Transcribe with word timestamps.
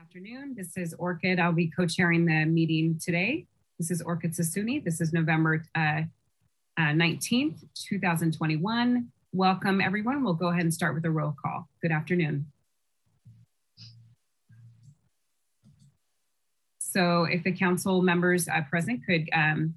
afternoon. 0.00 0.54
This 0.54 0.76
is 0.76 0.94
Orkid. 0.94 1.38
I'll 1.38 1.52
be 1.52 1.70
co-chairing 1.70 2.26
the 2.26 2.44
meeting 2.44 2.98
today. 3.02 3.46
This 3.78 3.90
is 3.90 4.02
Orkid 4.02 4.38
Sassouni. 4.38 4.84
This 4.84 5.00
is 5.00 5.12
November 5.12 5.64
uh, 5.74 6.02
uh, 6.76 6.92
19th, 6.92 7.64
2021. 7.74 9.08
Welcome 9.32 9.80
everyone. 9.80 10.22
We'll 10.22 10.34
go 10.34 10.48
ahead 10.48 10.62
and 10.62 10.74
start 10.74 10.94
with 10.94 11.04
a 11.06 11.10
roll 11.10 11.34
call. 11.42 11.68
Good 11.80 11.92
afternoon. 11.92 12.46
So 16.78 17.24
if 17.24 17.42
the 17.42 17.52
council 17.52 18.02
members 18.02 18.48
uh, 18.48 18.62
present 18.68 19.00
could 19.06 19.30
um, 19.32 19.74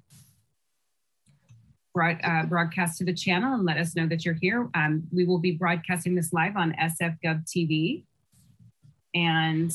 broad, 1.94 2.18
uh, 2.22 2.44
broadcast 2.44 2.98
to 2.98 3.04
the 3.04 3.14
channel 3.14 3.54
and 3.54 3.64
let 3.64 3.78
us 3.78 3.96
know 3.96 4.06
that 4.08 4.24
you're 4.26 4.34
here. 4.34 4.68
Um, 4.74 5.04
we 5.12 5.24
will 5.24 5.38
be 5.38 5.52
broadcasting 5.52 6.14
this 6.14 6.32
live 6.32 6.56
on 6.56 6.74
SFGov 6.74 7.46
TV 7.46 8.02
and 9.14 9.72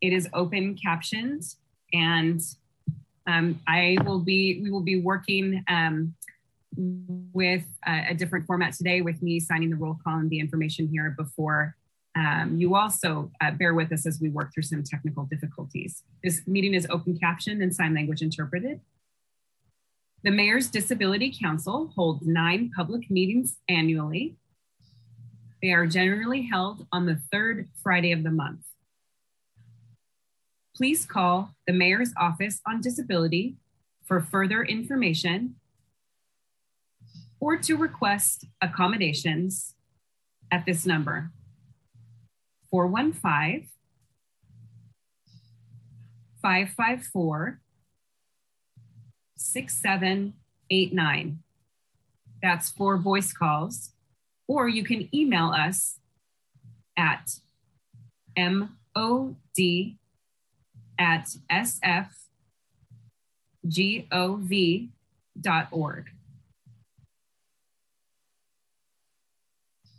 it 0.00 0.12
is 0.12 0.28
open 0.32 0.76
captioned 0.76 1.42
and 1.92 2.40
um, 3.26 3.60
I 3.66 3.98
will 4.04 4.20
be, 4.20 4.60
we 4.62 4.70
will 4.70 4.82
be 4.82 5.00
working 5.00 5.62
um, 5.68 6.14
with 7.32 7.64
a, 7.86 8.10
a, 8.10 8.14
different 8.14 8.46
format 8.46 8.72
today 8.72 9.02
with 9.02 9.20
me 9.22 9.38
signing 9.38 9.70
the 9.70 9.76
roll 9.76 9.98
call 10.02 10.18
and 10.18 10.30
the 10.30 10.38
information 10.38 10.88
here 10.88 11.14
before 11.16 11.76
um, 12.16 12.56
you 12.56 12.74
also 12.74 13.30
uh, 13.40 13.50
bear 13.52 13.74
with 13.74 13.92
us 13.92 14.06
as 14.06 14.20
we 14.20 14.28
work 14.28 14.52
through 14.52 14.64
some 14.64 14.82
technical 14.82 15.24
difficulties. 15.24 16.02
This 16.24 16.42
meeting 16.46 16.74
is 16.74 16.86
open 16.90 17.16
captioned 17.16 17.62
and 17.62 17.74
sign 17.74 17.94
language 17.94 18.22
interpreted. 18.22 18.80
The 20.24 20.30
Mayor's 20.30 20.68
Disability 20.68 21.32
Council 21.40 21.92
holds 21.94 22.26
nine 22.26 22.70
public 22.74 23.08
meetings 23.10 23.58
annually. 23.68 24.36
They 25.62 25.70
are 25.70 25.86
generally 25.86 26.42
held 26.42 26.86
on 26.92 27.06
the 27.06 27.20
third 27.30 27.68
Friday 27.82 28.10
of 28.10 28.24
the 28.24 28.30
month. 28.30 28.60
Please 30.78 31.04
call 31.04 31.50
the 31.66 31.72
Mayor's 31.72 32.12
Office 32.16 32.60
on 32.64 32.80
Disability 32.80 33.56
for 34.04 34.20
further 34.20 34.62
information 34.62 35.56
or 37.40 37.56
to 37.56 37.76
request 37.76 38.44
accommodations 38.62 39.74
at 40.52 40.64
this 40.66 40.86
number 40.86 41.32
415 42.70 43.68
554 46.40 47.60
6789. 49.36 51.42
That's 52.40 52.70
for 52.70 52.96
voice 52.98 53.32
calls. 53.32 53.90
Or 54.46 54.68
you 54.68 54.84
can 54.84 55.08
email 55.12 55.48
us 55.48 55.98
at 56.96 57.40
mod 58.36 59.34
at 60.98 61.28
sfgov.org. 61.50 62.10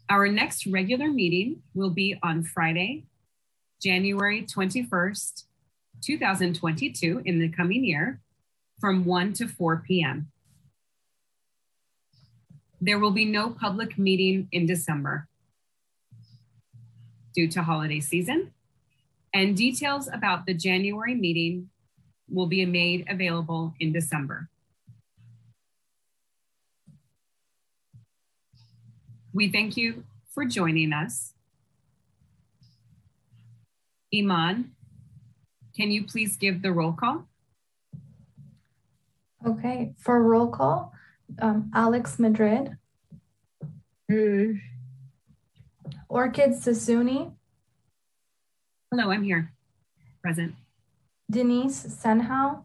Our 0.10 0.28
next 0.28 0.66
regular 0.66 1.10
meeting 1.10 1.62
will 1.76 1.92
be 1.92 2.18
on 2.24 2.44
Friday, 2.44 3.06
January 3.82 4.42
21st, 4.44 5.44
2022, 6.02 7.22
in 7.26 7.40
the 7.40 7.50
coming 7.50 7.84
year, 7.84 8.20
from 8.80 9.06
1 9.06 9.34
to 9.34 9.48
4 9.48 9.84
p.m. 9.88 10.32
There 12.82 12.98
will 12.98 13.12
be 13.12 13.26
no 13.26 13.50
public 13.50 13.98
meeting 13.98 14.48
in 14.52 14.66
December 14.66 15.28
due 17.36 17.48
to 17.50 17.62
holiday 17.62 18.00
season, 18.00 18.52
and 19.34 19.56
details 19.56 20.10
about 20.12 20.46
the 20.46 20.54
January 20.54 21.16
meeting 21.16 21.70
will 22.30 22.48
be 22.48 22.66
made 22.66 23.06
available 23.10 23.74
in 23.80 23.92
December. 23.92 24.50
We 29.34 29.50
thank 29.50 29.78
you 29.78 30.04
for 30.34 30.46
joining 30.46 30.94
us. 30.94 31.34
Iman, 34.14 34.72
can 35.76 35.92
you 35.92 36.04
please 36.04 36.36
give 36.36 36.62
the 36.62 36.72
roll 36.72 36.94
call? 36.94 37.28
Okay, 39.46 39.94
for 39.98 40.22
roll 40.22 40.48
call, 40.48 40.94
um, 41.40 41.72
Alex 41.74 42.20
Madrid. 42.20 42.78
Mm. 44.12 44.60
Orkid 46.10 46.62
Sassouni. 46.62 47.34
Hello, 48.92 49.12
I'm 49.12 49.22
here, 49.22 49.54
present. 50.24 50.56
Denise 51.30 51.86
Senhau. 51.86 52.64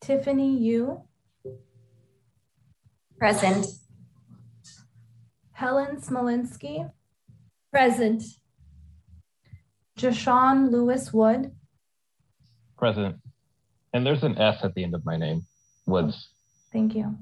Tiffany 0.00 0.56
Yu. 0.58 1.02
Present. 3.18 3.66
Helen 5.50 5.96
Smolinski. 5.96 6.88
Present. 7.72 8.22
Jashawn 9.98 10.70
Lewis 10.70 11.12
Wood. 11.12 11.50
Present. 12.78 13.16
And 13.92 14.06
there's 14.06 14.22
an 14.22 14.38
S 14.38 14.58
at 14.62 14.72
the 14.74 14.84
end 14.84 14.94
of 14.94 15.04
my 15.04 15.16
name, 15.16 15.46
Woods. 15.86 16.28
Thank 16.72 16.94
you. 16.94 17.16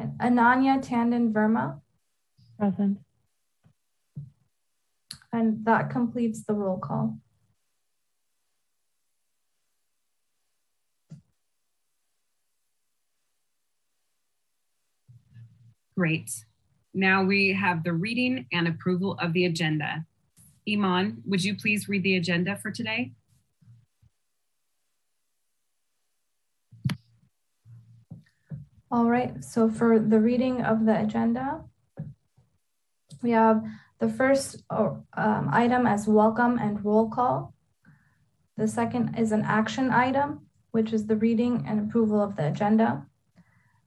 Ananya 0.00 0.82
Tandon 0.82 1.34
Verma. 1.34 1.80
Present. 2.58 2.96
And 5.32 5.64
that 5.64 5.88
completes 5.88 6.44
the 6.44 6.54
roll 6.54 6.78
call. 6.78 7.16
Great. 15.96 16.44
Now 16.94 17.22
we 17.22 17.52
have 17.52 17.84
the 17.84 17.92
reading 17.92 18.46
and 18.52 18.68
approval 18.68 19.18
of 19.20 19.32
the 19.32 19.46
agenda. 19.46 20.04
Iman, 20.68 21.22
would 21.26 21.42
you 21.42 21.56
please 21.56 21.88
read 21.88 22.02
the 22.02 22.16
agenda 22.16 22.56
for 22.56 22.70
today? 22.70 23.12
All 28.90 29.06
right, 29.08 29.42
so 29.42 29.70
for 29.70 29.98
the 29.98 30.20
reading 30.20 30.60
of 30.60 30.84
the 30.84 31.00
agenda, 31.00 31.64
we 33.22 33.30
have 33.30 33.64
the 34.02 34.08
first 34.08 34.64
uh, 34.68 34.90
um, 35.16 35.48
item 35.52 35.86
as 35.86 36.08
welcome 36.08 36.58
and 36.58 36.84
roll 36.84 37.08
call. 37.08 37.54
The 38.56 38.66
second 38.66 39.14
is 39.16 39.30
an 39.30 39.44
action 39.44 39.92
item, 39.92 40.48
which 40.72 40.92
is 40.92 41.06
the 41.06 41.14
reading 41.14 41.64
and 41.68 41.78
approval 41.78 42.20
of 42.20 42.34
the 42.34 42.48
agenda. 42.48 43.06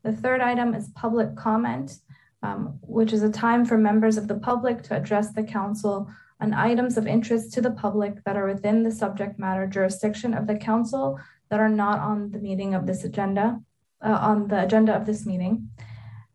The 0.04 0.14
third 0.14 0.40
item 0.40 0.74
is 0.74 0.88
public 0.96 1.36
comment, 1.36 2.00
um, 2.42 2.80
which 2.82 3.12
is 3.12 3.24
a 3.24 3.30
time 3.30 3.66
for 3.66 3.78
members 3.78 4.16
of 4.16 4.30
the 4.30 4.40
public 4.40 4.84
to 4.84 4.96
address 4.96 5.34
the 5.34 5.44
council 5.44 6.10
on 6.40 6.54
items 6.54 6.96
of 6.96 7.08
interest 7.08 7.52
to 7.56 7.62
the 7.62 7.72
public 7.72 8.24
that 8.24 8.38
are 8.38 8.48
within 8.48 8.84
the 8.84 8.92
subject 8.92 9.38
matter 9.38 9.68
jurisdiction 9.68 10.34
of 10.34 10.48
the 10.48 10.56
council 10.56 11.20
that 11.50 11.60
are 11.60 11.76
not 11.84 12.00
on 12.00 12.32
the 12.32 12.40
meeting 12.40 12.74
of 12.74 12.88
this 12.88 13.04
agenda, 13.04 13.60
uh, 14.02 14.18
on 14.22 14.48
the 14.48 14.64
agenda 14.64 14.96
of 14.96 15.06
this 15.06 15.26
meeting. 15.26 15.70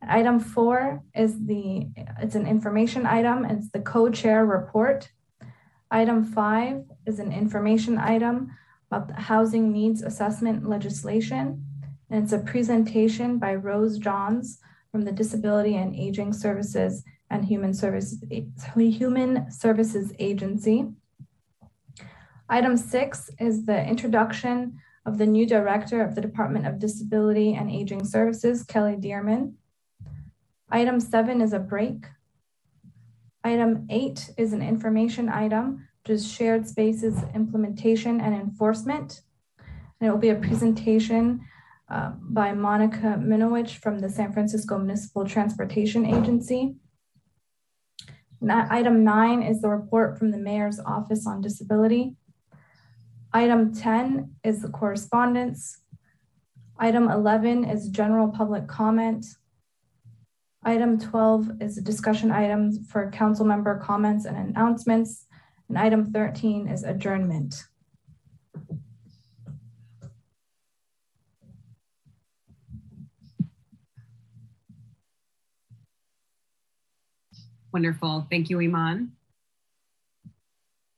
Item 0.09 0.41
four 0.41 1.03
is 1.15 1.47
the, 1.47 1.89
it's 2.21 2.35
an 2.35 2.47
information 2.47 3.07
item, 3.07 3.45
it's 3.45 3.71
the 3.71 3.81
co-chair 3.81 4.45
report. 4.45 5.11
Item 5.91 6.25
five 6.25 6.85
is 7.07 7.19
an 7.19 7.33
information 7.33 7.99
item 7.99 8.51
about 8.91 9.09
the 9.09 9.15
housing 9.15 9.73
needs 9.73 10.03
assessment 10.03 10.69
legislation. 10.69 11.65
And 12.09 12.25
it's 12.25 12.33
a 12.33 12.39
presentation 12.39 13.39
by 13.39 13.55
Rose 13.55 13.99
Johns 13.99 14.59
from 14.91 15.03
the 15.03 15.13
Disability 15.13 15.77
and 15.77 15.95
Aging 15.95 16.33
Services 16.33 17.05
and 17.29 17.45
Human 17.45 17.73
Services, 17.73 18.25
Human 18.77 19.51
Services 19.51 20.13
Agency. 20.19 20.89
Item 22.49 22.77
six 22.77 23.31
is 23.39 23.67
the 23.67 23.85
introduction 23.87 24.81
of 25.07 25.19
the 25.19 25.27
new 25.27 25.47
director 25.47 26.03
of 26.03 26.17
the 26.17 26.21
Department 26.21 26.67
of 26.67 26.81
Disability 26.81 27.55
and 27.55 27.71
Aging 27.71 28.05
Services, 28.05 28.65
Kelly 28.65 28.97
Dearman. 28.97 29.55
Item 30.71 31.01
seven 31.01 31.41
is 31.41 31.53
a 31.53 31.59
break. 31.59 32.07
Item 33.43 33.87
eight 33.91 34.31
is 34.37 34.53
an 34.53 34.63
information 34.63 35.29
item, 35.29 35.89
which 36.03 36.15
is 36.15 36.31
shared 36.31 36.69
spaces 36.69 37.17
implementation 37.35 38.21
and 38.21 38.35
enforcement. 38.35 39.23
And 39.59 40.09
it 40.09 40.11
will 40.11 40.19
be 40.19 40.29
a 40.29 40.37
presentation 40.37 41.41
uh, 41.91 42.13
by 42.21 42.53
Monica 42.53 43.19
Minowich 43.19 43.79
from 43.79 43.99
the 43.99 44.09
San 44.09 44.33
Francisco 44.33 44.79
Municipal 44.79 45.27
Transportation 45.27 46.07
Agency. 46.07 46.77
item 48.49 49.03
nine 49.03 49.43
is 49.43 49.61
the 49.61 49.69
report 49.69 50.19
from 50.19 50.31
the 50.31 50.39
Mayor's 50.39 50.79
Office 50.79 51.27
on 51.27 51.41
Disability. 51.41 52.15
Item 53.33 53.75
10 53.75 54.37
is 54.45 54.63
the 54.63 54.69
correspondence. 54.69 55.83
Item 56.79 57.09
11 57.09 57.65
is 57.65 57.89
general 57.89 58.29
public 58.29 58.67
comment. 58.67 59.27
Item 60.63 61.01
12 61.01 61.63
is 61.63 61.79
a 61.79 61.83
discussion 61.83 62.31
item 62.31 62.85
for 62.85 63.11
council 63.11 63.47
member 63.47 63.79
comments 63.79 64.27
and 64.27 64.37
announcements. 64.37 65.27
And 65.69 65.79
item 65.79 66.13
13 66.13 66.69
is 66.69 66.85
adjournment. 66.85 67.65
Wonderful. 77.73 78.27
Thank 78.31 78.51
you, 78.51 78.61
Iman. 78.61 79.13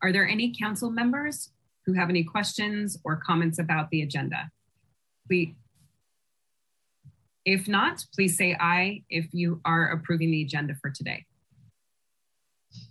Are 0.03 0.11
there 0.11 0.27
any 0.27 0.53
council 0.59 0.91
members 0.91 1.51
who 1.87 1.93
have 1.93 2.09
any 2.09 2.25
questions 2.25 2.99
or 3.05 3.17
comments 3.17 3.61
about 3.61 3.91
the 3.91 4.03
agenda? 4.03 4.51
We, 5.29 5.55
if 7.45 7.69
not, 7.69 8.05
please 8.15 8.37
say 8.37 8.57
aye 8.59 9.03
if 9.11 9.27
you 9.33 9.61
are 9.65 9.91
approving 9.91 10.31
the 10.31 10.43
agenda 10.43 10.75
for 10.81 10.91
today. 10.91 11.25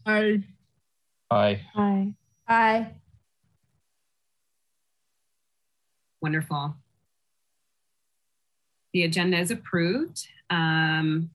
Aye. 0.05 0.43
Aye. 1.29 1.61
Aye. 1.75 2.13
Aye. 2.47 2.87
Wonderful. 6.21 6.75
The 8.93 9.03
agenda 9.03 9.39
is 9.39 9.51
approved. 9.51 10.27
Um, 10.49 11.31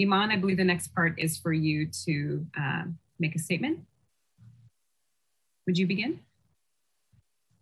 Iman, 0.00 0.30
I 0.30 0.36
believe 0.36 0.56
the 0.56 0.64
next 0.64 0.94
part 0.94 1.18
is 1.18 1.36
for 1.36 1.52
you 1.52 1.86
to 2.06 2.46
uh, 2.58 2.84
make 3.18 3.36
a 3.36 3.38
statement. 3.38 3.80
Would 5.66 5.78
you 5.78 5.86
begin? 5.86 6.20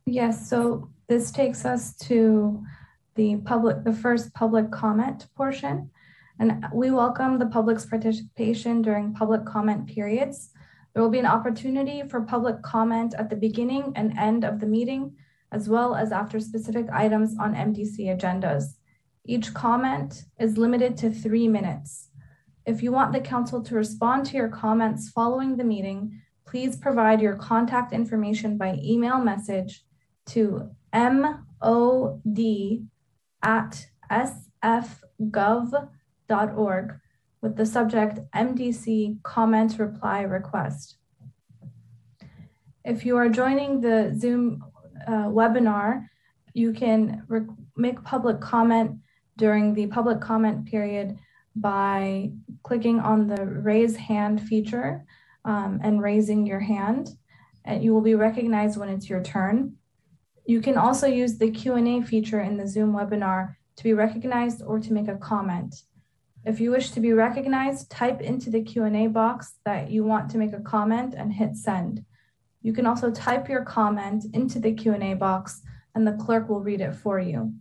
Yes, 0.06 0.48
so 0.48 0.88
this 1.08 1.30
takes 1.30 1.64
us 1.64 1.94
to 1.98 2.64
the 3.14 3.36
public, 3.36 3.84
the 3.84 3.92
first 3.92 4.32
public 4.34 4.70
comment 4.70 5.26
portion. 5.36 5.90
And 6.38 6.64
we 6.72 6.90
welcome 6.90 7.38
the 7.38 7.46
public's 7.46 7.84
participation 7.84 8.82
during 8.82 9.12
public 9.12 9.44
comment 9.44 9.86
periods. 9.86 10.50
There 10.94 11.02
will 11.02 11.10
be 11.10 11.18
an 11.18 11.26
opportunity 11.26 12.02
for 12.08 12.22
public 12.22 12.62
comment 12.62 13.14
at 13.16 13.30
the 13.30 13.36
beginning 13.36 13.92
and 13.94 14.16
end 14.18 14.44
of 14.44 14.58
the 14.58 14.66
meeting, 14.66 15.16
as 15.52 15.68
well 15.68 15.94
as 15.94 16.12
after 16.12 16.40
specific 16.40 16.86
items 16.92 17.36
on 17.38 17.54
MDC 17.54 18.06
agendas. 18.06 18.76
Each 19.24 19.52
comment 19.52 20.24
is 20.38 20.56
limited 20.56 20.96
to 20.98 21.10
three 21.10 21.46
minutes. 21.46 22.08
If 22.66 22.82
you 22.82 22.92
want 22.92 23.12
the 23.12 23.20
council 23.20 23.62
to 23.62 23.74
respond 23.74 24.26
to 24.26 24.36
your 24.36 24.48
comments 24.48 25.10
following 25.10 25.56
the 25.56 25.64
meeting, 25.64 26.20
please 26.46 26.76
provide 26.76 27.20
your 27.20 27.36
contact 27.36 27.92
information 27.92 28.56
by 28.56 28.78
email 28.82 29.18
message 29.18 29.84
to 30.26 30.70
mod 30.92 31.44
at 33.42 33.87
sfgov.org 34.10 35.00
with 37.42 37.56
the 37.56 37.66
subject 37.66 38.20
MDC 38.34 39.22
comment 39.22 39.78
reply 39.78 40.22
request. 40.22 40.96
If 42.84 43.04
you 43.04 43.16
are 43.16 43.28
joining 43.28 43.81
the 43.81 44.14
Zoom 44.16 44.64
uh, 45.06 45.28
webinar, 45.28 46.06
you 46.54 46.72
can 46.72 47.22
make 47.76 48.02
public 48.04 48.40
comment 48.40 48.98
during 49.37 49.75
the 49.75 49.87
public 49.87 50.20
comment 50.20 50.66
period 50.66 51.19
by 51.56 52.31
clicking 52.62 53.00
on 53.00 53.26
the 53.26 53.44
raise 53.44 53.96
hand 53.96 54.42
feature 54.42 55.04
um, 55.44 55.81
and 55.82 56.02
raising 56.02 56.46
your 56.46 56.60
hand. 56.60 57.16
And 57.64 57.82
you 57.82 57.92
will 57.92 58.00
be 58.00 58.14
recognized 58.14 58.78
when 58.78 58.88
it's 58.88 59.08
your 59.08 59.22
turn. 59.22 59.76
You 60.50 60.61
can 60.61 60.76
also 60.76 61.06
use 61.06 61.38
the 61.38 61.52
Q&A 61.52 62.02
feature 62.02 62.41
in 62.41 62.56
the 62.56 62.67
Zoom 62.67 62.93
webinar 62.93 63.55
to 63.76 63.85
be 63.85 63.93
recognized 63.93 64.62
or 64.67 64.81
to 64.81 64.93
make 64.93 65.06
a 65.06 65.14
comment. 65.14 65.85
If 66.44 66.58
you 66.58 66.73
wish 66.73 66.91
to 66.91 66.99
be 66.99 67.12
recognized, 67.12 67.88
type 67.88 68.20
into 68.20 68.50
the 68.50 68.61
Q&A 68.61 69.06
box 69.06 69.52
that 69.64 69.93
you 69.93 70.02
want 70.02 70.29
to 70.31 70.38
make 70.38 70.52
a 70.52 70.58
comment 70.58 71.14
and 71.17 71.32
hit 71.32 71.55
send. 71.55 72.05
You 72.62 72.73
can 72.73 72.85
also 72.85 73.12
type 73.12 73.49
your 73.49 73.64
comment 73.64 74.25
into 74.32 74.58
the 74.58 74.73
Q&A 74.73 75.14
box 75.14 75.62
and 75.94 76.05
the 76.05 76.19
clerk 76.25 76.49
will 76.49 76.64
read 76.64 76.81
it 76.81 76.97
for 76.97 77.20
you. 77.20 77.55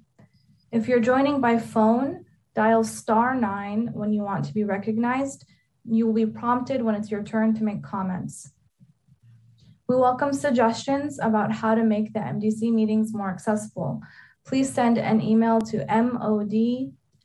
If 0.71 0.87
you're 0.87 0.99
joining 0.99 1.39
by 1.39 1.59
phone, 1.59 2.25
dial 2.55 2.83
star 2.83 3.35
nine 3.35 3.91
when 3.93 4.11
you 4.11 4.23
want 4.23 4.45
to 4.45 4.53
be 4.55 4.63
recognized. 4.63 5.45
You 5.85 6.07
will 6.07 6.25
be 6.25 6.25
prompted 6.25 6.81
when 6.81 6.95
it's 6.95 7.11
your 7.11 7.21
turn 7.21 7.53
to 7.53 7.63
make 7.63 7.83
comments. 7.83 8.51
We 9.89 9.95
welcome 9.95 10.33
suggestions 10.33 11.17
about 11.19 11.51
how 11.51 11.73
to 11.73 11.83
make 11.83 12.13
the 12.13 12.19
MDC 12.19 12.71
meetings 12.71 13.11
more 13.11 13.31
accessible. 13.31 14.03
Please 14.45 14.71
send 14.71 14.99
an 14.99 15.19
email 15.19 15.59
to 15.61 15.83
mod 15.89 16.53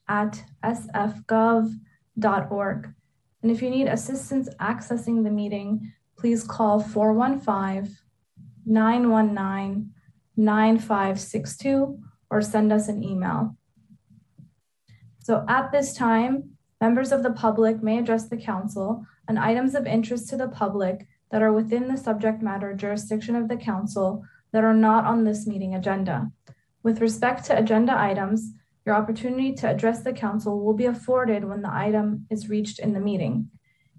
at 0.09 0.43
sfgov.org. 0.65 1.75
And 3.43 3.51
if 3.53 3.61
you 3.61 3.69
need 3.69 3.87
assistance 3.89 4.49
accessing 4.63 5.25
the 5.25 5.31
meeting, 5.31 5.93
please 6.17 6.43
call 6.43 6.81
415 6.81 7.95
919 8.65 9.93
9562 10.39 11.99
or 12.31 12.41
send 12.41 12.73
us 12.73 12.89
an 12.89 13.05
email. 13.05 13.59
So 15.19 15.45
at 15.51 15.71
this 15.71 15.93
time, 15.93 16.53
members 16.81 17.13
of 17.13 17.23
the 17.23 17.33
public 17.33 17.83
may 17.83 17.99
address 17.99 18.31
the 18.31 18.39
council 18.39 19.05
on 19.29 19.37
items 19.37 19.75
of 19.75 19.87
interest 19.87 20.31
to 20.31 20.39
the 20.39 20.49
public 20.49 21.07
that 21.35 21.43
are 21.43 21.53
within 21.53 21.89
the 21.89 21.97
subject 21.97 22.41
matter 22.43 22.73
jurisdiction 22.73 23.35
of 23.35 23.49
the 23.49 23.57
council 23.57 24.23
that 24.53 24.63
are 24.63 24.73
not 24.73 25.05
on 25.05 25.25
this 25.25 25.49
meeting 25.49 25.75
agenda. 25.75 26.31
With 26.85 27.01
respect 27.01 27.45
to 27.47 27.59
agenda 27.59 27.93
items, 27.99 28.53
your 28.87 28.95
opportunity 28.95 29.53
to 29.55 29.69
address 29.69 30.05
the 30.05 30.13
council 30.13 30.65
will 30.65 30.75
be 30.75 30.85
afforded 30.85 31.45
when 31.45 31.61
the 31.61 31.75
item 31.75 32.29
is 32.31 32.49
reached 32.49 32.79
in 32.79 32.93
the 32.93 33.01
meeting. 33.01 33.51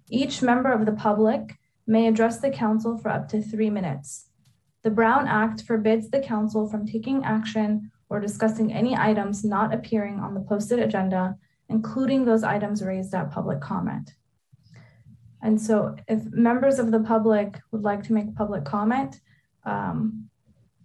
Each 0.09 0.41
member 0.41 0.71
of 0.71 0.85
the 0.85 0.93
public 0.93 1.57
may 1.85 2.07
address 2.07 2.39
the 2.39 2.51
council 2.51 2.97
for 2.97 3.09
up 3.09 3.27
to 3.27 3.41
three 3.41 3.69
minutes. 3.69 4.29
The 4.83 4.91
Brown 4.91 5.27
Act 5.27 5.63
forbids 5.63 6.09
the 6.09 6.21
council 6.21 6.69
from 6.69 6.87
taking 6.87 7.25
action 7.25 7.91
or 8.07 8.21
discussing 8.21 8.71
any 8.71 8.95
items 8.95 9.43
not 9.43 9.73
appearing 9.73 10.21
on 10.21 10.35
the 10.35 10.39
posted 10.47 10.79
agenda, 10.79 11.35
including 11.67 12.23
those 12.23 12.43
items 12.43 12.81
raised 12.81 13.13
at 13.13 13.29
public 13.29 13.59
comment. 13.59 14.13
And 15.45 15.61
so 15.61 15.95
if 16.07 16.25
members 16.31 16.79
of 16.79 16.89
the 16.89 17.01
public 17.01 17.59
would 17.71 17.83
like 17.83 18.01
to 18.05 18.13
make 18.13 18.35
public 18.35 18.65
comment, 18.65 19.21
um, 19.63 20.27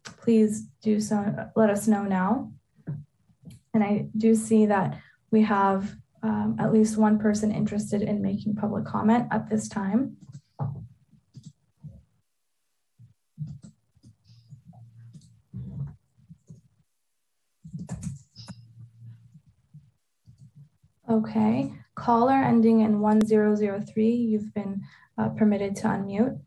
please 0.05 0.67
do 0.83 1.01
so, 1.01 1.49
let 1.57 1.71
us 1.71 1.89
know 1.89 2.03
now. 2.03 2.53
And 3.73 3.83
I 3.83 4.09
do 4.19 4.35
see 4.35 4.67
that 4.67 4.99
we 5.31 5.41
have 5.45 5.97
um, 6.23 6.57
at 6.59 6.75
least 6.75 6.99
one 6.99 7.19
person 7.19 7.51
interested 7.51 8.03
in 8.03 8.21
making 8.21 8.55
public 8.55 8.85
comment 8.85 9.29
at 9.31 9.49
this 9.49 9.67
time. 9.67 10.19
Okay, 21.09 21.73
Caller 22.01 22.33
ending 22.33 22.81
in 22.81 23.01
1003, 23.01 24.09
you've 24.09 24.55
been 24.55 24.83
uh, 25.19 25.29
permitted 25.29 25.77
to 25.77 25.83
unmute. 25.83 26.41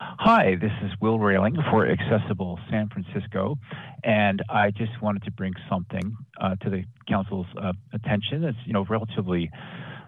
Hi, 0.00 0.56
this 0.58 0.72
is 0.82 0.90
Will 1.02 1.18
Railing 1.18 1.56
for 1.70 1.86
Accessible 1.86 2.58
San 2.70 2.88
Francisco, 2.88 3.56
and 4.04 4.42
I 4.48 4.70
just 4.70 5.02
wanted 5.02 5.22
to 5.24 5.30
bring 5.32 5.52
something 5.68 6.16
uh, 6.40 6.54
to 6.62 6.70
the 6.70 6.84
council's 7.06 7.46
uh, 7.60 7.72
attention. 7.92 8.42
It's 8.42 8.58
you 8.64 8.72
know 8.72 8.86
relatively 8.88 9.50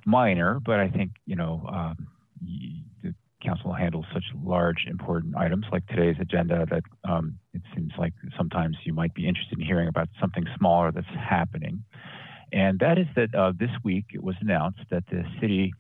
minor, 0.07 0.59
but 0.65 0.81
I 0.81 0.89
think 0.89 1.13
you 1.27 1.37
know 1.37 1.67
um, 1.71 2.09
council 3.41 3.73
handles 3.73 4.07
such 4.13 4.25
large, 4.43 4.87
important 4.87 5.37
items 5.37 5.67
like 5.73 5.87
today's 5.87 6.17
agenda 6.21 6.67
that 6.71 6.83
um, 7.09 7.39
it 7.55 7.63
seems 7.75 7.93
like 7.99 8.13
sometimes 8.37 8.77
you 8.85 8.93
might 8.93 9.15
be 9.15 9.27
interested 9.27 9.59
in 9.59 9.65
hearing 9.65 9.89
about 9.89 10.09
something 10.21 10.45
smaller 10.59 10.93
that's 10.93 11.07
happening. 11.09 11.85
And 12.53 12.79
that 12.81 12.99
is 12.99 13.07
that 13.17 13.35
uh, 13.35 13.53
this 13.59 13.71
week 13.85 14.07
it 14.13 14.23
was 14.23 14.35
announced 14.41 14.81
that 14.91 15.05
the 15.11 15.25
city 15.41 15.73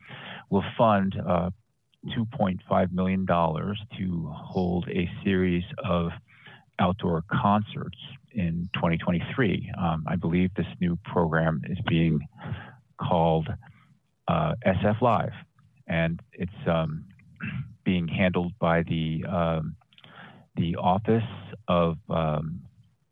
will 0.50 0.64
fund 0.78 1.16
uh, 1.26 1.50
$2.5 2.16 2.92
million 2.92 3.26
to 3.26 4.32
hold 4.34 4.88
a 4.88 5.10
series 5.24 5.64
of 5.84 6.10
outdoor 6.78 7.24
concerts 7.30 7.98
in 8.32 8.68
2023. 8.74 9.70
Um, 9.78 10.04
I 10.06 10.16
believe 10.16 10.50
this 10.54 10.66
new 10.80 10.96
program 11.04 11.62
is 11.68 11.78
being 11.88 12.20
called 13.00 13.48
uh, 14.28 14.54
SF 14.66 15.00
Live. 15.00 15.32
And 15.86 16.20
it's 16.32 16.52
um, 16.66 17.04
being 17.84 18.08
handled 18.08 18.52
by 18.58 18.82
the 18.82 19.24
um, 19.28 19.76
the 20.56 20.76
Office 20.76 21.22
of 21.68 21.96
um, 22.08 22.60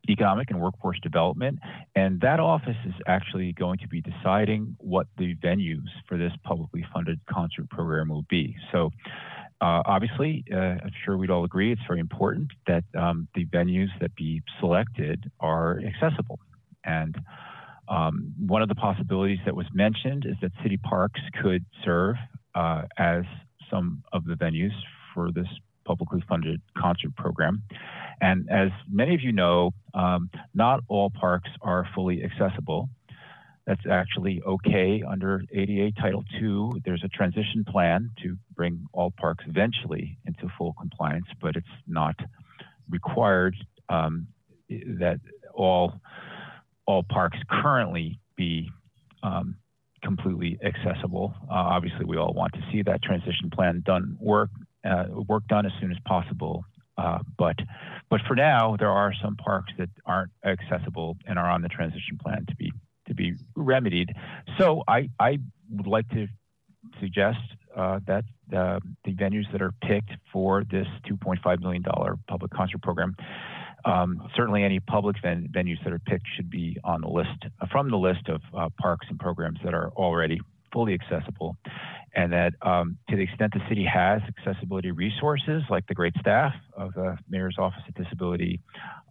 Economic 0.09 0.51
and 0.51 0.61
Workforce 0.61 0.99
Development, 1.01 1.59
and 1.95 2.21
that 2.21 2.41
office 2.41 2.77
is 2.87 2.95
actually 3.07 3.53
going 3.53 3.79
to 3.79 3.89
be 3.89 4.01
deciding 4.01 4.77
what 4.79 5.07
the 5.17 5.35
venues 5.37 5.89
for 6.09 6.19
this 6.19 6.33
publicly 6.45 6.85
funded 6.93 7.21
concert 7.31 7.69
program 7.71 8.09
will 8.09 8.27
be. 8.29 8.57
So. 8.73 8.91
uh, 9.61 9.83
obviously, 9.87 10.45
uh, 10.53 10.57
I'm 10.57 10.93
sure 11.05 11.17
we'd 11.17 11.31
all 11.31 11.45
agree 11.45 11.73
it's 11.73 11.81
very 11.89 11.99
important 11.99 12.53
that 12.69 12.85
um, 12.97 13.27
the 13.35 13.45
venues 13.47 13.89
that 14.01 14.15
be 14.15 14.41
selected 14.61 15.31
are 15.41 15.81
accessible. 15.81 16.39
And 16.85 17.17
um, 17.89 18.35
one 18.39 18.63
of 18.63 18.69
the 18.69 18.77
possibilities 18.77 19.39
that 19.47 19.57
was 19.57 19.67
mentioned 19.73 20.27
is 20.27 20.37
that 20.43 20.53
city 20.63 20.77
parks 20.77 21.21
could 21.43 21.65
serve 21.85 22.17
uh, 22.55 22.83
as 22.97 23.25
some 23.71 24.03
of 24.13 24.25
the 24.25 24.35
venues 24.35 24.73
for 25.15 25.31
this 25.33 25.47
publicly 25.85 26.23
funded 26.29 26.61
concert 26.77 27.17
program. 27.17 27.63
And 28.21 28.49
as 28.51 28.69
many 28.91 29.15
of 29.15 29.23
you 29.23 29.33
know, 29.33 29.73
um, 29.95 30.31
not 30.55 30.81
all 30.89 31.11
parks 31.11 31.49
are 31.63 31.89
fully 31.95 32.23
accessible. 32.23 32.91
That's 33.67 33.87
actually 33.91 34.41
okay 34.47 35.03
under 35.07 35.43
ADA 35.53 35.93
Title 36.01 36.25
II. 36.41 36.81
There's 36.85 37.05
a 37.05 37.09
transition 37.09 37.65
plan 37.67 38.11
to 38.23 38.37
bring 38.55 38.87
all 38.93 39.11
parks 39.11 39.45
eventually 39.47 40.19
into 40.27 40.49
full 40.57 40.75
compliance, 40.79 41.27
but 41.41 41.57
it's 41.57 41.67
not 41.87 42.17
required 42.89 43.57
um, 43.89 44.29
that 44.69 45.21
all 45.55 46.01
all 46.87 47.03
parks 47.03 47.37
currently 47.51 48.19
be 48.37 48.71
um, 49.23 49.57
completely 50.03 50.59
accessible. 50.65 51.35
Uh, 51.51 51.55
obviously, 51.55 52.05
we 52.05 52.17
all 52.17 52.33
want 52.33 52.53
to 52.55 52.61
see 52.73 52.83
that 52.83 53.03
transition 53.03 53.51
plan 53.51 53.83
done 53.85 54.17
work 54.21 54.51
uh, 54.85 55.05
work 55.29 55.47
done 55.49 55.67
as 55.67 55.73
soon 55.81 55.91
as 55.91 55.99
possible. 56.05 56.65
Uh, 56.97 57.19
but 57.37 57.57
but 58.11 58.21
for 58.27 58.35
now, 58.35 58.77
there 58.77 58.91
are 58.91 59.13
some 59.23 59.37
parks 59.37 59.73
that 59.79 59.89
aren't 60.05 60.31
accessible 60.45 61.17
and 61.27 61.39
are 61.39 61.51
on 61.51 61.63
the 61.63 61.69
transition 61.69 62.19
plan 62.21 62.45
to 62.47 62.57
be 62.57 62.73
to 63.07 63.15
be 63.15 63.35
remedied. 63.55 64.15
So 64.59 64.83
I 64.89 65.11
I 65.19 65.39
would 65.71 65.87
like 65.87 66.09
to 66.11 66.27
suggest 67.01 67.39
uh, 67.77 68.01
that 68.07 68.25
the 68.51 68.81
venues 69.07 69.51
that 69.53 69.63
are 69.63 69.73
picked 69.83 70.11
for 70.33 70.65
this 70.65 70.87
2.5 71.09 71.61
million 71.61 71.83
dollar 71.83 72.17
public 72.27 72.51
concert 72.51 72.83
program. 72.83 73.15
Um, 73.85 74.29
certainly, 74.37 74.65
any 74.65 74.81
public 74.81 75.17
ven- 75.23 75.49
venues 75.55 75.83
that 75.85 75.93
are 75.93 75.99
picked 75.99 76.27
should 76.37 76.51
be 76.51 76.79
on 76.85 77.01
the 77.01 77.09
list 77.09 77.45
from 77.71 77.91
the 77.91 77.97
list 77.97 78.29
of 78.29 78.41
uh, 78.57 78.69
parks 78.81 79.07
and 79.09 79.19
programs 79.19 79.59
that 79.65 79.75
are 79.75 79.91
already 79.91 80.41
fully 80.73 80.95
accessible. 80.95 81.57
And 82.15 82.33
that 82.33 82.53
um, 82.63 82.99
to 83.09 83.17
the 83.17 83.23
extent 83.23 83.53
the 83.55 83.61
city 83.69 83.85
has 83.85 84.21
accessibility 84.39 84.91
resources 84.91 85.63
like 85.71 85.87
the 85.87 85.95
great 85.95 86.15
staff 86.21 86.53
of 86.77 86.93
the 86.95 87.17
mayor's 87.29 87.57
office 87.59 87.83
of 87.89 87.95
disability 87.95 88.61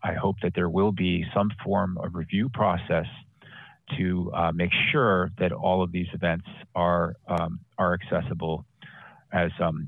i 0.04 0.14
hope 0.14 0.36
that 0.42 0.54
there 0.56 0.70
will 0.70 0.92
be 0.92 1.26
some 1.34 1.50
form 1.64 1.98
of 2.00 2.16
review 2.16 2.50
process 2.50 3.06
to 3.98 4.32
uh, 4.34 4.52
make 4.52 4.72
sure 4.92 5.32
that 5.40 5.52
all 5.52 5.82
of 5.82 5.92
these 5.92 6.08
events 6.14 6.46
are 6.76 7.16
um, 7.28 7.60
are 7.78 7.94
accessible 7.94 8.66
as 9.32 9.52
um, 9.62 9.88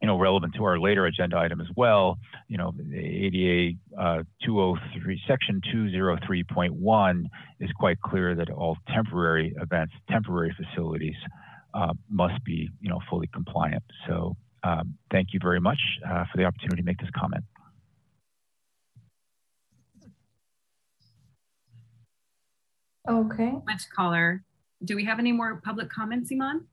you 0.00 0.06
know 0.06 0.18
relevant 0.18 0.54
to 0.54 0.64
our 0.64 0.78
later 0.78 1.06
agenda 1.06 1.36
item 1.36 1.60
as 1.60 1.66
well 1.76 2.18
you 2.48 2.56
know 2.56 2.72
the 2.76 2.96
ada 2.96 3.76
uh, 3.98 4.22
203 4.44 5.20
section 5.26 5.60
203.1 5.74 7.24
is 7.60 7.70
quite 7.72 8.00
clear 8.00 8.34
that 8.34 8.48
all 8.50 8.76
temporary 8.94 9.54
events 9.60 9.92
temporary 10.08 10.54
facilities 10.56 11.16
uh, 11.74 11.92
must 12.10 12.42
be, 12.44 12.68
you 12.80 12.88
know, 12.88 13.00
fully 13.08 13.28
compliant. 13.32 13.82
So 14.06 14.36
um, 14.64 14.94
thank 15.10 15.28
you 15.32 15.40
very 15.42 15.60
much 15.60 15.78
uh, 16.06 16.24
for 16.30 16.38
the 16.38 16.44
opportunity 16.44 16.82
to 16.82 16.86
make 16.86 16.98
this 16.98 17.10
comment. 17.16 17.44
Okay. 23.08 23.52
Much 23.66 23.88
caller. 23.94 24.42
Do 24.84 24.94
we 24.94 25.04
have 25.04 25.18
any 25.18 25.32
more 25.32 25.60
public 25.64 25.88
comments, 25.88 26.30
Iman? 26.32 26.66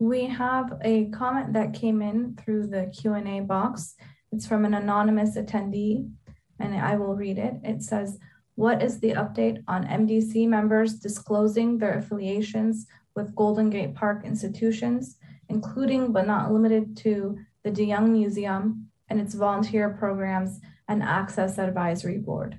We 0.00 0.24
have 0.28 0.78
a 0.82 1.10
comment 1.10 1.52
that 1.52 1.74
came 1.74 2.00
in 2.00 2.34
through 2.36 2.68
the 2.68 2.90
Q&A 2.98 3.40
box. 3.40 3.96
It's 4.32 4.46
from 4.46 4.64
an 4.64 4.72
anonymous 4.72 5.36
attendee, 5.36 6.10
and 6.58 6.74
I 6.74 6.96
will 6.96 7.14
read 7.14 7.36
it. 7.36 7.56
It 7.62 7.82
says, 7.82 8.18
what 8.54 8.82
is 8.82 8.98
the 8.98 9.10
update 9.10 9.62
on 9.68 9.84
MDC 9.84 10.48
members 10.48 10.94
disclosing 10.94 11.76
their 11.76 11.98
affiliations 11.98 12.86
with 13.14 13.34
Golden 13.34 13.68
Gate 13.68 13.94
Park 13.94 14.24
institutions, 14.24 15.18
including 15.50 16.12
but 16.12 16.26
not 16.26 16.50
limited 16.50 16.96
to 16.98 17.38
the 17.62 17.70
de 17.70 17.84
Young 17.84 18.10
Museum 18.10 18.88
and 19.10 19.20
its 19.20 19.34
volunteer 19.34 19.90
programs 19.90 20.60
and 20.88 21.02
Access 21.02 21.58
Advisory 21.58 22.16
Board. 22.16 22.58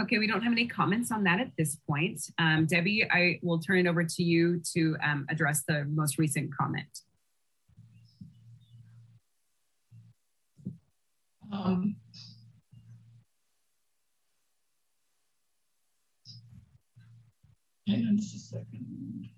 Okay, 0.00 0.18
we 0.18 0.28
don't 0.28 0.42
have 0.42 0.52
any 0.52 0.68
comments 0.68 1.10
on 1.10 1.24
that 1.24 1.40
at 1.40 1.50
this 1.58 1.76
point. 1.88 2.20
Um, 2.38 2.66
Debbie, 2.66 3.04
I 3.10 3.40
will 3.42 3.58
turn 3.58 3.78
it 3.78 3.88
over 3.88 4.04
to 4.04 4.22
you 4.22 4.62
to 4.74 4.96
um, 5.02 5.26
address 5.28 5.64
the 5.66 5.86
most 5.86 6.18
recent 6.18 6.56
comment. 6.56 6.86
Um, 11.50 11.96
hang 17.88 18.06
on 18.06 18.18
just 18.18 18.36
a 18.36 18.38
second. 18.38 19.28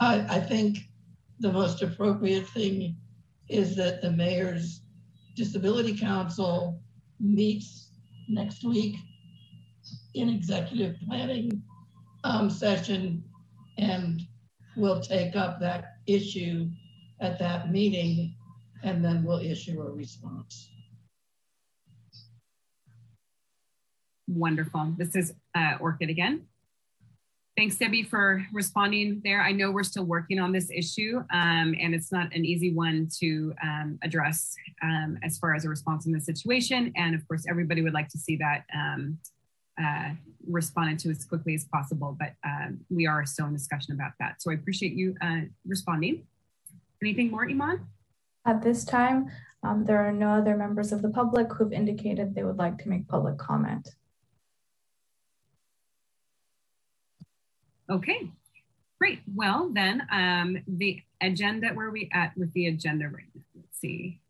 I, 0.00 0.36
I 0.36 0.40
think 0.40 0.78
the 1.40 1.52
most 1.52 1.82
appropriate 1.82 2.46
thing 2.48 2.96
is 3.48 3.74
that 3.74 4.02
the 4.02 4.12
mayor's 4.12 4.82
disability 5.34 5.96
council 5.96 6.80
meets 7.20 7.90
next 8.28 8.64
week 8.64 8.96
in 10.14 10.28
executive 10.28 10.96
planning 11.06 11.62
um, 12.24 12.50
session 12.50 13.22
and 13.78 14.22
we'll 14.76 15.00
take 15.00 15.36
up 15.36 15.60
that 15.60 15.96
issue 16.06 16.68
at 17.20 17.38
that 17.38 17.70
meeting 17.70 18.34
and 18.82 19.04
then 19.04 19.24
we'll 19.24 19.40
issue 19.40 19.80
a 19.80 19.90
response. 19.90 20.70
Wonderful. 24.26 24.94
This 24.96 25.16
is 25.16 25.32
uh, 25.54 25.78
Orkid 25.78 26.10
again. 26.10 26.47
Thanks, 27.58 27.74
Debbie, 27.74 28.04
for 28.04 28.46
responding 28.52 29.20
there. 29.24 29.42
I 29.42 29.50
know 29.50 29.72
we're 29.72 29.82
still 29.82 30.04
working 30.04 30.38
on 30.38 30.52
this 30.52 30.70
issue, 30.70 31.24
um, 31.32 31.74
and 31.80 31.92
it's 31.92 32.12
not 32.12 32.32
an 32.32 32.44
easy 32.44 32.72
one 32.72 33.08
to 33.18 33.52
um, 33.60 33.98
address 34.04 34.54
um, 34.80 35.18
as 35.24 35.38
far 35.38 35.56
as 35.56 35.64
a 35.64 35.68
response 35.68 36.06
in 36.06 36.12
this 36.12 36.24
situation. 36.24 36.92
And 36.94 37.16
of 37.16 37.26
course, 37.26 37.46
everybody 37.50 37.82
would 37.82 37.94
like 37.94 38.10
to 38.10 38.18
see 38.18 38.36
that 38.36 38.62
um, 38.72 39.18
uh, 39.76 40.10
responded 40.48 41.00
to 41.00 41.10
as 41.10 41.24
quickly 41.24 41.56
as 41.56 41.64
possible, 41.64 42.16
but 42.16 42.34
um, 42.44 42.78
we 42.90 43.08
are 43.08 43.26
still 43.26 43.46
in 43.46 43.54
discussion 43.54 43.92
about 43.92 44.12
that. 44.20 44.40
So 44.40 44.52
I 44.52 44.54
appreciate 44.54 44.92
you 44.92 45.16
uh, 45.20 45.40
responding. 45.66 46.28
Anything 47.02 47.32
more, 47.32 47.42
Iman? 47.42 47.88
At 48.46 48.62
this 48.62 48.84
time, 48.84 49.32
um, 49.64 49.84
there 49.84 49.98
are 49.98 50.12
no 50.12 50.28
other 50.28 50.56
members 50.56 50.92
of 50.92 51.02
the 51.02 51.10
public 51.10 51.52
who've 51.54 51.72
indicated 51.72 52.36
they 52.36 52.44
would 52.44 52.58
like 52.58 52.78
to 52.84 52.88
make 52.88 53.08
public 53.08 53.36
comment. 53.36 53.88
Okay, 57.90 58.30
great. 58.98 59.20
Well, 59.34 59.70
then 59.72 60.06
um, 60.12 60.58
the 60.66 61.02
agenda, 61.22 61.68
where 61.68 61.86
are 61.86 61.90
we 61.90 62.10
at 62.12 62.36
with 62.36 62.52
the 62.52 62.66
agenda 62.66 63.08
right 63.08 63.24
now? 63.34 63.42
Let's 63.54 63.80
see. 63.80 64.20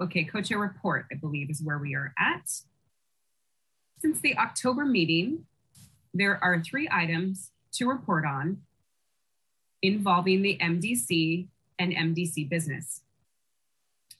Okay, 0.00 0.24
co-chair 0.24 0.58
report, 0.58 1.06
I 1.10 1.16
believe 1.16 1.50
is 1.50 1.62
where 1.62 1.78
we 1.78 1.94
are 1.94 2.14
at. 2.18 2.50
Since 3.98 4.20
the 4.20 4.38
October 4.38 4.84
meeting, 4.84 5.46
there 6.14 6.42
are 6.42 6.62
three 6.62 6.88
items 6.90 7.50
to 7.72 7.88
report 7.88 8.24
on 8.24 8.62
involving 9.82 10.42
the 10.42 10.58
MDC 10.62 11.48
and 11.78 11.92
MDC 11.92 12.48
business. 12.48 13.02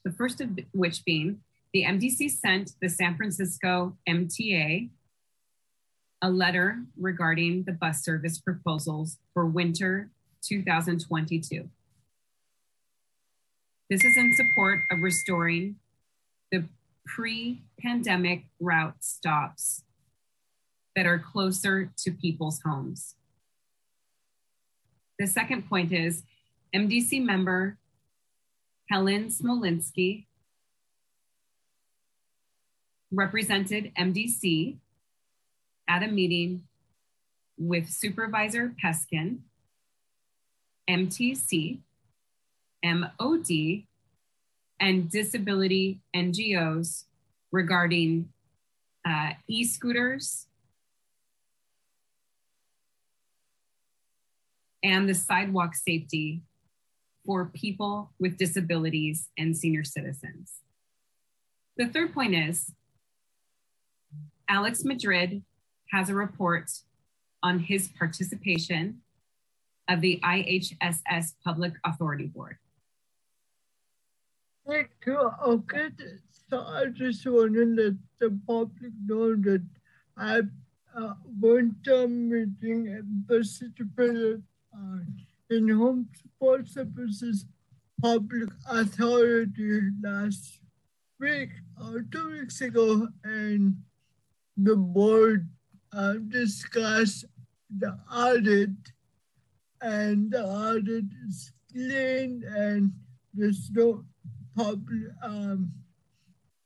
The 0.04 0.12
first 0.12 0.40
of 0.40 0.58
which 0.72 1.04
being 1.04 1.40
the 1.72 1.84
MDC 1.84 2.30
sent 2.30 2.72
the 2.80 2.88
San 2.88 3.16
Francisco 3.16 3.96
MTA 4.08 4.90
a 6.22 6.30
letter 6.30 6.82
regarding 6.98 7.64
the 7.64 7.72
bus 7.72 8.02
service 8.02 8.38
proposals 8.38 9.18
for 9.34 9.46
winter 9.46 10.10
2022. 10.42 11.68
This 13.90 14.04
is 14.04 14.16
in 14.16 14.34
support 14.34 14.80
of 14.90 15.00
restoring 15.02 15.76
the 16.50 16.64
pre 17.04 17.62
pandemic 17.80 18.44
route 18.60 18.96
stops 19.04 19.84
that 20.96 21.06
are 21.06 21.18
closer 21.18 21.92
to 21.98 22.10
people's 22.10 22.60
homes. 22.64 23.14
The 25.18 25.26
second 25.26 25.68
point 25.68 25.92
is 25.92 26.22
MDC 26.74 27.24
member 27.24 27.78
Helen 28.90 29.28
Smolinski 29.28 30.26
represented 33.12 33.92
MDC 33.98 34.78
at 35.88 36.02
a 36.02 36.08
meeting 36.08 36.62
with 37.58 37.88
Supervisor 37.88 38.74
Peskin, 38.82 39.38
MTC, 40.88 41.78
MOD, 42.84 43.84
and 44.78 45.10
disability 45.10 46.00
NGOs 46.14 47.04
regarding 47.50 48.28
uh, 49.08 49.30
e 49.48 49.64
scooters 49.64 50.46
and 54.82 55.08
the 55.08 55.14
sidewalk 55.14 55.74
safety 55.74 56.42
for 57.24 57.46
people 57.46 58.12
with 58.20 58.36
disabilities 58.36 59.28
and 59.36 59.56
senior 59.56 59.82
citizens. 59.82 60.52
The 61.76 61.86
third 61.86 62.14
point 62.14 62.34
is 62.34 62.72
Alex 64.48 64.84
Madrid 64.84 65.42
has 65.90 66.08
a 66.10 66.14
report 66.14 66.70
on 67.42 67.58
his 67.58 67.88
participation 67.88 69.02
of 69.88 70.00
the 70.00 70.20
IHSS 70.24 71.34
Public 71.44 71.74
Authority 71.84 72.26
Board. 72.26 72.56
Thank 74.66 74.90
you. 75.06 75.30
Okay, 75.46 75.90
so 76.50 76.60
I 76.60 76.86
just 76.86 77.24
wanted 77.24 77.76
to 77.76 77.82
let 77.82 77.94
the 78.18 78.38
public 78.46 78.92
know 79.06 79.36
that 79.36 79.62
I 80.16 80.40
uh, 80.96 81.14
went 81.40 81.84
to 81.84 82.04
a 82.04 82.08
meeting 82.08 82.88
and 82.88 83.28
participated 83.28 84.42
uh, 84.74 84.98
in 85.50 85.68
Home 85.68 86.08
Support 86.20 86.66
Services 86.66 87.46
Public 88.02 88.48
Authority 88.68 89.82
last 90.02 90.58
week 91.20 91.50
or 91.80 92.02
two 92.10 92.30
weeks 92.30 92.60
ago, 92.60 93.08
and 93.22 93.76
the 94.56 94.74
board 94.74 95.48
uh, 95.96 96.14
discussed 96.28 97.24
the 97.78 97.98
audit, 98.12 98.70
and 99.80 100.30
the 100.30 100.44
audit 100.44 101.04
is 101.26 101.52
clean, 101.72 102.44
and 102.54 102.92
there's 103.32 103.70
no 103.72 104.04
public 104.54 105.08
um, 105.22 105.72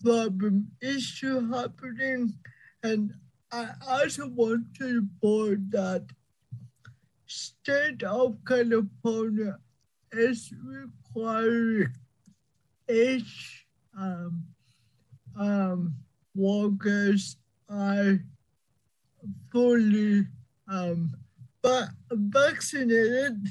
problem 0.03 0.67
issue 0.83 1.51
happening. 1.53 2.35
And 2.83 3.15
I 3.53 3.69
also 3.89 4.29
want 4.29 4.75
to 4.79 5.01
report 5.03 5.71
that 5.71 6.05
state 7.27 8.03
of 8.03 8.37
California 8.47 9.59
is 10.13 10.53
requiring 10.65 11.95
each 12.89 13.67
um, 13.97 14.43
um, 15.39 15.95
workers 16.35 17.37
are 17.69 18.19
fully 19.53 20.27
um, 20.69 21.13
vaccinated. 22.13 23.49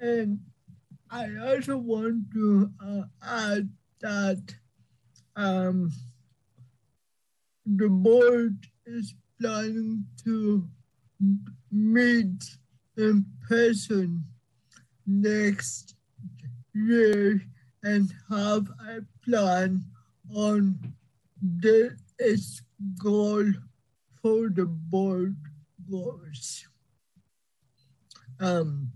And 0.00 0.40
I 1.10 1.28
also 1.46 1.76
want 1.76 2.32
to 2.32 2.70
uh, 2.84 3.02
add 3.22 3.68
that 4.00 4.54
um, 5.36 5.90
the 7.66 7.88
board 7.88 8.56
is 8.86 9.14
planning 9.40 10.04
to 10.24 10.68
meet 11.70 12.44
in 12.96 13.24
person 13.48 14.24
next 15.06 15.94
year 16.74 17.40
and 17.82 18.12
have 18.30 18.68
a 18.88 19.00
plan 19.24 19.84
on 20.34 20.78
the 21.60 21.96
its 22.18 22.62
goal 23.02 23.44
for 24.24 24.48
the 24.48 24.64
board 24.64 25.36
goals. 25.90 26.66
Um, 28.40 28.90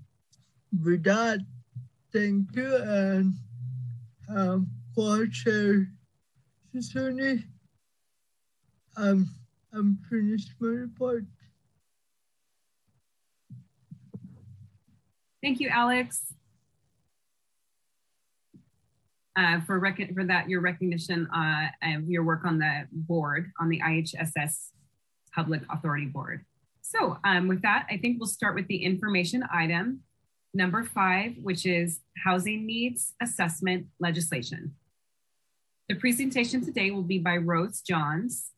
with 0.83 1.05
that, 1.05 1.41
thank 2.15 2.57
you 2.57 2.77
and 2.77 3.35
um, 4.35 4.71
Susuni, 6.75 7.45
um, 8.97 9.29
I'm 9.75 9.99
finished 10.09 10.55
my 10.61 10.69
report. 10.69 11.25
Thank 15.43 15.61
you, 15.61 15.69
Alex 15.69 16.33
uh, 19.39 19.61
for, 19.61 19.79
for 20.15 20.25
that, 20.25 20.49
your 20.49 20.61
recognition 20.61 21.29
uh, 21.29 21.67
of 21.83 22.09
your 22.09 22.25
work 22.25 22.45
on 22.45 22.59
the 22.59 22.89
board, 22.91 23.53
on 23.61 23.69
the 23.69 23.81
IHSS 23.81 24.73
Public 25.39 25.63
Authority 25.71 26.07
Board. 26.07 26.45
So 26.83 27.17
um, 27.23 27.47
with 27.47 27.63
that, 27.63 27.87
I 27.89 27.97
think 27.97 28.19
we'll 28.19 28.27
start 28.27 28.57
with 28.57 28.67
the 28.67 28.83
information 28.83 29.45
item 29.53 30.01
number 30.53 30.83
five, 30.83 31.35
which 31.41 31.65
is 31.65 32.01
housing 32.25 32.67
needs 32.67 33.15
assessment 33.23 33.87
legislation. 34.01 34.75
The 35.89 35.95
presentation 35.95 36.65
today 36.65 36.91
will 36.91 37.05
be 37.05 37.19
by 37.19 37.37
Rose 37.37 37.83
Johns 37.83 38.51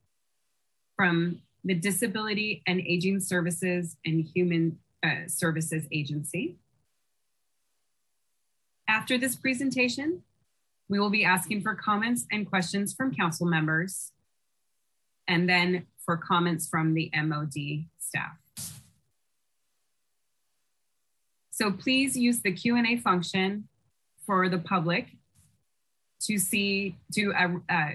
from 0.96 1.42
the 1.64 1.74
Disability 1.74 2.62
and 2.66 2.80
Aging 2.80 3.20
Services 3.20 3.98
and 4.06 4.24
Human 4.34 4.78
uh, 5.04 5.26
Services 5.26 5.84
Agency. 5.92 6.56
After 8.88 9.18
this 9.18 9.36
presentation, 9.36 10.22
we 10.88 10.98
will 10.98 11.10
be 11.10 11.26
asking 11.26 11.60
for 11.60 11.74
comments 11.74 12.24
and 12.32 12.48
questions 12.48 12.94
from 12.94 13.14
council 13.14 13.46
members 13.46 14.12
and 15.28 15.48
then 15.48 15.86
for 16.04 16.16
comments 16.16 16.68
from 16.68 16.94
the 16.94 17.10
MOD 17.14 17.84
staff. 17.98 18.36
So 21.50 21.70
please 21.70 22.16
use 22.16 22.40
the 22.40 22.52
Q&A 22.52 22.96
function 22.96 23.68
for 24.24 24.48
the 24.48 24.58
public 24.58 25.08
to 26.22 26.38
see, 26.38 26.96
to, 27.12 27.34
uh, 27.34 27.48
uh, 27.68 27.90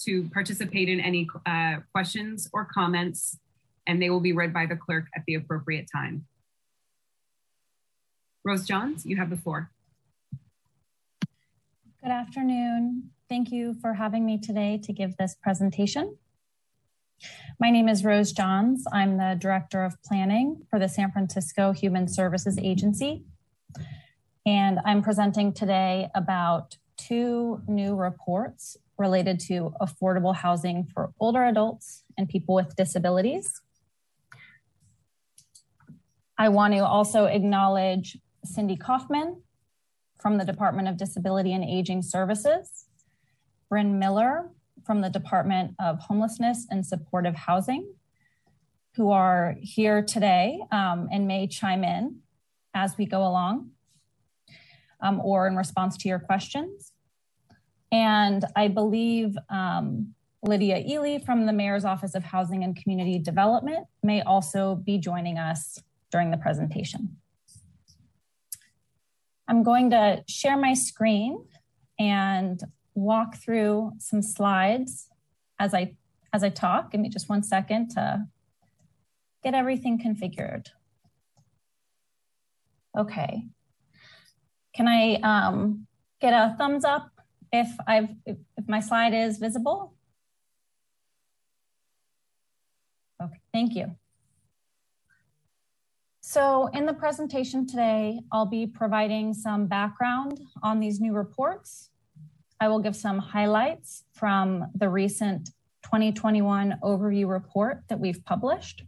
to 0.00 0.28
participate 0.34 0.88
in 0.88 1.00
any 1.00 1.28
uh, 1.46 1.76
questions 1.92 2.48
or 2.52 2.64
comments, 2.64 3.38
and 3.86 4.02
they 4.02 4.10
will 4.10 4.20
be 4.20 4.32
read 4.32 4.52
by 4.52 4.66
the 4.66 4.76
clerk 4.76 5.06
at 5.14 5.22
the 5.26 5.34
appropriate 5.34 5.88
time. 5.90 6.26
Rose 8.44 8.66
Johns, 8.66 9.04
you 9.04 9.16
have 9.16 9.30
the 9.30 9.36
floor. 9.36 9.70
Good 12.02 12.10
afternoon. 12.10 13.10
Thank 13.28 13.52
you 13.52 13.74
for 13.74 13.92
having 13.94 14.24
me 14.24 14.38
today 14.38 14.80
to 14.84 14.92
give 14.92 15.16
this 15.16 15.36
presentation. 15.42 16.16
My 17.58 17.70
name 17.70 17.88
is 17.88 18.04
Rose 18.04 18.32
Johns. 18.32 18.84
I'm 18.92 19.16
the 19.16 19.36
Director 19.38 19.84
of 19.84 20.02
Planning 20.02 20.62
for 20.70 20.78
the 20.78 20.88
San 20.88 21.10
Francisco 21.10 21.72
Human 21.72 22.08
Services 22.08 22.58
Agency. 22.58 23.24
And 24.46 24.78
I'm 24.84 25.02
presenting 25.02 25.52
today 25.52 26.08
about 26.14 26.76
two 26.96 27.60
new 27.68 27.94
reports 27.94 28.76
related 28.98 29.40
to 29.40 29.72
affordable 29.80 30.34
housing 30.34 30.88
for 30.94 31.12
older 31.20 31.44
adults 31.44 32.04
and 32.16 32.28
people 32.28 32.54
with 32.54 32.74
disabilities. 32.76 33.60
I 36.38 36.48
want 36.48 36.74
to 36.74 36.80
also 36.80 37.26
acknowledge 37.26 38.18
Cindy 38.44 38.76
Kaufman, 38.76 39.42
from 40.20 40.38
the 40.38 40.44
Department 40.44 40.88
of 40.88 40.96
Disability 40.96 41.52
and 41.52 41.64
Aging 41.64 42.02
Services, 42.02 42.84
Bryn 43.68 43.98
Miller 43.98 44.50
from 44.90 45.02
the 45.02 45.08
Department 45.08 45.72
of 45.78 46.00
Homelessness 46.00 46.66
and 46.68 46.84
Supportive 46.84 47.36
Housing, 47.36 47.94
who 48.96 49.12
are 49.12 49.54
here 49.60 50.02
today 50.02 50.58
um, 50.72 51.08
and 51.12 51.28
may 51.28 51.46
chime 51.46 51.84
in 51.84 52.16
as 52.74 52.98
we 52.98 53.06
go 53.06 53.20
along 53.20 53.70
um, 55.00 55.20
or 55.20 55.46
in 55.46 55.54
response 55.54 55.96
to 55.98 56.08
your 56.08 56.18
questions. 56.18 56.90
And 57.92 58.44
I 58.56 58.66
believe 58.66 59.36
um, 59.48 60.12
Lydia 60.42 60.78
Ely 60.78 61.20
from 61.20 61.46
the 61.46 61.52
Mayor's 61.52 61.84
Office 61.84 62.16
of 62.16 62.24
Housing 62.24 62.64
and 62.64 62.74
Community 62.74 63.20
Development 63.20 63.86
may 64.02 64.22
also 64.22 64.74
be 64.74 64.98
joining 64.98 65.38
us 65.38 65.78
during 66.10 66.32
the 66.32 66.36
presentation. 66.36 67.16
I'm 69.46 69.62
going 69.62 69.90
to 69.90 70.24
share 70.26 70.56
my 70.56 70.74
screen 70.74 71.44
and 71.96 72.60
walk 73.00 73.36
through 73.36 73.92
some 73.98 74.22
slides 74.22 75.08
as 75.58 75.74
I, 75.74 75.94
as 76.32 76.42
I 76.42 76.50
talk. 76.50 76.92
Give 76.92 77.00
me 77.00 77.08
just 77.08 77.28
one 77.28 77.42
second 77.42 77.90
to 77.90 78.26
get 79.42 79.54
everything 79.54 79.98
configured. 79.98 80.68
Okay. 82.96 83.44
Can 84.74 84.88
I 84.88 85.14
um, 85.22 85.86
get 86.20 86.32
a 86.32 86.54
thumbs 86.56 86.84
up 86.84 87.10
if 87.52 87.68
I've 87.86 88.08
if, 88.24 88.36
if 88.56 88.68
my 88.68 88.80
slide 88.80 89.14
is 89.14 89.38
visible? 89.38 89.94
Okay, 93.22 93.40
thank 93.52 93.74
you. 93.74 93.96
So 96.22 96.68
in 96.68 96.86
the 96.86 96.94
presentation 96.94 97.66
today, 97.66 98.20
I'll 98.30 98.46
be 98.46 98.66
providing 98.66 99.34
some 99.34 99.66
background 99.66 100.40
on 100.62 100.78
these 100.78 101.00
new 101.00 101.12
reports. 101.12 101.89
I 102.60 102.68
will 102.68 102.80
give 102.80 102.94
some 102.94 103.18
highlights 103.18 104.04
from 104.12 104.66
the 104.74 104.88
recent 104.88 105.50
2021 105.82 106.78
overview 106.82 107.28
report 107.28 107.82
that 107.88 107.98
we've 107.98 108.22
published. 108.24 108.84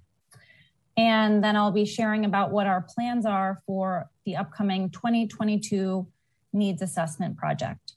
And 0.96 1.42
then 1.42 1.56
I'll 1.56 1.72
be 1.72 1.86
sharing 1.86 2.26
about 2.26 2.50
what 2.50 2.66
our 2.66 2.82
plans 2.82 3.24
are 3.24 3.62
for 3.66 4.10
the 4.26 4.36
upcoming 4.36 4.90
2022 4.90 6.06
needs 6.52 6.82
assessment 6.82 7.38
project. 7.38 7.94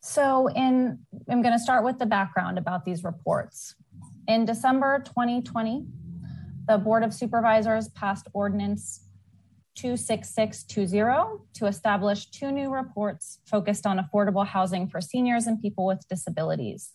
So 0.00 0.48
in, 0.48 1.00
I'm 1.28 1.42
going 1.42 1.54
to 1.54 1.58
start 1.58 1.84
with 1.84 1.98
the 1.98 2.06
background 2.06 2.56
about 2.56 2.84
these 2.84 3.02
reports. 3.02 3.74
In 4.28 4.44
December 4.44 5.02
2020, 5.06 5.86
the 6.68 6.78
Board 6.78 7.02
of 7.02 7.12
Supervisors 7.12 7.88
passed 7.88 8.28
Ordinance 8.32 9.08
26620 9.74 11.44
to 11.54 11.66
establish 11.66 12.26
two 12.26 12.52
new 12.52 12.70
reports 12.70 13.38
focused 13.46 13.86
on 13.86 13.98
affordable 13.98 14.46
housing 14.46 14.88
for 14.88 15.00
seniors 15.00 15.46
and 15.46 15.60
people 15.60 15.86
with 15.86 16.06
disabilities. 16.08 16.92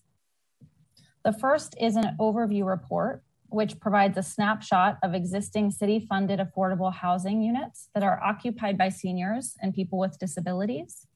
The 1.23 1.33
first 1.33 1.75
is 1.79 1.95
an 1.95 2.15
overview 2.19 2.65
report, 2.65 3.23
which 3.49 3.79
provides 3.79 4.17
a 4.17 4.23
snapshot 4.23 4.99
of 5.03 5.13
existing 5.13 5.71
city 5.71 5.99
funded 5.99 6.39
affordable 6.39 6.93
housing 6.93 7.41
units 7.41 7.89
that 7.93 8.03
are 8.03 8.21
occupied 8.23 8.77
by 8.77 8.89
seniors 8.89 9.55
and 9.61 9.73
people 9.73 9.97
with 9.99 10.19
disabilities 10.19 11.07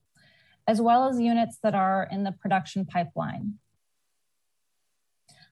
as 0.68 0.82
well 0.82 1.10
as 1.10 1.20
units 1.20 1.58
that 1.64 1.76
are 1.76 2.08
in 2.12 2.24
the 2.24 2.32
production 2.32 2.86
pipeline. 2.86 3.56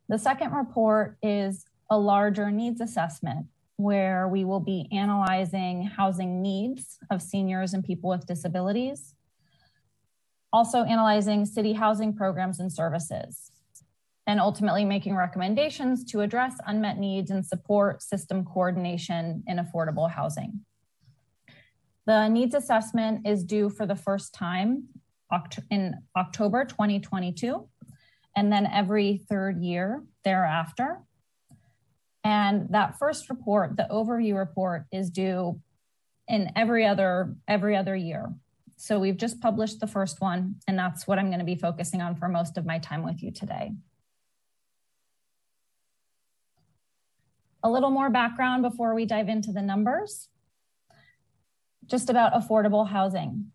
The 0.07 0.17
second 0.17 0.53
report 0.53 1.17
is 1.21 1.65
a 1.89 1.97
larger 1.97 2.51
needs 2.51 2.81
assessment 2.81 3.47
where 3.79 4.27
we 4.27 4.43
will 4.43 4.59
be 4.59 4.89
analyzing 4.91 5.83
housing 5.83 6.41
needs 6.41 6.97
of 7.09 7.21
seniors 7.21 7.73
and 7.73 7.81
people 7.81 8.09
with 8.09 8.27
disabilities, 8.27 9.15
also 10.51 10.83
analyzing 10.83 11.45
city 11.45 11.71
housing 11.71 12.13
programs 12.13 12.59
and 12.59 12.73
services, 12.73 13.53
and 14.27 14.37
ultimately 14.37 14.83
making 14.83 15.15
recommendations 15.15 16.03
to 16.03 16.19
address 16.19 16.57
unmet 16.67 16.97
needs 16.97 17.31
and 17.31 17.45
support 17.45 18.03
system 18.03 18.43
coordination 18.43 19.45
in 19.47 19.59
affordable 19.59 20.11
housing. 20.11 20.59
The 22.05 22.27
needs 22.27 22.55
assessment 22.55 23.25
is 23.25 23.45
due 23.45 23.69
for 23.69 23.85
the 23.85 23.95
first 23.95 24.33
time 24.33 24.89
in 25.71 25.95
October 26.17 26.65
2022, 26.65 27.65
and 28.35 28.51
then 28.51 28.67
every 28.67 29.21
third 29.29 29.63
year 29.63 30.03
thereafter. 30.25 30.99
And 32.23 32.69
that 32.69 32.99
first 32.99 33.29
report, 33.29 33.77
the 33.77 33.87
overview 33.89 34.37
report, 34.37 34.85
is 34.91 35.09
due 35.09 35.61
in 36.27 36.51
every 36.55 36.85
other 36.85 37.35
every 37.47 37.75
other 37.75 37.95
year. 37.95 38.33
So 38.75 38.99
we've 38.99 39.17
just 39.17 39.41
published 39.41 39.79
the 39.79 39.87
first 39.87 40.21
one, 40.21 40.55
and 40.67 40.77
that's 40.77 41.05
what 41.05 41.19
I'm 41.19 41.27
going 41.27 41.39
to 41.39 41.45
be 41.45 41.55
focusing 41.55 42.01
on 42.01 42.15
for 42.15 42.29
most 42.29 42.57
of 42.57 42.65
my 42.65 42.79
time 42.79 43.03
with 43.03 43.21
you 43.21 43.31
today. 43.31 43.73
A 47.61 47.69
little 47.69 47.89
more 47.89 48.09
background 48.09 48.63
before 48.63 48.95
we 48.95 49.05
dive 49.05 49.27
into 49.27 49.51
the 49.51 49.61
numbers. 49.61 50.29
Just 51.85 52.09
about 52.09 52.33
affordable 52.33 52.87
housing. 52.87 53.51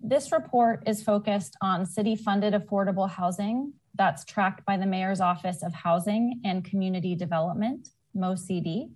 This 0.00 0.30
report 0.30 0.84
is 0.86 1.02
focused 1.02 1.56
on 1.60 1.84
city 1.84 2.14
funded 2.14 2.54
affordable 2.54 3.10
housing 3.10 3.72
that's 3.98 4.24
tracked 4.24 4.64
by 4.64 4.76
the 4.76 4.86
Mayor's 4.86 5.20
Office 5.20 5.62
of 5.62 5.74
Housing 5.74 6.40
and 6.44 6.64
Community 6.64 7.14
Development, 7.14 7.88
MOCD. 8.16 8.90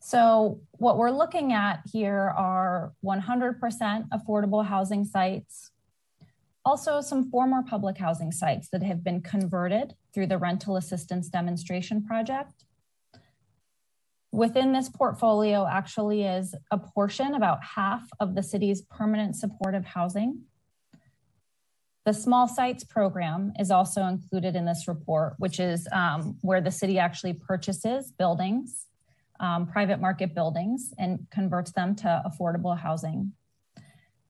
So 0.00 0.60
what 0.72 0.98
we're 0.98 1.10
looking 1.10 1.52
at 1.52 1.80
here 1.90 2.34
are 2.36 2.92
100% 3.04 4.08
affordable 4.10 4.66
housing 4.66 5.04
sites, 5.04 5.70
also 6.64 7.00
some 7.00 7.30
former 7.30 7.62
public 7.62 7.96
housing 7.96 8.32
sites 8.32 8.68
that 8.70 8.82
have 8.82 9.02
been 9.02 9.22
converted 9.22 9.94
through 10.12 10.26
the 10.26 10.38
rental 10.38 10.76
assistance 10.76 11.28
demonstration 11.28 12.04
project, 12.04 12.66
Within 14.36 14.72
this 14.74 14.90
portfolio 14.90 15.66
actually 15.66 16.24
is 16.24 16.54
a 16.70 16.76
portion, 16.76 17.34
about 17.34 17.64
half 17.64 18.06
of 18.20 18.34
the 18.34 18.42
city's 18.42 18.82
permanent 18.82 19.34
supportive 19.34 19.86
housing. 19.86 20.42
The 22.06 22.14
small 22.14 22.46
sites 22.46 22.84
program 22.84 23.52
is 23.58 23.72
also 23.72 24.04
included 24.06 24.54
in 24.54 24.64
this 24.64 24.86
report, 24.86 25.34
which 25.38 25.58
is 25.58 25.88
um, 25.90 26.38
where 26.40 26.60
the 26.60 26.70
city 26.70 27.00
actually 27.00 27.32
purchases 27.32 28.12
buildings, 28.12 28.86
um, 29.40 29.66
private 29.66 30.00
market 30.00 30.32
buildings, 30.32 30.94
and 30.98 31.26
converts 31.32 31.72
them 31.72 31.96
to 31.96 32.22
affordable 32.24 32.78
housing. 32.78 33.32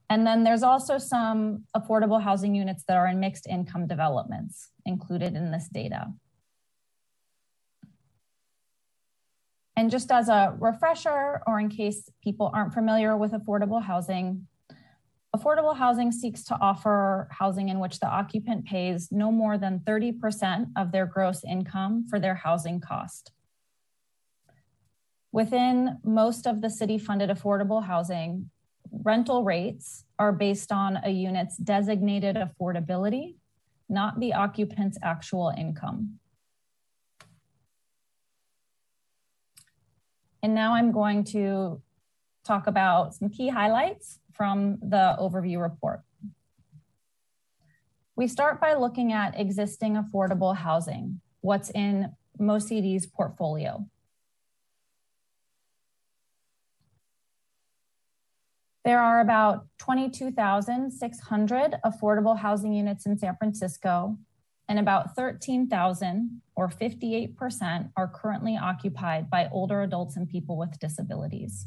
And 0.08 0.26
then 0.26 0.42
there's 0.42 0.62
also 0.62 0.96
some 0.96 1.64
affordable 1.76 2.22
housing 2.22 2.54
units 2.54 2.82
that 2.88 2.96
are 2.96 3.08
in 3.08 3.20
mixed 3.20 3.46
income 3.46 3.86
developments 3.86 4.70
included 4.86 5.34
in 5.34 5.50
this 5.50 5.68
data. 5.68 6.14
And 9.76 9.90
just 9.90 10.10
as 10.10 10.30
a 10.30 10.56
refresher, 10.58 11.42
or 11.46 11.60
in 11.60 11.68
case 11.68 12.08
people 12.22 12.50
aren't 12.54 12.72
familiar 12.72 13.18
with 13.18 13.32
affordable 13.32 13.82
housing, 13.82 14.46
affordable 15.36 15.76
housing 15.76 16.12
seeks 16.12 16.44
to 16.44 16.58
offer 16.60 17.28
housing 17.30 17.68
in 17.68 17.78
which 17.78 18.00
the 18.00 18.06
occupant 18.06 18.64
pays 18.64 19.10
no 19.10 19.30
more 19.30 19.58
than 19.58 19.80
30% 19.80 20.68
of 20.76 20.92
their 20.92 21.06
gross 21.06 21.44
income 21.44 22.06
for 22.08 22.18
their 22.18 22.34
housing 22.34 22.80
cost. 22.80 23.32
Within 25.32 25.98
most 26.02 26.46
of 26.46 26.62
the 26.62 26.70
city 26.70 26.98
funded 26.98 27.28
affordable 27.28 27.84
housing, 27.84 28.50
rental 28.90 29.44
rates 29.44 30.04
are 30.18 30.32
based 30.32 30.72
on 30.72 30.98
a 31.04 31.10
unit's 31.10 31.56
designated 31.56 32.36
affordability, 32.36 33.36
not 33.88 34.18
the 34.18 34.32
occupant's 34.32 34.98
actual 35.02 35.52
income. 35.56 36.18
And 40.42 40.54
now 40.54 40.74
I'm 40.74 40.92
going 40.92 41.24
to 41.24 41.82
talk 42.46 42.66
about 42.66 43.14
some 43.14 43.28
key 43.28 43.48
highlights 43.48 44.20
from 44.32 44.78
the 44.80 45.16
overview 45.18 45.60
report. 45.60 46.00
We 48.14 48.28
start 48.28 48.60
by 48.60 48.74
looking 48.74 49.12
at 49.12 49.38
existing 49.38 49.96
affordable 49.96 50.56
housing, 50.56 51.20
what's 51.40 51.70
in 51.70 52.12
MOCD's 52.40 53.06
portfolio. 53.06 53.86
There 58.84 59.00
are 59.00 59.20
about 59.20 59.66
22,600 59.78 61.74
affordable 61.84 62.38
housing 62.38 62.72
units 62.72 63.04
in 63.04 63.18
San 63.18 63.36
Francisco, 63.36 64.16
and 64.68 64.78
about 64.78 65.14
13,000 65.16 66.42
or 66.54 66.68
58% 66.68 67.90
are 67.96 68.08
currently 68.08 68.56
occupied 68.56 69.28
by 69.28 69.48
older 69.50 69.82
adults 69.82 70.16
and 70.16 70.28
people 70.28 70.56
with 70.56 70.78
disabilities. 70.78 71.66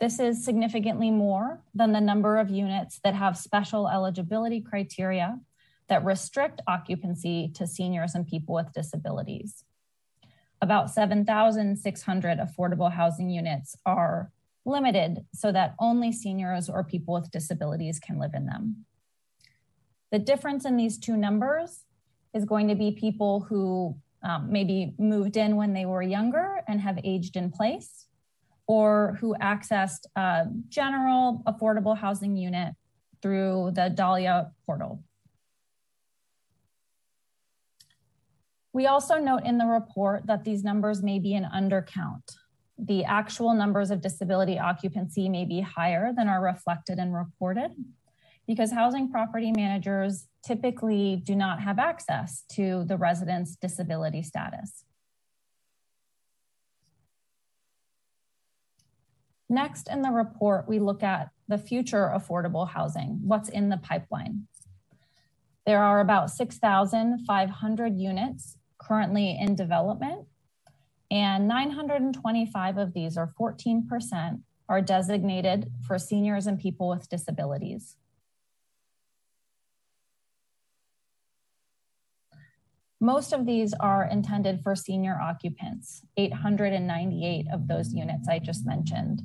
This 0.00 0.18
is 0.18 0.42
significantly 0.42 1.10
more 1.10 1.60
than 1.74 1.92
the 1.92 2.00
number 2.00 2.38
of 2.38 2.48
units 2.48 3.00
that 3.04 3.14
have 3.14 3.36
special 3.36 3.86
eligibility 3.86 4.60
criteria 4.62 5.38
that 5.88 6.04
restrict 6.04 6.62
occupancy 6.66 7.50
to 7.54 7.66
seniors 7.66 8.14
and 8.14 8.26
people 8.26 8.54
with 8.54 8.72
disabilities. 8.72 9.64
About 10.62 10.90
7,600 10.90 12.38
affordable 12.38 12.92
housing 12.92 13.28
units 13.28 13.76
are 13.84 14.30
limited 14.64 15.24
so 15.34 15.52
that 15.52 15.74
only 15.78 16.12
seniors 16.12 16.68
or 16.70 16.82
people 16.82 17.14
with 17.14 17.30
disabilities 17.30 17.98
can 17.98 18.18
live 18.18 18.32
in 18.34 18.46
them. 18.46 18.86
The 20.12 20.18
difference 20.18 20.64
in 20.64 20.76
these 20.76 20.98
two 20.98 21.16
numbers 21.16 21.84
is 22.32 22.44
going 22.44 22.68
to 22.68 22.74
be 22.74 22.92
people 22.92 23.40
who 23.40 23.96
um, 24.22 24.50
maybe 24.50 24.94
moved 24.98 25.36
in 25.36 25.56
when 25.56 25.72
they 25.72 25.86
were 25.86 26.02
younger 26.02 26.62
and 26.68 26.80
have 26.80 26.98
aged 27.04 27.36
in 27.36 27.50
place, 27.50 28.06
or 28.70 29.16
who 29.20 29.34
accessed 29.42 30.06
a 30.14 30.46
general 30.68 31.42
affordable 31.44 31.98
housing 31.98 32.36
unit 32.36 32.72
through 33.20 33.72
the 33.74 33.90
Dahlia 33.90 34.52
portal. 34.64 35.02
We 38.72 38.86
also 38.86 39.18
note 39.18 39.44
in 39.44 39.58
the 39.58 39.66
report 39.66 40.28
that 40.28 40.44
these 40.44 40.62
numbers 40.62 41.02
may 41.02 41.18
be 41.18 41.34
an 41.34 41.48
undercount. 41.52 42.22
The 42.78 43.04
actual 43.04 43.54
numbers 43.54 43.90
of 43.90 44.02
disability 44.02 44.56
occupancy 44.56 45.28
may 45.28 45.44
be 45.46 45.60
higher 45.60 46.12
than 46.16 46.28
are 46.28 46.40
reflected 46.40 47.00
and 47.00 47.12
reported 47.12 47.72
because 48.46 48.70
housing 48.70 49.10
property 49.10 49.50
managers 49.50 50.28
typically 50.46 51.20
do 51.26 51.34
not 51.34 51.60
have 51.60 51.80
access 51.80 52.44
to 52.52 52.84
the 52.84 52.96
resident's 52.96 53.56
disability 53.56 54.22
status. 54.22 54.84
Next 59.50 59.88
in 59.88 60.02
the 60.02 60.12
report, 60.12 60.68
we 60.68 60.78
look 60.78 61.02
at 61.02 61.30
the 61.48 61.58
future 61.58 62.12
affordable 62.14 62.68
housing, 62.68 63.18
what's 63.24 63.48
in 63.48 63.68
the 63.68 63.78
pipeline. 63.78 64.46
There 65.66 65.82
are 65.82 65.98
about 65.98 66.30
6,500 66.30 67.98
units 67.98 68.56
currently 68.78 69.36
in 69.36 69.56
development, 69.56 70.28
and 71.10 71.48
925 71.48 72.78
of 72.78 72.92
these, 72.92 73.18
or 73.18 73.34
14%, 73.38 74.40
are 74.68 74.80
designated 74.80 75.72
for 75.84 75.98
seniors 75.98 76.46
and 76.46 76.56
people 76.56 76.88
with 76.88 77.08
disabilities. 77.08 77.96
Most 83.00 83.32
of 83.32 83.46
these 83.46 83.74
are 83.80 84.04
intended 84.04 84.60
for 84.62 84.76
senior 84.76 85.18
occupants, 85.20 86.02
898 86.16 87.46
of 87.52 87.66
those 87.66 87.92
units 87.92 88.28
I 88.28 88.38
just 88.38 88.64
mentioned. 88.64 89.22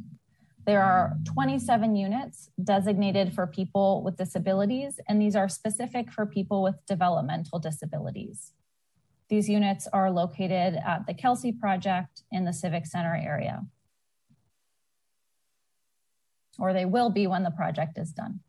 There 0.66 0.82
are 0.82 1.16
27 1.26 1.96
units 1.96 2.50
designated 2.64 3.34
for 3.34 3.46
people 3.46 4.02
with 4.04 4.18
disabilities, 4.18 5.00
and 5.08 5.22
these 5.22 5.36
are 5.36 5.48
specific 5.48 6.12
for 6.12 6.26
people 6.26 6.64
with 6.64 6.84
developmental 6.88 7.60
disabilities. 7.60 8.54
These 9.30 9.48
units 9.48 9.88
are 9.94 10.10
located 10.10 10.76
at 10.76 11.06
the 11.06 11.14
Kelsey 11.14 11.52
Project 11.52 12.24
in 12.32 12.46
the 12.46 12.54
Civic 12.54 12.88
Center 12.88 13.16
area. 13.16 13.66
Or 16.58 16.74
they 16.74 16.86
will 16.86 17.12
be 17.12 17.28
when 17.28 17.44
the 17.44 17.52
project 17.52 18.00
is 18.00 18.12
done. 18.12 18.40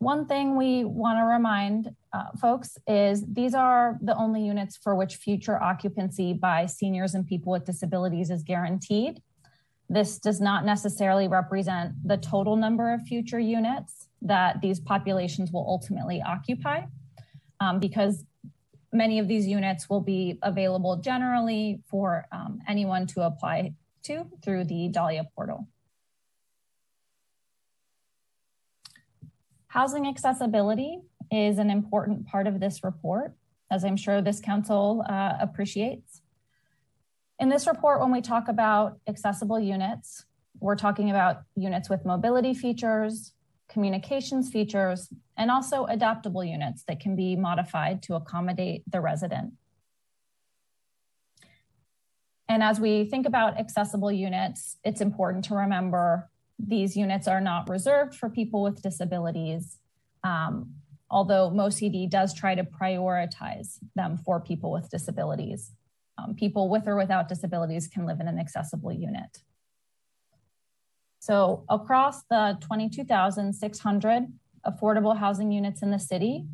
One 0.00 0.26
thing 0.26 0.56
we 0.56 0.84
want 0.84 1.18
to 1.18 1.24
remind 1.24 1.94
uh, 2.12 2.30
folks 2.40 2.78
is 2.86 3.24
these 3.26 3.52
are 3.52 3.98
the 4.00 4.16
only 4.16 4.42
units 4.42 4.76
for 4.76 4.94
which 4.94 5.16
future 5.16 5.60
occupancy 5.60 6.32
by 6.32 6.66
seniors 6.66 7.14
and 7.14 7.26
people 7.26 7.52
with 7.52 7.64
disabilities 7.64 8.30
is 8.30 8.44
guaranteed. 8.44 9.20
This 9.88 10.18
does 10.18 10.40
not 10.40 10.64
necessarily 10.64 11.26
represent 11.26 11.94
the 12.06 12.16
total 12.16 12.54
number 12.54 12.92
of 12.92 13.02
future 13.02 13.40
units 13.40 14.08
that 14.22 14.60
these 14.60 14.78
populations 14.78 15.50
will 15.50 15.64
ultimately 15.66 16.22
occupy 16.22 16.82
um, 17.58 17.80
because 17.80 18.24
many 18.92 19.18
of 19.18 19.26
these 19.26 19.46
units 19.46 19.90
will 19.90 20.00
be 20.00 20.38
available 20.42 20.96
generally 20.96 21.80
for 21.88 22.26
um, 22.30 22.60
anyone 22.68 23.06
to 23.08 23.22
apply 23.22 23.72
to 24.04 24.26
through 24.44 24.64
the 24.64 24.88
Dahlia 24.88 25.24
portal. 25.34 25.66
Housing 29.68 30.06
accessibility 30.06 31.00
is 31.30 31.58
an 31.58 31.68
important 31.68 32.26
part 32.26 32.46
of 32.46 32.58
this 32.58 32.82
report, 32.82 33.34
as 33.70 33.84
I'm 33.84 33.98
sure 33.98 34.22
this 34.22 34.40
council 34.40 35.04
uh, 35.08 35.34
appreciates. 35.40 36.22
In 37.38 37.50
this 37.50 37.66
report, 37.66 38.00
when 38.00 38.10
we 38.10 38.22
talk 38.22 38.48
about 38.48 38.98
accessible 39.06 39.60
units, 39.60 40.24
we're 40.58 40.74
talking 40.74 41.10
about 41.10 41.42
units 41.54 41.90
with 41.90 42.06
mobility 42.06 42.54
features, 42.54 43.32
communications 43.68 44.50
features, 44.50 45.12
and 45.36 45.50
also 45.50 45.84
adaptable 45.84 46.42
units 46.42 46.82
that 46.88 46.98
can 46.98 47.14
be 47.14 47.36
modified 47.36 48.02
to 48.04 48.14
accommodate 48.14 48.82
the 48.90 49.02
resident. 49.02 49.52
And 52.48 52.62
as 52.62 52.80
we 52.80 53.04
think 53.04 53.26
about 53.26 53.58
accessible 53.58 54.10
units, 54.10 54.78
it's 54.82 55.02
important 55.02 55.44
to 55.44 55.54
remember 55.54 56.30
these 56.58 56.96
units 56.96 57.28
are 57.28 57.40
not 57.40 57.68
reserved 57.68 58.14
for 58.14 58.28
people 58.28 58.62
with 58.62 58.82
disabilities, 58.82 59.78
um, 60.24 60.74
although 61.10 61.50
MOCD 61.50 62.10
does 62.10 62.34
try 62.34 62.54
to 62.54 62.64
prioritize 62.64 63.78
them 63.94 64.16
for 64.16 64.40
people 64.40 64.72
with 64.72 64.90
disabilities. 64.90 65.72
Um, 66.18 66.34
people 66.34 66.68
with 66.68 66.88
or 66.88 66.96
without 66.96 67.28
disabilities 67.28 67.86
can 67.86 68.04
live 68.04 68.18
in 68.20 68.26
an 68.26 68.38
accessible 68.38 68.92
unit. 68.92 69.38
So 71.20 71.64
across 71.68 72.24
the 72.24 72.58
22,600 72.60 74.22
affordable 74.66 75.16
housing 75.16 75.52
units 75.52 75.82
in 75.82 75.90
the 75.90 75.98
city, 75.98 76.46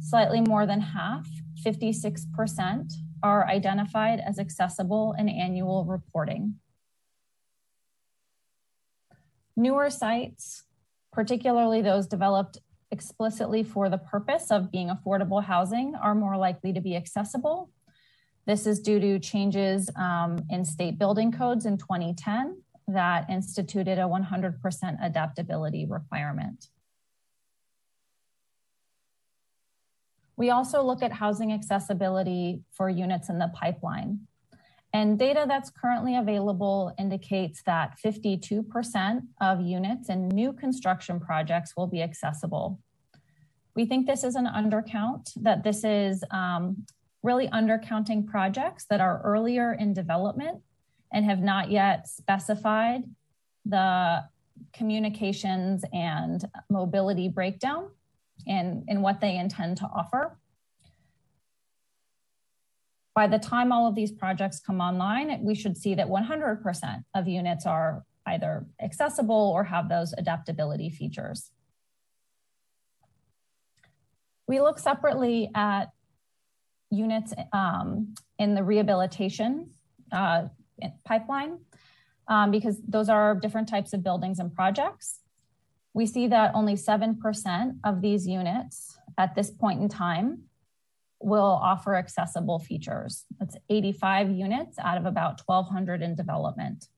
slightly 0.00 0.40
more 0.40 0.66
than 0.66 0.80
half, 0.80 1.28
56%, 1.64 2.92
are 3.22 3.46
identified 3.48 4.20
as 4.20 4.38
accessible 4.38 5.14
in 5.18 5.28
annual 5.28 5.84
reporting. 5.84 6.56
Newer 9.56 9.90
sites, 9.90 10.64
particularly 11.12 11.80
those 11.82 12.06
developed 12.06 12.58
explicitly 12.90 13.62
for 13.62 13.88
the 13.88 13.98
purpose 13.98 14.50
of 14.50 14.70
being 14.70 14.88
affordable 14.88 15.44
housing, 15.44 15.94
are 15.94 16.14
more 16.14 16.36
likely 16.36 16.72
to 16.72 16.80
be 16.80 16.96
accessible. 16.96 17.70
This 18.46 18.66
is 18.66 18.80
due 18.80 19.00
to 19.00 19.18
changes 19.18 19.88
um, 19.96 20.44
in 20.50 20.64
state 20.64 20.98
building 20.98 21.32
codes 21.32 21.66
in 21.66 21.78
2010 21.78 22.60
that 22.88 23.30
instituted 23.30 23.98
a 23.98 24.02
100% 24.02 25.04
adaptability 25.04 25.86
requirement. 25.86 26.68
We 30.36 30.50
also 30.50 30.82
look 30.82 31.02
at 31.02 31.12
housing 31.12 31.52
accessibility 31.52 32.62
for 32.72 32.88
units 32.88 33.28
in 33.28 33.38
the 33.38 33.50
pipeline. 33.54 34.26
And 34.94 35.18
data 35.18 35.44
that's 35.48 35.70
currently 35.70 36.16
available 36.16 36.94
indicates 37.00 37.62
that 37.66 37.98
52% 38.02 39.22
of 39.40 39.60
units 39.60 40.08
in 40.08 40.28
new 40.28 40.52
construction 40.52 41.18
projects 41.18 41.74
will 41.76 41.88
be 41.88 42.00
accessible. 42.00 42.78
We 43.74 43.86
think 43.86 44.06
this 44.06 44.22
is 44.22 44.36
an 44.36 44.46
undercount, 44.46 45.32
that 45.42 45.64
this 45.64 45.82
is 45.82 46.22
um, 46.30 46.86
really 47.24 47.48
undercounting 47.48 48.24
projects 48.24 48.86
that 48.88 49.00
are 49.00 49.20
earlier 49.24 49.72
in 49.72 49.94
development 49.94 50.62
and 51.12 51.24
have 51.24 51.40
not 51.40 51.72
yet 51.72 52.06
specified 52.06 53.02
the 53.66 54.22
communications 54.72 55.84
and 55.92 56.44
mobility 56.70 57.28
breakdown 57.28 57.88
in, 58.46 58.84
in 58.86 59.02
what 59.02 59.20
they 59.20 59.36
intend 59.36 59.76
to 59.78 59.86
offer 59.86 60.38
by 63.14 63.28
the 63.28 63.38
time 63.38 63.70
all 63.70 63.86
of 63.86 63.94
these 63.94 64.10
projects 64.10 64.58
come 64.58 64.80
online, 64.80 65.40
we 65.42 65.54
should 65.54 65.76
see 65.76 65.94
that 65.94 66.08
100% 66.08 67.04
of 67.14 67.28
units 67.28 67.64
are 67.64 68.04
either 68.26 68.66
accessible 68.82 69.52
or 69.54 69.64
have 69.64 69.88
those 69.88 70.12
adaptability 70.14 70.90
features. 70.90 71.50
We 74.48 74.60
look 74.60 74.78
separately 74.78 75.50
at 75.54 75.90
units 76.90 77.32
um, 77.52 78.14
in 78.38 78.54
the 78.54 78.62
rehabilitation 78.62 79.70
uh, 80.12 80.48
pipeline 81.04 81.58
um, 82.28 82.50
because 82.50 82.80
those 82.86 83.08
are 83.08 83.34
different 83.34 83.68
types 83.68 83.92
of 83.92 84.02
buildings 84.02 84.38
and 84.38 84.54
projects. 84.54 85.20
We 85.92 86.06
see 86.06 86.26
that 86.28 86.52
only 86.54 86.74
7% 86.74 87.78
of 87.84 88.00
these 88.00 88.26
units 88.26 88.98
at 89.16 89.34
this 89.36 89.50
point 89.50 89.80
in 89.80 89.88
time 89.88 90.42
will 91.24 91.58
offer 91.62 91.94
accessible 91.94 92.58
features. 92.58 93.24
That's 93.38 93.56
85 93.68 94.30
units 94.30 94.78
out 94.78 94.98
of 94.98 95.06
about 95.06 95.40
1,200 95.46 96.02
in 96.02 96.14
development. 96.14 96.88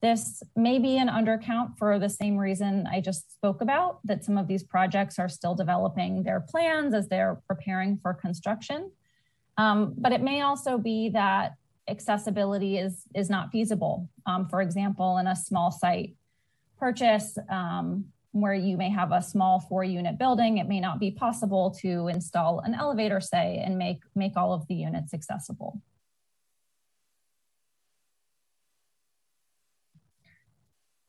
This 0.00 0.42
may 0.54 0.78
be 0.78 0.96
an 0.98 1.08
undercount 1.08 1.76
for 1.76 1.98
the 1.98 2.08
same 2.08 2.36
reason 2.36 2.86
I 2.86 3.00
just 3.00 3.32
spoke 3.32 3.60
about, 3.60 3.98
that 4.04 4.24
some 4.24 4.38
of 4.38 4.46
these 4.46 4.62
projects 4.62 5.18
are 5.18 5.28
still 5.28 5.54
developing 5.54 6.22
their 6.22 6.40
plans 6.40 6.94
as 6.94 7.08
they're 7.08 7.40
preparing 7.48 7.98
for 7.98 8.14
construction. 8.14 8.92
Um, 9.56 9.94
but 9.98 10.12
it 10.12 10.22
may 10.22 10.42
also 10.42 10.78
be 10.78 11.08
that 11.10 11.54
accessibility 11.88 12.78
is, 12.78 13.02
is 13.14 13.28
not 13.28 13.50
feasible. 13.50 14.08
Um, 14.24 14.48
for 14.48 14.62
example, 14.62 15.18
in 15.18 15.26
a 15.26 15.34
small 15.34 15.72
site 15.72 16.14
purchase, 16.78 17.36
um, 17.50 18.04
where 18.40 18.54
you 18.54 18.76
may 18.76 18.90
have 18.90 19.12
a 19.12 19.22
small 19.22 19.60
four 19.60 19.84
unit 19.84 20.18
building, 20.18 20.58
it 20.58 20.68
may 20.68 20.80
not 20.80 20.98
be 20.98 21.10
possible 21.10 21.70
to 21.82 22.08
install 22.08 22.60
an 22.60 22.74
elevator, 22.74 23.20
say, 23.20 23.62
and 23.64 23.78
make, 23.78 24.02
make 24.14 24.36
all 24.36 24.52
of 24.52 24.66
the 24.68 24.74
units 24.74 25.14
accessible. 25.14 25.80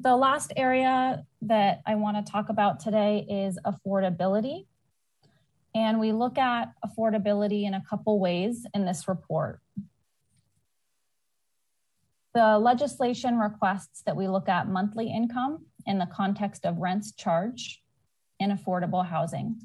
The 0.01 0.15
last 0.15 0.53
area 0.55 1.25
that 1.41 1.81
I 1.85 1.95
want 1.95 2.25
to 2.25 2.31
talk 2.31 2.49
about 2.49 2.79
today 2.79 3.25
is 3.29 3.59
affordability. 3.65 4.65
And 5.75 5.99
we 5.99 6.13
look 6.13 6.37
at 6.37 6.71
affordability 6.85 7.63
in 7.63 7.73
a 7.73 7.83
couple 7.87 8.19
ways 8.19 8.65
in 8.73 8.85
this 8.85 9.07
report. 9.07 9.59
The 12.33 12.57
legislation 12.59 13.37
requests 13.37 14.01
that 14.05 14.15
we 14.15 14.27
look 14.27 14.47
at 14.47 14.67
monthly 14.67 15.11
income 15.11 15.65
in 15.89 15.97
the 15.97 16.05
context 16.05 16.65
of 16.65 16.77
rents 16.77 17.11
charged 17.11 17.79
in 18.39 18.51
affordable 18.51 19.05
housing. 19.05 19.59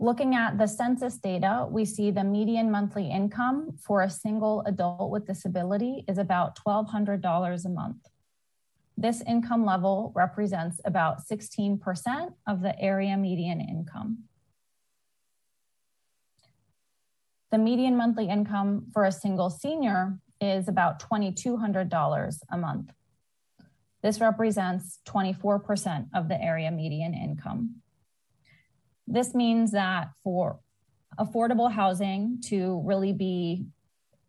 Looking 0.00 0.34
at 0.34 0.56
the 0.56 0.66
census 0.66 1.18
data, 1.18 1.66
we 1.70 1.84
see 1.84 2.10
the 2.10 2.24
median 2.24 2.70
monthly 2.70 3.10
income 3.10 3.76
for 3.78 4.00
a 4.02 4.08
single 4.08 4.62
adult 4.66 5.10
with 5.10 5.26
disability 5.26 6.04
is 6.08 6.16
about 6.16 6.58
$1,200 6.66 7.64
a 7.64 7.68
month. 7.68 7.98
This 8.96 9.22
income 9.26 9.66
level 9.66 10.10
represents 10.16 10.80
about 10.86 11.18
16% 11.26 12.32
of 12.48 12.62
the 12.62 12.80
area 12.80 13.16
median 13.18 13.60
income. 13.60 14.24
The 17.50 17.58
median 17.58 17.96
monthly 17.96 18.28
income 18.28 18.86
for 18.94 19.04
a 19.04 19.12
single 19.12 19.50
senior 19.50 20.18
is 20.40 20.66
about 20.68 20.98
$2,200 21.00 22.38
a 22.50 22.56
month. 22.56 22.90
This 24.02 24.20
represents 24.20 25.00
24% 25.06 26.08
of 26.14 26.28
the 26.28 26.40
area 26.40 26.70
median 26.70 27.14
income. 27.14 27.76
This 29.06 29.34
means 29.34 29.72
that 29.72 30.08
for 30.22 30.60
affordable 31.18 31.70
housing 31.70 32.40
to 32.46 32.80
really 32.84 33.12
be 33.12 33.66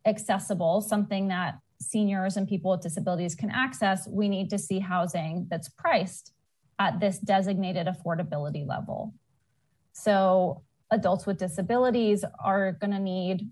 accessible, 0.05 0.81
something 0.81 1.27
that 1.29 1.59
seniors 1.79 2.37
and 2.37 2.47
people 2.47 2.71
with 2.71 2.81
disabilities 2.81 3.35
can 3.35 3.49
access, 3.49 4.07
we 4.07 4.27
need 4.27 4.49
to 4.49 4.57
see 4.57 4.79
housing 4.79 5.47
that's 5.49 5.69
priced 5.69 6.33
at 6.79 6.99
this 6.99 7.19
designated 7.19 7.87
affordability 7.87 8.67
level. 8.67 9.13
So 9.93 10.63
adults 10.89 11.25
with 11.25 11.37
disabilities 11.37 12.25
are 12.43 12.73
going 12.73 12.91
to 12.91 12.99
need 12.99 13.49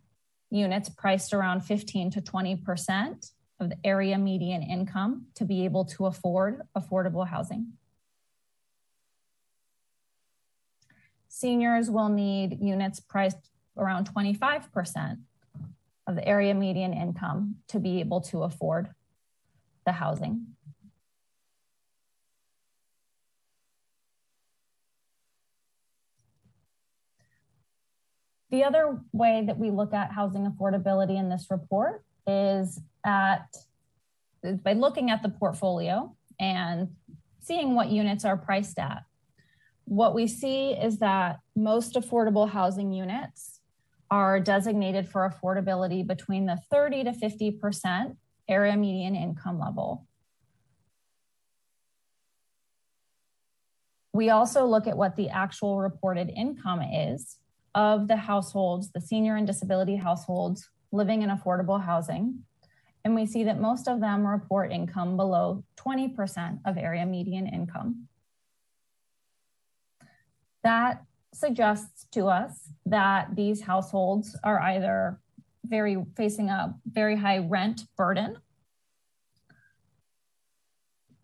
units 0.49 0.89
priced 0.89 1.34
around 1.34 1.62
15 1.62 2.12
to 2.12 2.21
20% 2.21 3.32
of 3.60 3.69
the 3.69 3.78
area 3.84 4.17
median 4.17 4.63
income 4.63 5.26
to 5.36 5.45
be 5.45 5.65
able 5.65 5.86
to 5.86 6.06
afford 6.06 6.62
affordable 6.78 7.28
housing. 7.28 7.74
Seniors 11.28 11.89
will 11.89 12.10
need 12.10 12.60
units 12.62 13.00
priced 13.00 13.50
around 13.78 14.13
25% 14.13 15.19
of 16.08 16.15
the 16.15 16.28
area 16.28 16.54
median 16.54 16.93
income 16.93 17.56
to 17.67 17.80
be 17.80 18.00
able 18.00 18.19
to 18.22 18.43
afford 18.43 18.89
the 19.86 19.91
housing. 19.91 20.48
The 28.52 28.63
other 28.63 29.00
way 29.13 29.43
that 29.45 29.60
we 29.60 29.69
look 29.69 29.93
at 29.93 30.12
housing 30.12 30.50
affordability 30.50 31.17
in 31.17 31.30
this 31.30 31.48
report 31.52 32.04
is 32.26 32.82
at 33.06 33.46
by 34.64 34.74
looking 34.74 35.12
at 35.12 35.22
the 35.22 35.30
portfolio 35.30 36.16
and 36.40 36.90
seeing 37.42 37.76
what 37.76 37.90
units 37.90 38.24
are 38.24 38.38
priced 38.38 38.80
at. 38.80 39.04
What 39.86 40.14
we 40.16 40.28
see 40.28 40.72
is 40.72 41.00
that 41.00 41.40
most 41.56 41.96
affordable 41.96 42.50
housing 42.50 42.94
units 42.94 43.60
are 44.12 44.40
designated 44.40 45.08
for 45.08 45.30
affordability 45.30 46.06
between 46.06 46.46
the 46.46 46.60
30 46.72 47.06
to 47.06 47.12
50% 47.12 48.16
area 48.48 48.78
median 48.78 49.16
income 49.16 49.60
level. 49.60 50.06
We 54.14 54.30
also 54.32 54.66
look 54.66 54.88
at 54.88 54.98
what 54.98 55.16
the 55.16 55.30
actual 55.30 55.80
reported 55.80 56.30
income 56.36 56.82
is 56.82 57.38
of 57.76 58.08
the 58.08 58.16
households, 58.16 58.92
the 58.92 59.02
senior 59.02 59.36
and 59.36 59.46
disability 59.46 59.96
households 59.96 60.70
living 60.92 61.22
in 61.22 61.30
affordable 61.30 61.84
housing. 61.84 62.44
And 63.10 63.15
we 63.15 63.26
see 63.26 63.45
that 63.45 63.60
most 63.60 63.88
of 63.88 64.02
them 64.02 64.24
report 64.24 64.72
income 64.72 65.17
below 65.17 65.63
20% 65.78 66.60
of 66.63 66.78
area 66.78 67.08
median 67.08 67.48
income. 67.48 68.08
That 70.62 71.02
suggests 71.34 72.06
to 72.12 72.28
us 72.28 72.69
that 72.86 73.36
these 73.36 73.62
households 73.62 74.38
are 74.43 74.60
either 74.60 75.19
very 75.65 75.98
facing 76.15 76.52
a 76.52 76.76
very 76.86 77.15
high 77.15 77.39
rent 77.39 77.82
burden, 77.98 78.38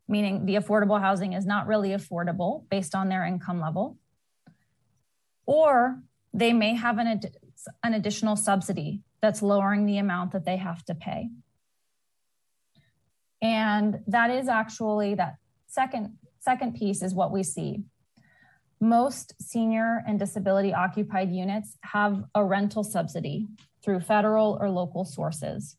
meaning 0.08 0.48
the 0.48 0.56
affordable 0.56 1.00
housing 1.00 1.34
is 1.34 1.46
not 1.46 1.68
really 1.68 1.90
affordable 1.90 2.68
based 2.72 2.96
on 2.96 3.10
their 3.10 3.24
income 3.24 3.62
level, 3.62 4.00
or 5.46 6.02
they 6.34 6.52
may 6.52 6.74
have 6.74 6.98
an, 6.98 7.06
ad- 7.06 7.36
an 7.84 7.94
additional 7.94 8.36
subsidy 8.36 9.04
that's 9.22 9.44
lowering 9.44 9.86
the 9.86 10.00
amount 10.00 10.32
that 10.32 10.46
they 10.46 10.58
have 10.58 10.84
to 10.86 10.96
pay. 10.96 11.30
And 13.42 14.00
that 14.08 14.30
is 14.30 14.48
actually 14.48 15.16
that 15.16 15.36
second 15.68 16.18
second 16.40 16.76
piece 16.76 17.02
is 17.02 17.14
what 17.14 17.32
we 17.32 17.44
see. 17.44 17.84
Most 18.80 19.34
senior 19.42 20.04
and 20.08 20.20
disability 20.20 20.74
occupied 20.74 21.32
units 21.32 21.78
have 21.82 22.24
a 22.36 22.44
rental 22.44 22.84
subsidy 22.84 23.48
through 23.84 24.02
federal 24.02 24.58
or 24.62 24.70
local 24.70 25.06
sources. 25.06 25.78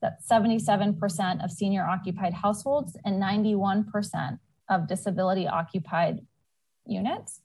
That's 0.00 0.26
77% 0.28 1.44
of 1.44 1.50
senior 1.50 1.84
occupied 1.84 2.34
households 2.34 2.96
and 3.04 3.20
91% 3.20 4.38
of 4.70 4.86
disability 4.86 5.46
occupied 5.48 6.20
units 6.86 7.40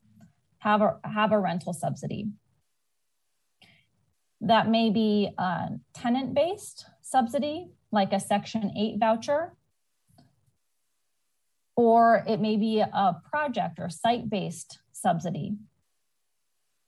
have 0.59 0.81
a, 0.81 0.99
have 1.03 1.31
a 1.31 1.39
rental 1.39 1.73
subsidy. 1.73 2.29
That 4.39 4.69
may 4.69 4.89
be 4.89 5.33
a 5.37 5.69
tenant 5.93 6.33
based 6.33 6.85
subsidy, 7.01 7.69
like 7.93 8.11
a 8.11 8.19
Section 8.19 8.73
8 8.75 8.99
voucher, 8.99 9.53
or 11.75 12.23
it 12.27 12.41
may 12.41 12.57
be 12.57 12.79
a 12.79 13.21
project 13.29 13.77
or 13.79 13.89
site 13.89 14.29
based 14.29 14.79
subsidy, 14.91 15.55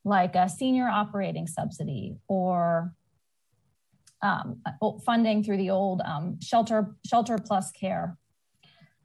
like 0.04 0.36
a 0.36 0.50
senior 0.50 0.88
operating 0.88 1.46
subsidy 1.46 2.18
or 2.28 2.92
um, 4.24 4.62
funding 5.06 5.44
through 5.44 5.58
the 5.58 5.70
old 5.70 6.02
um, 6.02 6.40
shelter, 6.42 6.96
shelter 7.06 7.38
plus 7.38 7.72
care 7.72 8.18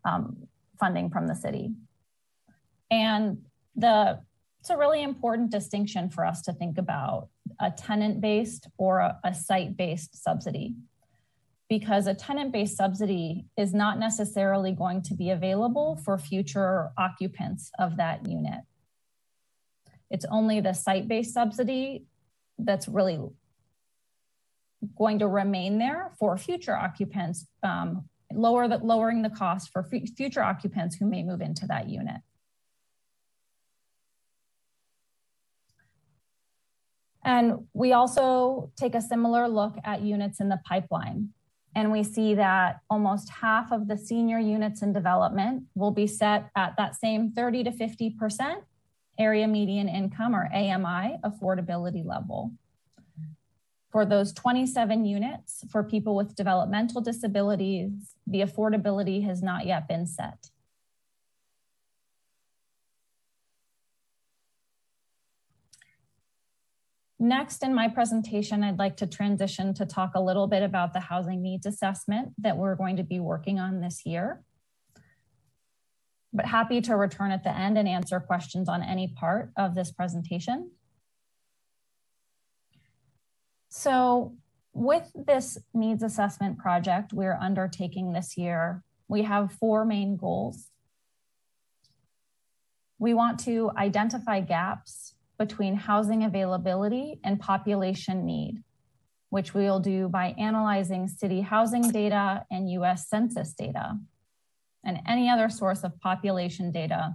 um, 0.06 0.48
funding 0.78 1.10
from 1.10 1.26
the 1.26 1.34
city. 1.34 1.74
And 2.90 3.42
the 3.76 4.20
it's 4.60 4.68
a 4.68 4.76
really 4.76 5.02
important 5.02 5.50
distinction 5.50 6.10
for 6.10 6.24
us 6.24 6.42
to 6.42 6.52
think 6.52 6.76
about 6.76 7.28
a 7.60 7.70
tenant 7.70 8.20
based 8.20 8.68
or 8.76 8.98
a, 8.98 9.18
a 9.24 9.34
site 9.34 9.74
based 9.74 10.22
subsidy. 10.22 10.74
Because 11.70 12.06
a 12.08 12.14
tenant 12.14 12.52
based 12.52 12.76
subsidy 12.76 13.46
is 13.56 13.72
not 13.72 13.98
necessarily 13.98 14.72
going 14.72 15.02
to 15.02 15.14
be 15.14 15.30
available 15.30 15.98
for 16.04 16.18
future 16.18 16.90
occupants 16.98 17.70
of 17.78 17.96
that 17.96 18.28
unit. 18.28 18.60
It's 20.10 20.26
only 20.30 20.60
the 20.60 20.72
site 20.72 21.06
based 21.08 21.32
subsidy 21.32 22.04
that's 22.58 22.88
really 22.88 23.20
going 24.98 25.20
to 25.20 25.28
remain 25.28 25.78
there 25.78 26.10
for 26.18 26.36
future 26.36 26.76
occupants, 26.76 27.46
um, 27.62 28.08
lower 28.32 28.66
the, 28.66 28.78
lowering 28.78 29.22
the 29.22 29.30
cost 29.30 29.70
for 29.72 29.82
future 29.84 30.42
occupants 30.42 30.96
who 30.96 31.06
may 31.06 31.22
move 31.22 31.40
into 31.40 31.66
that 31.66 31.88
unit. 31.88 32.20
And 37.22 37.66
we 37.74 37.92
also 37.92 38.72
take 38.76 38.94
a 38.94 39.00
similar 39.00 39.46
look 39.46 39.76
at 39.84 40.00
units 40.00 40.40
in 40.40 40.48
the 40.48 40.58
pipeline. 40.64 41.30
And 41.74 41.92
we 41.92 42.02
see 42.02 42.34
that 42.34 42.80
almost 42.90 43.28
half 43.28 43.70
of 43.70 43.86
the 43.86 43.96
senior 43.96 44.38
units 44.38 44.82
in 44.82 44.92
development 44.92 45.64
will 45.74 45.92
be 45.92 46.06
set 46.06 46.50
at 46.56 46.74
that 46.76 46.96
same 46.96 47.30
30 47.32 47.64
to 47.64 47.70
50% 47.70 48.62
area 49.18 49.46
median 49.46 49.88
income 49.88 50.34
or 50.34 50.48
AMI 50.52 51.18
affordability 51.24 52.04
level. 52.04 52.52
For 53.90 54.04
those 54.04 54.32
27 54.32 55.04
units 55.04 55.64
for 55.70 55.82
people 55.82 56.14
with 56.14 56.34
developmental 56.34 57.00
disabilities, 57.00 58.14
the 58.26 58.40
affordability 58.40 59.24
has 59.24 59.42
not 59.42 59.66
yet 59.66 59.88
been 59.88 60.06
set. 60.06 60.50
Next 67.22 67.62
in 67.62 67.74
my 67.74 67.86
presentation, 67.86 68.64
I'd 68.64 68.78
like 68.78 68.96
to 68.96 69.06
transition 69.06 69.74
to 69.74 69.84
talk 69.84 70.12
a 70.14 70.20
little 70.20 70.46
bit 70.46 70.62
about 70.62 70.94
the 70.94 71.00
housing 71.00 71.42
needs 71.42 71.66
assessment 71.66 72.32
that 72.38 72.56
we're 72.56 72.76
going 72.76 72.96
to 72.96 73.02
be 73.02 73.20
working 73.20 73.58
on 73.58 73.82
this 73.82 74.06
year. 74.06 74.42
But 76.32 76.46
happy 76.46 76.80
to 76.80 76.96
return 76.96 77.30
at 77.30 77.44
the 77.44 77.54
end 77.54 77.76
and 77.76 77.86
answer 77.86 78.20
questions 78.20 78.70
on 78.70 78.82
any 78.82 79.08
part 79.08 79.52
of 79.58 79.74
this 79.74 79.92
presentation. 79.92 80.70
So 83.68 84.34
with 84.72 85.12
this 85.14 85.58
needs 85.74 86.02
assessment 86.02 86.56
project 86.56 87.12
we're 87.12 87.38
undertaking 87.38 88.14
this 88.14 88.38
year, 88.38 88.82
we 89.08 89.24
have 89.24 89.52
four 89.52 89.84
main 89.84 90.16
goals. 90.16 90.70
We 92.98 93.12
want 93.12 93.40
to 93.40 93.72
identify 93.76 94.40
gaps 94.40 95.16
between 95.40 95.74
housing 95.74 96.22
availability 96.22 97.18
and 97.24 97.40
population 97.40 98.26
need, 98.26 98.62
which 99.30 99.54
we'll 99.54 99.80
do 99.80 100.06
by 100.06 100.34
analyzing 100.36 101.08
city 101.08 101.40
housing 101.40 101.90
data 101.90 102.44
and 102.50 102.70
US 102.72 103.08
Census 103.08 103.54
data, 103.54 103.98
and 104.84 105.00
any 105.08 105.30
other 105.30 105.48
source 105.48 105.82
of 105.82 105.98
population 105.98 106.70
data 106.70 107.14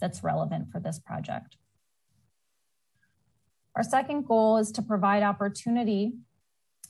that's 0.00 0.24
relevant 0.24 0.72
for 0.72 0.80
this 0.80 0.98
project. 0.98 1.58
Our 3.74 3.82
second 3.82 4.26
goal 4.26 4.56
is 4.56 4.72
to 4.72 4.80
provide 4.80 5.22
opportunity 5.22 6.14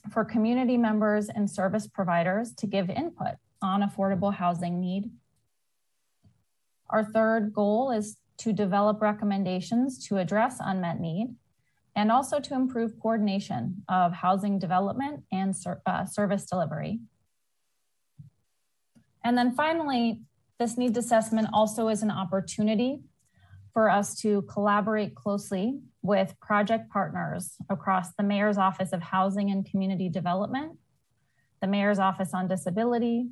for 0.09 0.23
community 0.23 0.77
members 0.77 1.27
and 1.27 1.49
service 1.49 1.85
providers 1.85 2.53
to 2.59 2.65
give 2.65 2.89
input 2.89 3.35
on 3.61 3.81
affordable 3.81 4.33
housing 4.33 4.79
need. 4.79 5.11
Our 6.89 7.03
third 7.03 7.51
goal 7.51 7.91
is 7.91 8.15
to 8.37 8.53
develop 8.53 9.01
recommendations 9.01 10.05
to 10.07 10.17
address 10.17 10.57
unmet 10.59 10.99
need 10.99 11.35
and 11.95 12.11
also 12.11 12.39
to 12.39 12.53
improve 12.53 12.99
coordination 12.99 13.83
of 13.89 14.13
housing 14.13 14.59
development 14.59 15.23
and 15.31 15.55
ser 15.55 15.81
uh, 15.85 16.05
service 16.05 16.45
delivery. 16.45 16.99
And 19.23 19.37
then 19.37 19.53
finally, 19.53 20.21
this 20.59 20.77
needs 20.77 20.97
assessment 20.97 21.49
also 21.53 21.87
is 21.89 22.03
an 22.03 22.11
opportunity 22.11 23.01
for 23.73 23.89
us 23.89 24.15
to 24.21 24.43
collaborate 24.43 25.15
closely 25.15 25.79
with 26.01 26.39
project 26.39 26.89
partners 26.89 27.55
across 27.69 28.13
the 28.13 28.23
Mayor's 28.23 28.57
Office 28.57 28.93
of 28.93 29.01
Housing 29.01 29.51
and 29.51 29.69
Community 29.69 30.09
Development, 30.09 30.77
the 31.61 31.67
Mayor's 31.67 31.99
Office 31.99 32.33
on 32.33 32.47
Disability, 32.47 33.27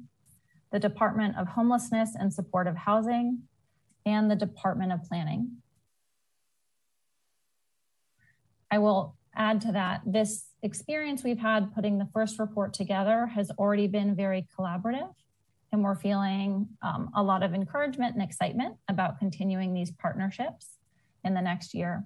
the 0.71 0.79
Department 0.79 1.37
of 1.37 1.47
Homelessness 1.47 2.15
and 2.15 2.33
Supportive 2.33 2.75
Housing, 2.75 3.43
and 4.05 4.29
the 4.29 4.35
Department 4.35 4.91
of 4.91 5.03
Planning. 5.03 5.57
I 8.71 8.79
will 8.79 9.15
add 9.35 9.61
to 9.61 9.71
that, 9.73 10.01
this 10.05 10.45
experience 10.63 11.23
we've 11.23 11.39
had 11.39 11.73
putting 11.73 11.97
the 11.97 12.07
first 12.13 12.39
report 12.39 12.73
together 12.73 13.27
has 13.27 13.51
already 13.51 13.87
been 13.87 14.15
very 14.15 14.47
collaborative 14.57 15.13
and 15.71 15.83
we're 15.83 15.95
feeling 15.95 16.69
um, 16.81 17.09
a 17.15 17.21
lot 17.21 17.43
of 17.43 17.53
encouragement 17.53 18.13
and 18.13 18.23
excitement 18.23 18.77
about 18.87 19.19
continuing 19.19 19.73
these 19.73 19.91
partnerships 19.91 20.77
in 21.23 21.33
the 21.33 21.41
next 21.41 21.73
year. 21.73 22.05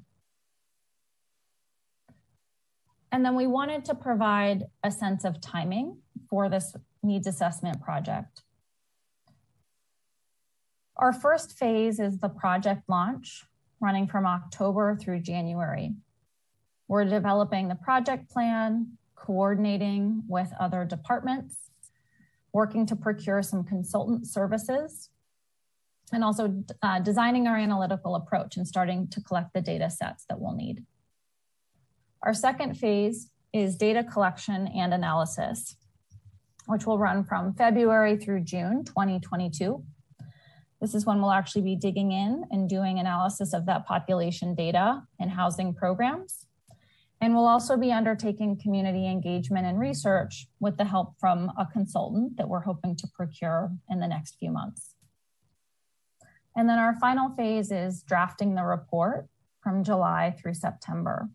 And 3.12 3.24
then 3.24 3.36
we 3.36 3.48
wanted 3.48 3.86
to 3.86 3.96
provide 3.96 4.66
a 4.84 4.92
sense 4.92 5.24
of 5.24 5.40
timing 5.42 5.98
for 6.30 6.50
this 6.50 6.76
needs 7.04 7.28
assessment 7.28 7.82
project. 7.82 8.42
Our 11.00 11.14
first 11.14 11.58
phase 11.58 11.98
is 11.98 12.20
the 12.20 12.28
project 12.28 12.90
launch 12.90 13.46
running 13.80 14.06
from 14.06 14.26
October 14.26 14.98
through 14.98 15.22
January. 15.22 15.94
We're 16.90 17.06
developing 17.06 17.70
the 17.70 17.76
project 17.76 18.30
plan, 18.30 18.98
coordinating 19.16 20.24
with 20.28 20.52
other 20.60 20.84
departments, 20.84 21.70
working 22.52 22.86
to 22.88 22.98
procure 22.98 23.42
some 23.42 23.64
consultant 23.64 24.28
services, 24.28 25.10
and 26.12 26.22
also 26.22 26.66
uh, 26.82 27.00
designing 27.00 27.48
our 27.48 27.56
analytical 27.56 28.16
approach 28.16 28.58
and 28.58 28.68
starting 28.68 29.08
to 29.08 29.22
collect 29.22 29.54
the 29.54 29.62
data 29.62 29.90
sets 29.90 30.26
that 30.26 30.42
we'll 30.42 30.56
need. 30.56 30.84
Our 32.24 32.34
second 32.34 32.78
phase 32.78 33.30
is 33.54 33.78
data 33.78 34.04
collection 34.04 34.68
and 34.68 34.94
analysis, 34.94 35.78
which 36.66 36.86
will 36.86 37.00
run 37.00 37.24
from 37.24 37.54
February 37.54 38.18
through 38.18 38.42
June 38.42 38.84
2022. 38.84 39.82
This 40.82 40.96
is 40.96 41.06
when 41.06 41.22
we'll 41.22 41.32
actually 41.32 41.64
be 41.64 41.76
digging 41.76 42.12
in 42.12 42.46
and 42.52 42.70
doing 42.70 43.00
analysis 43.00 43.54
of 43.54 43.66
that 43.66 43.86
population 43.86 44.56
data 44.56 45.04
and 45.20 45.32
housing 45.32 45.74
programs. 45.74 46.46
And 47.22 47.36
we'll 47.36 47.48
also 47.48 47.76
be 47.76 47.92
undertaking 47.92 48.58
community 48.62 49.06
engagement 49.06 49.66
and 49.66 49.78
research 49.78 50.48
with 50.62 50.78
the 50.78 50.86
help 50.86 51.16
from 51.20 51.52
a 51.58 51.66
consultant 51.66 52.38
that 52.38 52.48
we're 52.48 52.62
hoping 52.62 52.96
to 52.96 53.08
procure 53.08 53.72
in 53.90 54.00
the 54.00 54.08
next 54.08 54.38
few 54.40 54.52
months. 54.52 54.96
And 56.56 56.70
then 56.70 56.80
our 56.80 56.98
final 57.00 57.30
phase 57.36 57.72
is 57.72 58.04
drafting 58.04 58.56
the 58.56 58.64
report 58.64 59.28
from 59.62 59.84
July 59.84 60.36
through 60.40 60.54
September. 60.54 61.30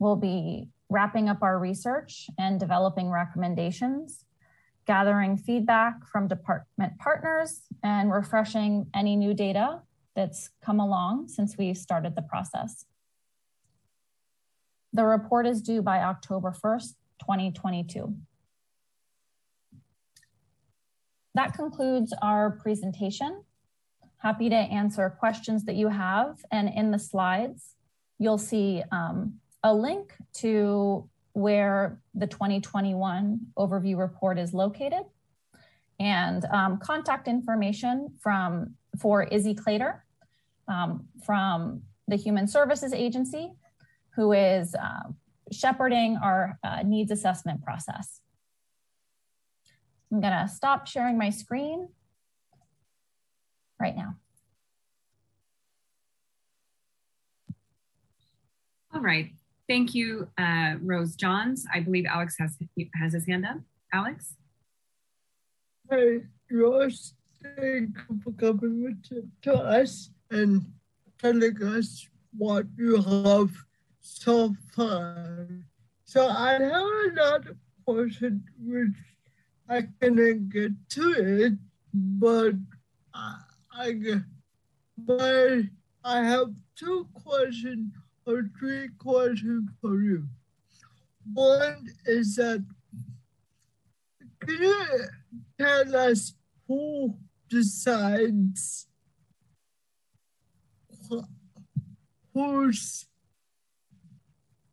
We'll 0.00 0.16
be 0.16 0.68
wrapping 0.90 1.28
up 1.28 1.42
our 1.42 1.58
research 1.58 2.28
and 2.36 2.60
developing 2.60 3.10
recommendations, 3.10 4.24
gathering 4.86 5.36
feedback 5.36 6.06
from 6.06 6.28
department 6.28 6.98
partners, 6.98 7.62
and 7.82 8.12
refreshing 8.12 8.86
any 8.94 9.16
new 9.16 9.34
data 9.34 9.80
that's 10.14 10.50
come 10.64 10.80
along 10.80 11.28
since 11.28 11.58
we 11.58 11.74
started 11.74 12.14
the 12.14 12.22
process. 12.22 12.86
The 14.92 15.04
report 15.04 15.46
is 15.46 15.60
due 15.60 15.82
by 15.82 15.98
October 15.98 16.52
1st, 16.52 16.94
2022. 17.20 18.14
That 21.34 21.52
concludes 21.52 22.14
our 22.22 22.52
presentation. 22.52 23.42
Happy 24.18 24.48
to 24.48 24.56
answer 24.56 25.10
questions 25.10 25.64
that 25.64 25.76
you 25.76 25.88
have. 25.88 26.38
And 26.50 26.70
in 26.74 26.92
the 26.92 26.98
slides, 26.98 27.74
you'll 28.18 28.38
see 28.38 28.82
um, 28.90 29.34
a 29.62 29.74
link 29.74 30.14
to 30.36 31.08
where 31.36 32.00
the 32.14 32.26
2021 32.26 33.38
overview 33.58 33.98
report 33.98 34.38
is 34.38 34.54
located 34.54 35.02
and 36.00 36.46
um, 36.46 36.78
contact 36.78 37.28
information 37.28 38.08
from 38.18 38.74
for 38.98 39.24
Izzy 39.24 39.54
Clater 39.54 40.02
um, 40.66 41.06
from 41.26 41.82
the 42.08 42.16
Human 42.16 42.48
Services 42.48 42.94
Agency, 42.94 43.52
who 44.14 44.32
is 44.32 44.74
uh, 44.74 45.10
shepherding 45.52 46.16
our 46.16 46.58
uh, 46.64 46.82
needs 46.82 47.10
assessment 47.10 47.62
process. 47.62 48.22
I'm 50.10 50.22
gonna 50.22 50.48
stop 50.48 50.86
sharing 50.86 51.18
my 51.18 51.28
screen 51.28 51.90
right 53.78 53.94
now. 53.94 54.14
All 58.94 59.02
right. 59.02 59.35
Thank 59.68 59.94
you, 59.94 60.28
uh, 60.38 60.74
Rose 60.80 61.16
Johns. 61.16 61.66
I 61.72 61.80
believe 61.80 62.06
Alex 62.06 62.36
has 62.38 62.56
has 62.94 63.12
his 63.14 63.26
hand 63.26 63.44
up. 63.44 63.58
Alex. 63.92 64.36
Hey, 65.90 66.22
Rose, 66.50 67.14
thank 67.42 67.90
you 68.08 68.20
for 68.22 68.32
coming 68.32 69.02
to 69.42 69.54
us 69.54 70.10
and 70.30 70.64
telling 71.18 71.62
us 71.64 72.08
what 72.36 72.66
you 72.76 73.02
have 73.02 73.50
so 74.00 74.54
far. 74.72 75.48
So 76.04 76.28
I 76.28 76.52
have 76.52 76.62
a 76.62 77.12
lot 77.16 77.46
of 77.48 77.56
questions 77.84 78.42
which 78.60 78.96
I 79.68 79.88
cannot 80.00 80.48
get 80.48 80.72
to 80.90 81.12
it, 81.18 81.52
but 81.92 82.54
I, 83.12 83.40
I 83.72 83.94
but 84.98 85.62
I 86.04 86.22
have 86.22 86.52
two 86.76 87.08
questions 87.14 87.92
or 88.26 88.50
three 88.58 88.88
questions 88.98 89.70
for 89.80 90.00
you. 90.00 90.24
One 91.32 91.86
is 92.06 92.36
that 92.36 92.64
can 94.40 94.62
you 94.62 94.84
tell 95.58 95.96
us 95.96 96.34
who 96.68 97.14
decides 97.48 98.86
who's 102.34 103.06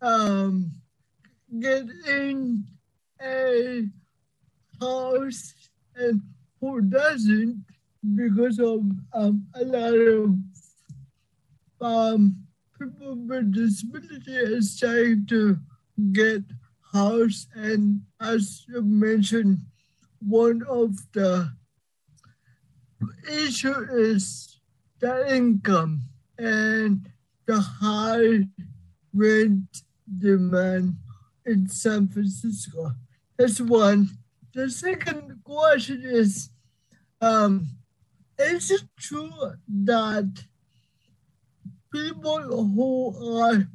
um, 0.02 0.72
getting 1.60 2.66
a 3.22 3.88
house 4.82 5.54
and 5.96 6.22
who 6.60 6.82
doesn't 6.82 7.64
because 8.16 8.60
of 8.60 8.82
um, 9.14 9.46
a 9.56 9.64
lot 9.64 9.94
of 9.94 10.36
um, 11.80 12.43
people 12.84 13.16
with 13.16 13.54
disability 13.54 14.36
is 14.36 14.78
trying 14.78 15.26
to 15.28 15.58
get 16.12 16.44
house 16.92 17.48
and 17.56 18.02
as 18.20 18.66
you 18.68 18.82
mentioned, 18.82 19.60
one 20.20 20.64
of 20.70 20.96
the 21.14 21.52
issue 23.30 23.86
is 23.92 24.60
the 25.00 25.36
income 25.36 26.02
and 26.38 27.10
the 27.46 27.60
high 27.60 28.48
rent 29.14 29.84
demand 30.18 30.96
in 31.46 31.68
San 31.68 32.08
Francisco. 32.08 32.92
That's 33.38 33.60
one. 33.60 34.10
The 34.54 34.70
second 34.70 35.40
question 35.44 36.04
is, 36.04 36.50
um, 37.22 37.68
is 38.38 38.72
it 38.72 38.84
true 39.00 39.32
that 39.68 40.46
people 41.94 42.42
who 42.74 43.40
are 43.40 43.68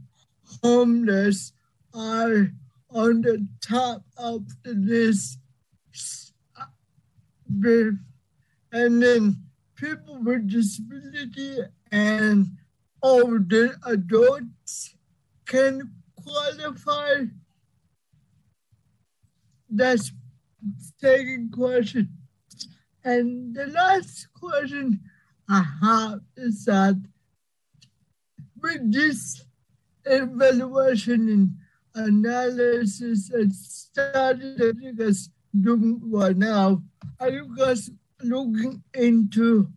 homeless 0.63 1.53
are 1.95 2.51
on 2.91 3.23
the 3.23 3.47
top 3.61 4.03
of 4.17 4.45
the 4.65 4.75
list. 4.75 5.39
And 8.73 9.03
then 9.03 9.37
people 9.77 10.19
with 10.23 10.51
disability 10.51 11.59
and 11.93 12.47
older 13.03 13.77
adults 13.87 14.97
can 15.47 15.95
qualify. 16.23 17.25
That's 19.71 20.13
second 20.99 21.53
question. 21.53 22.11
And 23.05 23.55
the 23.55 23.67
last 23.69 24.27
question 24.35 25.01
I 25.49 25.65
have 25.81 26.21
is 26.37 26.65
that 26.65 26.97
with 28.63 28.93
this 28.93 29.45
evaluation 30.05 31.29
and 31.29 31.51
analysis 31.95 33.31
and 33.31 33.53
study 33.53 34.55
that 34.57 34.77
you 34.81 34.93
guys 34.93 35.31
doing 35.61 36.01
right 36.05 36.37
now, 36.37 36.83
are 37.21 37.31
you 37.31 37.55
guys 37.57 37.91
looking 38.23 38.83
into 38.95 39.69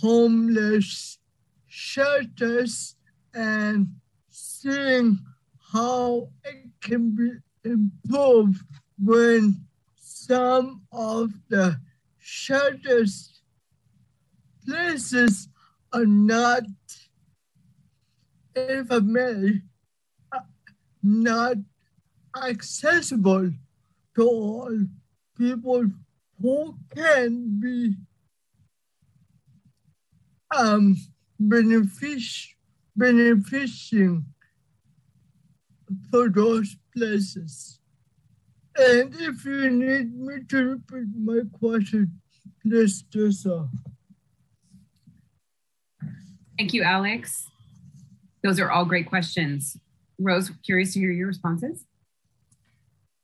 homeless 0.00 1.18
shelters 1.66 2.96
and 3.34 3.88
seeing 4.28 5.18
how 5.72 6.28
it 6.44 6.68
can 6.80 7.14
be 7.14 7.30
improved 7.64 8.60
when 9.02 9.56
some 9.96 10.82
of 10.92 11.30
the 11.48 11.78
shelters 12.18 13.40
places 14.66 15.48
are 15.92 16.06
not 16.06 16.62
if 18.54 18.90
I 18.90 18.98
may, 18.98 19.60
uh, 20.32 20.40
not 21.02 21.56
accessible 22.36 23.50
to 24.14 24.22
all 24.22 24.78
people 25.36 25.86
who 26.40 26.76
can 26.94 27.60
be 27.60 27.94
um, 30.54 30.96
benefic- 31.40 32.54
benefiting 32.96 34.24
for 36.10 36.28
those 36.28 36.76
places. 36.94 37.78
And 38.76 39.14
if 39.14 39.44
you 39.44 39.70
need 39.70 40.14
me 40.18 40.44
to 40.48 40.56
repeat 40.56 41.08
my 41.16 41.40
question, 41.52 42.20
please 42.62 43.02
do 43.02 43.30
so. 43.30 43.68
Thank 46.58 46.72
you, 46.74 46.82
Alex. 46.82 47.51
Those 48.42 48.58
are 48.60 48.70
all 48.70 48.84
great 48.84 49.08
questions. 49.08 49.76
Rose, 50.18 50.50
curious 50.64 50.92
to 50.94 51.00
hear 51.00 51.10
your 51.10 51.28
responses. 51.28 51.84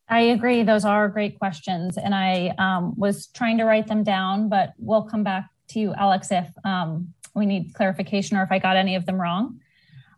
I 0.07 0.21
agree. 0.21 0.63
Those 0.63 0.85
are 0.85 1.07
great 1.07 1.37
questions. 1.37 1.97
And 1.97 2.15
I 2.15 2.55
um, 2.57 2.93
was 2.97 3.27
trying 3.27 3.57
to 3.59 3.65
write 3.65 3.87
them 3.87 4.03
down, 4.03 4.49
but 4.49 4.73
we'll 4.79 5.03
come 5.03 5.23
back 5.23 5.49
to 5.69 5.79
you, 5.79 5.93
Alex, 5.93 6.31
if 6.31 6.47
um, 6.65 7.13
we 7.35 7.45
need 7.45 7.73
clarification 7.75 8.35
or 8.37 8.43
if 8.43 8.51
I 8.51 8.57
got 8.57 8.75
any 8.75 8.95
of 8.95 9.05
them 9.05 9.21
wrong. 9.21 9.59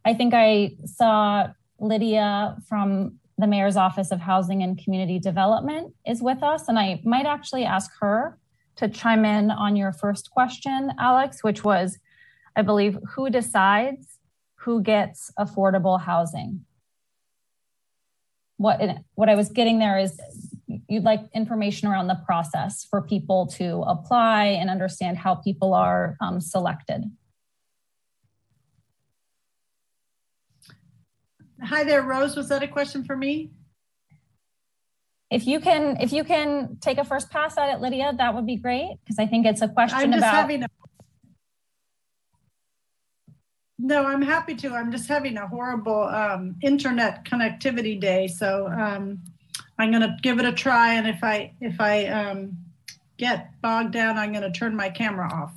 I 0.05 0.13
think 0.13 0.33
I 0.33 0.77
saw 0.85 1.49
Lydia 1.79 2.57
from 2.67 3.19
the 3.37 3.47
Mayor's 3.47 3.75
Office 3.75 4.11
of 4.11 4.19
Housing 4.19 4.63
and 4.63 4.81
Community 4.81 5.19
Development 5.19 5.93
is 6.05 6.21
with 6.21 6.41
us, 6.43 6.67
and 6.67 6.77
I 6.79 7.01
might 7.03 7.25
actually 7.25 7.65
ask 7.65 7.91
her 7.99 8.37
to 8.77 8.87
chime 8.87 9.25
in 9.25 9.51
on 9.51 9.75
your 9.75 9.91
first 9.91 10.31
question, 10.31 10.91
Alex, 10.99 11.43
which 11.43 11.63
was, 11.63 11.97
I 12.55 12.61
believe, 12.61 12.97
who 13.15 13.29
decides 13.29 14.19
who 14.61 14.81
gets 14.81 15.31
affordable 15.39 15.99
housing? 15.99 16.65
What, 18.57 18.79
what 19.15 19.27
I 19.27 19.35
was 19.35 19.49
getting 19.49 19.79
there 19.79 19.97
is 19.97 20.19
you'd 20.87 21.03
like 21.03 21.21
information 21.33 21.87
around 21.87 22.07
the 22.07 22.19
process 22.25 22.85
for 22.89 23.01
people 23.01 23.47
to 23.47 23.83
apply 23.87 24.45
and 24.45 24.69
understand 24.69 25.17
how 25.17 25.35
people 25.35 25.73
are 25.73 26.15
um, 26.21 26.39
selected. 26.39 27.03
Hi 31.63 31.83
there, 31.83 32.03
Rose. 32.03 32.35
Was 32.35 32.49
that 32.49 32.61
a 32.61 32.67
question 32.67 33.03
for 33.03 33.15
me? 33.15 33.51
If 35.31 35.47
you 35.47 35.59
can, 35.59 35.97
if 36.01 36.11
you 36.11 36.23
can 36.23 36.77
take 36.81 36.97
a 36.97 37.03
first 37.03 37.29
pass 37.29 37.57
at 37.57 37.73
it, 37.73 37.79
Lydia, 37.79 38.13
that 38.17 38.35
would 38.35 38.45
be 38.45 38.57
great 38.57 38.97
because 39.03 39.17
I 39.17 39.25
think 39.25 39.45
it's 39.45 39.61
a 39.61 39.67
question 39.67 39.97
I'm 39.97 40.11
just 40.11 40.19
about. 40.19 40.35
having 40.35 40.63
a, 40.63 40.67
no, 43.81 44.05
I'm 44.05 44.21
happy 44.21 44.53
to. 44.55 44.75
I'm 44.75 44.91
just 44.91 45.07
having 45.07 45.37
a 45.37 45.47
horrible 45.47 46.03
um, 46.03 46.55
internet 46.61 47.25
connectivity 47.25 47.99
day, 47.99 48.27
so 48.27 48.67
um, 48.67 49.19
I'm 49.79 49.89
going 49.89 50.03
to 50.03 50.15
give 50.21 50.39
it 50.39 50.45
a 50.45 50.51
try. 50.51 50.93
And 50.93 51.07
if 51.07 51.23
I 51.23 51.53
if 51.61 51.81
I 51.81 52.05
um, 52.05 52.57
get 53.17 53.49
bogged 53.61 53.93
down, 53.93 54.19
I'm 54.19 54.31
going 54.31 54.43
to 54.43 54.51
turn 54.51 54.75
my 54.75 54.89
camera 54.89 55.33
off. 55.33 55.53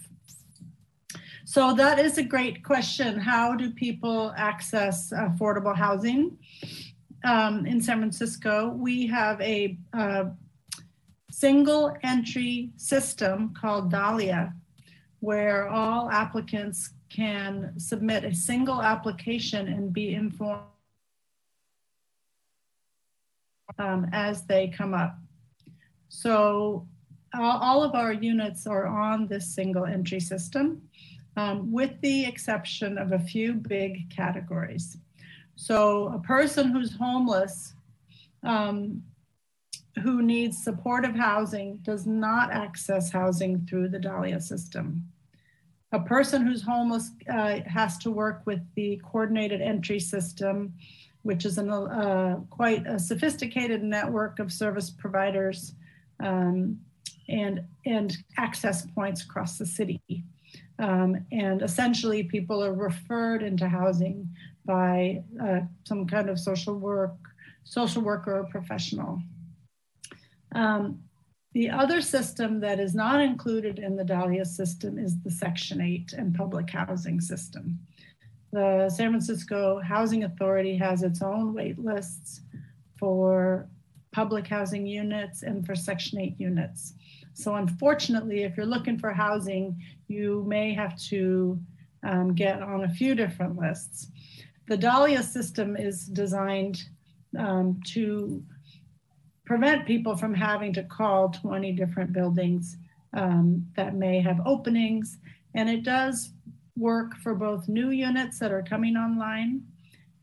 So 1.44 1.74
that 1.74 1.98
is 1.98 2.16
a 2.16 2.22
great 2.22 2.64
question. 2.64 3.18
How 3.18 3.54
do 3.54 3.70
people 3.70 4.32
access 4.36 5.10
affordable 5.10 5.76
housing? 5.76 6.38
Um, 7.24 7.66
in 7.66 7.80
San 7.80 7.98
Francisco, 7.98 8.70
we 8.70 9.06
have 9.06 9.40
a 9.42 9.76
single 11.30 11.94
entry 12.02 12.70
system 12.76 13.54
called 13.54 13.90
Dahlia, 13.90 14.54
where 15.20 15.68
all 15.68 16.10
applicants 16.10 16.93
can 17.14 17.72
submit 17.78 18.24
a 18.24 18.34
single 18.34 18.82
application 18.82 19.68
and 19.68 19.92
be 19.92 20.14
informed 20.14 20.62
um, 23.78 24.08
as 24.12 24.44
they 24.46 24.68
come 24.68 24.94
up. 24.94 25.16
So 26.08 26.86
all 27.32 27.82
of 27.82 27.94
our 27.94 28.12
units 28.12 28.66
are 28.66 28.86
on 28.86 29.26
this 29.26 29.54
single 29.54 29.84
entry 29.84 30.20
system 30.20 30.82
um, 31.36 31.72
with 31.72 32.00
the 32.00 32.26
exception 32.26 32.98
of 32.98 33.12
a 33.12 33.18
few 33.18 33.54
big 33.54 34.10
categories. 34.10 34.96
So, 35.56 36.08
a 36.08 36.18
person 36.18 36.70
who's 36.70 36.94
homeless, 36.96 37.74
um, 38.42 39.02
who 40.02 40.22
needs 40.22 40.62
supportive 40.62 41.14
housing, 41.14 41.78
does 41.82 42.06
not 42.06 42.50
access 42.50 43.10
housing 43.10 43.66
through 43.66 43.88
the 43.88 43.98
Dahlia 43.98 44.40
system. 44.40 45.04
A 45.94 46.00
person 46.00 46.44
who's 46.44 46.60
homeless 46.60 47.12
uh, 47.32 47.60
has 47.66 47.98
to 47.98 48.10
work 48.10 48.42
with 48.46 48.58
the 48.74 49.00
coordinated 49.04 49.60
entry 49.60 50.00
system, 50.00 50.74
which 51.22 51.44
is 51.44 51.56
a 51.56 51.64
uh, 51.72 52.34
quite 52.50 52.84
a 52.84 52.98
sophisticated 52.98 53.80
network 53.80 54.40
of 54.40 54.50
service 54.52 54.90
providers 54.90 55.76
um, 56.18 56.80
and, 57.28 57.64
and 57.86 58.16
access 58.38 58.84
points 58.86 59.22
across 59.22 59.56
the 59.56 59.64
city. 59.64 60.02
Um, 60.80 61.24
and 61.30 61.62
essentially, 61.62 62.24
people 62.24 62.60
are 62.60 62.74
referred 62.74 63.44
into 63.44 63.68
housing 63.68 64.28
by 64.66 65.22
uh, 65.40 65.60
some 65.84 66.08
kind 66.08 66.28
of 66.28 66.40
social 66.40 66.76
work, 66.76 67.14
social 67.62 68.02
worker 68.02 68.40
or 68.40 68.44
professional. 68.46 69.22
Um, 70.56 71.03
the 71.54 71.70
other 71.70 72.00
system 72.00 72.58
that 72.60 72.80
is 72.80 72.94
not 72.94 73.20
included 73.20 73.78
in 73.78 73.94
the 73.94 74.04
Dahlia 74.04 74.44
system 74.44 74.98
is 74.98 75.20
the 75.22 75.30
Section 75.30 75.80
8 75.80 76.12
and 76.14 76.34
public 76.34 76.68
housing 76.68 77.20
system. 77.20 77.78
The 78.52 78.90
San 78.90 79.10
Francisco 79.10 79.80
Housing 79.80 80.24
Authority 80.24 80.76
has 80.76 81.04
its 81.04 81.22
own 81.22 81.54
wait 81.54 81.78
lists 81.78 82.40
for 82.98 83.68
public 84.10 84.48
housing 84.48 84.84
units 84.84 85.44
and 85.44 85.64
for 85.64 85.76
Section 85.76 86.20
8 86.20 86.34
units. 86.38 86.94
So 87.34 87.54
unfortunately, 87.54 88.42
if 88.42 88.56
you're 88.56 88.66
looking 88.66 88.98
for 88.98 89.12
housing, 89.12 89.80
you 90.08 90.44
may 90.48 90.74
have 90.74 90.96
to 91.10 91.60
um, 92.02 92.34
get 92.34 92.62
on 92.62 92.84
a 92.84 92.88
few 92.88 93.14
different 93.14 93.56
lists. 93.56 94.08
The 94.66 94.76
Dahlia 94.76 95.22
system 95.22 95.76
is 95.76 96.06
designed 96.06 96.82
um, 97.38 97.80
to 97.88 98.42
prevent 99.44 99.86
people 99.86 100.16
from 100.16 100.34
having 100.34 100.72
to 100.72 100.82
call 100.82 101.28
20 101.28 101.72
different 101.72 102.12
buildings 102.12 102.76
um, 103.12 103.66
that 103.76 103.94
may 103.94 104.20
have 104.20 104.40
openings. 104.46 105.18
And 105.54 105.68
it 105.68 105.84
does 105.84 106.30
work 106.76 107.16
for 107.16 107.34
both 107.34 107.68
new 107.68 107.90
units 107.90 108.38
that 108.38 108.52
are 108.52 108.62
coming 108.62 108.96
online 108.96 109.62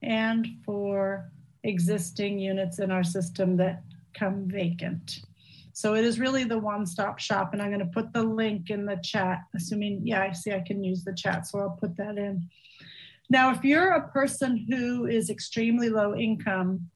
and 0.02 0.48
for 0.66 1.32
existing 1.64 2.40
units 2.40 2.80
in 2.80 2.92
our 2.92 3.04
system 3.04 3.56
that 3.58 3.84
come 4.14 4.48
vacant. 4.48 5.22
So 5.74 5.96
it 5.96 6.04
is 6.04 6.20
really 6.20 6.44
the 6.44 6.58
one-stop 6.58 7.20
shop 7.20 7.54
and 7.54 7.62
I'm 7.62 7.72
gonna 7.72 7.86
put 7.86 8.12
the 8.12 8.24
link 8.24 8.70
in 8.70 8.86
the 8.86 8.98
chat, 8.98 9.44
assuming, 9.56 10.02
yeah, 10.04 10.22
I 10.22 10.34
see 10.34 10.52
I 10.52 10.60
can 10.60 10.84
use 10.84 11.04
the 11.04 11.14
chat, 11.14 11.48
so 11.48 11.60
I'll 11.60 11.78
put 11.80 11.96
that 11.98 12.18
in. 12.18 12.50
Now, 13.30 13.52
if 13.52 13.64
you're 13.64 13.92
a 13.92 14.10
person 14.10 14.66
who 14.70 15.06
is 15.06 15.30
extremely 15.30 15.90
low 15.90 16.16
income, 16.16 16.90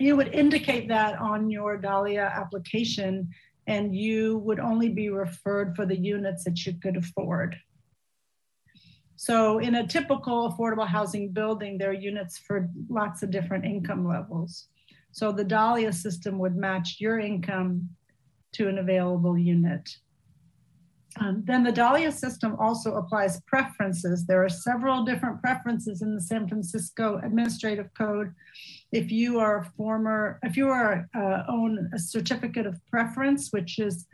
you 0.00 0.16
would 0.16 0.34
indicate 0.34 0.88
that 0.88 1.18
on 1.18 1.50
your 1.50 1.76
Dahlia 1.76 2.32
application 2.34 3.28
and 3.66 3.94
you 3.94 4.38
would 4.38 4.60
only 4.60 4.88
be 4.88 5.10
referred 5.10 5.76
for 5.76 5.84
the 5.84 5.98
units 5.98 6.44
that 6.44 6.64
you 6.64 6.74
could 6.80 6.96
afford. 6.96 7.56
So 9.16 9.58
in 9.58 9.74
a 9.74 9.86
typical 9.86 10.50
affordable 10.50 10.86
housing 10.86 11.32
building, 11.32 11.76
there 11.76 11.90
are 11.90 11.94
units 11.94 12.38
for 12.38 12.70
lots 12.88 13.22
of 13.22 13.30
different 13.30 13.64
income 13.64 14.06
levels. 14.06 14.68
So 15.12 15.32
the 15.32 15.44
Dahlia 15.44 15.92
system 15.92 16.38
would 16.38 16.56
match 16.56 16.96
your 17.00 17.18
income 17.18 17.88
to 18.52 18.68
an 18.68 18.78
available 18.78 19.36
unit. 19.36 19.90
Um, 21.20 21.42
then 21.46 21.64
the 21.64 21.72
Dahlia 21.72 22.12
system 22.12 22.54
also 22.58 22.94
applies 22.94 23.40
preferences. 23.42 24.26
There 24.26 24.44
are 24.44 24.48
several 24.48 25.04
different 25.04 25.40
preferences 25.40 26.02
in 26.02 26.14
the 26.14 26.20
San 26.20 26.46
Francisco 26.46 27.20
Administrative 27.24 27.92
Code. 27.94 28.34
If 28.92 29.10
you 29.10 29.40
are 29.40 29.58
a 29.58 29.64
former, 29.76 30.38
if 30.42 30.56
you 30.56 30.68
are 30.68 31.08
uh, 31.14 31.42
own 31.48 31.90
a 31.94 31.98
certificate 31.98 32.66
of 32.66 32.80
preference, 32.90 33.52
which 33.52 33.78
is 33.78 34.06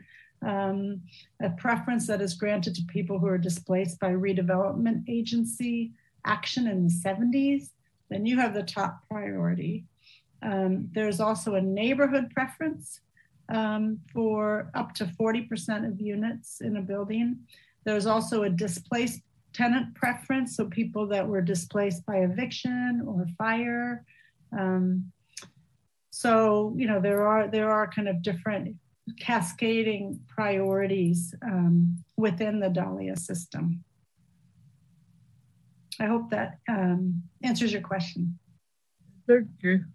um, 0.45 1.01
a 1.41 1.49
preference 1.51 2.07
that 2.07 2.21
is 2.21 2.33
granted 2.33 2.75
to 2.75 2.83
people 2.85 3.19
who 3.19 3.27
are 3.27 3.37
displaced 3.37 3.99
by 3.99 4.11
redevelopment 4.11 5.03
agency 5.07 5.91
action 6.25 6.67
in 6.67 6.87
the 6.87 6.93
70s, 6.93 7.69
then 8.09 8.25
you 8.25 8.39
have 8.39 8.53
the 8.53 8.63
top 8.63 9.01
priority. 9.09 9.85
Um, 10.41 10.89
there's 10.93 11.19
also 11.19 11.55
a 11.55 11.61
neighborhood 11.61 12.31
preference 12.31 12.99
um, 13.49 13.99
for 14.13 14.71
up 14.73 14.93
to 14.95 15.05
40% 15.05 15.87
of 15.87 16.01
units 16.01 16.61
in 16.61 16.77
a 16.77 16.81
building. 16.81 17.39
There's 17.83 18.05
also 18.05 18.43
a 18.43 18.49
displaced 18.49 19.21
tenant 19.53 19.95
preference, 19.95 20.57
so 20.57 20.65
people 20.65 21.07
that 21.07 21.27
were 21.27 21.41
displaced 21.41 22.05
by 22.05 22.17
eviction 22.17 23.03
or 23.07 23.25
fire. 23.37 24.03
Um, 24.57 25.11
so 26.11 26.73
you 26.77 26.87
know 26.87 27.01
there 27.01 27.27
are 27.27 27.47
there 27.47 27.69
are 27.69 27.87
kind 27.87 28.07
of 28.07 28.21
different 28.21 28.75
cascading 29.19 30.19
priorities 30.27 31.35
um, 31.43 31.97
within 32.17 32.59
the 32.59 32.69
Dahlia 32.69 33.15
system. 33.15 33.83
I 35.99 36.05
hope 36.05 36.29
that 36.31 36.59
um, 36.67 37.23
answers 37.43 37.71
your 37.71 37.81
question. 37.81 38.39
Thank 39.27 39.47
you. 39.61 39.85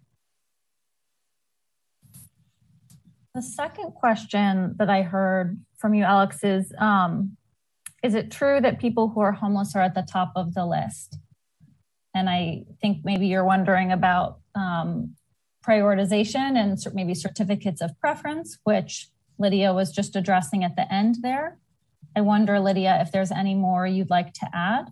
The 3.33 3.41
second 3.41 3.91
question 3.93 4.75
that 4.77 4.89
I 4.89 5.03
heard 5.03 5.57
from 5.77 5.93
you, 5.93 6.03
Alex, 6.03 6.43
is 6.43 6.73
um, 6.77 7.37
is 8.03 8.13
it 8.13 8.31
true 8.31 8.59
that 8.59 8.79
people 8.79 9.09
who 9.09 9.21
are 9.21 9.31
homeless 9.31 9.75
are 9.75 9.81
at 9.81 9.95
the 9.95 10.01
top 10.01 10.33
of 10.35 10.53
the 10.53 10.65
list? 10.65 11.17
And 12.13 12.29
I 12.29 12.63
think 12.81 13.05
maybe 13.05 13.27
you're 13.27 13.45
wondering 13.45 13.91
about 13.91 14.39
um, 14.55 15.15
prioritization 15.65 16.57
and 16.57 16.77
maybe 16.93 17.13
certificates 17.13 17.79
of 17.79 17.97
preference, 17.99 18.57
which 18.63 19.09
Lydia 19.37 19.73
was 19.73 19.91
just 19.91 20.15
addressing 20.15 20.63
at 20.63 20.75
the 20.75 20.91
end 20.91 21.17
there. 21.21 21.57
I 22.15 22.21
wonder, 22.21 22.59
Lydia, 22.59 22.99
if 23.01 23.11
there's 23.11 23.31
any 23.31 23.55
more 23.55 23.87
you'd 23.87 24.09
like 24.09 24.33
to 24.33 24.49
add. 24.53 24.91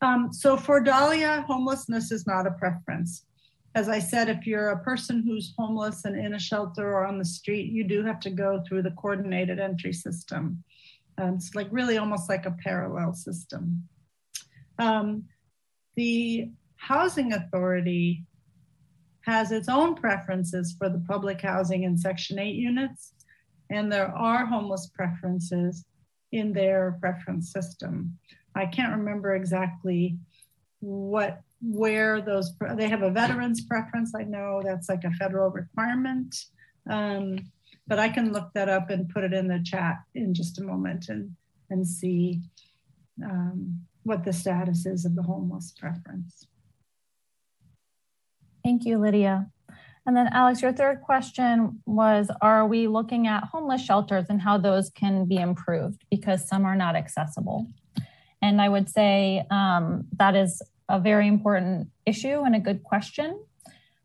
Um, 0.00 0.32
so 0.32 0.56
for 0.56 0.80
Dahlia, 0.80 1.44
homelessness 1.46 2.10
is 2.10 2.26
not 2.26 2.46
a 2.46 2.52
preference. 2.52 3.26
As 3.76 3.90
I 3.90 3.98
said, 3.98 4.30
if 4.30 4.46
you're 4.46 4.70
a 4.70 4.82
person 4.82 5.22
who's 5.22 5.52
homeless 5.58 6.06
and 6.06 6.18
in 6.18 6.32
a 6.32 6.38
shelter 6.38 6.94
or 6.94 7.04
on 7.04 7.18
the 7.18 7.24
street, 7.26 7.70
you 7.70 7.84
do 7.84 8.02
have 8.02 8.18
to 8.20 8.30
go 8.30 8.62
through 8.66 8.82
the 8.82 8.92
coordinated 8.92 9.60
entry 9.60 9.92
system. 9.92 10.64
Um, 11.18 11.34
it's 11.34 11.54
like 11.54 11.68
really 11.70 11.98
almost 11.98 12.30
like 12.30 12.46
a 12.46 12.56
parallel 12.64 13.12
system. 13.12 13.86
Um, 14.78 15.24
the 15.94 16.50
housing 16.76 17.34
authority 17.34 18.24
has 19.26 19.52
its 19.52 19.68
own 19.68 19.94
preferences 19.94 20.74
for 20.78 20.88
the 20.88 21.04
public 21.06 21.42
housing 21.42 21.82
in 21.82 21.98
Section 21.98 22.38
8 22.38 22.54
units, 22.54 23.12
and 23.68 23.92
there 23.92 24.08
are 24.08 24.46
homeless 24.46 24.88
preferences 24.94 25.84
in 26.32 26.54
their 26.54 26.96
preference 26.98 27.52
system. 27.52 28.16
I 28.54 28.64
can't 28.64 28.96
remember 28.96 29.34
exactly 29.34 30.16
what 30.80 31.42
where 31.60 32.20
those 32.20 32.54
they 32.74 32.88
have 32.88 33.02
a 33.02 33.10
veterans 33.10 33.64
preference. 33.64 34.14
I 34.14 34.22
know 34.22 34.62
that's 34.64 34.88
like 34.88 35.04
a 35.04 35.12
federal 35.12 35.50
requirement, 35.50 36.36
um, 36.90 37.38
but 37.86 37.98
I 37.98 38.08
can 38.08 38.32
look 38.32 38.50
that 38.54 38.68
up 38.68 38.90
and 38.90 39.08
put 39.08 39.24
it 39.24 39.32
in 39.32 39.48
the 39.48 39.60
chat 39.64 39.96
in 40.14 40.34
just 40.34 40.58
a 40.58 40.64
moment 40.64 41.08
and 41.08 41.34
and 41.70 41.86
see 41.86 42.42
um, 43.24 43.80
what 44.04 44.24
the 44.24 44.32
status 44.32 44.86
is 44.86 45.04
of 45.04 45.16
the 45.16 45.22
homeless 45.22 45.72
preference. 45.78 46.46
Thank 48.64 48.84
you, 48.84 48.98
Lydia. 48.98 49.50
And 50.06 50.16
then 50.16 50.28
Alex, 50.32 50.62
your 50.62 50.72
third 50.72 51.02
question 51.02 51.82
was, 51.84 52.30
are 52.40 52.66
we 52.66 52.86
looking 52.86 53.26
at 53.26 53.42
homeless 53.44 53.84
shelters 53.84 54.26
and 54.28 54.40
how 54.40 54.56
those 54.56 54.90
can 54.90 55.24
be 55.24 55.36
improved 55.36 56.04
because 56.10 56.46
some 56.46 56.64
are 56.64 56.76
not 56.76 56.94
accessible? 56.94 57.66
And 58.40 58.62
I 58.62 58.68
would 58.68 58.88
say 58.88 59.44
um, 59.50 60.06
that 60.18 60.36
is 60.36 60.62
a 60.88 61.00
very 61.00 61.26
important 61.26 61.88
issue 62.04 62.42
and 62.44 62.54
a 62.54 62.60
good 62.60 62.82
question. 62.82 63.40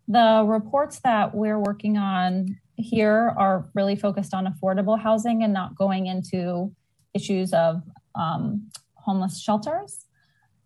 The 0.07 0.43
reports 0.45 0.99
that 1.01 1.33
we're 1.33 1.59
working 1.59 1.97
on 1.97 2.59
here 2.75 3.33
are 3.37 3.69
really 3.73 3.95
focused 3.95 4.33
on 4.33 4.47
affordable 4.47 4.99
housing 4.99 5.43
and 5.43 5.53
not 5.53 5.75
going 5.75 6.07
into 6.07 6.73
issues 7.13 7.53
of 7.53 7.83
um, 8.15 8.69
homeless 8.95 9.41
shelters. 9.41 10.05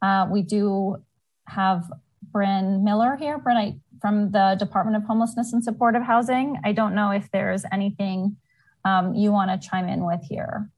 Uh, 0.01 0.27
we 0.31 0.41
do 0.41 0.97
have 1.47 1.91
Bryn 2.31 2.83
Miller 2.83 3.15
here. 3.15 3.37
Bryn, 3.37 3.57
I, 3.57 3.75
from 4.01 4.31
the 4.31 4.55
Department 4.59 4.97
of 4.97 5.03
Homelessness 5.03 5.53
and 5.53 5.63
Supportive 5.63 6.03
Housing. 6.03 6.57
I 6.63 6.71
don't 6.71 6.95
know 6.95 7.11
if 7.11 7.29
there's 7.31 7.63
anything 7.71 8.37
um, 8.83 9.13
you 9.15 9.31
want 9.31 9.49
to 9.49 9.67
chime 9.67 9.87
in 9.87 10.05
with 10.05 10.21
here. 10.23 10.69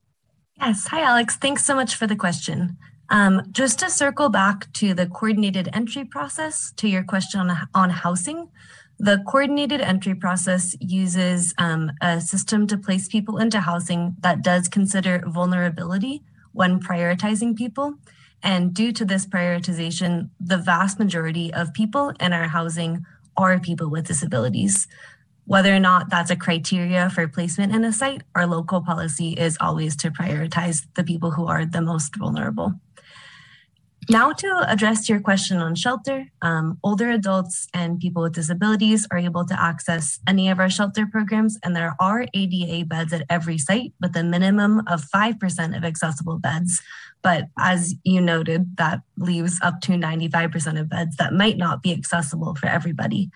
Yes. 0.59 0.87
Hi, 0.87 1.01
Alex. 1.01 1.35
Thanks 1.35 1.63
so 1.63 1.75
much 1.75 1.95
for 1.95 2.07
the 2.07 2.15
question. 2.15 2.77
Um, 3.09 3.43
just 3.51 3.79
to 3.79 3.89
circle 3.89 4.29
back 4.29 4.71
to 4.73 4.93
the 4.93 5.07
coordinated 5.07 5.69
entry 5.73 6.03
process, 6.03 6.73
to 6.77 6.89
your 6.89 7.03
question 7.03 7.39
on, 7.39 7.67
on 7.73 7.89
housing, 7.89 8.49
the 8.99 9.23
coordinated 9.27 9.79
entry 9.79 10.15
process 10.15 10.75
uses 10.79 11.53
um, 11.57 11.91
a 12.01 12.19
system 12.19 12.65
to 12.67 12.77
place 12.77 13.07
people 13.07 13.37
into 13.37 13.59
housing 13.59 14.15
that 14.21 14.41
does 14.41 14.67
consider 14.67 15.23
vulnerability 15.27 16.23
when 16.51 16.79
prioritizing 16.79 17.55
people. 17.55 17.93
And 18.43 18.73
due 18.73 18.91
to 18.93 19.05
this 19.05 19.25
prioritization, 19.25 20.29
the 20.39 20.57
vast 20.57 20.99
majority 20.99 21.53
of 21.53 21.73
people 21.73 22.11
in 22.19 22.33
our 22.33 22.47
housing 22.47 23.05
are 23.37 23.59
people 23.59 23.89
with 23.89 24.07
disabilities. 24.07 24.87
Whether 25.45 25.73
or 25.73 25.79
not 25.79 26.09
that's 26.09 26.31
a 26.31 26.35
criteria 26.35 27.09
for 27.09 27.27
placement 27.27 27.73
in 27.73 27.85
a 27.85 27.93
site, 27.93 28.23
our 28.35 28.45
local 28.47 28.81
policy 28.81 29.33
is 29.33 29.57
always 29.61 29.95
to 29.97 30.11
prioritize 30.11 30.85
the 30.95 31.03
people 31.03 31.31
who 31.31 31.45
are 31.47 31.65
the 31.65 31.81
most 31.81 32.15
vulnerable. 32.15 32.73
Now, 34.09 34.31
to 34.31 34.65
address 34.69 35.09
your 35.09 35.19
question 35.19 35.57
on 35.57 35.75
shelter, 35.75 36.27
um, 36.41 36.79
older 36.81 37.09
adults 37.09 37.67
and 37.73 37.99
people 37.99 38.21
with 38.21 38.33
disabilities 38.33 39.05
are 39.11 39.17
able 39.17 39.45
to 39.45 39.61
access 39.61 40.19
any 40.25 40.47
of 40.47 40.61
our 40.61 40.69
shelter 40.69 41.05
programs, 41.05 41.59
and 41.61 41.75
there 41.75 41.93
are 41.99 42.25
ADA 42.33 42.85
beds 42.85 43.11
at 43.11 43.25
every 43.29 43.57
site 43.57 43.91
with 43.99 44.15
a 44.15 44.23
minimum 44.23 44.79
of 44.87 45.03
5% 45.13 45.75
of 45.75 45.83
accessible 45.83 46.39
beds. 46.39 46.81
But 47.21 47.47
as 47.59 47.95
you 48.05 48.21
noted, 48.21 48.77
that 48.77 49.01
leaves 49.17 49.59
up 49.61 49.81
to 49.81 49.91
95% 49.91 50.79
of 50.79 50.87
beds 50.87 51.17
that 51.17 51.33
might 51.33 51.57
not 51.57 51.83
be 51.83 51.91
accessible 51.91 52.55
for 52.55 52.67
everybody. 52.67 53.29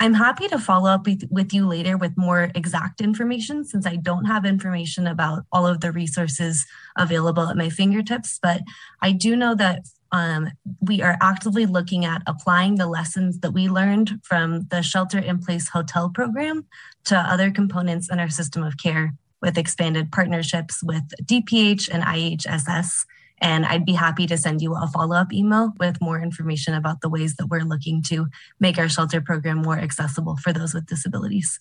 I'm 0.00 0.14
happy 0.14 0.48
to 0.48 0.58
follow 0.58 0.88
up 0.88 1.06
with, 1.30 1.52
you 1.52 1.68
later 1.68 1.98
with 1.98 2.16
more 2.16 2.50
exact 2.54 3.02
information 3.02 3.66
since 3.66 3.86
I 3.86 3.96
don't 3.96 4.24
have 4.24 4.46
information 4.46 5.06
about 5.06 5.44
all 5.52 5.66
of 5.66 5.80
the 5.80 5.92
resources 5.92 6.64
available 6.96 7.46
at 7.46 7.56
my 7.56 7.68
fingertips. 7.68 8.38
But 8.42 8.62
I 9.02 9.12
do 9.12 9.36
know 9.36 9.54
that 9.56 9.82
um, 10.10 10.50
we 10.80 11.02
are 11.02 11.18
actively 11.20 11.66
looking 11.66 12.06
at 12.06 12.22
applying 12.26 12.76
the 12.76 12.86
lessons 12.86 13.40
that 13.40 13.52
we 13.52 13.68
learned 13.68 14.20
from 14.24 14.66
the 14.70 14.82
shelter 14.82 15.18
in 15.18 15.38
place 15.38 15.68
hotel 15.68 16.08
program 16.08 16.64
to 17.04 17.16
other 17.16 17.50
components 17.50 18.10
in 18.10 18.18
our 18.18 18.30
system 18.30 18.62
of 18.62 18.78
care 18.78 19.14
with 19.42 19.58
expanded 19.58 20.10
partnerships 20.10 20.82
with 20.82 21.04
DPH 21.24 21.90
and 21.92 22.02
IHSS 22.02 23.04
and 23.40 23.64
I'd 23.66 23.86
be 23.86 23.92
happy 23.92 24.26
to 24.26 24.36
send 24.36 24.60
you 24.60 24.74
a 24.74 24.86
follow 24.86 25.16
up 25.16 25.32
email 25.32 25.72
with 25.78 26.00
more 26.00 26.20
information 26.20 26.74
about 26.74 27.00
the 27.00 27.08
ways 27.08 27.36
that 27.36 27.46
we're 27.46 27.64
looking 27.64 28.02
to 28.04 28.26
make 28.58 28.78
our 28.78 28.88
shelter 28.88 29.20
program 29.20 29.58
more 29.58 29.78
accessible 29.78 30.36
for 30.36 30.52
those 30.52 30.74
with 30.74 30.86
disabilities. 30.86 31.60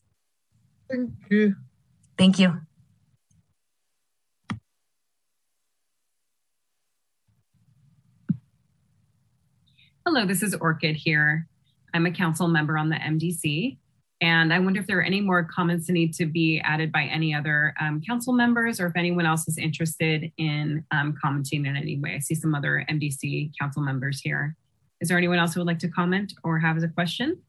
Thank 0.89 1.11
you. 1.29 1.55
Thank 2.17 2.39
you. 2.39 2.61
Hello, 10.05 10.25
this 10.25 10.41
is 10.41 10.55
Orkid 10.55 10.95
here. 10.95 11.47
I'm 11.93 12.05
a 12.05 12.11
council 12.11 12.47
member 12.47 12.77
on 12.77 12.89
the 12.89 12.95
MDC. 12.95 13.77
And 14.21 14.53
I 14.53 14.59
wonder 14.59 14.81
if 14.81 14.87
there 14.87 14.99
are 14.99 15.03
any 15.03 15.21
more 15.21 15.43
comments 15.43 15.87
that 15.87 15.93
need 15.93 16.13
to 16.15 16.25
be 16.25 16.59
added 16.59 16.91
by 16.91 17.03
any 17.03 17.33
other 17.33 17.73
um, 17.79 18.01
council 18.01 18.33
members 18.33 18.79
or 18.79 18.87
if 18.87 18.97
anyone 18.97 19.25
else 19.25 19.47
is 19.47 19.57
interested 19.57 20.29
in 20.37 20.85
um, 20.91 21.15
commenting 21.21 21.65
in 21.65 21.77
any 21.77 21.97
way. 21.97 22.15
I 22.15 22.19
see 22.19 22.35
some 22.35 22.53
other 22.53 22.85
MDC 22.89 23.51
council 23.57 23.81
members 23.81 24.19
here. 24.19 24.57
Is 24.99 25.07
there 25.07 25.17
anyone 25.17 25.39
else 25.39 25.53
who 25.53 25.61
would 25.61 25.67
like 25.67 25.79
to 25.79 25.87
comment 25.87 26.33
or 26.43 26.59
have 26.59 26.83
a 26.83 26.87
question? 26.89 27.41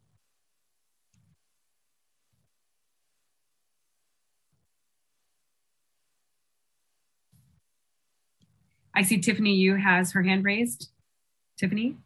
I 8.95 9.03
see 9.03 9.19
Tiffany 9.19 9.55
Yu 9.55 9.75
has 9.75 10.11
her 10.13 10.23
hand 10.23 10.45
raised. 10.45 10.89
Tiffany? 11.57 11.97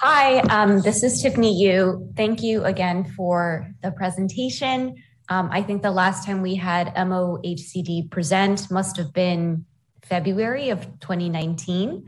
Hi, 0.00 0.38
um, 0.40 0.80
this 0.80 1.02
is 1.02 1.20
Tiffany 1.20 1.60
Yu. 1.60 2.12
Thank 2.16 2.42
you 2.42 2.64
again 2.64 3.04
for 3.16 3.68
the 3.82 3.90
presentation. 3.90 4.96
Um, 5.28 5.50
I 5.52 5.62
think 5.62 5.82
the 5.82 5.90
last 5.90 6.24
time 6.24 6.40
we 6.40 6.54
had 6.54 6.94
MOHCD 6.94 8.10
present 8.10 8.70
must 8.70 8.96
have 8.96 9.12
been 9.12 9.66
February 10.02 10.70
of 10.70 10.84
2019 11.00 12.06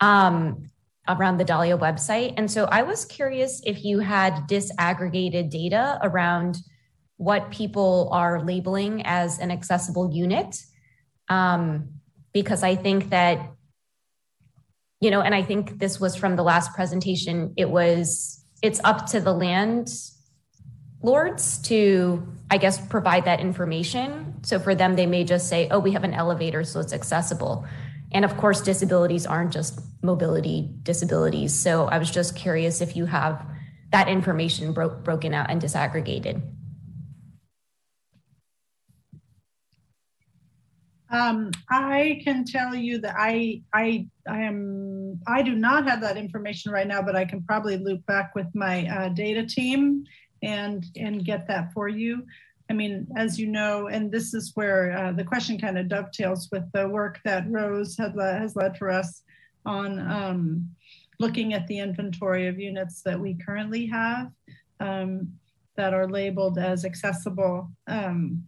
um, 0.00 0.70
around 1.08 1.38
the 1.38 1.44
Dahlia 1.44 1.76
website. 1.76 2.34
And 2.36 2.50
so 2.50 2.66
I 2.66 2.82
was 2.82 3.04
curious 3.04 3.60
if 3.64 3.84
you 3.84 3.98
had 3.98 4.46
disaggregated 4.48 5.50
data 5.50 5.98
around 6.02 6.58
what 7.16 7.50
people 7.50 8.08
are 8.12 8.44
labeling 8.44 9.02
as 9.04 9.38
an 9.38 9.50
accessible 9.50 10.10
unit. 10.12 10.62
Um, 11.28 11.88
because 12.32 12.62
I 12.62 12.76
think 12.76 13.10
that 13.10 13.50
you 15.00 15.10
know, 15.10 15.22
and 15.22 15.34
I 15.34 15.42
think 15.42 15.78
this 15.78 15.98
was 15.98 16.14
from 16.14 16.36
the 16.36 16.42
last 16.42 16.74
presentation, 16.74 17.54
it 17.56 17.70
was, 17.70 18.44
it's 18.62 18.80
up 18.84 19.06
to 19.06 19.20
the 19.20 19.32
land 19.32 19.90
lords 21.02 21.58
to, 21.62 22.26
I 22.50 22.58
guess, 22.58 22.86
provide 22.86 23.24
that 23.24 23.40
information. 23.40 24.42
So 24.42 24.58
for 24.58 24.74
them, 24.74 24.96
they 24.96 25.06
may 25.06 25.24
just 25.24 25.48
say, 25.48 25.68
oh, 25.70 25.78
we 25.78 25.92
have 25.92 26.04
an 26.04 26.12
elevator, 26.12 26.64
so 26.64 26.80
it's 26.80 26.92
accessible. 26.92 27.66
And 28.12 28.24
of 28.24 28.36
course, 28.36 28.60
disabilities 28.60 29.24
aren't 29.24 29.52
just 29.52 29.80
mobility 30.02 30.68
disabilities. 30.82 31.54
So 31.54 31.86
I 31.86 31.98
was 31.98 32.10
just 32.10 32.36
curious 32.36 32.80
if 32.80 32.96
you 32.96 33.06
have 33.06 33.46
that 33.92 34.08
information 34.08 34.72
bro- 34.72 35.00
broken 35.00 35.32
out 35.32 35.50
and 35.50 35.62
disaggregated. 35.62 36.42
Um, 41.10 41.50
I 41.68 42.20
can 42.22 42.44
tell 42.44 42.74
you 42.74 42.98
that 42.98 43.16
I 43.18 43.62
I 43.74 44.06
I 44.28 44.42
am 44.42 45.20
I 45.26 45.42
do 45.42 45.54
not 45.54 45.88
have 45.88 46.00
that 46.02 46.16
information 46.16 46.70
right 46.70 46.86
now, 46.86 47.02
but 47.02 47.16
I 47.16 47.24
can 47.24 47.42
probably 47.42 47.76
loop 47.76 48.06
back 48.06 48.34
with 48.34 48.46
my 48.54 48.86
uh, 48.86 49.08
data 49.08 49.44
team 49.44 50.04
and 50.42 50.84
and 50.96 51.24
get 51.24 51.48
that 51.48 51.72
for 51.72 51.88
you. 51.88 52.24
I 52.70 52.72
mean, 52.72 53.08
as 53.16 53.38
you 53.40 53.48
know, 53.48 53.88
and 53.88 54.12
this 54.12 54.32
is 54.32 54.52
where 54.54 54.96
uh, 54.96 55.12
the 55.12 55.24
question 55.24 55.58
kind 55.58 55.76
of 55.76 55.88
dovetails 55.88 56.48
with 56.52 56.70
the 56.72 56.88
work 56.88 57.18
that 57.24 57.50
Rose 57.50 57.96
had, 57.96 58.14
has 58.16 58.54
led 58.54 58.76
for 58.78 58.90
us 58.90 59.22
on 59.66 59.98
um, 59.98 60.70
looking 61.18 61.52
at 61.52 61.66
the 61.66 61.80
inventory 61.80 62.46
of 62.46 62.60
units 62.60 63.02
that 63.02 63.18
we 63.18 63.34
currently 63.34 63.86
have 63.86 64.30
um, 64.78 65.32
that 65.76 65.92
are 65.92 66.08
labeled 66.08 66.58
as 66.58 66.84
accessible. 66.84 67.68
Um, 67.88 68.44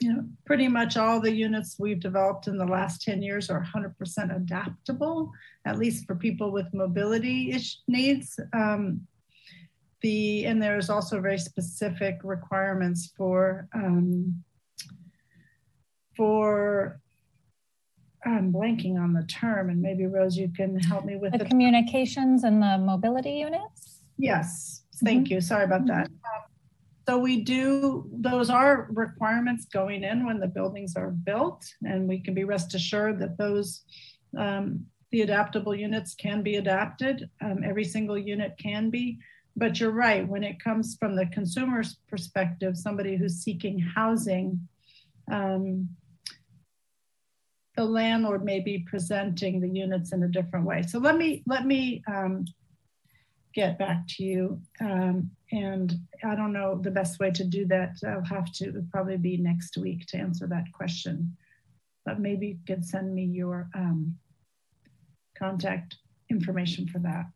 you 0.00 0.12
know, 0.12 0.24
pretty 0.46 0.66
much 0.66 0.96
all 0.96 1.20
the 1.20 1.32
units 1.32 1.76
we've 1.78 2.00
developed 2.00 2.46
in 2.48 2.56
the 2.56 2.64
last 2.64 3.02
10 3.02 3.22
years 3.22 3.50
are 3.50 3.62
100% 3.62 4.34
adaptable, 4.34 5.30
at 5.66 5.78
least 5.78 6.06
for 6.06 6.14
people 6.14 6.50
with 6.50 6.66
mobility 6.72 7.56
needs. 7.86 8.40
Um, 8.52 9.06
the 10.00 10.46
and 10.46 10.62
there's 10.62 10.88
also 10.88 11.20
very 11.20 11.38
specific 11.38 12.20
requirements 12.24 13.12
for 13.18 13.68
um, 13.74 14.42
for 16.16 16.98
I'm 18.24 18.50
blanking 18.50 18.98
on 18.98 19.12
the 19.12 19.24
term, 19.24 19.68
and 19.68 19.80
maybe 19.80 20.06
Rose, 20.06 20.36
you 20.36 20.50
can 20.54 20.78
help 20.78 21.04
me 21.04 21.16
with 21.16 21.32
the, 21.32 21.38
the 21.38 21.44
communications 21.44 22.44
and 22.44 22.62
the 22.62 22.78
mobility 22.78 23.32
units. 23.32 24.00
Yes, 24.16 24.82
thank 25.04 25.26
mm-hmm. 25.26 25.34
you. 25.34 25.40
Sorry 25.42 25.64
about 25.64 25.86
that. 25.86 26.06
Mm-hmm. 26.06 26.49
So 27.10 27.18
we 27.18 27.40
do, 27.40 28.08
those 28.12 28.50
are 28.50 28.86
requirements 28.92 29.64
going 29.64 30.04
in 30.04 30.24
when 30.24 30.38
the 30.38 30.46
buildings 30.46 30.94
are 30.94 31.10
built, 31.10 31.66
and 31.84 32.08
we 32.08 32.20
can 32.20 32.34
be 32.34 32.44
rest 32.44 32.72
assured 32.76 33.18
that 33.18 33.36
those, 33.36 33.82
um, 34.38 34.86
the 35.10 35.22
adaptable 35.22 35.74
units 35.74 36.14
can 36.14 36.44
be 36.44 36.54
adapted. 36.54 37.28
Um, 37.40 37.64
every 37.64 37.82
single 37.82 38.16
unit 38.16 38.54
can 38.62 38.90
be. 38.90 39.18
But 39.56 39.80
you're 39.80 39.90
right, 39.90 40.28
when 40.28 40.44
it 40.44 40.62
comes 40.62 40.96
from 41.00 41.16
the 41.16 41.26
consumer's 41.26 41.96
perspective, 42.08 42.76
somebody 42.76 43.16
who's 43.16 43.42
seeking 43.42 43.80
housing, 43.80 44.68
um, 45.32 45.88
the 47.76 47.84
landlord 47.84 48.44
may 48.44 48.60
be 48.60 48.86
presenting 48.88 49.60
the 49.60 49.68
units 49.68 50.12
in 50.12 50.22
a 50.22 50.28
different 50.28 50.64
way. 50.64 50.82
So 50.82 51.00
let 51.00 51.16
me 51.16 51.42
let 51.44 51.66
me 51.66 52.04
um, 52.06 52.44
get 53.52 53.80
back 53.80 54.06
to 54.10 54.22
you. 54.22 54.60
Um, 54.80 55.32
and 55.52 55.92
I 56.24 56.34
don't 56.34 56.52
know 56.52 56.78
the 56.80 56.90
best 56.90 57.18
way 57.18 57.30
to 57.32 57.44
do 57.44 57.66
that. 57.66 57.96
I'll 58.06 58.24
have 58.24 58.52
to 58.54 58.84
probably 58.90 59.16
be 59.16 59.36
next 59.36 59.76
week 59.76 60.06
to 60.08 60.16
answer 60.16 60.46
that 60.46 60.72
question. 60.72 61.36
But 62.04 62.20
maybe 62.20 62.48
you 62.48 62.58
could 62.66 62.84
send 62.84 63.14
me 63.14 63.24
your 63.24 63.68
um, 63.74 64.16
contact 65.36 65.96
information 66.30 66.86
for 66.88 66.98
that. 67.00 67.26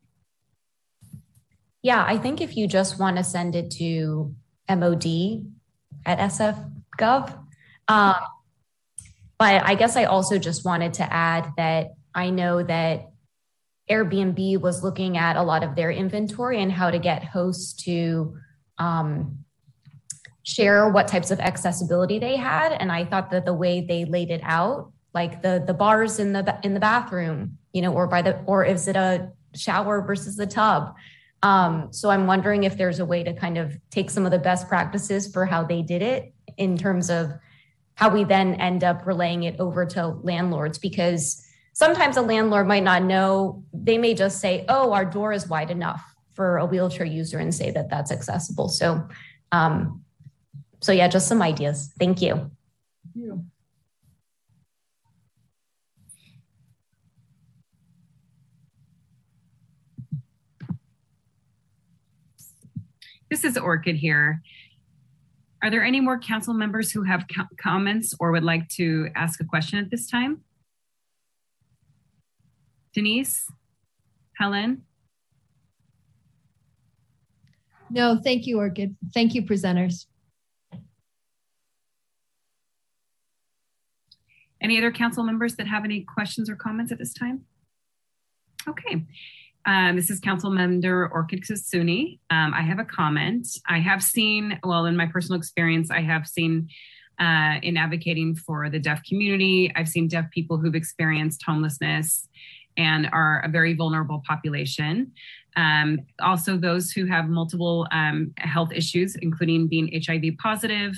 Yeah, 1.83 2.05
I 2.07 2.17
think 2.17 2.41
if 2.41 2.57
you 2.57 2.67
just 2.67 2.99
want 2.99 3.17
to 3.19 3.25
send 3.25 3.55
it 3.55 3.71
to 3.73 4.35
MOD 4.69 5.45
at 6.07 6.19
SF.gov. 6.19 7.39
Um, 7.89 8.15
but 9.39 9.63
I 9.65 9.75
guess 9.75 9.97
I 9.97 10.05
also 10.05 10.39
just 10.39 10.65
wanted 10.65 10.95
to 10.95 11.13
add 11.13 11.53
that 11.57 11.95
I 12.15 12.31
know 12.31 12.63
that 12.63 13.11
Airbnb 13.91 14.61
was 14.61 14.83
looking 14.83 15.19
at 15.19 15.37
a 15.37 15.43
lot 15.43 15.63
of 15.63 15.75
their 15.77 15.91
inventory 15.91 16.63
and 16.63 16.73
how 16.73 16.91
to 16.91 16.99
get 16.99 17.25
hosts 17.25 17.73
to 17.85 18.37
um, 18.79 19.45
share 20.43 20.89
what 20.89 21.09
types 21.09 21.31
of 21.31 21.41
accessibility 21.41 22.19
they 22.19 22.37
had. 22.37 22.73
And 22.73 22.91
I 22.91 23.05
thought 23.05 23.31
that 23.31 23.45
the 23.45 23.55
way 23.55 23.85
they 23.87 24.05
laid 24.05 24.31
it 24.31 24.41
out, 24.43 24.93
like 25.13 25.43
the 25.43 25.63
the 25.67 25.75
bars 25.75 26.19
in 26.19 26.33
the 26.33 26.59
in 26.63 26.75
the 26.75 26.81
bathroom, 26.81 27.59
you 27.73 27.83
know, 27.83 27.93
or 27.93 28.07
by 28.07 28.23
the 28.23 28.39
or 28.47 28.65
is 28.65 28.89
it 28.89 28.97
a 28.97 29.31
shower 29.55 30.01
versus 30.03 30.37
the 30.37 30.47
tub? 30.47 30.95
Um, 31.43 31.89
so 31.93 32.09
I'm 32.09 32.27
wondering 32.27 32.65
if 32.65 32.79
there's 32.79 33.01
a 33.01 33.05
way 33.05 33.23
to 33.23 33.35
kind 33.35 33.59
of 33.59 33.77
take 33.91 34.09
some 34.11 34.25
of 34.25 34.33
the 34.33 34.39
best 34.39 34.67
practices 34.67 35.31
for 35.31 35.45
how 35.45 35.63
they 35.63 35.83
did 35.83 36.01
it 36.01 36.33
in 36.57 36.79
terms 36.79 37.11
of 37.11 37.33
how 37.97 38.09
we 38.09 38.25
then 38.25 38.55
end 38.55 38.83
up 38.83 39.07
relaying 39.07 39.43
it 39.43 39.61
over 39.61 39.85
to 39.87 40.07
landlords 40.23 40.79
because 40.79 41.44
sometimes 41.75 42.17
a 42.17 42.23
landlord 42.23 42.67
might 42.67 42.83
not 42.83 43.03
know. 43.03 43.63
They 43.75 43.99
may 43.99 44.15
just 44.15 44.41
say, 44.41 44.65
oh, 44.69 44.93
our 44.93 45.05
door 45.05 45.33
is 45.33 45.47
wide 45.47 45.71
enough 45.71 46.03
for 46.33 46.57
a 46.57 46.65
wheelchair 46.65 47.05
user 47.05 47.39
and 47.39 47.55
say 47.55 47.71
that 47.73 47.91
that's 47.91 48.11
accessible. 48.11 48.69
So, 48.69 49.07
um, 49.53 50.03
so 50.81 50.93
yeah, 50.93 51.09
just 51.09 51.29
some 51.29 51.43
ideas. 51.43 51.93
Thank 51.99 52.23
you. 52.23 52.35
Thank 52.35 53.17
you. 53.17 53.45
This 63.31 63.45
is 63.45 63.57
Orkid 63.57 63.97
here. 63.97 64.43
Are 65.61 65.71
there 65.71 65.83
any 65.83 66.01
more 66.01 66.19
council 66.19 66.55
members 66.55 66.93
who 66.93 67.03
have 67.03 67.25
co 67.35 67.45
comments 67.57 68.15
or 68.21 68.31
would 68.31 68.45
like 68.45 68.69
to 68.71 69.09
ask 69.17 69.41
a 69.41 69.45
question 69.45 69.79
at 69.79 69.91
this 69.91 70.09
time? 70.09 70.43
Denise? 72.95 73.51
Helen? 74.39 74.83
No, 77.91 78.19
thank 78.23 78.47
you, 78.47 78.57
Orkid. 78.57 78.97
Thank 79.13 79.35
you, 79.35 79.43
presenters. 79.43 80.07
Any 84.61 84.79
other 84.79 84.91
council 84.91 85.25
members 85.25 85.57
that 85.57 85.67
have 85.67 85.85
any 85.85 86.03
questions 86.03 86.49
or 86.49 86.57
comments 86.57 86.91
at 86.91 86.99
this 86.99 87.13
time? 87.13 87.45
Okay. 88.67 89.05
Um, 89.67 89.97
this 89.97 90.11
is 90.11 90.21
Council 90.21 90.51
Member 90.51 91.11
Orkid 91.15 91.47
Sassouni. 91.47 92.19
Um, 92.31 92.53
I 92.55 92.63
have 92.63 92.79
a 92.79 92.85
comment. 92.85 93.47
I 93.69 93.79
have 93.79 94.03
seen, 94.03 94.59
well, 94.63 94.87
in 94.87 94.97
my 94.97 95.07
personal 95.07 95.39
experience, 95.39 95.91
I 95.91 96.01
have 96.01 96.27
seen 96.27 96.69
uh, 97.21 97.57
in 97.63 97.77
advocating 97.77 98.35
for 98.35 98.69
the 98.71 98.79
deaf 98.79 99.03
community, 99.09 99.71
I've 99.77 99.89
seen 99.89 100.09
deaf 100.09 100.31
people 100.31 100.59
who've 100.59 100.75
experienced 100.75 101.43
homelessness 101.47 102.29
and 102.77 103.09
are 103.13 103.43
a 103.45 103.49
very 103.49 103.75
vulnerable 103.75 104.23
population. 104.27 105.13
Um, 105.57 106.01
also, 106.21 106.57
those 106.57 106.91
who 106.91 107.07
have 107.07 107.29
multiple 107.29 107.87
um, 107.93 108.33
health 108.39 108.73
issues, 108.73 109.15
including 109.17 109.69
being 109.69 110.03
HIV 110.05 110.37
positive. 110.39 110.95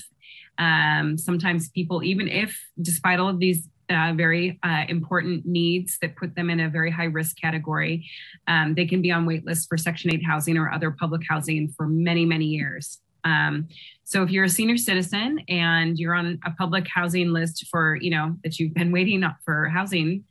Um, 0.58 1.18
sometimes 1.18 1.68
people, 1.68 2.02
even 2.02 2.28
if, 2.28 2.58
despite 2.80 3.20
all 3.20 3.28
of 3.28 3.38
these 3.38 3.68
uh, 3.90 4.12
very 4.16 4.58
uh, 4.62 4.84
important 4.88 5.46
needs 5.46 5.98
that 6.00 6.16
put 6.16 6.34
them 6.34 6.50
in 6.50 6.60
a 6.60 6.68
very 6.68 6.90
high 6.90 7.04
risk 7.04 7.36
category, 7.40 8.08
um, 8.48 8.74
they 8.74 8.86
can 8.86 9.02
be 9.02 9.12
on 9.12 9.26
wait 9.26 9.44
lists 9.44 9.66
for 9.66 9.76
Section 9.76 10.12
8 10.12 10.24
housing 10.24 10.56
or 10.56 10.72
other 10.72 10.90
public 10.90 11.22
housing 11.28 11.68
for 11.76 11.86
many, 11.86 12.24
many 12.24 12.46
years. 12.46 13.00
Um, 13.24 13.68
so 14.04 14.22
if 14.22 14.30
you're 14.30 14.44
a 14.44 14.48
senior 14.48 14.76
citizen 14.76 15.40
and 15.48 15.98
you're 15.98 16.14
on 16.14 16.38
a 16.46 16.52
public 16.52 16.86
housing 16.88 17.32
list 17.32 17.66
for, 17.68 17.96
you 17.96 18.10
know, 18.10 18.36
that 18.44 18.58
you've 18.58 18.72
been 18.72 18.92
waiting 18.92 19.24
for 19.44 19.68
housing 19.68 20.24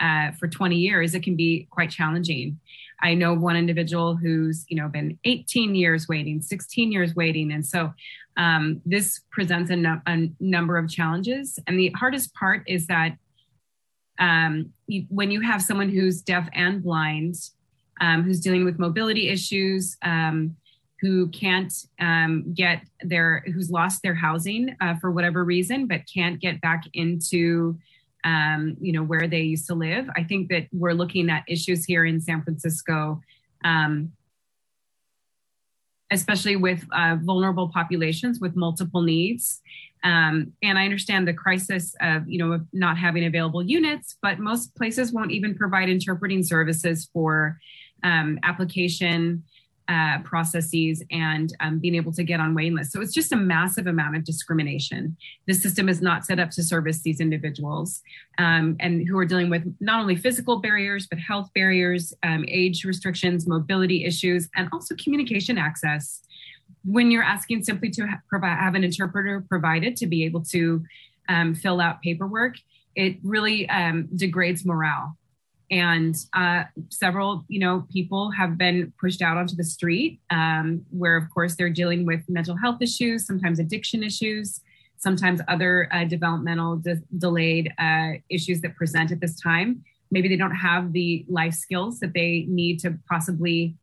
uh, 0.00 0.32
for 0.32 0.48
20 0.48 0.76
years, 0.76 1.14
it 1.14 1.22
can 1.22 1.36
be 1.36 1.68
quite 1.70 1.90
challenging. 1.90 2.58
I 3.02 3.14
know 3.14 3.34
one 3.34 3.56
individual 3.56 4.16
who's 4.16 4.64
you 4.68 4.76
know 4.76 4.88
been 4.88 5.18
18 5.24 5.74
years 5.74 6.08
waiting, 6.08 6.42
16 6.42 6.92
years 6.92 7.14
waiting, 7.14 7.52
and 7.52 7.64
so 7.64 7.92
um, 8.36 8.80
this 8.86 9.20
presents 9.30 9.70
a, 9.70 9.76
no- 9.76 10.00
a, 10.06 10.30
number 10.40 10.78
of 10.78 10.88
challenges. 10.88 11.58
And 11.66 11.78
the 11.78 11.90
hardest 11.90 12.32
part 12.34 12.62
is 12.66 12.86
that 12.86 13.16
um, 14.18 14.72
you, 14.86 15.04
when 15.08 15.30
you 15.30 15.40
have 15.40 15.62
someone 15.62 15.88
who's 15.88 16.22
deaf 16.22 16.48
and 16.54 16.82
blind, 16.82 17.34
um, 18.00 18.22
who's 18.22 18.40
dealing 18.40 18.64
with 18.64 18.78
mobility 18.78 19.28
issues, 19.28 19.96
um, 20.02 20.56
who 21.00 21.28
can't 21.28 21.72
um, 21.98 22.52
get 22.54 22.82
their, 23.02 23.44
who's 23.52 23.70
lost 23.70 24.02
their 24.02 24.14
housing 24.14 24.76
uh, 24.80 24.94
for 24.96 25.10
whatever 25.10 25.44
reason, 25.44 25.86
but 25.86 26.02
can't 26.12 26.40
get 26.40 26.60
back 26.60 26.84
into 26.92 27.78
um, 28.24 28.76
you 28.80 28.92
know, 28.92 29.02
where 29.02 29.28
they 29.28 29.40
used 29.40 29.66
to 29.66 29.74
live. 29.74 30.08
I 30.16 30.24
think 30.24 30.48
that 30.50 30.66
we're 30.72 30.92
looking 30.92 31.30
at 31.30 31.44
issues 31.48 31.84
here 31.84 32.04
in 32.04 32.20
San 32.20 32.42
Francisco, 32.42 33.20
um, 33.64 34.12
especially 36.10 36.56
with 36.56 36.84
uh, 36.92 37.16
vulnerable 37.22 37.68
populations 37.68 38.40
with 38.40 38.56
multiple 38.56 39.02
needs. 39.02 39.60
Um, 40.02 40.52
and 40.62 40.78
I 40.78 40.84
understand 40.84 41.28
the 41.28 41.34
crisis 41.34 41.94
of, 42.00 42.28
you 42.28 42.38
know, 42.38 42.52
of 42.52 42.66
not 42.72 42.96
having 42.96 43.24
available 43.24 43.62
units, 43.62 44.16
but 44.22 44.38
most 44.38 44.74
places 44.74 45.12
won't 45.12 45.30
even 45.30 45.54
provide 45.54 45.88
interpreting 45.88 46.42
services 46.42 47.08
for 47.12 47.58
um, 48.02 48.38
application 48.42 49.44
uh, 49.90 50.20
processes 50.22 51.02
and 51.10 51.52
um, 51.58 51.80
being 51.80 51.96
able 51.96 52.12
to 52.12 52.22
get 52.22 52.38
on 52.38 52.54
waiting 52.54 52.76
lists. 52.76 52.92
So 52.92 53.00
it's 53.00 53.12
just 53.12 53.32
a 53.32 53.36
massive 53.36 53.88
amount 53.88 54.16
of 54.16 54.24
discrimination. 54.24 55.16
The 55.48 55.54
system 55.54 55.88
is 55.88 56.00
not 56.00 56.24
set 56.24 56.38
up 56.38 56.50
to 56.50 56.62
service 56.62 57.02
these 57.02 57.18
individuals 57.18 58.00
um, 58.38 58.76
and 58.78 59.08
who 59.08 59.18
are 59.18 59.24
dealing 59.24 59.50
with 59.50 59.64
not 59.80 60.00
only 60.00 60.14
physical 60.14 60.60
barriers, 60.60 61.08
but 61.08 61.18
health 61.18 61.50
barriers, 61.56 62.14
um, 62.22 62.44
age 62.46 62.84
restrictions, 62.84 63.48
mobility 63.48 64.04
issues, 64.04 64.48
and 64.54 64.68
also 64.72 64.94
communication 64.94 65.58
access. 65.58 66.20
When 66.84 67.10
you're 67.10 67.24
asking 67.24 67.64
simply 67.64 67.90
to 67.90 68.06
ha- 68.06 68.20
provide, 68.28 68.58
have 68.58 68.76
an 68.76 68.84
interpreter 68.84 69.44
provided 69.48 69.96
to 69.96 70.06
be 70.06 70.24
able 70.24 70.42
to 70.44 70.84
um, 71.28 71.52
fill 71.52 71.80
out 71.80 72.00
paperwork, 72.00 72.54
it 72.94 73.16
really 73.24 73.68
um, 73.68 74.08
degrades 74.14 74.64
morale 74.64 75.16
and 75.70 76.16
uh, 76.34 76.64
several, 76.88 77.44
you 77.48 77.60
know, 77.60 77.86
people 77.92 78.30
have 78.32 78.58
been 78.58 78.92
pushed 79.00 79.22
out 79.22 79.36
onto 79.36 79.54
the 79.54 79.64
street, 79.64 80.20
um, 80.30 80.84
where 80.90 81.16
of 81.16 81.30
course 81.30 81.54
they're 81.54 81.70
dealing 81.70 82.04
with 82.04 82.22
mental 82.28 82.56
health 82.56 82.82
issues, 82.82 83.26
sometimes 83.26 83.60
addiction 83.60 84.02
issues, 84.02 84.60
sometimes 84.96 85.40
other 85.46 85.88
uh, 85.92 86.04
developmental 86.04 86.76
de- 86.76 87.00
delayed 87.18 87.72
uh, 87.78 88.12
issues 88.28 88.60
that 88.62 88.74
present 88.74 89.12
at 89.12 89.20
this 89.20 89.40
time. 89.40 89.84
Maybe 90.10 90.28
they 90.28 90.36
don't 90.36 90.54
have 90.56 90.92
the 90.92 91.24
life 91.28 91.54
skills 91.54 92.00
that 92.00 92.14
they 92.14 92.46
need 92.48 92.80
to 92.80 92.98
possibly, 93.08 93.76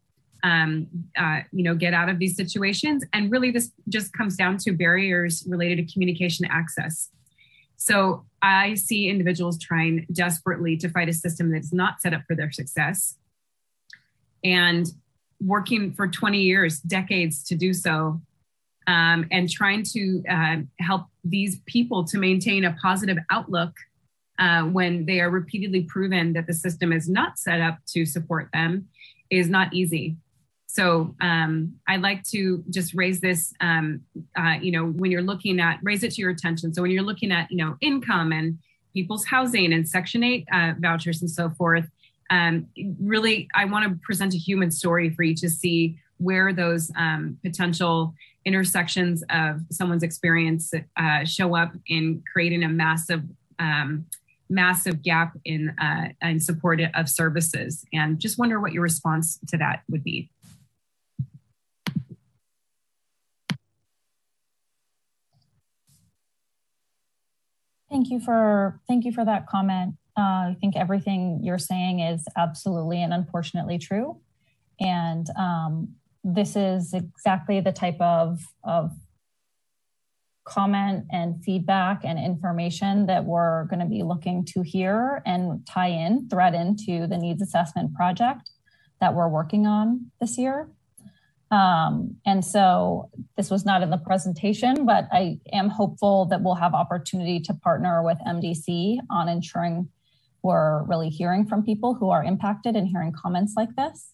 um, 0.43 0.87
uh, 1.17 1.39
you 1.53 1.63
know, 1.63 1.73
get 1.73 1.93
out 1.93 2.09
of 2.09 2.19
these 2.19 2.35
situations. 2.35 3.03
And 3.13 3.31
really, 3.31 3.49
this 3.49 3.71
just 3.87 4.11
comes 4.11 4.35
down 4.35 4.57
to 4.57 4.73
barriers 4.73 5.45
related 5.47 5.87
to 5.87 5.93
communication 5.93 6.45
access. 6.45 7.09
So 7.77 8.25
I 8.41 8.73
see 8.73 9.07
individuals 9.07 9.59
trying 9.59 10.05
desperately 10.11 10.77
to 10.77 10.89
fight 10.89 11.09
a 11.09 11.13
system 11.13 11.51
that's 11.51 11.71
not 11.71 12.01
set 12.01 12.13
up 12.13 12.21
for 12.27 12.35
their 12.35 12.51
success 12.51 13.15
and 14.43 14.87
working 15.39 15.93
for 15.93 16.07
20 16.07 16.39
years, 16.39 16.79
decades 16.79 17.43
to 17.43 17.55
do 17.55 17.73
so, 17.73 18.19
um, 18.87 19.27
and 19.31 19.49
trying 19.49 19.83
to 19.83 20.23
uh, 20.29 20.57
help 20.79 21.05
these 21.23 21.59
people 21.65 22.03
to 22.05 22.17
maintain 22.17 22.65
a 22.65 22.75
positive 22.81 23.17
outlook 23.29 23.73
uh, 24.39 24.63
when 24.63 25.05
they 25.05 25.19
are 25.19 25.29
repeatedly 25.29 25.83
proven 25.83 26.33
that 26.33 26.47
the 26.47 26.53
system 26.53 26.91
is 26.93 27.09
not 27.09 27.37
set 27.37 27.59
up 27.59 27.79
to 27.87 28.05
support 28.05 28.49
them 28.53 28.87
is 29.29 29.49
not 29.49 29.73
easy. 29.73 30.15
So 30.67 31.15
um, 31.21 31.75
I'd 31.87 32.01
like 32.01 32.23
to 32.25 32.63
just 32.69 32.93
raise 32.93 33.19
this, 33.19 33.53
um, 33.61 34.01
uh, 34.37 34.57
you 34.61 34.71
know, 34.71 34.85
when 34.85 35.11
you're 35.11 35.21
looking 35.21 35.59
at, 35.59 35.79
raise 35.81 36.03
it 36.03 36.11
to 36.11 36.21
your 36.21 36.29
attention. 36.29 36.73
So 36.73 36.81
when 36.81 36.91
you're 36.91 37.03
looking 37.03 37.31
at, 37.31 37.49
you 37.49 37.57
know, 37.57 37.77
income 37.81 38.31
and 38.31 38.59
people's 38.93 39.25
housing 39.25 39.73
and 39.73 39.87
Section 39.87 40.23
8 40.23 40.47
uh, 40.51 40.73
vouchers 40.77 41.21
and 41.21 41.31
so 41.31 41.49
forth, 41.51 41.89
um, 42.29 42.67
really, 42.99 43.47
I 43.55 43.65
want 43.65 43.89
to 43.89 43.97
present 44.03 44.33
a 44.33 44.37
human 44.37 44.69
story 44.69 45.09
for 45.09 45.23
you 45.23 45.33
to 45.35 45.49
see 45.49 45.97
where 46.17 46.51
those 46.51 46.91
um, 46.97 47.37
potential 47.43 48.13
intersections 48.45 49.23
of 49.29 49.61
someone's 49.71 50.03
experience 50.03 50.73
uh, 50.97 51.23
show 51.25 51.55
up 51.55 51.73
in 51.87 52.23
creating 52.31 52.63
a 52.63 52.69
massive 52.69 53.23
um, 53.59 54.05
massive 54.49 55.01
gap 55.01 55.37
in 55.43 55.69
uh, 55.77 56.09
in 56.21 56.39
support 56.39 56.79
of 56.95 57.09
services 57.09 57.85
and 57.91 58.19
just 58.19 58.37
wonder 58.37 58.61
what 58.61 58.71
your 58.71 58.83
response 58.83 59.39
to 59.47 59.57
that 59.57 59.81
would 59.89 60.03
be 60.03 60.29
Thank 67.89 68.09
you 68.09 68.19
for 68.19 68.79
thank 68.87 69.05
you 69.05 69.11
for 69.11 69.23
that 69.25 69.47
comment. 69.47 69.95
Uh, 70.17 70.51
I 70.51 70.57
think 70.59 70.75
everything 70.75 71.41
you're 71.43 71.59
saying 71.59 71.99
is 71.99 72.25
absolutely 72.35 73.01
and 73.01 73.13
unfortunately 73.13 73.77
true, 73.77 74.19
and 74.79 75.27
um, 75.37 75.95
this 76.23 76.55
is 76.55 76.93
exactly 76.93 77.61
the 77.61 77.71
type 77.71 77.99
of 78.01 78.41
of 78.63 78.91
comment 80.47 81.05
and 81.11 81.43
feedback 81.43 82.01
and 82.03 82.17
information 82.17 83.05
that 83.05 83.25
we're 83.25 83.65
going 83.65 83.79
to 83.79 83.85
be 83.85 84.01
looking 84.01 84.45
to 84.45 84.61
hear 84.61 85.21
and 85.25 85.65
tie 85.67 85.89
in, 85.89 86.27
thread 86.29 86.55
into 86.55 87.05
the 87.05 87.17
needs 87.17 87.41
assessment 87.41 87.93
project 87.93 88.49
that 89.01 89.13
we're 89.13 89.27
working 89.27 89.67
on 89.67 90.09
this 90.21 90.37
year. 90.37 90.69
Um, 91.49 92.15
and 92.25 92.43
so 92.43 93.09
this 93.37 93.49
was 93.49 93.65
not 93.65 93.81
in 93.81 93.89
the 93.89 93.97
presentation, 93.97 94.85
but 94.85 95.07
I 95.11 95.39
am 95.53 95.69
hopeful 95.69 96.25
that 96.25 96.41
we'll 96.41 96.55
have 96.55 96.73
opportunity 96.73 97.39
to 97.41 97.53
partner 97.53 98.03
with 98.03 98.17
MDC 98.27 98.99
on 99.09 99.29
ensuring 99.29 99.89
we're 100.43 100.83
really 100.83 101.09
hearing 101.09 101.45
from 101.45 101.63
people 101.63 101.95
who 101.95 102.09
are 102.09 102.23
impacted 102.23 102.75
and 102.75 102.87
hearing 102.87 103.11
comments 103.11 103.53
like 103.57 103.75
this 103.75 104.13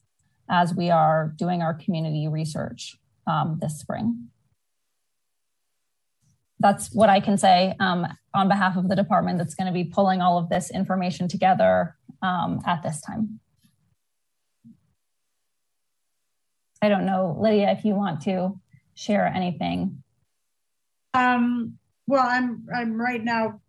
as 0.50 0.74
we 0.74 0.90
are 0.90 1.34
doing 1.38 1.62
our 1.62 1.74
community 1.74 2.28
research 2.28 2.98
um, 3.28 3.60
this 3.62 3.80
spring. 3.80 4.30
That's 6.60 6.94
what 6.94 7.10
I 7.10 7.20
can 7.20 7.38
say 7.38 7.76
um, 7.80 8.08
on 8.34 8.48
behalf 8.48 8.78
of 8.78 8.88
the 8.88 8.96
department 8.96 9.38
that's 9.38 9.54
going 9.54 9.68
to 9.68 9.74
be 9.74 9.84
pulling 9.84 10.22
all 10.22 10.38
of 10.38 10.50
this 10.50 10.72
information 10.72 11.28
together 11.28 11.96
um, 12.22 12.62
at 12.66 12.84
this 12.84 13.02
time. 13.02 13.40
I 16.84 16.90
don't 16.90 17.06
know, 17.06 17.38
Lydia, 17.40 17.72
if 17.72 17.86
you 17.86 17.96
want 17.96 18.20
to 18.24 18.60
share 18.94 19.26
anything. 19.26 20.04
Um, 21.14 21.78
well, 22.08 22.26
I'm 22.28 22.68
I'm 22.76 23.00
right 23.00 23.24
now 23.24 23.62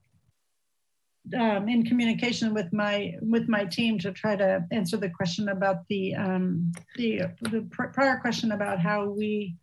um, 1.39 1.69
in 1.69 1.85
communication 1.85 2.53
with 2.53 2.73
my 2.73 3.15
with 3.21 3.49
my 3.49 3.67
team 3.67 4.01
to 4.01 4.11
try 4.11 4.35
to 4.35 4.67
answer 4.73 4.97
the 4.97 5.11
question 5.11 5.51
about 5.51 5.87
the 5.89 6.17
um, 6.17 6.73
the, 6.97 7.23
the 7.43 7.65
pr 7.71 7.85
prior 7.85 8.19
question 8.19 8.51
about 8.51 8.81
how 8.81 9.09
we 9.09 9.55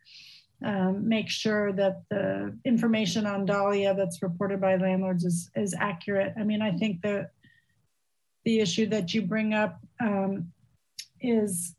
um, 0.63 1.05
make 1.05 1.29
sure 1.29 1.73
that 1.73 2.03
the 2.09 2.57
information 2.63 3.25
on 3.25 3.45
Dahlia 3.45 3.93
that's 3.93 4.23
reported 4.23 4.61
by 4.61 4.77
landlords 4.77 5.25
is 5.25 5.51
is 5.57 5.75
accurate. 5.77 6.33
I 6.39 6.45
mean, 6.45 6.61
I 6.61 6.71
think 6.71 7.01
that 7.01 7.31
the 8.45 8.61
issue 8.61 8.85
that 8.85 9.13
you 9.13 9.23
bring 9.23 9.53
up 9.53 9.77
um, 9.99 10.53
is 11.19 11.75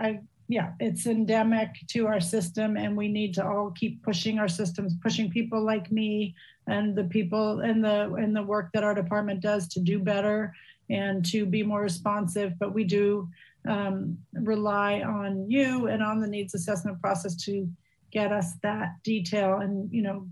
I 0.00 0.22
yeah, 0.48 0.72
it's 0.78 1.06
endemic 1.06 1.70
to 1.88 2.06
our 2.06 2.20
system, 2.20 2.76
and 2.76 2.96
we 2.96 3.08
need 3.08 3.34
to 3.34 3.44
all 3.44 3.72
keep 3.72 4.02
pushing 4.02 4.38
our 4.38 4.48
systems, 4.48 4.94
pushing 5.02 5.28
people 5.30 5.60
like 5.64 5.90
me 5.90 6.34
and 6.68 6.94
the 6.94 7.04
people 7.04 7.60
and 7.60 7.84
the 7.84 8.12
and 8.14 8.34
the 8.34 8.42
work 8.42 8.70
that 8.72 8.84
our 8.84 8.94
department 8.94 9.40
does 9.40 9.66
to 9.68 9.80
do 9.80 9.98
better 9.98 10.54
and 10.88 11.24
to 11.26 11.46
be 11.46 11.64
more 11.64 11.82
responsive. 11.82 12.52
But 12.60 12.74
we 12.74 12.84
do 12.84 13.28
um, 13.68 14.18
rely 14.32 15.00
on 15.00 15.50
you 15.50 15.88
and 15.88 16.02
on 16.02 16.20
the 16.20 16.28
needs 16.28 16.54
assessment 16.54 17.00
process 17.00 17.34
to 17.44 17.68
get 18.12 18.30
us 18.30 18.52
that 18.62 18.92
detail 19.02 19.58
and 19.58 19.92
you 19.92 20.00
know 20.00 20.28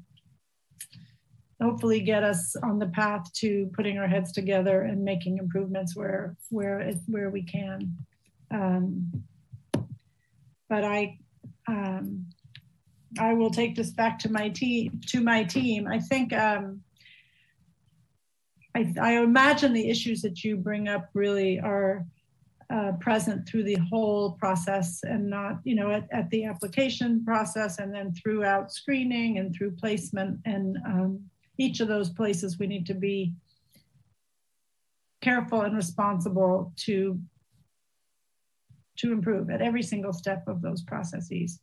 hopefully 1.61 2.01
get 2.01 2.23
us 2.23 2.55
on 2.63 2.79
the 2.79 2.87
path 2.87 3.33
to 3.33 3.69
putting 3.75 3.99
our 3.99 4.07
heads 4.07 4.31
together 4.31 4.83
and 4.83 5.05
making 5.05 5.39
improvements 5.39 5.97
where 5.97 6.37
where 6.51 6.93
where 7.07 7.31
we 7.31 7.43
can. 7.43 7.97
Um, 8.53 9.25
but 10.75 10.83
I, 10.83 11.17
um, 11.69 12.27
I 13.17 13.33
will 13.33 13.51
take 13.51 13.77
this 13.77 13.91
back 13.91 14.19
to 14.19 14.33
my 14.33 14.49
team. 14.49 15.01
To 15.07 15.21
my 15.21 15.45
team, 15.45 15.87
I 15.87 16.01
think 16.01 16.33
um, 16.33 16.81
I, 18.75 18.93
I, 19.01 19.13
imagine 19.23 19.73
the 19.73 19.89
issues 19.89 20.21
that 20.23 20.43
you 20.43 20.57
bring 20.57 20.89
up 20.89 21.11
really 21.15 21.61
are 21.61 22.05
uh, 22.71 22.91
present 22.99 23.49
through 23.49 23.63
the 23.63 23.79
whole 23.89 24.33
process, 24.33 25.05
and 25.05 25.31
not 25.31 25.61
you 25.63 25.77
know 25.77 25.93
at, 25.93 26.09
at, 26.11 26.29
the 26.31 26.45
application 26.45 27.25
process, 27.25 27.79
and 27.79 27.95
then 27.95 28.13
throughout 28.13 28.73
screening 28.73 29.39
and 29.39 29.55
through 29.55 29.77
placement. 29.77 30.41
And 30.45 30.77
um, 30.85 31.21
each 31.57 31.79
of 31.79 31.87
those 31.87 32.11
places, 32.11 32.59
we 32.59 32.67
need 32.67 32.87
to 32.87 32.95
be 32.95 33.33
careful 35.23 35.61
and 35.61 35.77
responsible 35.77 36.73
to 36.79 37.21
to 38.97 39.13
improve 39.13 39.51
at 39.51 39.63
every 39.63 39.83
single 39.83 40.13
step 40.13 40.47
of 40.47 40.63
those 40.63 40.83
processes. 40.83 41.61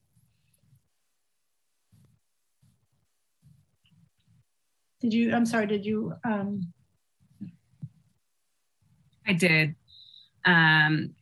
Did 4.99 5.13
you, 5.13 5.33
I'm 5.33 5.45
sorry, 5.45 5.67
did 5.67 5.85
you? 5.85 6.13
Um... 6.23 6.73
I 9.27 9.33
did. 9.33 9.75
Um, 10.45 11.15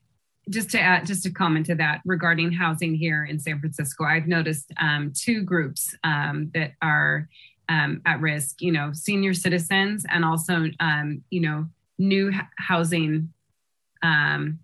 just 0.49 0.71
to 0.71 0.79
add, 0.79 1.05
just 1.05 1.23
to 1.23 1.31
comment 1.31 1.65
to 1.67 1.75
that 1.75 2.01
regarding 2.05 2.51
housing 2.51 2.95
here 2.95 3.25
in 3.25 3.39
San 3.39 3.59
Francisco, 3.59 4.03
I've 4.03 4.27
noticed 4.27 4.71
um, 4.81 5.13
two 5.15 5.43
groups 5.43 5.95
um, 6.03 6.49
that 6.53 6.71
are 6.81 7.29
um, 7.67 8.01
at 8.05 8.19
risk. 8.19 8.61
You 8.61 8.71
know, 8.71 8.91
senior 8.93 9.33
citizens 9.33 10.05
and 10.09 10.25
also 10.25 10.65
um, 10.79 11.23
you 11.29 11.41
know 11.41 11.67
new 11.97 12.31
housing 12.57 13.31
um, 14.01 14.59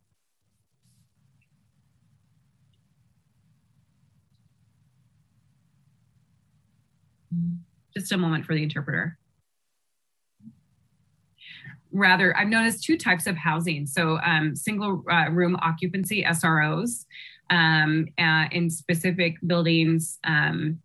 Just 7.98 8.12
a 8.12 8.18
moment 8.18 8.46
for 8.46 8.54
the 8.54 8.64
interpreter. 8.64 9.18
Rather, 11.92 12.36
I've 12.36 12.50
noticed 12.50 12.84
two 12.84 12.98
types 12.98 13.26
of 13.26 13.38
housing. 13.38 13.86
So 13.86 14.20
um, 14.20 14.56
single 14.56 15.04
uh, 15.10 15.32
room 15.32 15.56
occupancy, 15.62 16.24
SROs, 16.24 17.06
um, 17.50 18.08
uh, 18.20 18.46
in 18.52 18.70
specific 18.70 19.38
buildings 19.46 20.20
um, 20.26 20.82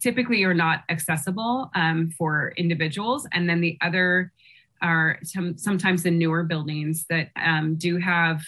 typically 0.00 0.44
are 0.44 0.54
not 0.54 0.84
accessible 0.90 1.70
um, 1.74 2.10
for 2.10 2.52
individuals. 2.56 3.26
And 3.32 3.48
then 3.48 3.60
the 3.60 3.78
other 3.80 4.32
are 4.82 5.18
some, 5.22 5.56
sometimes 5.56 6.02
the 6.02 6.10
newer 6.10 6.44
buildings 6.44 7.06
that 7.08 7.30
um, 7.36 7.76
do 7.76 7.96
have 7.96 8.42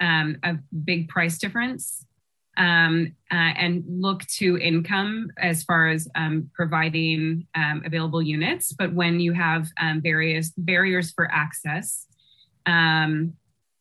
um, 0.00 0.36
a 0.44 0.54
big 0.84 1.08
price 1.08 1.38
difference 1.38 2.06
um, 2.58 3.14
uh, 3.30 3.52
and 3.56 3.84
look 3.88 4.20
to 4.38 4.58
income 4.58 5.30
as 5.38 5.62
far 5.62 5.88
as 5.88 6.08
um, 6.14 6.50
providing 6.52 7.46
um, 7.54 7.82
available 7.86 8.20
units. 8.20 8.72
But 8.72 8.92
when 8.92 9.20
you 9.20 9.32
have 9.32 9.68
um, 9.80 10.02
various 10.02 10.50
barriers 10.56 11.12
for 11.12 11.26
access, 11.32 12.06
Um, 12.80 13.32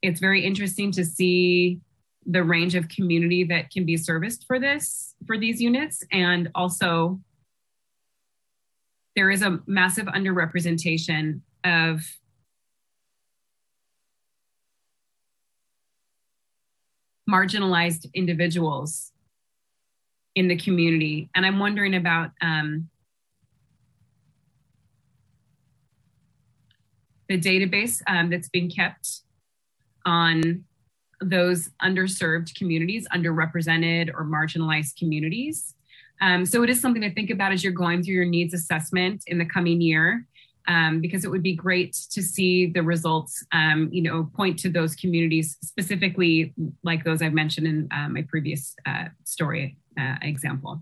it's 0.02 0.22
very 0.22 0.42
interesting 0.50 0.94
to 0.94 1.04
see 1.04 1.82
the 2.36 2.44
range 2.56 2.78
of 2.80 2.88
community 2.88 3.44
that 3.52 3.70
can 3.74 3.84
be 3.86 3.98
serviced 3.98 4.46
for 4.48 4.60
this, 4.60 5.16
for 5.28 5.38
these 5.38 5.60
units. 5.70 5.98
And 6.12 6.50
also 6.54 7.20
there 9.16 9.30
is 9.36 9.42
a 9.42 9.60
massive 9.66 10.08
underrepresentation 10.18 11.42
of 11.64 11.92
marginalized 17.30 18.08
individuals 18.14 19.12
in 20.36 20.48
the 20.48 20.56
community. 20.58 21.30
And 21.36 21.46
I'm 21.46 21.60
wondering 21.60 21.96
about 21.96 22.32
um, 22.42 22.90
the 27.28 27.40
database 27.40 28.02
um, 28.08 28.30
that's 28.30 28.50
being 28.50 28.70
kept 28.70 29.22
on 30.06 30.64
those 31.20 31.70
underserved 31.82 32.56
communities, 32.56 33.08
underrepresented 33.14 34.10
or 34.14 34.24
marginalized 34.24 34.98
communities. 34.98 35.74
Um, 36.22 36.46
so 36.46 36.64
it 36.64 36.70
is 36.70 36.80
something 36.80 37.02
to 37.02 37.14
think 37.14 37.30
about 37.30 37.52
as 37.52 37.64
you're 37.64 37.74
going 37.74 38.04
through 38.04 38.16
your 38.16 38.26
needs 38.26 38.54
assessment 38.54 39.24
in 39.28 39.38
the 39.38 39.46
coming 39.46 39.82
year, 39.82 40.26
um, 40.68 41.02
because 41.02 41.24
it 41.24 41.32
would 41.32 41.44
be 41.44 41.56
great 41.56 41.94
to 42.12 42.22
see 42.22 42.68
the 42.68 42.84
results, 42.84 43.44
um, 43.52 43.90
you 43.92 44.02
know, 44.02 44.30
point 44.36 44.60
to 44.60 44.70
those 44.70 44.96
communities 44.96 45.58
specifically 45.62 46.54
like 46.84 47.04
those 47.04 47.22
I've 47.22 47.34
mentioned 47.34 47.68
in 47.68 47.88
uh, 47.92 48.10
my 48.10 48.24
previous 48.24 48.76
uh, 48.86 49.06
story 49.24 49.78
uh, 50.00 50.16
example. 50.22 50.82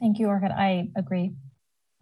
Thank 0.00 0.18
you, 0.18 0.26
Orkid. 0.26 0.52
I 0.52 0.90
agree. 0.96 1.32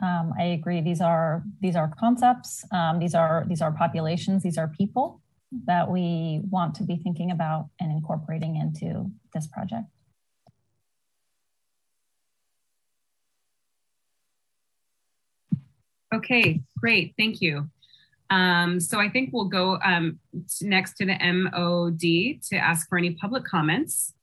Um, 0.03 0.33
I 0.37 0.45
agree. 0.59 0.81
These 0.81 1.01
are 1.01 1.45
these 1.61 1.77
are 1.77 1.93
concepts. 2.01 2.65
Um, 2.73 2.99
these 2.99 3.15
are 3.15 3.45
these 3.49 3.63
are 3.63 3.71
populations. 3.71 4.43
These 4.43 4.59
are 4.59 4.67
people 4.67 5.22
that 5.67 5.91
we 5.91 6.41
want 6.51 6.75
to 6.77 6.83
be 6.83 6.97
thinking 6.97 7.31
about 7.31 7.69
and 7.81 7.93
incorporating 7.93 8.57
into 8.57 9.11
this 9.35 9.47
project. 9.47 9.85
Okay, 16.15 16.61
great. 16.79 17.15
Thank 17.17 17.41
you. 17.41 17.69
Um, 18.29 18.81
so 18.81 18.99
I 18.99 19.09
think 19.09 19.31
we'll 19.33 19.45
go 19.45 19.79
um, 19.85 20.19
next 20.61 20.95
to 20.95 21.07
the 21.07 21.17
MOD 21.21 22.43
to 22.49 22.57
ask 22.57 22.89
for 22.89 22.97
any 22.99 23.13
public 23.13 23.45
comments 23.45 24.15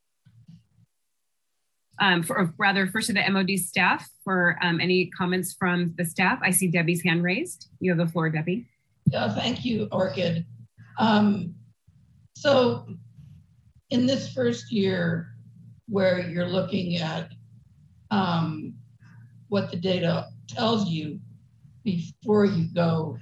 um, 1.99 2.23
for, 2.23 2.53
rather 2.57 2.87
first 2.87 3.07
to 3.07 3.13
the 3.13 3.23
MOD 3.29 3.51
staff 3.59 4.07
for 4.23 4.57
um, 4.61 4.79
any 4.79 5.07
comments 5.07 5.53
from 5.53 5.93
the 5.97 6.05
staff. 6.05 6.39
I 6.41 6.51
see 6.51 6.67
Debbie's 6.67 7.03
hand 7.03 7.23
raised. 7.23 7.69
You 7.79 7.91
have 7.91 7.97
the 7.97 8.11
floor, 8.11 8.29
Debbie. 8.29 8.65
Yeah, 9.05 9.33
thank 9.33 9.65
you, 9.65 9.87
Orkid. 9.87 10.45
Um, 10.99 11.55
so 12.35 12.85
in 13.89 14.05
this 14.05 14.31
first 14.33 14.71
year 14.71 15.33
where 15.87 16.19
you're 16.19 16.47
looking 16.47 16.97
at 16.97 17.31
um, 18.11 18.73
what 19.47 19.71
the 19.71 19.77
data 19.77 20.27
tells 20.47 20.89
you 20.89 21.19
before 21.83 22.45
you 22.45 22.67
go 22.73 23.17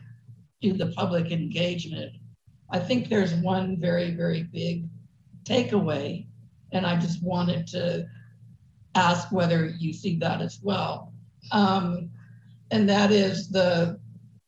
do 0.62 0.74
the 0.74 0.88
public 0.88 1.32
engagement, 1.32 2.14
I 2.72 2.80
think 2.80 3.08
there's 3.08 3.34
one 3.36 3.80
very, 3.80 4.12
very 4.12 4.44
big 4.44 4.90
takeaway. 5.44 6.26
And 6.74 6.86
I 6.86 7.00
just 7.00 7.24
wanted 7.24 7.68
to 7.68 8.08
ask 8.96 9.32
whether 9.32 9.68
you 9.68 9.94
see 9.94 10.18
that 10.18 10.42
as 10.42 10.60
well. 10.64 11.14
Um, 11.52 12.10
and 12.72 12.90
that 12.90 13.12
is 13.12 13.50
the 13.50 14.00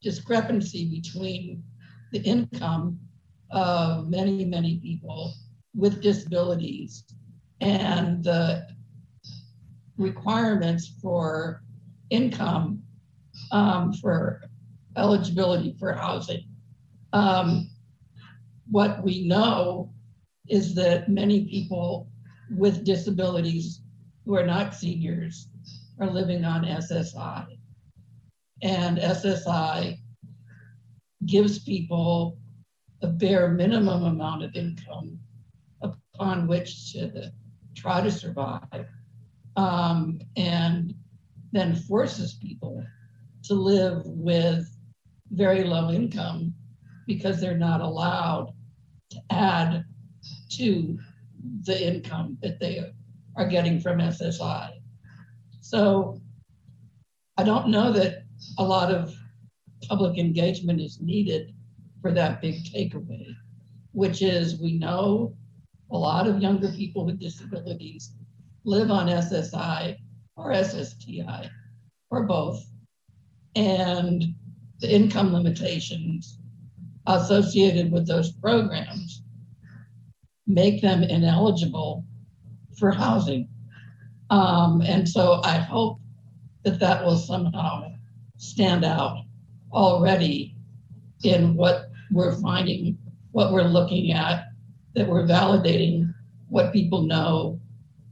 discrepancy 0.01 0.89
between 0.89 1.63
the 2.11 2.19
income 2.19 2.99
of 3.51 4.09
many, 4.09 4.45
many 4.45 4.79
people 4.79 5.33
with 5.75 6.01
disabilities 6.01 7.03
and 7.61 8.23
the 8.23 8.67
requirements 9.97 10.93
for 11.01 11.63
income 12.09 12.81
um, 13.51 13.93
for 13.93 14.41
eligibility 14.97 15.75
for 15.79 15.93
housing. 15.93 16.43
Um, 17.13 17.69
what 18.69 19.03
we 19.03 19.27
know 19.27 19.91
is 20.47 20.75
that 20.75 21.09
many 21.09 21.45
people 21.45 22.07
with 22.49 22.83
disabilities 22.83 23.81
who 24.25 24.35
are 24.35 24.45
not 24.45 24.75
seniors 24.75 25.49
are 25.99 26.09
living 26.09 26.45
on 26.45 26.63
SSI. 26.63 27.57
And 28.61 28.97
SSI 28.97 29.97
gives 31.25 31.59
people 31.59 32.37
a 33.01 33.07
bare 33.07 33.49
minimum 33.49 34.03
amount 34.03 34.43
of 34.43 34.55
income 34.55 35.19
upon 35.81 36.47
which 36.47 36.93
to 36.93 37.31
try 37.75 38.01
to 38.01 38.11
survive, 38.11 38.87
um, 39.55 40.19
and 40.35 40.93
then 41.51 41.75
forces 41.75 42.35
people 42.35 42.83
to 43.43 43.53
live 43.53 44.01
with 44.05 44.67
very 45.31 45.63
low 45.63 45.91
income 45.91 46.53
because 47.07 47.39
they're 47.39 47.57
not 47.57 47.81
allowed 47.81 48.53
to 49.09 49.19
add 49.31 49.85
to 50.49 50.99
the 51.63 51.87
income 51.87 52.37
that 52.41 52.59
they 52.59 52.83
are 53.35 53.47
getting 53.47 53.79
from 53.79 53.99
SSI. 53.99 54.71
So 55.61 56.19
I 57.37 57.43
don't 57.43 57.69
know 57.69 57.91
that 57.93 58.23
a 58.57 58.63
lot 58.63 58.91
of 58.91 59.15
public 59.87 60.17
engagement 60.17 60.81
is 60.81 60.99
needed 60.99 61.53
for 62.01 62.11
that 62.11 62.41
big 62.41 62.63
takeaway, 62.65 63.33
which 63.91 64.21
is 64.21 64.61
we 64.61 64.77
know 64.77 65.35
a 65.91 65.97
lot 65.97 66.27
of 66.27 66.41
younger 66.41 66.71
people 66.71 67.05
with 67.05 67.19
disabilities 67.19 68.13
live 68.63 68.91
on 68.91 69.07
SSI 69.07 69.97
or 70.35 70.51
SSDI 70.51 71.49
or 72.11 72.23
both. 72.23 72.63
And 73.55 74.23
the 74.79 74.93
income 74.93 75.33
limitations 75.33 76.39
associated 77.07 77.91
with 77.91 78.07
those 78.07 78.31
programs 78.33 79.23
make 80.47 80.81
them 80.81 81.03
ineligible 81.03 82.05
for 82.77 82.91
housing. 82.91 83.49
Um, 84.29 84.81
and 84.81 85.07
so 85.07 85.41
I 85.43 85.57
hope 85.57 85.99
that 86.63 86.79
that 86.79 87.03
will 87.03 87.17
somehow 87.17 87.91
stand 88.37 88.85
out 88.85 89.23
already 89.71 90.55
in 91.23 91.55
what 91.55 91.88
we're 92.11 92.35
finding, 92.39 92.97
what 93.31 93.53
we're 93.53 93.63
looking 93.63 94.11
at, 94.11 94.45
that 94.95 95.07
we're 95.07 95.27
validating 95.27 96.13
what 96.49 96.73
people 96.73 97.03
know 97.03 97.59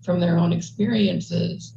from 0.03 0.19
their 0.19 0.37
own 0.37 0.53
experiences 0.53 1.73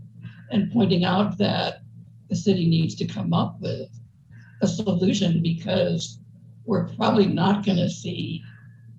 and 0.51 0.71
pointing 0.73 1.05
out 1.05 1.39
that 1.39 1.83
the 2.29 2.37
city 2.37 2.69
needs 2.69 2.95
to 2.95 3.07
come 3.07 3.33
up 3.33 3.61
with 3.61 3.89
a 4.63 4.69
solution 4.69 5.43
because 5.43 6.19
we're 6.67 6.89
probably 6.89 7.27
not 7.27 7.65
going 7.65 7.79
to 7.79 7.89
see 7.89 8.43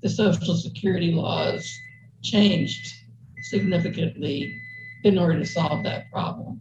the 0.02 0.10
social 0.10 0.56
security 0.56 1.12
laws 1.12 1.72
changed 2.24 2.94
significantly 3.44 4.54
in 5.04 5.18
order 5.18 5.40
to 5.40 5.46
solve 5.46 5.84
that 5.84 6.12
problem. 6.12 6.60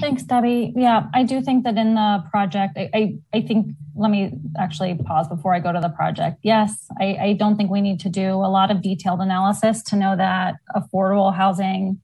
Thanks, 0.00 0.22
Debbie. 0.22 0.72
Yeah, 0.76 1.06
I 1.14 1.22
do 1.22 1.40
think 1.40 1.64
that 1.64 1.76
in 1.76 1.94
the 1.94 2.24
project, 2.30 2.76
I, 2.76 2.90
I, 2.92 3.14
I, 3.32 3.40
think, 3.40 3.72
let 3.94 4.10
me 4.10 4.32
actually 4.58 4.94
pause 4.94 5.28
before 5.28 5.54
I 5.54 5.60
go 5.60 5.72
to 5.72 5.80
the 5.80 5.88
project. 5.88 6.38
Yes, 6.42 6.86
I, 7.00 7.16
I 7.20 7.32
don't 7.34 7.56
think 7.56 7.70
we 7.70 7.80
need 7.80 8.00
to 8.00 8.08
do 8.08 8.34
a 8.34 8.50
lot 8.50 8.70
of 8.70 8.82
detailed 8.82 9.20
analysis 9.20 9.82
to 9.84 9.96
know 9.96 10.16
that 10.16 10.56
affordable 10.74 11.34
housing 11.34 12.00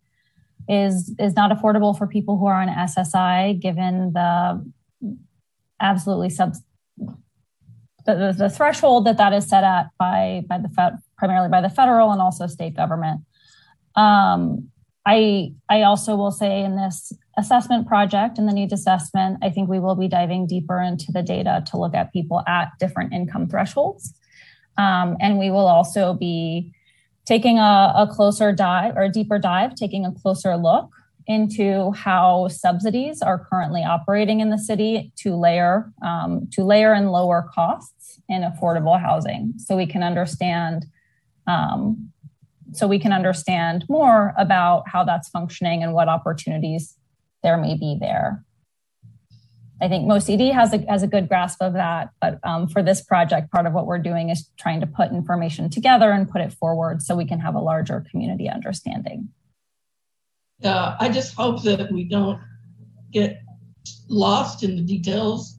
is, 0.69 1.15
is 1.19 1.35
not 1.35 1.51
affordable 1.51 1.97
for 1.97 2.07
people 2.07 2.39
who 2.39 2.47
are 2.47 2.61
on 2.61 2.69
SSI, 2.69 3.61
given 3.61 4.13
the 4.13 4.73
absolutely 5.81 6.31
sub, 6.31 6.55
the, 8.07 8.35
the, 8.37 8.49
threshold 8.49 9.07
that 9.07 9.19
that 9.19 9.33
is 9.33 9.49
set 9.49 9.65
at 9.65 9.89
by 9.99 10.43
by 10.49 10.59
the 10.59 10.69
fed, 10.69 10.95
primarily 11.19 11.49
by 11.49 11.61
the 11.61 11.69
federal 11.69 12.13
and 12.13 12.21
also 12.21 12.47
state 12.47 12.75
government. 12.75 13.21
Um, 13.95 14.71
I 15.05 15.53
I 15.69 15.83
also 15.83 16.17
will 16.17 16.31
say 16.31 16.63
in 16.63 16.77
this 16.77 17.13
assessment 17.37 17.87
project 17.87 18.39
and 18.39 18.49
the 18.49 18.53
needs 18.53 18.73
assessment, 18.73 19.39
I 19.43 19.51
think 19.51 19.69
we 19.69 19.79
will 19.79 19.95
be 19.95 20.09
diving 20.09 20.47
deeper 20.47 20.81
into 20.81 21.13
the 21.13 21.23
data 21.23 21.63
to 21.71 21.77
look 21.77 21.95
at 21.95 22.13
people 22.13 22.43
at 22.47 22.73
different 22.81 23.13
income 23.13 23.49
thresholds, 23.49 24.15
um, 24.79 25.17
and 25.21 25.39
we 25.39 25.51
will 25.51 25.67
also 25.67 26.15
be 26.15 26.73
taking 27.27 27.59
a, 27.59 27.93
a 27.97 28.09
closer 28.11 28.53
dive 28.53 28.97
or 28.97 29.03
a 29.03 29.09
deeper 29.11 29.39
dive, 29.39 29.75
taking 29.75 30.05
a 30.07 30.13
closer 30.13 30.57
look 30.57 30.91
into 31.27 31.91
how 31.91 32.47
subsidies 32.47 33.21
are 33.21 33.45
currently 33.51 33.83
operating 33.83 34.41
in 34.41 34.51
the 34.51 34.59
city 34.59 35.13
to 35.17 35.35
layer 35.35 35.93
um, 36.03 36.49
to 36.53 36.63
layer 36.65 36.93
and 36.93 37.11
lower 37.11 37.51
costs 37.53 38.21
in 38.29 38.43
affordable 38.43 39.01
housing, 39.01 39.53
so 39.57 39.77
we 39.77 39.87
can 39.87 40.03
understand 40.03 40.87
um, 41.47 42.11
so 42.73 42.87
we 42.87 42.99
can 42.99 43.13
understand 43.13 43.85
more 43.89 44.35
about 44.37 44.89
how 44.89 45.05
that's 45.05 45.29
functioning 45.29 45.83
and 45.83 45.93
what 45.93 46.09
opportunities 46.09 46.97
there 47.47 47.57
may 47.57 47.77
be 47.77 47.97
there. 48.01 48.45
I 49.81 49.87
think 49.89 50.11
MOHCD 50.11 50.53
has 50.53 50.73
a, 50.75 50.79
has 50.89 51.05
a 51.05 51.07
good 51.07 51.29
grasp 51.29 51.63
of 51.63 51.75
that, 51.75 52.11
but 52.21 52.41
um, 52.43 52.67
for 52.67 52.83
this 52.83 53.03
project, 53.03 53.53
part 53.53 53.67
of 53.67 53.73
what 53.73 53.87
we're 53.87 54.01
doing 54.01 54.31
is 54.31 54.51
trying 54.59 54.81
to 54.81 54.87
put 54.87 55.13
information 55.13 55.71
together 55.71 56.11
and 56.11 56.29
put 56.29 56.41
it 56.41 56.53
forward 56.53 57.03
so 57.03 57.15
we 57.15 57.25
can 57.25 57.39
have 57.39 57.55
a 57.55 57.61
larger 57.61 58.05
community 58.11 58.49
understanding. 58.49 59.29
I 60.99 61.09
just 61.09 61.37
hope 61.37 61.63
that 61.63 61.93
we 61.93 62.05
don't 62.05 62.41
get 63.13 63.43
lost 64.09 64.65
in 64.65 64.75
the 64.75 64.83
details 64.83 65.59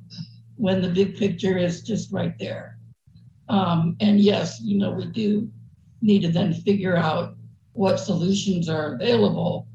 when 0.55 0.81
the 0.81 0.89
big 0.89 1.15
picture 1.15 1.57
is 1.57 1.83
just 1.83 2.11
right 2.11 2.37
there. 2.37 2.79
Um, 3.47 3.95
and 4.01 4.19
yes, 4.19 4.59
you 4.61 4.77
know, 4.77 4.91
we 4.91 5.05
do 5.05 5.49
need 6.01 6.23
to 6.23 6.31
then 6.31 6.53
figure 6.53 6.97
out 6.97 7.35
what 7.73 7.97
solutions 7.99 8.67
are 8.67 8.95
available, 8.95 9.67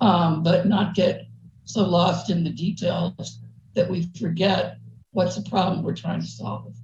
um, 0.00 0.42
but 0.42 0.66
not 0.66 0.94
get 0.94 1.27
so 1.68 1.82
lost 1.82 2.30
in 2.30 2.42
the 2.44 2.50
details 2.50 3.40
that 3.74 3.90
we 3.90 4.08
forget 4.18 4.78
what's 5.10 5.36
the 5.36 5.48
problem 5.48 5.82
we're 5.82 5.94
trying 5.94 6.20
to 6.20 6.26
solve. 6.26 6.74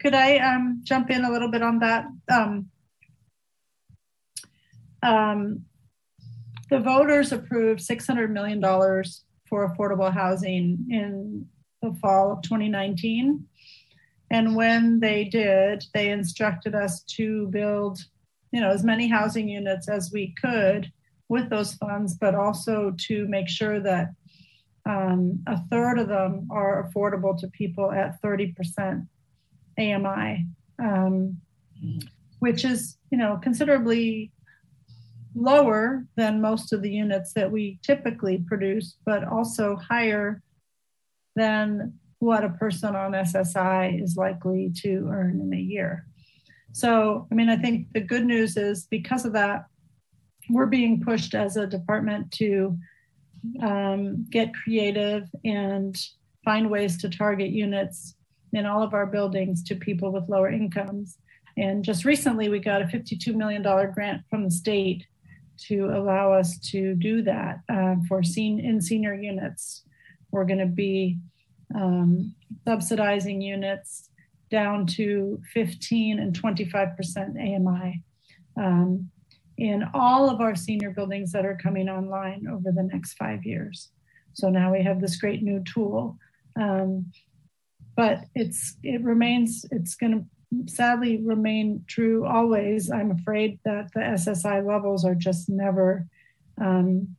Could 0.00 0.14
I 0.14 0.36
um, 0.36 0.82
jump 0.84 1.10
in 1.10 1.24
a 1.24 1.32
little 1.32 1.50
bit 1.50 1.62
on 1.62 1.80
that? 1.80 2.04
Um, 2.30 2.70
um, 5.02 5.64
the 6.70 6.78
voters 6.78 7.32
approved 7.32 7.80
$600 7.80 8.30
million 8.30 8.60
for 9.48 9.68
affordable 9.68 10.12
housing 10.12 10.86
in 10.88 11.48
the 11.82 11.92
fall 12.00 12.30
of 12.30 12.42
2019. 12.42 13.44
And 14.30 14.56
when 14.56 15.00
they 15.00 15.24
did, 15.24 15.84
they 15.94 16.10
instructed 16.10 16.74
us 16.74 17.02
to 17.02 17.46
build, 17.48 18.00
you 18.52 18.60
know, 18.60 18.70
as 18.70 18.84
many 18.84 19.08
housing 19.08 19.48
units 19.48 19.88
as 19.88 20.10
we 20.12 20.34
could 20.40 20.90
with 21.28 21.48
those 21.48 21.74
funds, 21.74 22.14
but 22.14 22.34
also 22.34 22.94
to 22.98 23.26
make 23.28 23.48
sure 23.48 23.80
that 23.80 24.10
um, 24.84 25.42
a 25.46 25.60
third 25.68 25.98
of 25.98 26.08
them 26.08 26.48
are 26.50 26.88
affordable 26.88 27.38
to 27.38 27.48
people 27.48 27.90
at 27.92 28.20
30% 28.22 29.06
AMI, 29.78 30.46
um, 30.78 31.40
which 32.38 32.64
is, 32.64 32.96
you 33.10 33.18
know, 33.18 33.38
considerably 33.42 34.32
lower 35.34 36.06
than 36.16 36.40
most 36.40 36.72
of 36.72 36.82
the 36.82 36.90
units 36.90 37.32
that 37.34 37.50
we 37.50 37.78
typically 37.82 38.38
produce, 38.46 38.96
but 39.04 39.24
also 39.24 39.76
higher 39.76 40.40
than 41.34 41.92
what 42.18 42.44
a 42.44 42.50
person 42.50 42.96
on 42.96 43.12
SSI 43.12 44.02
is 44.02 44.16
likely 44.16 44.72
to 44.82 45.08
earn 45.10 45.40
in 45.40 45.52
a 45.52 45.60
year. 45.60 46.06
So, 46.72 47.26
I 47.30 47.34
mean, 47.34 47.48
I 47.48 47.56
think 47.56 47.88
the 47.92 48.00
good 48.00 48.24
news 48.24 48.56
is 48.56 48.86
because 48.90 49.24
of 49.24 49.32
that, 49.32 49.66
we're 50.50 50.66
being 50.66 51.02
pushed 51.02 51.34
as 51.34 51.56
a 51.56 51.66
department 51.66 52.30
to 52.32 52.76
um, 53.60 54.26
get 54.30 54.54
creative 54.54 55.28
and 55.44 55.96
find 56.44 56.70
ways 56.70 56.96
to 56.98 57.08
target 57.08 57.50
units 57.50 58.14
in 58.52 58.66
all 58.66 58.82
of 58.82 58.94
our 58.94 59.06
buildings 59.06 59.62
to 59.64 59.74
people 59.74 60.12
with 60.12 60.28
lower 60.28 60.50
incomes. 60.50 61.18
And 61.56 61.84
just 61.84 62.04
recently, 62.04 62.48
we 62.48 62.58
got 62.58 62.82
a 62.82 62.86
$52 62.86 63.34
million 63.34 63.62
grant 63.92 64.22
from 64.28 64.44
the 64.44 64.50
state 64.50 65.06
to 65.68 65.86
allow 65.86 66.32
us 66.32 66.58
to 66.58 66.94
do 66.94 67.22
that 67.22 67.60
uh, 67.68 67.96
for 68.08 68.22
sen- 68.22 68.60
in 68.60 68.80
senior 68.80 69.14
units. 69.14 69.82
We're 70.30 70.44
going 70.44 70.58
to 70.58 70.66
be 70.66 71.18
um, 71.74 72.34
subsidizing 72.66 73.40
units 73.40 74.10
down 74.50 74.86
to 74.86 75.40
15 75.52 76.18
and 76.18 76.40
25% 76.40 76.96
AMI 77.36 78.02
um, 78.56 79.10
in 79.58 79.84
all 79.94 80.30
of 80.30 80.40
our 80.40 80.54
senior 80.54 80.90
buildings 80.90 81.32
that 81.32 81.44
are 81.44 81.58
coming 81.60 81.88
online 81.88 82.46
over 82.46 82.70
the 82.70 82.82
next 82.82 83.14
five 83.14 83.44
years. 83.44 83.90
So 84.34 84.50
now 84.50 84.72
we 84.72 84.82
have 84.82 85.00
this 85.00 85.16
great 85.16 85.42
new 85.42 85.62
tool. 85.64 86.18
Um, 86.60 87.10
but 87.96 88.24
it's 88.34 88.76
it 88.82 89.02
remains 89.02 89.64
it's 89.70 89.94
going 89.94 90.12
to 90.12 90.72
sadly 90.72 91.22
remain 91.22 91.84
true 91.88 92.26
always. 92.26 92.90
I'm 92.90 93.10
afraid 93.10 93.58
that 93.64 93.92
the 93.94 94.00
SSI 94.00 94.64
levels 94.64 95.04
are 95.04 95.14
just 95.14 95.48
never 95.48 96.06
um, 96.60 97.16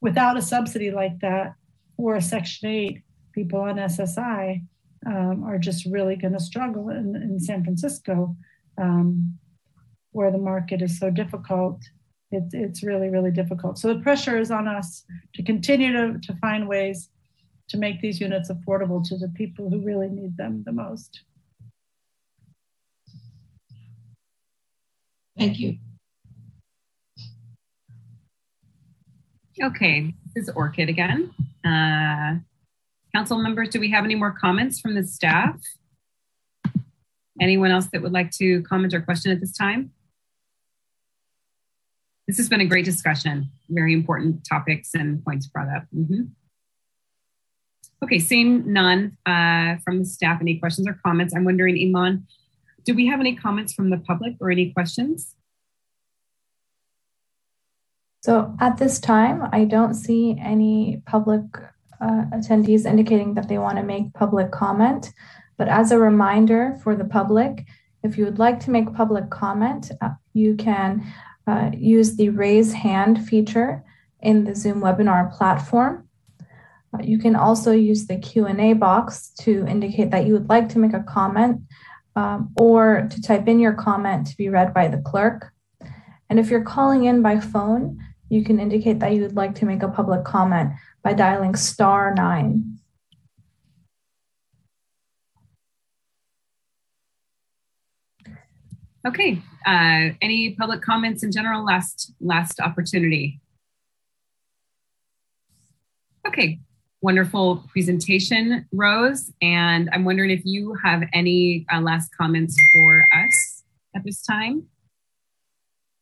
without 0.00 0.36
a 0.36 0.42
subsidy 0.42 0.90
like 0.90 1.18
that 1.20 1.54
or 1.96 2.16
a 2.16 2.22
Section 2.22 2.68
8 2.68 3.02
people 3.32 3.60
on 3.60 3.76
SSI 3.76 4.62
um, 5.06 5.44
are 5.44 5.58
just 5.58 5.84
really 5.86 6.16
going 6.16 6.32
to 6.32 6.40
struggle 6.40 6.90
in, 6.90 7.16
in, 7.16 7.40
San 7.40 7.64
Francisco, 7.64 8.36
um, 8.78 9.38
where 10.12 10.30
the 10.30 10.38
market 10.38 10.80
is 10.80 10.98
so 10.98 11.10
difficult. 11.10 11.82
It, 12.30 12.44
it's 12.52 12.82
really, 12.82 13.08
really 13.08 13.30
difficult. 13.30 13.78
So 13.78 13.92
the 13.92 14.00
pressure 14.00 14.38
is 14.38 14.50
on 14.50 14.68
us 14.68 15.04
to 15.34 15.42
continue 15.42 15.92
to, 15.92 16.18
to 16.20 16.34
find 16.36 16.68
ways 16.68 17.10
to 17.68 17.78
make 17.78 18.00
these 18.00 18.20
units 18.20 18.50
affordable 18.50 19.02
to 19.08 19.16
the 19.16 19.28
people 19.28 19.70
who 19.70 19.80
really 19.80 20.08
need 20.08 20.36
them 20.36 20.62
the 20.64 20.72
most. 20.72 21.22
Thank 25.38 25.58
you. 25.58 25.78
Okay, 29.62 30.14
this 30.34 30.48
is 30.48 30.54
Orkid 30.54 30.88
again. 30.88 31.32
Uh, 31.64 32.40
Council 33.14 33.38
members, 33.38 33.68
do 33.68 33.78
we 33.78 33.90
have 33.90 34.04
any 34.04 34.14
more 34.14 34.32
comments 34.32 34.80
from 34.80 34.94
the 34.94 35.04
staff? 35.04 35.60
Anyone 37.40 37.70
else 37.70 37.88
that 37.92 38.02
would 38.02 38.12
like 38.12 38.30
to 38.32 38.62
comment 38.62 38.94
or 38.94 39.02
question 39.02 39.30
at 39.32 39.40
this 39.40 39.56
time? 39.56 39.92
This 42.26 42.38
has 42.38 42.48
been 42.48 42.60
a 42.60 42.66
great 42.66 42.84
discussion, 42.84 43.50
very 43.68 43.92
important 43.92 44.46
topics 44.48 44.94
and 44.94 45.22
points 45.24 45.46
brought 45.46 45.68
up. 45.68 45.84
Mm 45.92 46.06
-hmm. 46.06 46.28
Okay, 48.02 48.18
seeing 48.18 48.72
none 48.72 49.16
uh, 49.26 49.78
from 49.84 49.98
the 49.98 50.04
staff, 50.04 50.40
any 50.40 50.58
questions 50.58 50.88
or 50.88 50.98
comments? 51.04 51.34
I'm 51.34 51.44
wondering, 51.44 51.76
Iman, 51.78 52.26
do 52.84 52.94
we 52.94 53.06
have 53.10 53.20
any 53.20 53.36
comments 53.36 53.72
from 53.74 53.90
the 53.90 53.98
public 53.98 54.34
or 54.40 54.50
any 54.50 54.72
questions? 54.72 55.36
So 58.24 58.54
at 58.58 58.76
this 58.76 59.00
time, 59.00 59.48
I 59.52 59.64
don't 59.64 59.94
see 59.94 60.36
any 60.38 61.02
public 61.06 61.44
uh, 62.02 62.24
attendees 62.32 62.84
indicating 62.84 63.34
that 63.34 63.48
they 63.48 63.58
want 63.58 63.76
to 63.78 63.84
make 63.84 64.12
public 64.14 64.50
comment. 64.50 65.12
But 65.56 65.68
as 65.68 65.92
a 65.92 65.98
reminder 65.98 66.78
for 66.82 66.96
the 66.96 67.04
public, 67.04 67.64
if 68.02 68.18
you 68.18 68.24
would 68.24 68.38
like 68.38 68.58
to 68.60 68.70
make 68.70 68.92
public 68.94 69.30
comment, 69.30 69.92
uh, 70.00 70.10
you 70.32 70.56
can 70.56 71.06
uh, 71.46 71.70
use 71.72 72.16
the 72.16 72.30
raise 72.30 72.72
hand 72.72 73.24
feature 73.24 73.84
in 74.20 74.44
the 74.44 74.54
Zoom 74.54 74.80
webinar 74.80 75.32
platform. 75.32 76.08
Uh, 76.92 77.02
you 77.02 77.18
can 77.18 77.36
also 77.36 77.72
use 77.72 78.06
the 78.06 78.18
Q&A 78.18 78.72
box 78.72 79.30
to 79.40 79.66
indicate 79.66 80.10
that 80.10 80.26
you 80.26 80.32
would 80.32 80.48
like 80.48 80.68
to 80.70 80.78
make 80.78 80.92
a 80.92 81.04
comment 81.04 81.60
um, 82.16 82.52
or 82.56 83.08
to 83.10 83.22
type 83.22 83.48
in 83.48 83.58
your 83.58 83.72
comment 83.72 84.26
to 84.26 84.36
be 84.36 84.48
read 84.48 84.74
by 84.74 84.88
the 84.88 84.98
clerk. 84.98 85.52
And 86.28 86.38
if 86.38 86.50
you're 86.50 86.64
calling 86.64 87.04
in 87.04 87.22
by 87.22 87.40
phone, 87.40 87.98
you 88.28 88.42
can 88.44 88.58
indicate 88.58 88.98
that 89.00 89.12
you 89.12 89.22
would 89.22 89.36
like 89.36 89.54
to 89.56 89.66
make 89.66 89.82
a 89.82 89.88
public 89.88 90.24
comment 90.24 90.72
by 91.02 91.12
dialing 91.12 91.54
star 91.54 92.14
nine. 92.14 92.78
Okay, 99.04 99.42
uh, 99.66 100.14
any 100.20 100.54
public 100.54 100.80
comments 100.80 101.24
in 101.24 101.32
general? 101.32 101.64
Last, 101.64 102.12
last 102.20 102.60
opportunity. 102.60 103.40
Okay, 106.24 106.60
wonderful 107.00 107.64
presentation, 107.72 108.68
Rose. 108.70 109.32
And 109.42 109.90
I'm 109.92 110.04
wondering 110.04 110.30
if 110.30 110.42
you 110.44 110.74
have 110.84 111.02
any 111.12 111.66
uh, 111.72 111.80
last 111.80 112.10
comments 112.16 112.56
for 112.72 113.00
us 113.12 113.64
at 113.96 114.04
this 114.04 114.22
time. 114.22 114.68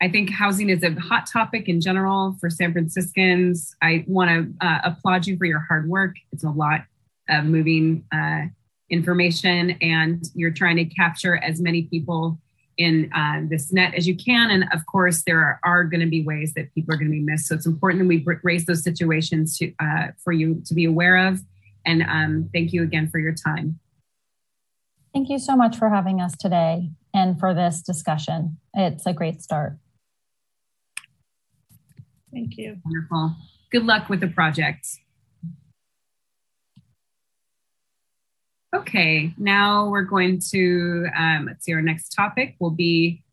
I 0.02 0.08
think 0.08 0.30
housing 0.30 0.70
is 0.70 0.82
a 0.82 0.92
hot 0.98 1.26
topic 1.26 1.68
in 1.68 1.80
general 1.80 2.36
for 2.40 2.48
San 2.48 2.72
Franciscans. 2.72 3.76
I 3.82 4.04
want 4.06 4.30
to 4.30 4.66
uh, 4.66 4.78
applaud 4.84 5.26
you 5.26 5.36
for 5.36 5.44
your 5.44 5.60
hard 5.60 5.88
work. 5.88 6.16
It's 6.32 6.44
a 6.44 6.50
lot 6.50 6.84
of 7.28 7.44
moving 7.44 8.04
uh, 8.12 8.44
information, 8.88 9.72
and 9.82 10.24
you're 10.34 10.52
trying 10.52 10.76
to 10.76 10.86
capture 10.86 11.36
as 11.36 11.60
many 11.60 11.82
people 11.82 12.38
in 12.78 13.12
uh, 13.12 13.42
this 13.50 13.72
net 13.74 13.94
as 13.94 14.08
you 14.08 14.16
can. 14.16 14.50
And 14.50 14.64
of 14.72 14.86
course, 14.86 15.22
there 15.26 15.38
are, 15.38 15.60
are 15.64 15.84
going 15.84 16.00
to 16.00 16.06
be 16.06 16.22
ways 16.22 16.54
that 16.54 16.74
people 16.74 16.94
are 16.94 16.96
going 16.96 17.10
to 17.10 17.12
be 17.12 17.20
missed. 17.20 17.46
So 17.46 17.54
it's 17.54 17.66
important 17.66 18.02
that 18.02 18.08
we 18.08 18.24
raise 18.42 18.64
those 18.64 18.82
situations 18.82 19.58
to, 19.58 19.70
uh, 19.80 20.08
for 20.24 20.32
you 20.32 20.62
to 20.64 20.74
be 20.74 20.86
aware 20.86 21.28
of. 21.28 21.40
And 21.84 22.02
um, 22.02 22.48
thank 22.54 22.72
you 22.72 22.82
again 22.82 23.10
for 23.10 23.18
your 23.18 23.34
time. 23.34 23.78
Thank 25.12 25.28
you 25.28 25.38
so 25.38 25.56
much 25.56 25.76
for 25.76 25.90
having 25.90 26.22
us 26.22 26.36
today 26.38 26.90
and 27.12 27.38
for 27.38 27.52
this 27.52 27.82
discussion. 27.82 28.58
It's 28.74 29.04
a 29.04 29.12
great 29.12 29.42
start. 29.42 29.76
Thank 32.32 32.56
you. 32.56 32.76
Wonderful. 32.84 33.36
Good 33.70 33.84
luck 33.84 34.08
with 34.08 34.20
the 34.20 34.28
project. 34.28 34.86
Okay, 38.74 39.34
now 39.36 39.88
we're 39.88 40.02
going 40.02 40.40
to, 40.50 41.06
um, 41.16 41.46
let's 41.46 41.64
see, 41.64 41.74
our 41.74 41.82
next 41.82 42.10
topic 42.10 42.54
will 42.60 42.70
be 42.70 43.24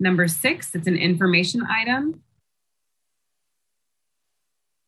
number 0.00 0.26
six. 0.26 0.74
It's 0.74 0.88
an 0.88 0.96
information 0.96 1.62
item. 1.64 2.22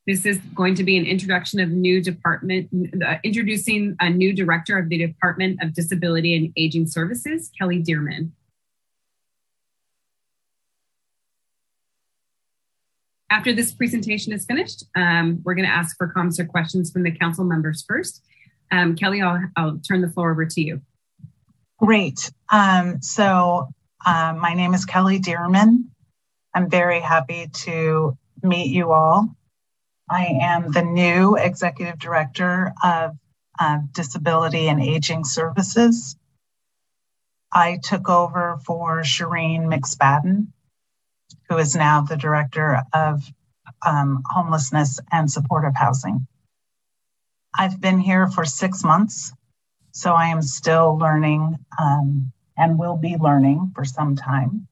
This 0.09 0.27
is 0.27 0.39
going 0.55 0.75
to 0.75 0.83
be 0.83 0.97
an 0.97 1.05
introduction 1.05 1.61
of 1.61 1.69
new 1.71 2.03
department, 2.03 2.69
uh, 3.07 3.19
introducing 3.23 3.95
a 4.01 4.11
new 4.11 4.33
director 4.33 4.77
of 4.77 4.89
the 4.89 4.99
Department 4.99 5.63
of 5.63 5.73
Disability 5.73 6.35
and 6.35 6.53
Aging 6.57 6.89
Services, 6.89 7.51
Kelly 7.57 7.81
Dearman. 7.81 8.33
After 13.31 13.53
this 13.53 13.73
presentation 13.73 14.33
is 14.33 14.45
finished, 14.45 14.85
um, 14.97 15.41
we're 15.45 15.55
going 15.55 15.67
to 15.69 15.73
ask 15.73 15.97
for 15.97 16.09
comments 16.09 16.41
or 16.41 16.47
questions 16.47 16.91
from 16.91 17.05
the 17.05 17.13
council 17.13 17.45
members 17.45 17.85
first. 17.87 18.25
Um, 18.73 18.97
Kelly, 18.97 19.23
I'll, 19.23 19.41
I'll 19.57 19.79
turn 19.79 20.01
the 20.01 20.09
floor 20.09 20.33
over 20.33 20.45
to 20.45 20.61
you. 20.61 20.81
Great. 21.79 22.31
Um, 22.51 23.01
so 23.01 23.69
uh, 24.05 24.35
my 24.37 24.55
name 24.55 24.75
is 24.75 24.85
Kelly 24.85 25.21
Dearman. 25.21 25.85
I'm 26.55 26.69
very 26.69 27.01
happy 27.01 27.49
to 27.65 28.19
meet 28.43 28.71
you 28.71 28.93
all. 28.93 29.37
I 30.11 30.27
am 30.43 30.73
the 30.73 30.83
new 30.83 31.37
executive 31.37 31.99
director 31.99 32.73
of 32.83 33.17
uh, 33.61 33.79
Disability 33.93 34.69
and 34.69 34.83
Aging 34.83 35.25
Services. 35.25 36.17
I 37.53 37.79
took 37.83 38.09
over 38.09 38.59
for 38.65 39.03
Shireen 39.03 39.67
McSpadden, 39.73 40.49
who 41.49 41.59
is 41.59 41.75
now 41.75 42.03
the 42.03 42.17
director 42.17 42.83
of 42.93 43.23
um, 43.85 44.23
homelessness 44.31 45.01
and 45.11 45.31
supportive 45.31 45.75
housing. 45.75 46.27
I've 47.57 47.81
been 47.81 47.99
here 47.99 48.29
for 48.29 48.45
six 48.45 48.85
months, 48.85 49.33
so 49.93 50.13
I 50.13 50.27
am 50.27 50.43
still 50.43 50.97
learning 50.97 51.59
um, 51.79 52.33
and 52.57 52.79
will 52.79 52.97
be 52.97 53.17
learning 53.17 53.73
for 53.75 53.85
some 53.85 54.17
time. 54.17 54.67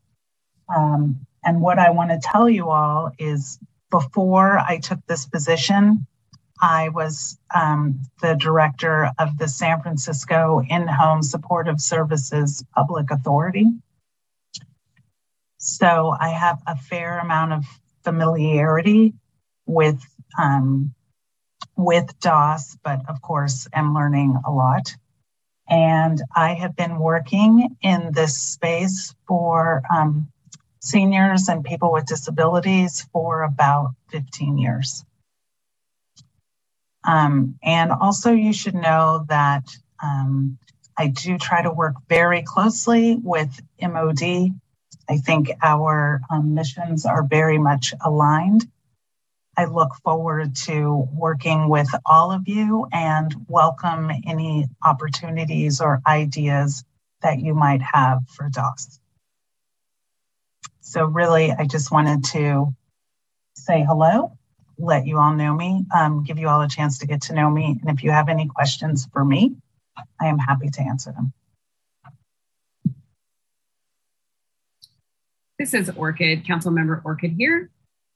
Um, 0.74 1.26
and 1.44 1.60
what 1.60 1.78
I 1.78 1.90
want 1.90 2.10
to 2.10 2.20
tell 2.22 2.48
you 2.48 2.68
all 2.70 3.10
is 3.18 3.58
before 3.90 4.58
I 4.58 4.78
took 4.78 5.04
this 5.06 5.26
position, 5.26 6.06
I 6.60 6.88
was 6.90 7.38
um, 7.54 8.00
the 8.20 8.34
director 8.34 9.10
of 9.18 9.38
the 9.38 9.48
San 9.48 9.80
Francisco 9.80 10.60
In 10.68 10.86
Home 10.86 11.22
Supportive 11.22 11.80
Services 11.80 12.64
Public 12.74 13.10
Authority. 13.10 13.66
So 15.58 16.14
I 16.18 16.30
have 16.30 16.62
a 16.66 16.76
fair 16.76 17.18
amount 17.18 17.52
of 17.52 17.64
familiarity 18.04 19.14
with 19.66 20.00
um, 20.38 20.94
with 21.76 22.18
DOS, 22.20 22.76
but 22.82 23.08
of 23.08 23.20
course 23.22 23.68
am 23.72 23.94
learning 23.94 24.36
a 24.44 24.50
lot. 24.50 24.94
And 25.68 26.22
I 26.34 26.54
have 26.54 26.74
been 26.74 26.98
working 26.98 27.76
in 27.82 28.12
this 28.12 28.40
space 28.40 29.14
for 29.26 29.82
um, 29.94 30.32
seniors 30.80 31.48
and 31.48 31.64
people 31.64 31.92
with 31.92 32.06
disabilities 32.06 33.06
for 33.12 33.42
about 33.42 33.90
15 34.10 34.58
years. 34.58 35.04
Um, 37.04 37.58
and 37.62 37.92
also, 37.92 38.32
you 38.32 38.52
should 38.52 38.74
know 38.74 39.24
that 39.28 39.64
um, 40.02 40.58
I 40.96 41.08
do 41.08 41.38
try 41.38 41.62
to 41.62 41.70
work 41.70 41.94
very 42.08 42.42
closely 42.42 43.16
with 43.16 43.60
MOD. 43.80 44.52
I 45.08 45.16
think 45.16 45.50
our 45.62 46.20
um, 46.30 46.54
missions 46.54 47.06
are 47.06 47.22
very 47.22 47.58
much 47.58 47.94
aligned. 48.04 48.66
I 49.56 49.64
look 49.64 49.94
forward 50.04 50.54
to 50.66 51.08
working 51.12 51.68
with 51.68 51.88
all 52.06 52.30
of 52.30 52.46
you 52.46 52.86
and 52.92 53.34
welcome 53.48 54.10
any 54.26 54.66
opportunities 54.84 55.80
or 55.80 56.00
ideas 56.06 56.84
that 57.22 57.40
you 57.40 57.54
might 57.54 57.82
have 57.82 58.20
for 58.28 58.48
DOS. 58.48 59.00
So, 60.80 61.04
really, 61.04 61.52
I 61.52 61.64
just 61.64 61.90
wanted 61.90 62.24
to 62.26 62.74
say 63.54 63.82
hello, 63.82 64.38
let 64.78 65.06
you 65.06 65.18
all 65.18 65.34
know 65.34 65.54
me, 65.54 65.84
um, 65.92 66.22
give 66.22 66.38
you 66.38 66.48
all 66.48 66.62
a 66.62 66.68
chance 66.68 66.98
to 66.98 67.06
get 67.06 67.22
to 67.22 67.34
know 67.34 67.50
me. 67.50 67.78
And 67.80 67.90
if 67.90 68.04
you 68.04 68.10
have 68.10 68.28
any 68.28 68.46
questions 68.46 69.08
for 69.12 69.24
me, 69.24 69.56
I 70.20 70.26
am 70.26 70.38
happy 70.38 70.68
to 70.68 70.82
answer 70.82 71.12
them. 71.12 71.32
This 75.58 75.74
is 75.74 75.90
Orkid, 75.90 76.46
Council 76.46 76.70
Member 76.70 77.02
Orkid 77.04 77.34
here. 77.36 77.68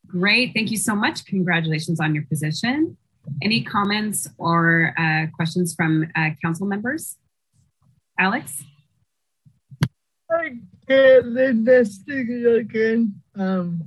Great. 0.06 0.52
Thank 0.54 0.70
you 0.70 0.76
so 0.76 0.94
much. 0.94 1.24
Congratulations 1.24 1.98
on 1.98 2.14
your 2.14 2.24
position. 2.26 2.96
Any 3.42 3.64
comments 3.64 4.28
or 4.38 4.94
uh, 4.96 5.26
questions 5.34 5.74
from 5.74 6.06
uh, 6.14 6.30
council 6.40 6.68
members? 6.68 7.16
Alex? 8.16 8.62
Okay, 10.32 11.20
let's 11.20 12.04
take 12.04 12.28
it 12.28 12.56
again. 12.58 13.20
Um, 13.34 13.82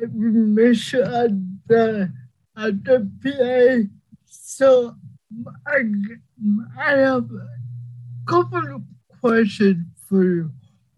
I 0.00 0.06
miss 0.12 0.94
at 0.94 1.30
the 1.66 2.12
at 2.56 2.84
the 2.84 3.10
PA. 3.24 3.90
So 4.24 4.94
I, 5.66 5.82
I 6.78 6.90
have 6.98 7.24
a 7.24 7.48
couple 8.28 8.76
of 8.76 8.82
questions 9.20 9.84
for 10.08 10.22
you. 10.22 10.50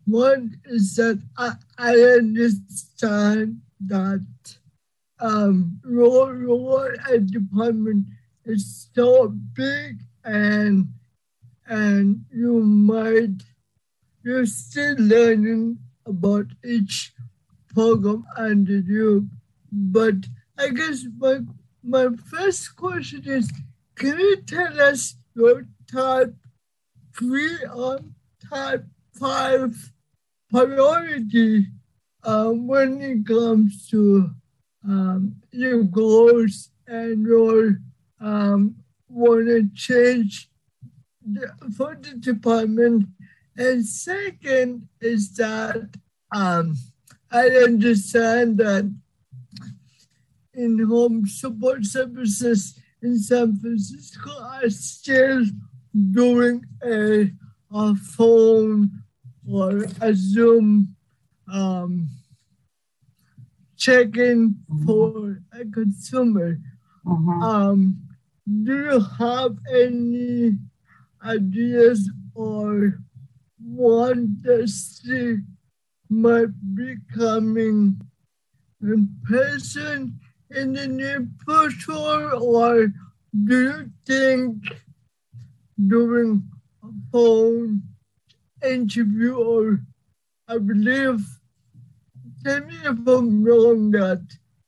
One 0.07 0.61
is 0.65 0.97
that 0.97 1.21
I, 1.37 1.53
I 1.77 1.95
understand 1.95 3.61
that 3.81 4.25
um, 5.19 5.81
your, 5.89 6.37
your 6.37 6.95
department 7.19 8.07
is 8.45 8.89
so 8.95 9.29
big 9.29 9.99
and 10.25 10.89
and 11.69 12.25
you 12.33 12.61
might 12.61 13.43
you're 14.23 14.47
still 14.47 14.97
learning 14.99 15.79
about 16.05 16.47
each 16.65 17.13
program 17.73 18.25
under 18.37 18.79
you. 18.79 19.29
But 19.71 20.15
I 20.59 20.71
guess 20.71 21.05
my, 21.17 21.41
my 21.83 22.09
first 22.29 22.75
question 22.75 23.23
is, 23.25 23.53
can 23.95 24.19
you 24.19 24.43
tell 24.43 24.81
us 24.81 25.15
your 25.35 25.67
type 25.93 26.35
three 27.17 27.59
or 27.73 28.01
type 28.51 28.85
five 29.13 29.93
priority 30.51 31.67
uh, 32.23 32.51
when 32.51 33.01
it 33.01 33.27
comes 33.27 33.89
to 33.89 34.31
um, 34.85 35.37
your 35.51 35.83
goals 35.85 36.71
and 36.87 37.27
your 37.27 37.79
um, 38.21 38.77
want 39.09 39.47
to 39.47 39.69
change 39.75 40.49
the, 41.25 41.49
for 41.77 41.97
the 42.01 42.15
department. 42.15 43.07
And 43.57 43.85
second 43.85 44.89
is 45.01 45.35
that 45.37 45.89
um, 46.33 46.77
I 47.31 47.49
understand 47.49 48.59
that 48.59 48.93
in 50.55 50.79
home 50.87 51.27
support 51.27 51.85
services 51.85 52.79
in 53.03 53.19
San 53.19 53.57
Francisco 53.57 54.31
are 54.41 54.71
still 54.71 55.45
doing 56.13 56.65
a, 56.85 57.31
a 57.73 57.95
phone 57.95 59.03
or 59.51 59.87
a 60.01 60.15
Zoom 60.15 60.97
um, 61.53 62.09
check-in 63.77 64.57
for 64.85 65.43
a 65.53 65.65
consumer. 65.67 66.59
Mm-hmm. 67.07 67.43
Um, 67.43 67.99
do 68.47 68.75
you 68.85 69.01
have 69.19 69.57
any 69.73 70.59
ideas 71.25 72.11
or 72.35 72.99
want 73.63 74.45
to 74.45 74.67
see 74.67 75.39
might 76.09 76.55
be 76.75 76.97
coming 77.15 78.01
in 78.83 79.09
person 79.29 80.19
in 80.51 80.73
the 80.73 80.87
near 80.87 81.27
future, 81.45 82.35
or 82.35 82.93
do 83.45 83.63
you 83.63 83.91
think 84.07 84.57
during 85.89 86.45
a 86.85 86.89
phone 87.11 87.83
interview, 88.65 89.37
or 89.37 89.81
I 90.49 90.59
believe, 90.59 91.21
tell 92.45 92.61
me 92.61 92.77
if 92.85 93.07
I'm 93.07 93.45
wrong, 93.45 93.91
that 93.93 94.23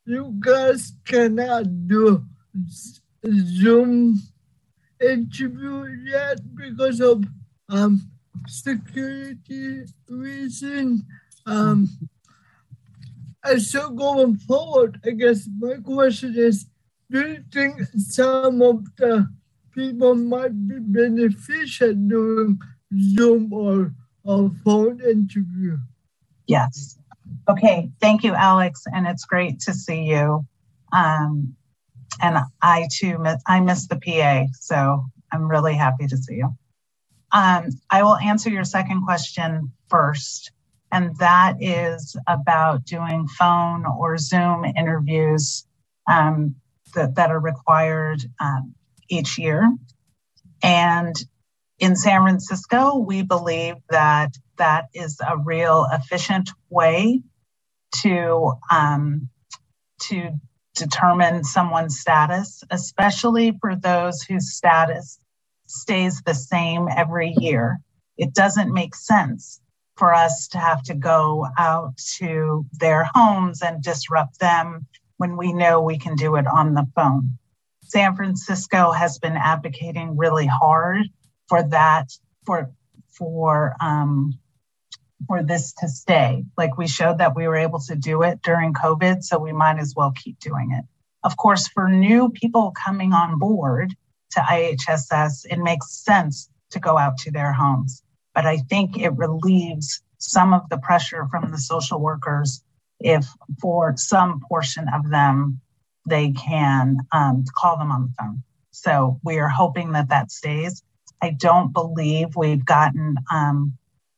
you 0.04 0.34
guys 0.40 0.92
cannot 1.04 1.86
do 1.86 2.24
Zoom 3.26 4.20
interview 5.00 5.84
yet 6.04 6.38
because 6.54 7.00
of 7.00 7.24
um, 7.68 8.10
security 8.46 9.84
reason. 10.08 11.06
Um, 11.46 11.88
and 13.44 13.62
so 13.62 13.90
going 13.90 14.36
forward, 14.36 15.00
I 15.04 15.10
guess 15.10 15.48
my 15.58 15.76
question 15.76 16.34
is, 16.36 16.66
do 17.10 17.20
you 17.20 17.44
think 17.52 17.80
some 17.96 18.60
of 18.60 18.84
the 18.96 19.28
people 19.72 20.14
might 20.14 20.68
be 20.68 20.78
beneficial 20.78 21.94
doing 21.94 22.60
Zoom 22.96 23.52
or 23.52 23.92
a 24.24 24.48
phone 24.64 25.00
interview? 25.00 25.78
Yes. 26.46 26.98
Okay. 27.48 27.90
Thank 28.00 28.24
you, 28.24 28.34
Alex. 28.34 28.84
And 28.92 29.06
it's 29.06 29.24
great 29.24 29.60
to 29.60 29.74
see 29.74 30.02
you. 30.04 30.46
Um, 30.92 31.54
and 32.22 32.38
I 32.62 32.88
too, 32.92 33.18
miss, 33.18 33.42
I 33.46 33.60
miss 33.60 33.86
the 33.86 33.96
PA. 33.96 34.46
So 34.58 35.04
I'm 35.32 35.48
really 35.48 35.74
happy 35.74 36.06
to 36.06 36.16
see 36.16 36.36
you. 36.36 36.56
Um, 37.32 37.68
I 37.90 38.02
will 38.02 38.16
answer 38.16 38.48
your 38.48 38.64
second 38.64 39.04
question 39.04 39.72
first, 39.90 40.52
and 40.90 41.14
that 41.18 41.56
is 41.60 42.16
about 42.26 42.84
doing 42.84 43.28
phone 43.28 43.84
or 43.84 44.16
Zoom 44.16 44.64
interviews 44.64 45.66
um, 46.10 46.54
that, 46.94 47.16
that 47.16 47.30
are 47.30 47.40
required 47.40 48.22
um, 48.40 48.74
each 49.10 49.38
year. 49.38 49.70
And 50.62 51.14
in 51.78 51.94
San 51.94 52.22
Francisco, 52.22 52.96
we 52.98 53.22
believe 53.22 53.76
that 53.90 54.36
that 54.56 54.86
is 54.94 55.20
a 55.26 55.36
real 55.36 55.86
efficient 55.92 56.50
way 56.70 57.22
to 58.02 58.52
um, 58.70 59.28
to 60.00 60.30
determine 60.74 61.44
someone's 61.44 61.98
status, 61.98 62.62
especially 62.70 63.56
for 63.60 63.74
those 63.76 64.22
whose 64.22 64.54
status 64.54 65.18
stays 65.66 66.22
the 66.22 66.34
same 66.34 66.88
every 66.88 67.34
year. 67.38 67.78
It 68.16 68.34
doesn't 68.34 68.72
make 68.72 68.94
sense 68.94 69.60
for 69.96 70.14
us 70.14 70.48
to 70.48 70.58
have 70.58 70.82
to 70.84 70.94
go 70.94 71.46
out 71.58 71.96
to 72.18 72.64
their 72.78 73.08
homes 73.14 73.62
and 73.62 73.82
disrupt 73.82 74.38
them 74.38 74.86
when 75.16 75.36
we 75.36 75.52
know 75.52 75.80
we 75.80 75.98
can 75.98 76.14
do 76.14 76.36
it 76.36 76.46
on 76.46 76.74
the 76.74 76.86
phone. 76.94 77.38
San 77.82 78.14
Francisco 78.14 78.92
has 78.92 79.18
been 79.18 79.36
advocating 79.36 80.16
really 80.16 80.46
hard 80.46 81.08
for 81.48 81.62
that, 81.62 82.12
for 82.44 82.70
for 83.16 83.74
um, 83.80 84.38
for 85.26 85.42
this 85.42 85.72
to 85.74 85.88
stay. 85.88 86.44
Like 86.56 86.78
we 86.78 86.86
showed 86.86 87.18
that 87.18 87.34
we 87.34 87.48
were 87.48 87.56
able 87.56 87.80
to 87.80 87.96
do 87.96 88.22
it 88.22 88.42
during 88.42 88.72
COVID, 88.72 89.22
so 89.22 89.38
we 89.38 89.52
might 89.52 89.78
as 89.78 89.94
well 89.96 90.12
keep 90.12 90.38
doing 90.38 90.72
it. 90.72 90.84
Of 91.24 91.36
course, 91.36 91.68
for 91.68 91.88
new 91.88 92.30
people 92.30 92.72
coming 92.72 93.12
on 93.12 93.38
board 93.38 93.94
to 94.32 94.40
IHSS, 94.40 95.46
it 95.50 95.58
makes 95.58 95.90
sense 96.04 96.48
to 96.70 96.78
go 96.78 96.96
out 96.96 97.18
to 97.18 97.30
their 97.30 97.52
homes. 97.52 98.02
But 98.34 98.46
I 98.46 98.58
think 98.58 98.98
it 98.98 99.16
relieves 99.16 100.02
some 100.18 100.52
of 100.52 100.68
the 100.68 100.78
pressure 100.78 101.26
from 101.30 101.50
the 101.50 101.58
social 101.58 102.00
workers 102.00 102.62
if 103.00 103.26
for 103.60 103.94
some 103.96 104.40
portion 104.48 104.86
of 104.92 105.08
them 105.10 105.60
they 106.06 106.32
can 106.32 106.98
um, 107.12 107.44
call 107.54 107.76
them 107.76 107.92
on 107.92 108.02
the 108.02 108.12
phone. 108.18 108.42
So 108.70 109.20
we 109.24 109.38
are 109.38 109.48
hoping 109.48 109.92
that 109.92 110.08
that 110.08 110.30
stays. 110.30 110.82
I 111.20 111.30
don't 111.30 111.72
believe 111.72 112.36
we've 112.36 112.64
gotten 112.64 113.16
um, 113.32 113.76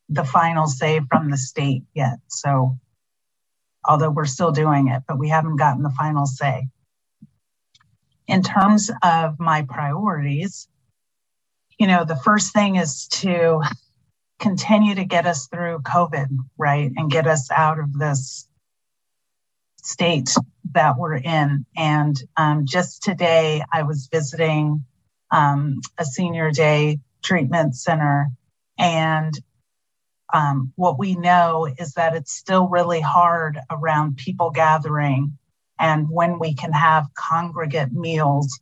the 0.09 0.25
final 0.25 0.67
say 0.67 1.01
from 1.09 1.31
the 1.31 1.39
state 1.39 1.85
yet. 1.95 2.19
So, 2.29 2.79
although 3.89 4.11
we're 4.11 4.27
still 4.27 4.53
doing 4.53 4.89
it, 4.89 5.03
but 5.09 5.19
we 5.19 5.29
haven't 5.29 5.57
gotten 5.57 5.83
the 5.83 5.91
final 5.91 6.27
say. 6.27 6.69
In 8.27 8.43
terms 8.43 8.91
of 9.03 9.41
my 9.41 9.63
priorities, 9.63 10.69
you 11.79 11.87
know, 11.87 12.05
the 12.05 12.17
first 12.17 12.53
thing 12.53 12.77
is 12.77 13.09
to 13.09 13.63
continue 14.39 14.95
to 14.95 15.05
get 15.05 15.27
us 15.27 15.47
through 15.47 15.81
COVID, 15.81 16.29
right? 16.59 16.91
And 16.97 17.11
get 17.11 17.27
us 17.27 17.51
out 17.51 17.79
of 17.79 17.99
this 17.99 18.47
state 19.83 20.31
that 20.73 20.99
we're 20.99 21.17
in. 21.17 21.65
And 21.77 22.21
um, 22.37 22.67
just 22.67 23.03
today, 23.03 23.63
I 23.73 23.83
was 23.83 24.09
visiting 24.13 24.85
um, 25.31 25.81
a 25.99 26.05
senior 26.05 26.51
day 26.51 26.99
treatment 27.23 27.77
center, 27.77 28.31
and 28.79 29.39
um, 30.33 30.73
what 30.77 30.99
we 30.99 31.17
know 31.17 31.69
is 31.79 31.95
that 31.95 32.15
it's 32.15 32.33
still 32.33 32.69
really 32.69 33.01
hard 33.01 33.59
around 33.71 34.17
people 34.17 34.51
gathering 34.51 35.37
and 35.79 36.09
when 36.09 36.39
we 36.39 36.55
can 36.55 36.73
have 36.73 37.07
congregate 37.15 37.93
meals. 37.93 38.61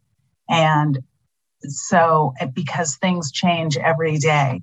And 0.48 0.98
so, 1.60 2.32
because 2.54 2.96
things 2.96 3.32
change 3.32 3.76
every 3.76 4.18
day. 4.18 4.62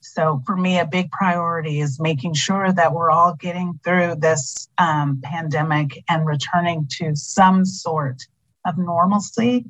So, 0.00 0.42
for 0.46 0.56
me, 0.56 0.78
a 0.78 0.86
big 0.86 1.10
priority 1.10 1.80
is 1.80 2.00
making 2.00 2.34
sure 2.34 2.72
that 2.72 2.94
we're 2.94 3.10
all 3.10 3.34
getting 3.34 3.80
through 3.84 4.16
this 4.16 4.68
um, 4.78 5.20
pandemic 5.22 6.02
and 6.08 6.24
returning 6.24 6.86
to 6.98 7.16
some 7.16 7.66
sort 7.66 8.22
of 8.64 8.78
normalcy. 8.78 9.66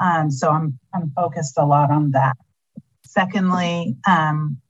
Um, 0.00 0.30
so, 0.30 0.50
I'm, 0.50 0.78
I'm 0.92 1.10
focused 1.10 1.54
a 1.58 1.64
lot 1.64 1.90
on 1.90 2.12
that. 2.12 2.36
Secondly, 3.04 3.96
um, 4.06 4.60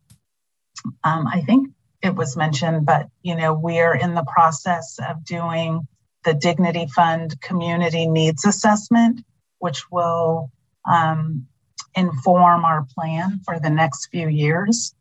um, 1.02 1.26
I 1.26 1.40
think 1.42 1.70
it 2.02 2.14
was 2.14 2.36
mentioned, 2.36 2.84
but 2.84 3.08
you 3.22 3.34
know, 3.34 3.54
we're 3.54 3.94
in 3.94 4.14
the 4.14 4.24
process 4.24 4.98
of 4.98 5.24
doing 5.24 5.88
the 6.24 6.34
Dignity 6.34 6.86
Fund 6.86 7.40
Community 7.40 8.06
Needs 8.06 8.44
Assessment, 8.44 9.24
which 9.58 9.90
will 9.90 10.50
um, 10.90 11.46
inform 11.94 12.64
our 12.64 12.86
plan 12.94 13.40
for 13.44 13.58
the 13.58 13.70
next 13.70 14.08
few 14.08 14.28
years. 14.28 14.94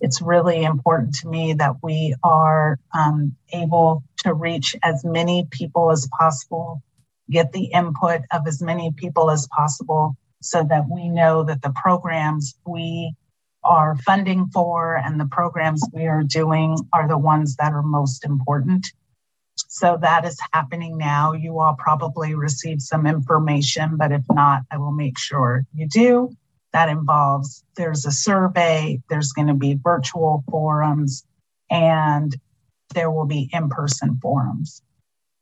It's 0.00 0.22
really 0.22 0.64
important 0.64 1.14
to 1.16 1.28
me 1.28 1.54
that 1.54 1.76
we 1.82 2.14
are 2.22 2.78
um, 2.96 3.36
able 3.52 4.04
to 4.18 4.32
reach 4.32 4.76
as 4.82 5.04
many 5.04 5.46
people 5.50 5.90
as 5.90 6.08
possible, 6.18 6.82
get 7.30 7.52
the 7.52 7.66
input 7.66 8.22
of 8.32 8.46
as 8.46 8.62
many 8.62 8.92
people 8.92 9.30
as 9.30 9.46
possible, 9.48 10.16
so 10.40 10.64
that 10.64 10.88
we 10.90 11.08
know 11.08 11.42
that 11.44 11.62
the 11.62 11.72
programs 11.74 12.54
we 12.66 13.14
are 13.64 13.96
funding 13.96 14.46
for 14.46 14.96
and 14.96 15.20
the 15.20 15.26
programs 15.26 15.82
we 15.92 16.06
are 16.06 16.22
doing 16.22 16.76
are 16.92 17.08
the 17.08 17.18
ones 17.18 17.56
that 17.56 17.72
are 17.72 17.82
most 17.82 18.24
important. 18.24 18.86
So 19.56 19.98
that 20.00 20.24
is 20.24 20.38
happening 20.52 20.96
now. 20.96 21.32
You 21.32 21.58
all 21.58 21.74
probably 21.78 22.34
received 22.34 22.82
some 22.82 23.06
information, 23.06 23.96
but 23.96 24.12
if 24.12 24.22
not, 24.30 24.62
I 24.70 24.78
will 24.78 24.92
make 24.92 25.18
sure 25.18 25.66
you 25.74 25.88
do. 25.88 26.30
That 26.72 26.88
involves 26.88 27.64
there's 27.76 28.06
a 28.06 28.12
survey, 28.12 29.02
there's 29.10 29.32
going 29.32 29.48
to 29.48 29.54
be 29.54 29.74
virtual 29.74 30.44
forums, 30.50 31.24
and 31.70 32.34
there 32.94 33.10
will 33.10 33.26
be 33.26 33.50
in 33.52 33.68
person 33.68 34.18
forums. 34.22 34.82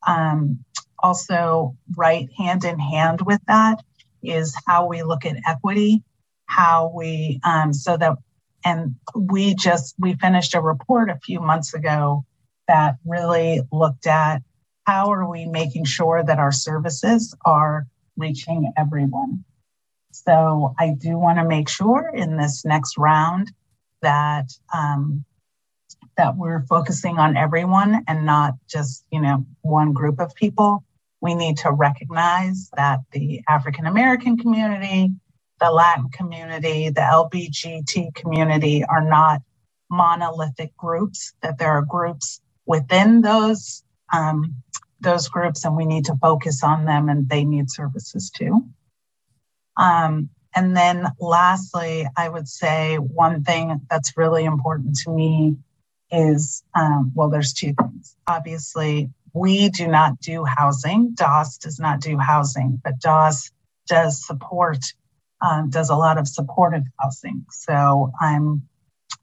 Um, 0.05 0.63
also, 0.99 1.75
right 1.95 2.29
hand 2.37 2.63
in 2.63 2.79
hand 2.79 3.21
with 3.21 3.41
that 3.47 3.83
is 4.23 4.55
how 4.65 4.87
we 4.87 5.03
look 5.03 5.25
at 5.25 5.37
equity 5.47 6.03
how 6.47 6.91
we 6.95 7.39
um, 7.43 7.71
so 7.71 7.95
that 7.97 8.17
and 8.65 8.95
we 9.15 9.53
just 9.53 9.93
we 9.99 10.15
finished 10.15 10.55
a 10.55 10.61
report 10.61 11.09
a 11.09 11.19
few 11.23 11.39
months 11.39 11.73
ago 11.73 12.25
that 12.67 12.95
really 13.05 13.61
looked 13.71 14.07
at 14.07 14.41
how 14.85 15.11
are 15.11 15.29
we 15.29 15.45
making 15.45 15.85
sure 15.85 16.23
that 16.23 16.39
our 16.39 16.51
services 16.51 17.35
are 17.45 17.85
reaching 18.15 18.71
everyone. 18.75 19.43
So 20.11 20.73
i 20.79 20.95
do 20.97 21.17
want 21.17 21.37
to 21.37 21.45
make 21.45 21.69
sure 21.69 22.11
in 22.13 22.37
this 22.37 22.65
next 22.65 22.97
round 22.97 23.51
that 24.01 24.49
um, 24.73 25.23
that 26.15 26.35
we're 26.35 26.65
focusing 26.65 27.19
on 27.19 27.37
everyone 27.37 28.03
and 28.07 28.25
not 28.25 28.55
just 28.67 29.05
you 29.11 29.21
know 29.21 29.45
one 29.61 29.93
group 29.93 30.19
of 30.19 30.33
people 30.33 30.83
we 31.21 31.35
need 31.35 31.57
to 31.57 31.71
recognize 31.71 32.69
that 32.75 32.99
the 33.11 33.41
african 33.47 33.85
american 33.85 34.37
community 34.37 35.11
the 35.59 35.71
Latin 35.71 36.09
community, 36.09 36.89
the 36.89 37.01
LBGT 37.01 38.13
community 38.13 38.83
are 38.83 39.03
not 39.03 39.41
monolithic 39.89 40.75
groups, 40.77 41.33
that 41.41 41.57
there 41.57 41.71
are 41.71 41.85
groups 41.85 42.41
within 42.65 43.21
those 43.21 43.83
um, 44.13 44.55
those 44.99 45.27
groups 45.27 45.63
and 45.63 45.75
we 45.75 45.85
need 45.85 46.05
to 46.05 46.15
focus 46.21 46.63
on 46.63 46.85
them 46.85 47.07
and 47.09 47.29
they 47.29 47.43
need 47.43 47.69
services 47.69 48.31
too. 48.31 48.65
Um, 49.77 50.29
and 50.55 50.75
then 50.75 51.07
lastly, 51.19 52.07
I 52.17 52.29
would 52.29 52.47
say 52.47 52.95
one 52.95 53.43
thing 53.43 53.81
that's 53.91 54.17
really 54.17 54.43
important 54.43 54.95
to 55.03 55.11
me 55.11 55.57
is 56.09 56.63
um, 56.75 57.11
well, 57.13 57.29
there's 57.29 57.53
two 57.53 57.73
things. 57.73 58.15
Obviously, 58.27 59.11
we 59.37 59.69
do 59.69 59.87
not 59.87 60.19
do 60.19 60.43
housing. 60.43 61.13
DOS 61.13 61.57
does 61.57 61.79
not 61.79 62.01
do 62.01 62.17
housing, 62.17 62.81
but 62.83 62.99
DOS 62.99 63.51
does 63.87 64.25
support 64.25 64.79
um, 65.39 65.69
does 65.69 65.89
a 65.89 65.95
lot 65.95 66.17
of 66.17 66.27
supportive 66.27 66.83
housing. 66.99 67.45
So 67.51 68.11
I'm 68.19 68.63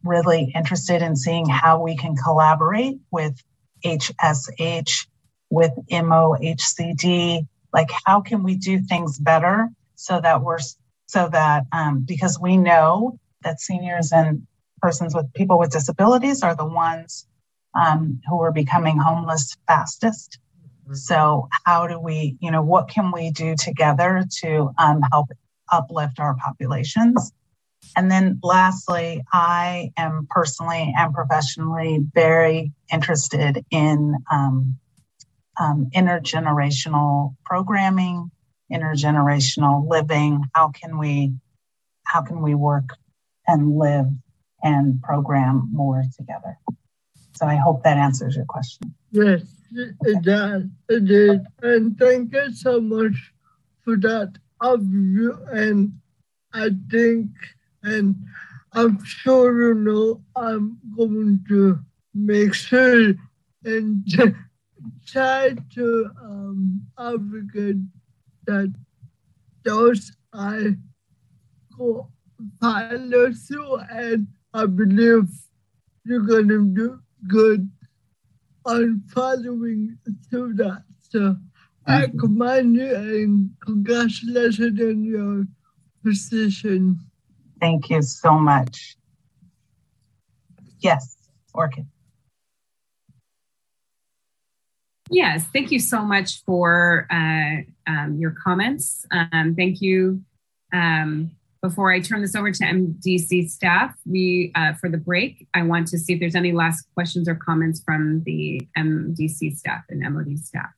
really 0.04 0.52
interested 0.54 1.02
in 1.02 1.16
seeing 1.16 1.48
how 1.48 1.82
we 1.82 1.96
can 1.96 2.14
collaborate 2.14 2.98
with 3.10 3.36
HSH, 3.84 5.06
with 5.50 5.72
MOHCD. 5.90 7.46
Like, 7.72 7.90
how 8.04 8.20
can 8.20 8.42
we 8.42 8.54
do 8.54 8.80
things 8.80 9.18
better 9.18 9.68
so 9.96 10.20
that 10.20 10.42
we're 10.42 10.58
so 11.06 11.28
that 11.28 11.64
um, 11.72 12.04
because 12.06 12.38
we 12.40 12.56
know 12.56 13.18
that 13.42 13.60
seniors 13.60 14.12
and 14.12 14.46
persons 14.80 15.14
with 15.14 15.32
people 15.34 15.58
with 15.58 15.70
disabilities 15.70 16.42
are 16.42 16.54
the 16.54 16.64
ones 16.64 17.26
um, 17.74 18.20
who 18.28 18.40
are 18.40 18.52
becoming 18.52 18.98
homeless 18.98 19.56
fastest. 19.66 20.38
Mm-hmm. 20.84 20.94
So, 20.94 21.48
how 21.64 21.86
do 21.86 21.98
we, 21.98 22.36
you 22.40 22.50
know, 22.50 22.62
what 22.62 22.88
can 22.88 23.12
we 23.12 23.30
do 23.30 23.54
together 23.56 24.24
to 24.42 24.70
um, 24.78 25.00
help 25.10 25.28
uplift 25.70 26.20
our 26.20 26.34
populations. 26.36 27.32
And 27.96 28.10
then 28.10 28.40
lastly, 28.42 29.22
I 29.32 29.92
am 29.96 30.26
personally 30.30 30.92
and 30.96 31.14
professionally 31.14 32.00
very 32.14 32.72
interested 32.92 33.64
in 33.70 34.16
um, 34.30 34.78
um, 35.60 35.90
intergenerational 35.94 37.36
programming, 37.44 38.30
intergenerational 38.72 39.88
living. 39.88 40.44
How 40.54 40.68
can 40.68 40.98
we 40.98 41.34
how 42.04 42.22
can 42.22 42.42
we 42.42 42.54
work 42.54 42.90
and 43.46 43.76
live 43.76 44.06
and 44.62 45.02
program 45.02 45.68
more 45.72 46.04
together. 46.16 46.58
So 47.34 47.46
I 47.46 47.56
hope 47.56 47.82
that 47.82 47.96
answers 47.96 48.36
your 48.36 48.44
question. 48.46 48.94
Yes, 49.10 49.42
it 49.72 50.22
does. 50.22 50.64
It 50.88 51.04
did. 51.04 51.44
And 51.62 51.98
thank 51.98 52.32
you 52.32 52.52
so 52.52 52.80
much 52.80 53.32
for 53.82 53.96
that 53.98 54.34
overview. 54.62 55.36
And 55.52 55.92
I 56.52 56.70
think, 56.90 57.28
and 57.82 58.14
I'm 58.72 59.04
sure 59.04 59.68
you 59.68 59.74
know, 59.74 60.22
I'm 60.36 60.78
going 60.96 61.44
to 61.48 61.80
make 62.14 62.54
sure 62.54 63.14
and 63.64 64.06
try 65.06 65.56
to 65.74 66.10
um, 66.22 66.82
advocate 66.98 67.76
that 68.46 68.72
those 69.64 70.12
I 70.32 70.76
go 71.76 72.08
follow 72.60 73.32
through 73.32 73.76
and 73.90 74.26
I 74.52 74.66
believe 74.66 75.28
you're 76.04 76.20
going 76.20 76.48
to 76.48 76.68
do 76.68 77.00
good 77.28 77.70
on 78.64 79.02
following 79.12 79.98
through 80.30 80.54
that. 80.54 80.82
So 81.10 81.36
I 81.86 82.08
commend 82.18 82.76
you 82.76 82.94
and 82.94 83.50
congratulations 83.60 84.80
on 84.80 85.04
your 85.04 85.44
position. 86.02 86.98
Thank 87.60 87.90
you 87.90 88.02
so 88.02 88.38
much. 88.38 88.96
Yes, 90.80 91.16
Orkid. 91.54 91.86
Yes, 95.10 95.46
thank 95.52 95.70
you 95.70 95.78
so 95.78 96.02
much 96.02 96.42
for 96.44 97.06
uh, 97.10 97.56
um, 97.86 98.16
your 98.18 98.34
comments. 98.42 99.06
Um, 99.10 99.54
thank 99.54 99.80
you. 99.80 100.22
Um, 100.72 101.30
before 101.64 101.90
I 101.90 101.98
turn 101.98 102.20
this 102.20 102.34
over 102.34 102.52
to 102.52 102.62
MDC 102.62 103.48
staff, 103.48 103.94
we 104.04 104.52
uh, 104.54 104.74
for 104.74 104.90
the 104.90 104.98
break, 104.98 105.48
I 105.54 105.62
want 105.62 105.86
to 105.88 105.98
see 105.98 106.12
if 106.12 106.20
there's 106.20 106.34
any 106.34 106.52
last 106.52 106.86
questions 106.92 107.26
or 107.26 107.34
comments 107.34 107.82
from 107.82 108.22
the 108.26 108.60
MDC 108.76 109.56
staff 109.56 109.80
and 109.88 110.02
MOD 110.12 110.38
staff. 110.38 110.74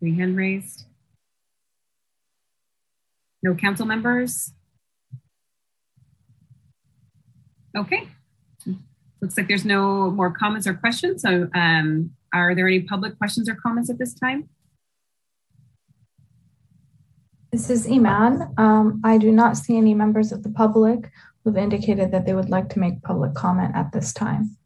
Any 0.00 0.14
hand 0.14 0.34
raised? 0.34 0.86
No 3.42 3.54
council 3.54 3.84
members? 3.84 4.54
Okay. 7.76 8.08
Looks 9.20 9.36
like 9.36 9.46
there's 9.46 9.66
no 9.66 10.10
more 10.10 10.30
comments 10.30 10.66
or 10.66 10.72
questions. 10.72 11.20
So 11.20 11.50
um, 11.54 12.12
are 12.32 12.54
there 12.54 12.66
any 12.66 12.80
public 12.80 13.18
questions 13.18 13.46
or 13.46 13.56
comments 13.56 13.90
at 13.90 13.98
this 13.98 14.14
time? 14.14 14.48
This 17.50 17.70
is 17.70 17.90
Iman. 17.90 18.52
Um, 18.58 19.00
I 19.02 19.16
do 19.16 19.32
not 19.32 19.56
see 19.56 19.78
any 19.78 19.94
members 19.94 20.32
of 20.32 20.42
the 20.42 20.50
public 20.50 21.10
who've 21.42 21.56
indicated 21.56 22.12
that 22.12 22.26
they 22.26 22.34
would 22.34 22.50
like 22.50 22.68
to 22.70 22.78
make 22.78 23.02
public 23.02 23.34
comment 23.34 23.74
at 23.74 23.90
this 23.92 24.12
time. 24.12 24.56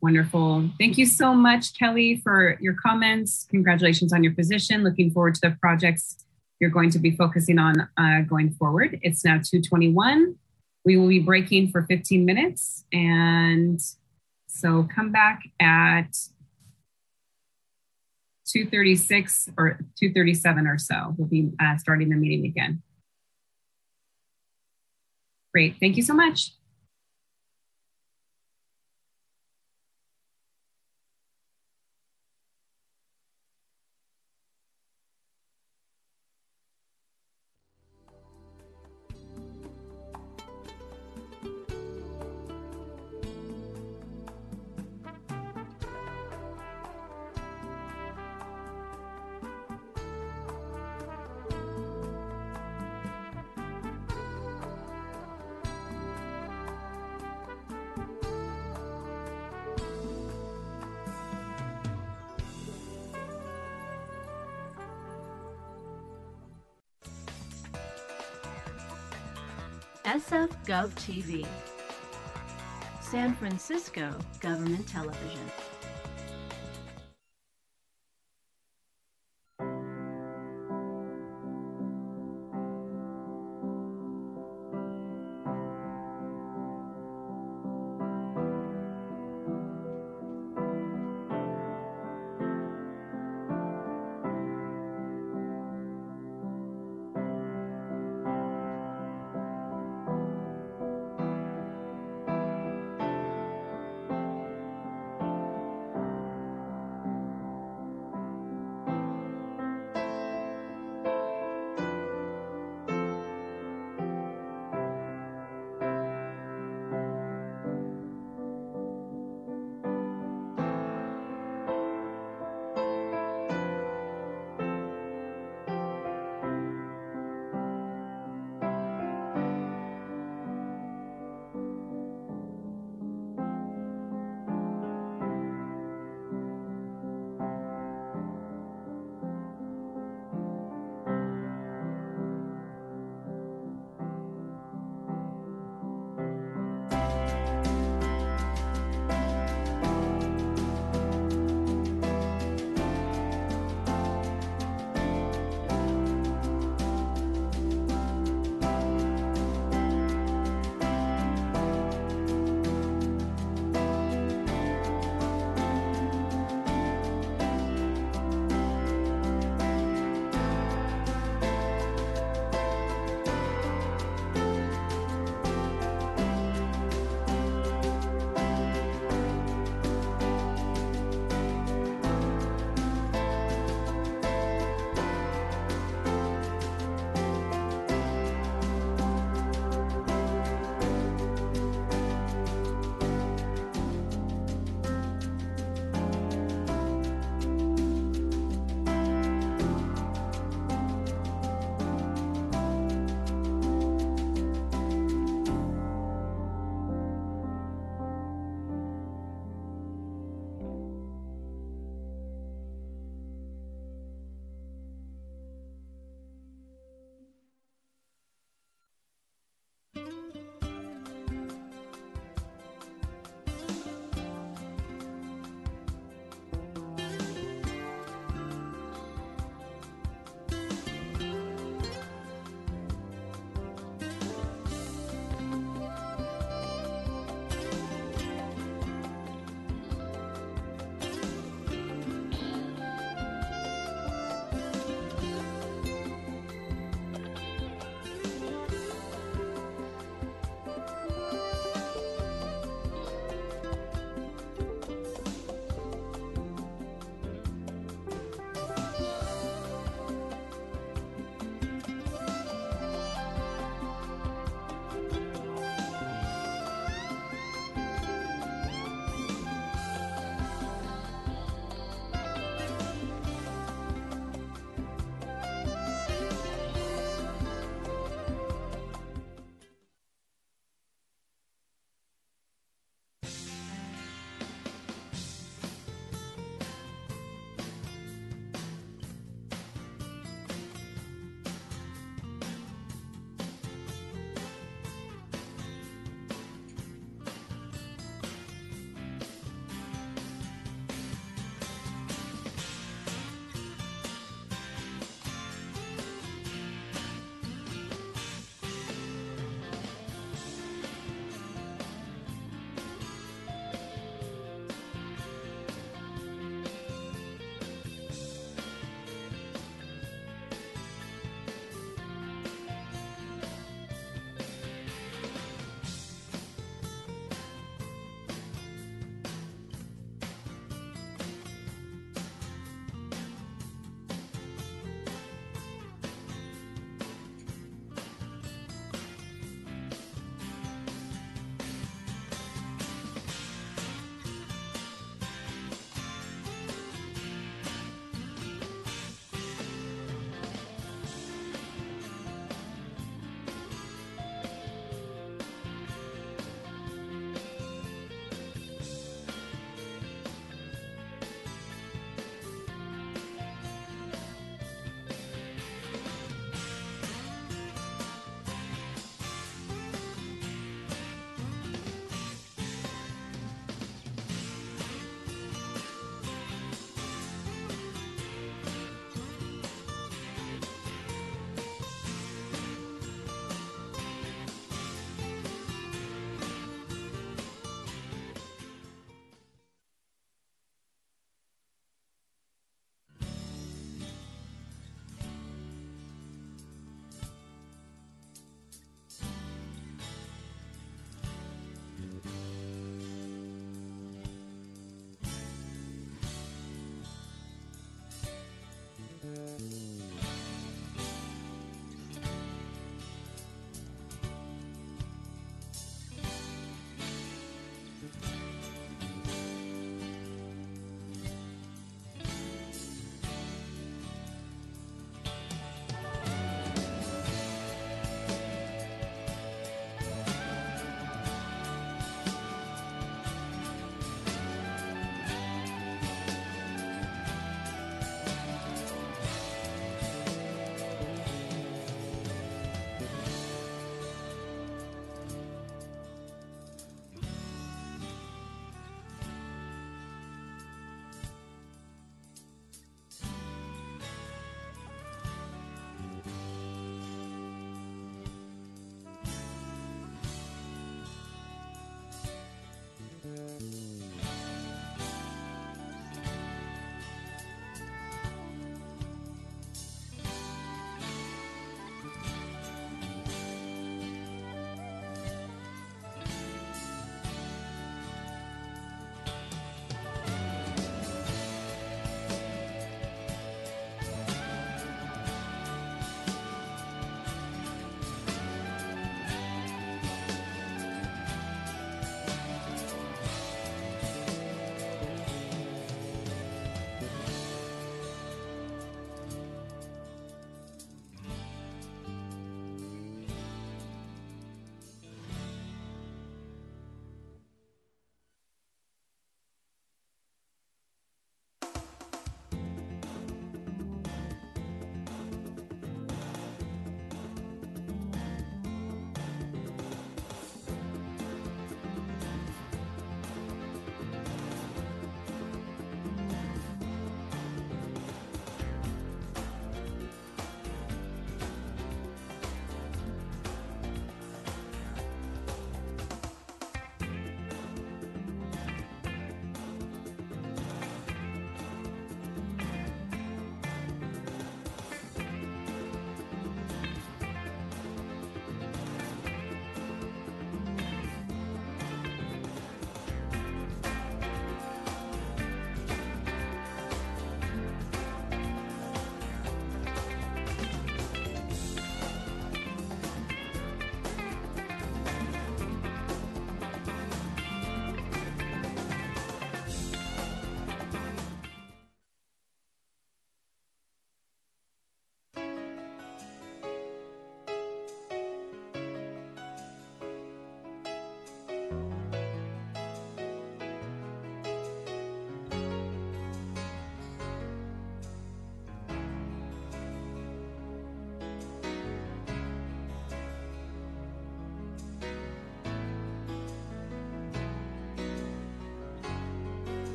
Wonderful. 0.00 0.68
Thank 0.78 0.98
you 0.98 1.06
so 1.06 1.32
much, 1.32 1.78
Kelly, 1.78 2.16
for 2.16 2.58
your 2.60 2.74
comments. 2.74 3.46
Congratulations 3.50 4.12
on 4.12 4.24
your 4.24 4.34
position. 4.34 4.82
Looking 4.82 5.10
forward 5.12 5.36
to 5.36 5.40
the 5.42 5.56
projects 5.60 6.24
you're 6.60 6.70
going 6.70 6.90
to 6.90 6.98
be 6.98 7.12
focusing 7.12 7.58
on 7.58 7.88
uh, 7.96 8.22
going 8.28 8.50
forward. 8.54 8.98
It's 9.02 9.24
now 9.24 9.34
221. 9.34 10.34
We 10.84 10.96
will 10.96 11.08
be 11.08 11.20
breaking 11.20 11.70
for 11.70 11.82
15 11.82 12.24
minutes. 12.24 12.84
And 12.92 13.80
so 14.46 14.88
come 14.94 15.12
back 15.12 15.42
at 15.60 16.16
236 18.46 19.50
or 19.56 19.78
237 19.98 20.66
or 20.66 20.78
so. 20.78 21.14
We'll 21.16 21.28
be 21.28 21.50
uh, 21.60 21.76
starting 21.76 22.08
the 22.08 22.16
meeting 22.16 22.44
again. 22.44 22.82
Great. 25.52 25.76
Thank 25.80 25.96
you 25.96 26.02
so 26.02 26.14
much. 26.14 26.52
Gov 70.74 70.92
TV, 70.96 71.46
San 73.00 73.32
Francisco 73.36 74.10
Government 74.40 74.84
Television. 74.88 75.63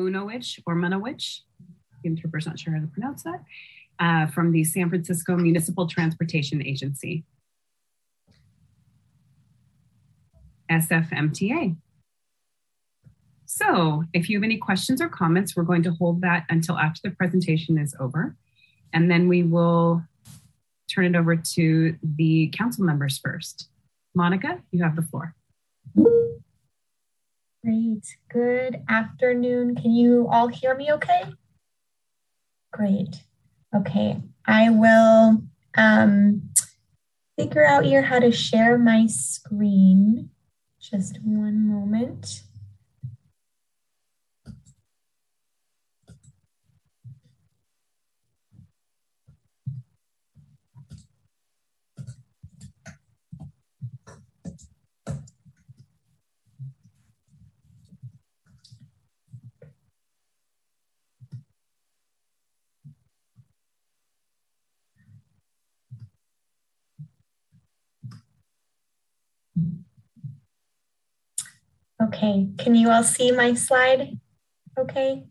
Munowich 0.00 0.58
or 0.66 0.74
Munowich, 0.74 1.40
interpreter's 2.04 2.46
not 2.46 2.58
sure 2.58 2.74
how 2.74 2.80
to 2.80 2.86
pronounce 2.86 3.22
that, 3.24 3.44
uh, 3.98 4.26
from 4.26 4.52
the 4.52 4.64
San 4.64 4.88
Francisco 4.88 5.36
Municipal 5.36 5.86
Transportation 5.86 6.64
Agency. 6.64 7.24
SFMTA. 10.70 11.76
So 13.44 14.04
if 14.12 14.30
you 14.30 14.38
have 14.38 14.44
any 14.44 14.58
questions 14.58 15.00
or 15.00 15.08
comments, 15.08 15.56
we're 15.56 15.64
going 15.64 15.82
to 15.82 15.90
hold 15.92 16.20
that 16.22 16.46
until 16.48 16.78
after 16.78 17.00
the 17.04 17.10
presentation 17.10 17.78
is 17.78 17.94
over. 17.98 18.36
And 18.92 19.10
then 19.10 19.26
we 19.28 19.42
will 19.42 20.04
turn 20.88 21.04
it 21.04 21.18
over 21.18 21.36
to 21.36 21.96
the 22.02 22.52
council 22.56 22.84
members 22.84 23.18
first. 23.18 23.68
Monica, 24.14 24.60
you 24.70 24.82
have 24.82 24.96
the 24.96 25.02
floor. 25.02 25.34
Great. 27.62 28.16
Good 28.32 28.82
afternoon. 28.88 29.74
Can 29.74 29.90
you 29.92 30.26
all 30.30 30.48
hear 30.48 30.74
me 30.74 30.90
okay? 30.92 31.24
Great. 32.72 33.22
Okay. 33.76 34.16
I 34.46 34.70
will 34.70 35.42
um, 35.76 36.50
figure 37.38 37.66
out 37.66 37.84
here 37.84 38.00
how 38.00 38.18
to 38.18 38.32
share 38.32 38.78
my 38.78 39.06
screen. 39.08 40.30
Just 40.80 41.18
one 41.22 41.68
moment. 41.68 42.44
Okay, 72.12 72.48
can 72.58 72.74
you 72.74 72.90
all 72.90 73.04
see 73.04 73.30
my 73.30 73.54
slide? 73.54 74.18
Okay. 74.76 75.26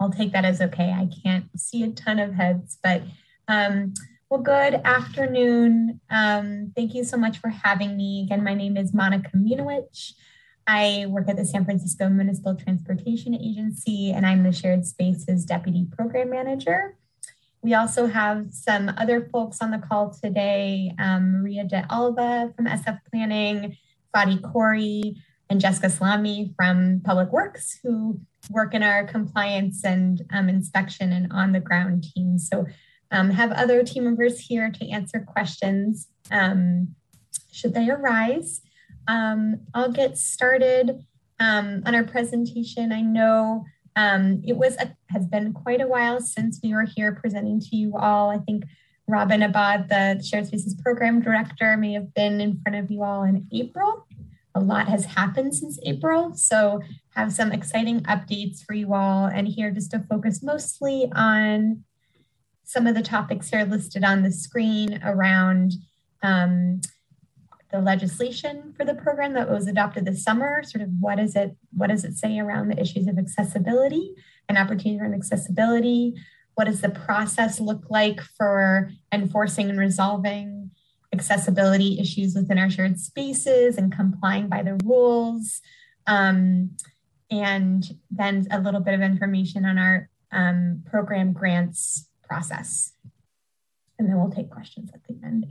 I'll 0.00 0.10
take 0.10 0.32
that 0.32 0.46
as 0.46 0.62
okay. 0.62 0.90
I 0.90 1.06
can't 1.22 1.44
see 1.54 1.82
a 1.82 1.90
ton 1.90 2.18
of 2.18 2.32
heads, 2.32 2.78
but 2.82 3.02
um, 3.46 3.92
well, 4.30 4.40
good 4.40 4.80
afternoon. 4.86 6.00
Um, 6.08 6.72
thank 6.74 6.94
you 6.94 7.04
so 7.04 7.18
much 7.18 7.36
for 7.36 7.50
having 7.50 7.94
me. 7.98 8.22
Again, 8.22 8.42
my 8.42 8.54
name 8.54 8.78
is 8.78 8.94
Monica 8.94 9.28
Munowich. 9.36 10.14
I 10.66 11.04
work 11.10 11.28
at 11.28 11.36
the 11.36 11.44
San 11.44 11.66
Francisco 11.66 12.08
Municipal 12.08 12.54
Transportation 12.54 13.34
Agency, 13.34 14.12
and 14.12 14.24
I'm 14.24 14.44
the 14.44 14.52
Shared 14.52 14.86
Spaces 14.86 15.44
Deputy 15.44 15.86
Program 15.94 16.30
Manager. 16.30 16.96
We 17.62 17.74
also 17.74 18.06
have 18.06 18.52
some 18.52 18.92
other 18.96 19.28
folks 19.32 19.58
on 19.60 19.70
the 19.70 19.78
call 19.78 20.10
today 20.10 20.92
um, 20.98 21.42
Maria 21.42 21.64
De 21.64 21.86
Alva 21.90 22.52
from 22.56 22.66
SF 22.66 22.98
Planning, 23.10 23.76
Fadi 24.14 24.42
Corey, 24.42 25.16
and 25.48 25.60
Jessica 25.60 25.88
Salami 25.88 26.52
from 26.56 27.00
Public 27.04 27.30
Works, 27.30 27.78
who 27.82 28.20
work 28.50 28.74
in 28.74 28.82
our 28.82 29.04
compliance 29.04 29.84
and 29.84 30.22
um, 30.32 30.48
inspection 30.48 31.12
and 31.12 31.32
on 31.32 31.52
the 31.52 31.60
ground 31.60 32.04
teams. 32.14 32.48
So, 32.48 32.66
um, 33.12 33.30
have 33.30 33.52
other 33.52 33.84
team 33.84 34.04
members 34.04 34.40
here 34.40 34.70
to 34.70 34.88
answer 34.90 35.20
questions 35.20 36.08
um, 36.30 36.96
should 37.52 37.74
they 37.74 37.90
arise. 37.90 38.62
Um, 39.06 39.60
I'll 39.74 39.92
get 39.92 40.16
started 40.18 41.04
um, 41.38 41.82
on 41.86 41.94
our 41.94 42.04
presentation. 42.04 42.90
I 42.90 43.02
know 43.02 43.64
um, 43.96 44.42
it 44.44 44.56
was 44.56 44.76
a, 44.76 44.96
has 45.10 45.26
been 45.26 45.52
quite 45.52 45.80
a 45.80 45.86
while 45.86 46.20
since 46.20 46.60
we 46.62 46.74
were 46.74 46.84
here 46.84 47.12
presenting 47.12 47.60
to 47.60 47.76
you 47.76 47.96
all. 47.96 48.30
I 48.30 48.38
think 48.38 48.64
Robin 49.06 49.42
Abad, 49.42 49.88
the 49.88 50.22
Shared 50.22 50.46
Spaces 50.46 50.74
Program 50.74 51.20
Director, 51.20 51.76
may 51.76 51.92
have 51.92 52.14
been 52.14 52.40
in 52.40 52.60
front 52.62 52.78
of 52.78 52.90
you 52.90 53.02
all 53.02 53.24
in 53.24 53.46
April. 53.52 54.06
A 54.54 54.60
lot 54.60 54.88
has 54.88 55.04
happened 55.04 55.54
since 55.54 55.78
April, 55.84 56.34
so 56.34 56.80
have 57.14 57.32
some 57.32 57.52
exciting 57.52 58.00
updates 58.02 58.64
for 58.64 58.74
you 58.74 58.94
all. 58.94 59.26
And 59.26 59.48
here 59.48 59.70
just 59.70 59.90
to 59.92 59.98
focus 59.98 60.42
mostly 60.42 61.10
on 61.14 61.84
some 62.64 62.86
of 62.86 62.94
the 62.94 63.02
topics 63.02 63.50
here 63.50 63.64
listed 63.64 64.04
on 64.04 64.22
the 64.22 64.32
screen 64.32 65.00
around 65.02 65.72
um, 66.22 66.80
the 67.72 67.80
legislation 67.80 68.74
for 68.76 68.84
the 68.84 68.94
program 68.94 69.32
that 69.32 69.50
was 69.50 69.66
adopted 69.66 70.04
this 70.04 70.22
summer 70.22 70.62
sort 70.62 70.82
of 70.82 70.90
what 71.00 71.18
is 71.18 71.34
it 71.34 71.56
what 71.72 71.88
does 71.88 72.04
it 72.04 72.14
say 72.14 72.38
around 72.38 72.68
the 72.68 72.80
issues 72.80 73.06
of 73.06 73.18
accessibility 73.18 74.14
and 74.48 74.58
opportunity 74.58 75.00
around 75.00 75.14
accessibility? 75.14 76.14
What 76.54 76.66
does 76.66 76.82
the 76.82 76.90
process 76.90 77.58
look 77.58 77.84
like 77.88 78.20
for 78.20 78.90
enforcing 79.10 79.70
and 79.70 79.78
resolving 79.78 80.70
accessibility 81.14 81.98
issues 81.98 82.34
within 82.34 82.58
our 82.58 82.68
shared 82.68 83.00
spaces 83.00 83.78
and 83.78 83.90
complying 83.90 84.48
by 84.48 84.62
the 84.62 84.78
rules? 84.84 85.62
Um, 86.06 86.76
and 87.30 87.84
then 88.10 88.46
a 88.50 88.60
little 88.60 88.80
bit 88.80 88.92
of 88.92 89.00
information 89.00 89.64
on 89.64 89.78
our 89.78 90.10
um, 90.30 90.82
program 90.84 91.32
grants 91.32 92.08
process. 92.22 92.92
And 93.98 94.08
then 94.08 94.18
we'll 94.18 94.30
take 94.30 94.50
questions 94.50 94.90
at 94.92 95.00
the 95.04 95.18
end 95.24 95.46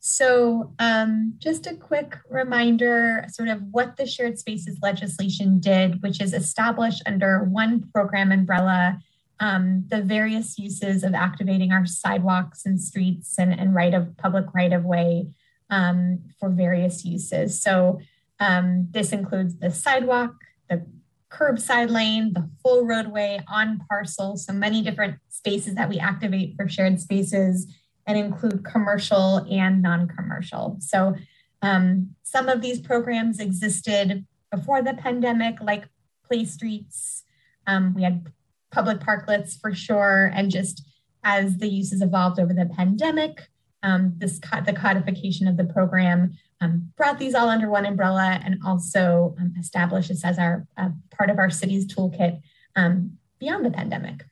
so, 0.00 0.72
um, 0.78 1.34
just 1.38 1.66
a 1.66 1.74
quick 1.74 2.16
reminder 2.30 3.24
sort 3.28 3.48
of 3.48 3.62
what 3.70 3.96
the 3.96 4.06
shared 4.06 4.38
spaces 4.38 4.78
legislation 4.82 5.58
did, 5.58 6.02
which 6.02 6.20
is 6.20 6.32
establish 6.32 7.00
under 7.06 7.44
one 7.44 7.88
program 7.92 8.30
umbrella 8.30 8.98
um, 9.40 9.84
the 9.88 10.02
various 10.02 10.58
uses 10.58 11.04
of 11.04 11.14
activating 11.14 11.70
our 11.72 11.86
sidewalks 11.86 12.66
and 12.66 12.80
streets 12.80 13.38
and, 13.38 13.52
and 13.52 13.74
right 13.74 13.94
of 13.94 14.16
public 14.16 14.46
right 14.52 14.72
of 14.72 14.84
way 14.84 15.28
um, 15.70 16.20
for 16.40 16.48
various 16.48 17.04
uses. 17.04 17.60
So, 17.60 18.00
um, 18.40 18.88
this 18.90 19.12
includes 19.12 19.56
the 19.56 19.70
sidewalk, 19.70 20.34
the 20.70 20.86
curbside 21.30 21.90
lane, 21.90 22.32
the 22.32 22.48
full 22.62 22.86
roadway 22.86 23.40
on 23.48 23.80
parcel, 23.88 24.36
so 24.36 24.52
many 24.52 24.82
different 24.82 25.16
spaces 25.28 25.74
that 25.74 25.88
we 25.88 25.98
activate 25.98 26.54
for 26.56 26.68
shared 26.68 27.00
spaces 27.00 27.66
and 28.08 28.16
include 28.16 28.64
commercial 28.64 29.46
and 29.50 29.82
non-commercial. 29.82 30.78
So 30.80 31.14
um, 31.60 32.14
some 32.22 32.48
of 32.48 32.62
these 32.62 32.80
programs 32.80 33.38
existed 33.38 34.26
before 34.50 34.82
the 34.82 34.94
pandemic, 34.94 35.60
like 35.60 35.84
play 36.26 36.46
streets. 36.46 37.22
Um, 37.66 37.94
we 37.94 38.02
had 38.02 38.32
public 38.72 38.98
parklets 39.00 39.60
for 39.60 39.74
sure, 39.74 40.32
and 40.34 40.50
just 40.50 40.86
as 41.22 41.58
the 41.58 41.68
uses 41.68 42.00
evolved 42.00 42.40
over 42.40 42.54
the 42.54 42.66
pandemic, 42.66 43.48
um, 43.82 44.14
this 44.16 44.40
the 44.64 44.72
codification 44.72 45.46
of 45.46 45.58
the 45.58 45.64
program 45.64 46.32
um, 46.62 46.90
brought 46.96 47.18
these 47.18 47.34
all 47.34 47.48
under 47.48 47.68
one 47.68 47.86
umbrella 47.86 48.40
and 48.42 48.58
also 48.64 49.36
um, 49.38 49.52
established 49.60 50.08
this 50.08 50.24
as 50.24 50.38
our 50.38 50.66
uh, 50.78 50.88
part 51.10 51.30
of 51.30 51.38
our 51.38 51.50
city's 51.50 51.86
toolkit 51.86 52.40
um, 52.74 53.18
beyond 53.38 53.64
the 53.64 53.70
pandemic 53.70 54.24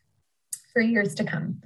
for 0.73 0.81
years 0.81 1.15
to 1.15 1.25
come. 1.25 1.61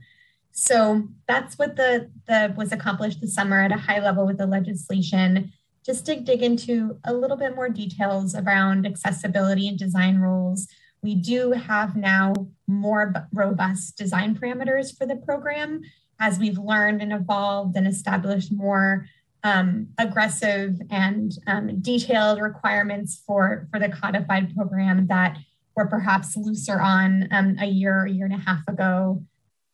So 0.53 1.09
that's 1.27 1.59
what 1.59 1.77
the, 1.77 2.11
the 2.27 2.53
was 2.57 2.73
accomplished 2.73 3.21
this 3.21 3.35
summer 3.35 3.61
at 3.61 3.73
a 3.73 3.77
high 3.77 4.01
level 4.01 4.27
with 4.27 4.39
the 4.39 4.47
legislation. 4.47 5.53
Just 5.85 6.07
to 6.07 6.17
dig 6.17 6.43
into 6.43 6.99
a 7.05 7.15
little 7.15 7.37
bit 7.37 7.55
more 7.55 7.69
details 7.69 8.35
around 8.35 8.87
accessibility 8.87 9.69
and 9.69 9.79
design 9.79 10.19
rules, 10.19 10.69
we 11.03 11.15
do 11.15 11.53
have 11.53 11.97
now 11.97 12.35
more 12.67 13.15
robust 13.33 13.97
design 13.97 14.35
parameters 14.35 14.97
for 14.97 15.07
the 15.07 15.17
program 15.17 15.81
as 16.21 16.39
we've 16.39 16.59
learned 16.59 17.01
and 17.01 17.13
evolved 17.13 17.77
and 17.77 17.87
established 17.87 18.53
more 18.53 19.07
um, 19.43 19.89
aggressive 19.99 20.79
and 20.91 21.33
um, 21.47 21.81
detailed 21.81 22.41
requirements 22.41 23.23
for, 23.27 23.67
for 23.71 23.81
the 23.81 23.89
codified 23.89 24.55
program 24.55 25.07
that 25.07 25.39
were 25.75 25.87
perhaps 25.87 26.37
looser 26.37 26.79
on 26.79 27.27
um, 27.31 27.57
a 27.59 27.67
year, 27.67 28.05
a 28.05 28.11
year 28.11 28.27
and 28.27 28.35
a 28.35 28.39
half 28.39 28.61
ago, 28.69 29.25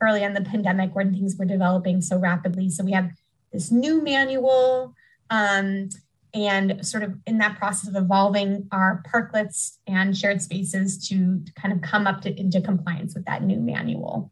early 0.01 0.23
in 0.23 0.35
the 0.35 0.43
pandemic 0.43 0.94
when 0.94 1.12
things 1.12 1.36
were 1.36 1.44
developing 1.44 2.01
so 2.01 2.18
rapidly. 2.18 2.70
So 2.70 2.85
we 2.85 2.93
have 2.93 3.10
this 3.52 3.70
new 3.70 4.02
manual 4.02 4.94
um, 5.31 5.89
and 6.35 6.86
sort 6.86 7.02
of 7.02 7.14
in 7.27 7.39
that 7.39 7.56
process 7.56 7.89
of 7.89 7.97
evolving 7.97 8.68
our 8.70 9.02
parklets 9.10 9.78
and 9.86 10.16
shared 10.16 10.43
spaces 10.43 11.09
to 11.09 11.40
kind 11.55 11.73
of 11.73 11.81
come 11.81 12.06
up 12.06 12.20
to, 12.23 12.39
into 12.39 12.60
compliance 12.60 13.14
with 13.14 13.24
that 13.24 13.43
new 13.43 13.59
manual. 13.59 14.31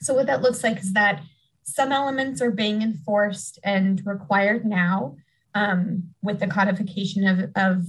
So 0.00 0.14
what 0.14 0.26
that 0.26 0.42
looks 0.42 0.64
like 0.64 0.78
is 0.78 0.92
that 0.94 1.22
some 1.62 1.92
elements 1.92 2.40
are 2.42 2.50
being 2.50 2.82
enforced 2.82 3.58
and 3.64 4.04
required 4.04 4.64
now 4.64 5.16
um, 5.54 6.10
with 6.22 6.40
the 6.40 6.46
codification 6.46 7.26
of, 7.26 7.50
of 7.56 7.86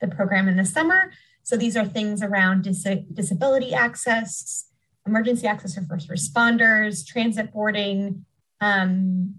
the 0.00 0.08
program 0.08 0.48
in 0.48 0.56
the 0.56 0.64
summer. 0.64 1.12
So 1.42 1.56
these 1.56 1.76
are 1.76 1.84
things 1.84 2.22
around 2.22 2.64
dis 2.64 2.84
disability 3.12 3.72
access, 3.72 4.66
emergency 5.06 5.46
access 5.46 5.74
for 5.74 5.82
first 5.82 6.08
responders, 6.08 7.06
transit 7.06 7.52
boarding, 7.52 8.24
um, 8.60 9.34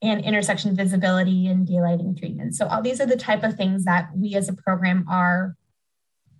and 0.00 0.24
intersection 0.24 0.76
visibility 0.76 1.48
and 1.48 1.66
daylighting 1.66 2.16
treatment. 2.16 2.54
So 2.54 2.66
all 2.68 2.82
these 2.82 3.00
are 3.00 3.06
the 3.06 3.16
type 3.16 3.42
of 3.42 3.54
things 3.54 3.84
that 3.84 4.10
we 4.14 4.34
as 4.36 4.48
a 4.48 4.52
program 4.52 5.04
are 5.10 5.56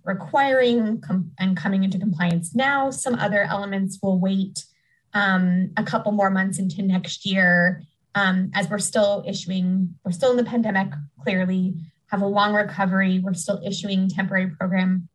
requiring 0.05 1.02
and 1.39 1.56
coming 1.56 1.85
into 1.85 1.98
compliance 1.98 2.55
now. 2.55 2.90
Some 2.90 3.16
other 3.16 3.43
elements 3.43 3.98
will 4.01 4.19
wait 4.19 4.65
um, 5.12 5.73
a 5.77 5.82
couple 5.82 6.12
more 6.12 6.31
months 6.31 6.59
into 6.59 6.82
next 6.82 7.27
year 7.27 7.82
um, 8.15 8.51
as 8.55 8.69
we're 8.69 8.78
still 8.78 9.24
issuing, 9.27 9.94
we're 10.05 10.12
still 10.12 10.32
in 10.32 10.36
the 10.36 10.44
pandemic, 10.44 10.93
clearly 11.23 11.74
have 12.06 12.23
a 12.23 12.27
long 12.27 12.55
recovery. 12.55 13.20
We're 13.20 13.35
still 13.35 13.60
issuing 13.65 14.09
temporary 14.09 14.48
program 14.48 15.09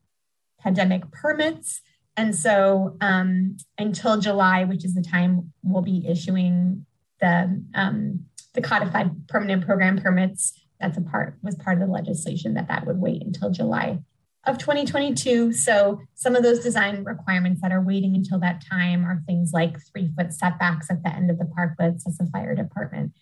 pandemic 0.59 1.11
permits. 1.11 1.81
And 2.15 2.35
so 2.35 2.95
um, 3.01 3.57
until 3.77 4.19
July, 4.19 4.65
which 4.65 4.85
is 4.85 4.93
the 4.93 5.01
time 5.01 5.51
we'll 5.63 5.81
be 5.81 6.05
issuing 6.07 6.85
the, 7.19 7.63
um, 7.73 8.25
the 8.53 8.61
codified 8.61 9.27
permanent 9.27 9.65
program 9.65 9.97
permits, 9.97 10.53
that's 10.79 10.97
a 10.97 11.01
part, 11.01 11.37
was 11.41 11.55
part 11.55 11.81
of 11.81 11.87
the 11.87 11.93
legislation 11.93 12.53
that 12.53 12.67
that 12.67 12.85
would 12.85 12.99
wait 12.99 13.23
until 13.23 13.49
July 13.49 13.99
of 14.45 14.57
2022. 14.57 15.53
So 15.53 16.01
some 16.15 16.35
of 16.35 16.43
those 16.43 16.59
design 16.59 17.03
requirements 17.03 17.61
that 17.61 17.71
are 17.71 17.81
waiting 17.81 18.15
until 18.15 18.39
that 18.39 18.63
time 18.69 19.05
are 19.05 19.23
things 19.25 19.51
like 19.53 19.77
three 19.91 20.11
foot 20.15 20.33
setbacks 20.33 20.89
at 20.89 21.03
the 21.03 21.13
end 21.13 21.31
of 21.31 21.39
the 21.39 21.45
parklets 21.45 22.07
as 22.07 22.19
a 22.19 22.25
fire 22.27 22.53
department 22.55 23.13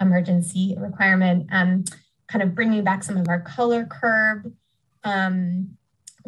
emergency 0.00 0.76
requirement, 0.78 1.48
um, 1.50 1.84
kind 2.28 2.42
of 2.42 2.54
bringing 2.54 2.84
back 2.84 3.02
some 3.02 3.16
of 3.16 3.28
our 3.28 3.40
color 3.40 3.84
curb, 3.84 4.52
um, 5.04 5.76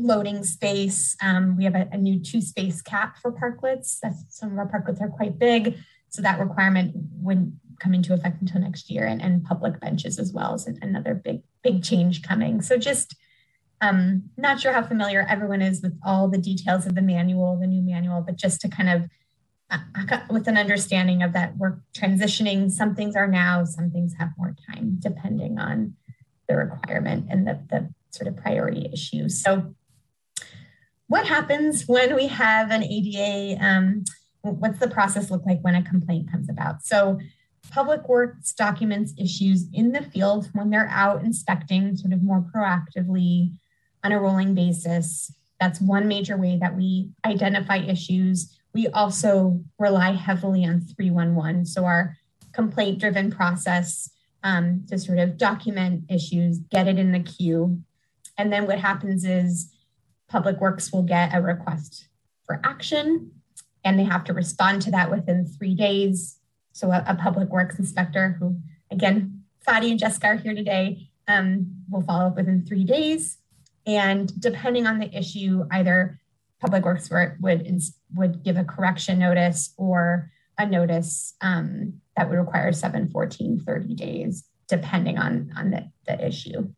loading 0.03 0.43
space. 0.45 1.17
Um, 1.23 1.57
we 1.57 1.65
have 1.65 1.75
a, 1.75 1.89
a, 1.93 1.99
new 1.99 2.21
two 2.21 2.41
space 2.41 2.83
cap 2.83 3.17
for 3.21 3.33
parklets. 3.33 3.99
That's, 4.01 4.25
some 4.29 4.53
of 4.53 4.59
our 4.59 4.69
parklets 4.69 5.01
are 5.01 5.09
quite 5.09 5.39
big. 5.39 5.77
So 6.09 6.23
that 6.23 6.41
requirement 6.41 6.93
wouldn't 6.95 7.55
come 7.79 7.95
into 7.95 8.13
effect 8.13 8.41
until 8.41 8.61
next 8.61 8.91
year 8.91 9.07
and, 9.07 9.23
and 9.23 9.45
public 9.45 9.81
benches 9.81 10.19
as 10.19 10.33
well 10.33 10.55
is 10.55 10.67
another 10.83 11.15
big, 11.15 11.43
big 11.63 11.83
change 11.83 12.23
coming. 12.23 12.61
So 12.61 12.77
just 12.77 13.15
um, 13.81 14.25
not 14.37 14.61
sure 14.61 14.73
how 14.73 14.83
familiar 14.83 15.27
everyone 15.29 15.63
is 15.63 15.81
with 15.83 15.99
all 16.05 16.29
the 16.29 16.39
details 16.39 16.87
of 16.87 16.95
the 16.95 17.03
manual, 17.03 17.57
the 17.57 17.67
new 17.67 17.83
manual, 17.83 18.21
but 18.21 18.37
just 18.37 18.61
to 18.63 18.69
kind 18.69 18.91
of 18.91 19.09
uh, 19.71 19.79
with 20.29 20.49
an 20.49 20.59
understanding 20.59 21.23
of 21.23 21.33
that 21.33 21.57
we're 21.57 21.79
transitioning. 21.95 22.71
Some 22.71 22.95
things 22.95 23.15
are 23.15 23.29
now, 23.29 23.65
some 23.65 23.91
things 23.91 24.15
have 24.19 24.31
more 24.37 24.57
time, 24.69 24.97
depending 24.99 25.59
on 25.59 25.95
the 26.49 26.57
requirement 26.57 27.27
and 27.31 27.47
the, 27.47 27.61
the 27.71 27.95
sort 28.11 28.27
of 28.27 28.37
priority 28.37 28.91
issues. 28.93 29.41
So, 29.43 29.75
what 31.11 31.27
happens 31.27 31.89
when 31.89 32.15
we 32.15 32.29
have 32.29 32.71
an 32.71 32.85
ADA? 32.85 33.61
Um, 33.61 34.05
what's 34.43 34.79
the 34.79 34.89
process 34.89 35.29
look 35.29 35.45
like 35.45 35.59
when 35.61 35.75
a 35.75 35.83
complaint 35.83 36.31
comes 36.31 36.49
about? 36.49 36.85
So, 36.85 37.19
Public 37.73 38.09
Works 38.09 38.53
documents 38.53 39.13
issues 39.19 39.67
in 39.73 39.91
the 39.91 40.03
field 40.03 40.49
when 40.53 40.71
they're 40.71 40.89
out 40.89 41.25
inspecting, 41.25 41.97
sort 41.97 42.13
of 42.13 42.23
more 42.23 42.47
proactively 42.55 43.53
on 44.05 44.13
a 44.13 44.21
rolling 44.21 44.55
basis. 44.55 45.35
That's 45.61 45.81
one 45.81 46.07
major 46.07 46.37
way 46.37 46.57
that 46.59 46.77
we 46.77 47.11
identify 47.27 47.79
issues. 47.79 48.57
We 48.73 48.87
also 48.87 49.61
rely 49.81 50.13
heavily 50.13 50.65
on 50.65 50.81
311. 50.81 51.67
So, 51.67 51.87
our 51.87 52.17
complaint 52.53 53.01
driven 53.01 53.33
process 53.33 54.11
um, 54.45 54.85
to 54.89 54.97
sort 54.97 55.19
of 55.19 55.37
document 55.37 56.05
issues, 56.09 56.59
get 56.71 56.87
it 56.87 57.01
in 57.01 57.11
the 57.11 57.21
queue. 57.21 57.83
And 58.39 58.53
then 58.53 58.69
what 58.69 58.79
happens 58.79 59.25
is 59.25 59.73
Public 60.31 60.61
Works 60.61 60.93
will 60.93 61.03
get 61.03 61.35
a 61.35 61.43
request 61.43 62.07
for 62.47 62.61
action 62.65 63.33
and 63.85 63.99
they 63.99 64.05
have 64.05 64.25
to 64.25 64.33
respond 64.33 64.83
to 64.83 64.91
that 64.93 65.11
within 65.11 65.45
three 65.45 65.75
days. 65.75 66.39
So, 66.73 66.91
a, 66.93 67.05
a 67.07 67.15
Public 67.17 67.51
Works 67.51 67.79
inspector 67.79 68.37
who, 68.39 68.61
again, 68.91 69.43
Fadi 69.67 69.91
and 69.91 69.99
Jessica 69.99 70.29
are 70.29 70.37
here 70.37 70.55
today, 70.55 71.11
um, 71.29 71.67
will 71.91 72.03
follow 72.03 72.29
up 72.29 72.37
within 72.37 72.65
three 72.65 72.85
days. 72.85 73.39
And 73.87 74.33
depending 74.41 74.87
on 74.87 74.99
the 74.99 75.13
issue, 75.17 75.65
either 75.71 76.21
Public 76.61 76.85
Works 76.85 77.11
would, 77.11 77.81
would 78.15 78.43
give 78.45 78.57
a 78.57 78.65
correction 78.65 79.19
notice 79.19 79.75
or 79.77 80.31
a 80.59 80.67
notice 80.67 81.35
um, 81.41 81.95
that 82.17 82.29
would 82.29 82.39
require 82.39 82.73
7, 82.73 83.09
14, 83.09 83.61
30 83.61 83.95
days, 83.95 84.45
depending 84.69 85.19
on, 85.19 85.51
on 85.57 85.71
the, 85.71 85.91
the 86.07 86.27
issue. 86.27 86.71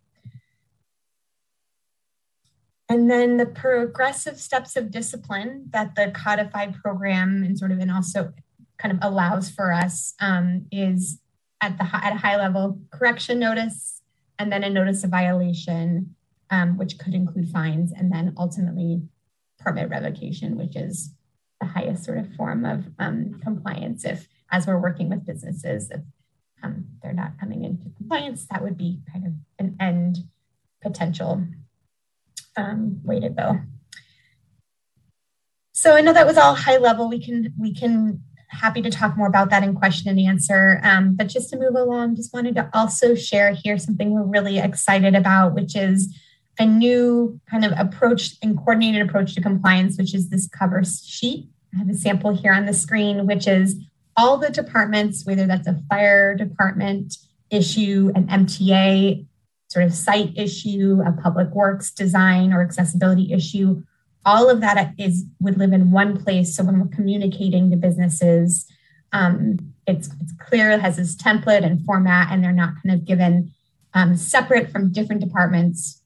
And 2.93 3.11
then 3.11 3.39
the 3.39 3.47
progressive 3.47 4.39
steps 4.39 4.77
of 4.77 4.91
discipline 4.91 5.69
that 5.71 5.95
the 5.95 6.11
codified 6.11 6.75
program 6.75 7.43
and 7.43 7.59
sort 7.59 7.71
of 7.73 7.79
and 7.79 7.91
also 7.91 8.35
kind 8.77 8.93
of 8.93 8.99
allows 9.01 9.49
for 9.49 9.73
us 9.73 10.13
um, 10.21 10.67
is 10.71 11.19
at 11.63 11.79
the 11.79 11.85
at 11.85 12.13
a 12.13 12.19
high 12.19 12.37
level 12.37 12.79
correction 12.91 13.39
notice 13.39 14.03
and 14.39 14.53
then 14.53 14.63
a 14.63 14.69
notice 14.69 15.05
of 15.05 15.11
violation 15.11 16.15
um, 16.53 16.77
which 16.77 16.99
could 16.99 17.15
include 17.15 17.49
fines, 17.49 17.93
and 17.97 18.13
then 18.13 18.35
ultimately 18.37 19.01
permit 19.59 19.89
revocation, 19.89 20.59
which 20.59 20.77
is 20.77 21.15
the 21.63 21.67
highest 21.67 22.05
sort 22.05 22.19
of 22.19 22.31
form 22.35 22.67
of 22.67 22.85
um, 22.99 23.41
compliance. 23.43 24.05
If, 24.05 24.29
as 24.51 24.67
we're 24.67 24.79
working 24.79 25.09
with 25.09 25.25
businesses, 25.25 25.91
if 25.91 26.03
um, 26.63 26.85
they're 27.03 27.15
not 27.15 27.41
coming 27.41 27.65
into 27.65 27.89
compliance, 27.97 28.47
that 28.51 28.63
would 28.63 28.77
be 28.77 29.01
kind 29.11 29.27
of 29.27 29.33
an 29.59 29.77
end 29.81 30.19
potential 30.83 31.43
um, 32.57 33.01
way 33.05 33.21
to 33.21 33.29
go. 33.29 33.61
So 35.73 35.95
I 35.97 36.01
know 36.01 36.13
that 36.13 36.27
was 36.27 36.37
all 36.37 36.55
high 36.55 36.77
level. 36.77 37.09
We 37.09 37.25
can 37.25 37.53
we 37.59 37.75
can 37.75 38.23
happy 38.49 38.83
to 38.83 38.91
talk 38.91 39.17
more 39.17 39.27
about 39.27 39.51
that 39.51 39.63
in 39.63 39.75
question 39.75 40.11
and 40.11 40.21
answer. 40.21 40.81
Um, 40.85 41.17
but 41.17 41.29
just 41.29 41.51
to 41.51 41.59
move 41.59 41.75
along, 41.75 42.17
just 42.17 42.35
wanted 42.35 42.55
to 42.57 42.69
also 42.75 43.15
share 43.15 43.53
here 43.53 43.79
something 43.79 44.11
we're 44.11 44.23
really 44.23 44.59
excited 44.59 45.15
about, 45.15 45.55
which 45.55 45.75
is 45.75 46.15
a 46.59 46.67
new 46.67 47.41
kind 47.51 47.65
of 47.65 47.73
approach 47.77 48.37
and 48.43 48.57
coordinated 48.57 49.09
approach 49.09 49.35
to 49.35 49.41
compliance, 49.41 49.97
which 49.97 50.15
is 50.15 50.29
this 50.29 50.47
cover 50.47 50.83
sheet. 50.85 51.49
I 51.75 51.79
have 51.79 51.89
a 51.89 51.95
sample 51.95 52.37
here 52.37 52.53
on 52.53 52.67
the 52.67 52.75
screen, 52.75 53.27
which 53.27 53.49
is 53.49 53.77
all 54.17 54.37
the 54.37 54.51
departments, 54.51 55.25
whether 55.25 55.47
that's 55.47 55.67
a 55.67 55.81
fire 55.89 56.35
department 56.35 57.17
issue, 57.51 58.13
an 58.15 58.27
MTA 58.27 59.27
sort 59.73 59.85
of 59.85 59.95
site 59.95 60.33
issue, 60.37 61.01
a 61.07 61.13
public 61.13 61.49
works 61.51 61.91
design 61.91 62.53
or 62.53 62.63
accessibility 62.63 63.33
issue, 63.33 63.83
all 64.25 64.49
of 64.51 64.61
that 64.61 64.95
is 64.99 65.25
would 65.41 65.59
live 65.59 65.73
in 65.73 65.91
one 65.91 66.23
place. 66.23 66.55
So 66.55 66.65
when 66.65 66.79
we're 66.81 66.97
communicating 66.97 67.71
to 67.71 67.77
businesses, 67.77 68.67
um, 69.13 69.59
it's, 69.87 70.09
it's 70.21 70.33
clear, 70.39 70.71
it 70.71 70.81
has 70.81 70.97
this 70.97 71.17
template 71.17 71.65
and 71.65 71.85
format, 71.85 72.31
and 72.31 72.43
they're 72.43 72.53
not 72.53 72.75
kind 72.83 72.95
of 72.95 73.05
given 73.05 73.53
um, 73.95 74.17
separate 74.17 74.71
from 74.71 74.93
different 74.93 75.21
departments 75.21 76.03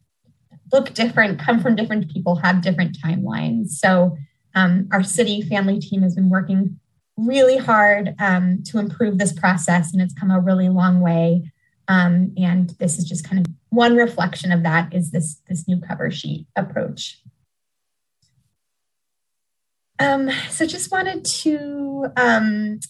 look 0.72 0.92
different, 0.94 1.38
come 1.38 1.60
from 1.60 1.76
different 1.76 2.10
people, 2.10 2.36
have 2.36 2.60
different 2.60 2.98
timelines. 3.00 3.70
So 3.70 4.16
um, 4.54 4.88
our 4.92 5.02
city 5.02 5.42
family 5.42 5.78
team 5.80 6.02
has 6.02 6.14
been 6.14 6.30
working 6.30 6.78
really 7.16 7.56
hard 7.56 8.14
um, 8.18 8.62
to 8.64 8.78
improve 8.78 9.18
this 9.18 9.32
process, 9.32 9.92
and 9.92 10.02
it's 10.02 10.14
come 10.14 10.30
a 10.30 10.40
really 10.40 10.68
long 10.68 11.00
way. 11.00 11.50
Um, 11.88 12.32
and 12.36 12.70
this 12.78 12.98
is 12.98 13.04
just 13.04 13.28
kind 13.28 13.46
of 13.46 13.52
one 13.70 13.96
reflection 13.96 14.52
of 14.52 14.62
that 14.64 14.92
is 14.92 15.10
this 15.10 15.40
this 15.48 15.68
new 15.68 15.80
cover 15.80 16.10
sheet 16.10 16.46
approach. 16.56 17.20
Um, 19.98 20.30
so 20.50 20.66
just 20.66 20.90
wanted 20.90 21.24
to 21.24 22.06
um, 22.16 22.80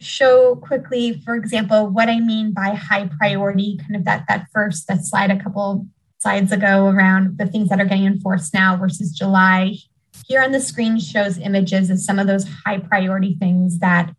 show 0.00 0.56
quickly, 0.56 1.20
for 1.24 1.34
example, 1.34 1.88
what 1.88 2.08
I 2.08 2.20
mean 2.20 2.52
by 2.52 2.74
high 2.74 3.08
priority, 3.18 3.78
kind 3.78 3.96
of 3.96 4.04
that, 4.04 4.24
that 4.28 4.46
first, 4.52 4.86
that 4.88 5.04
slide 5.04 5.30
a 5.30 5.42
couple 5.42 5.86
slides 6.18 6.52
ago 6.52 6.86
around 6.86 7.38
the 7.38 7.46
things 7.46 7.68
that 7.68 7.80
are 7.80 7.84
getting 7.84 8.06
enforced 8.06 8.54
now 8.54 8.76
versus 8.76 9.12
July. 9.12 9.74
Here 10.26 10.42
on 10.42 10.52
the 10.52 10.60
screen 10.60 10.98
shows 10.98 11.38
images 11.38 11.90
of 11.90 12.00
some 12.00 12.18
of 12.18 12.26
those 12.26 12.46
high 12.64 12.78
priority 12.78 13.36
things 13.38 13.78
that 13.80 14.14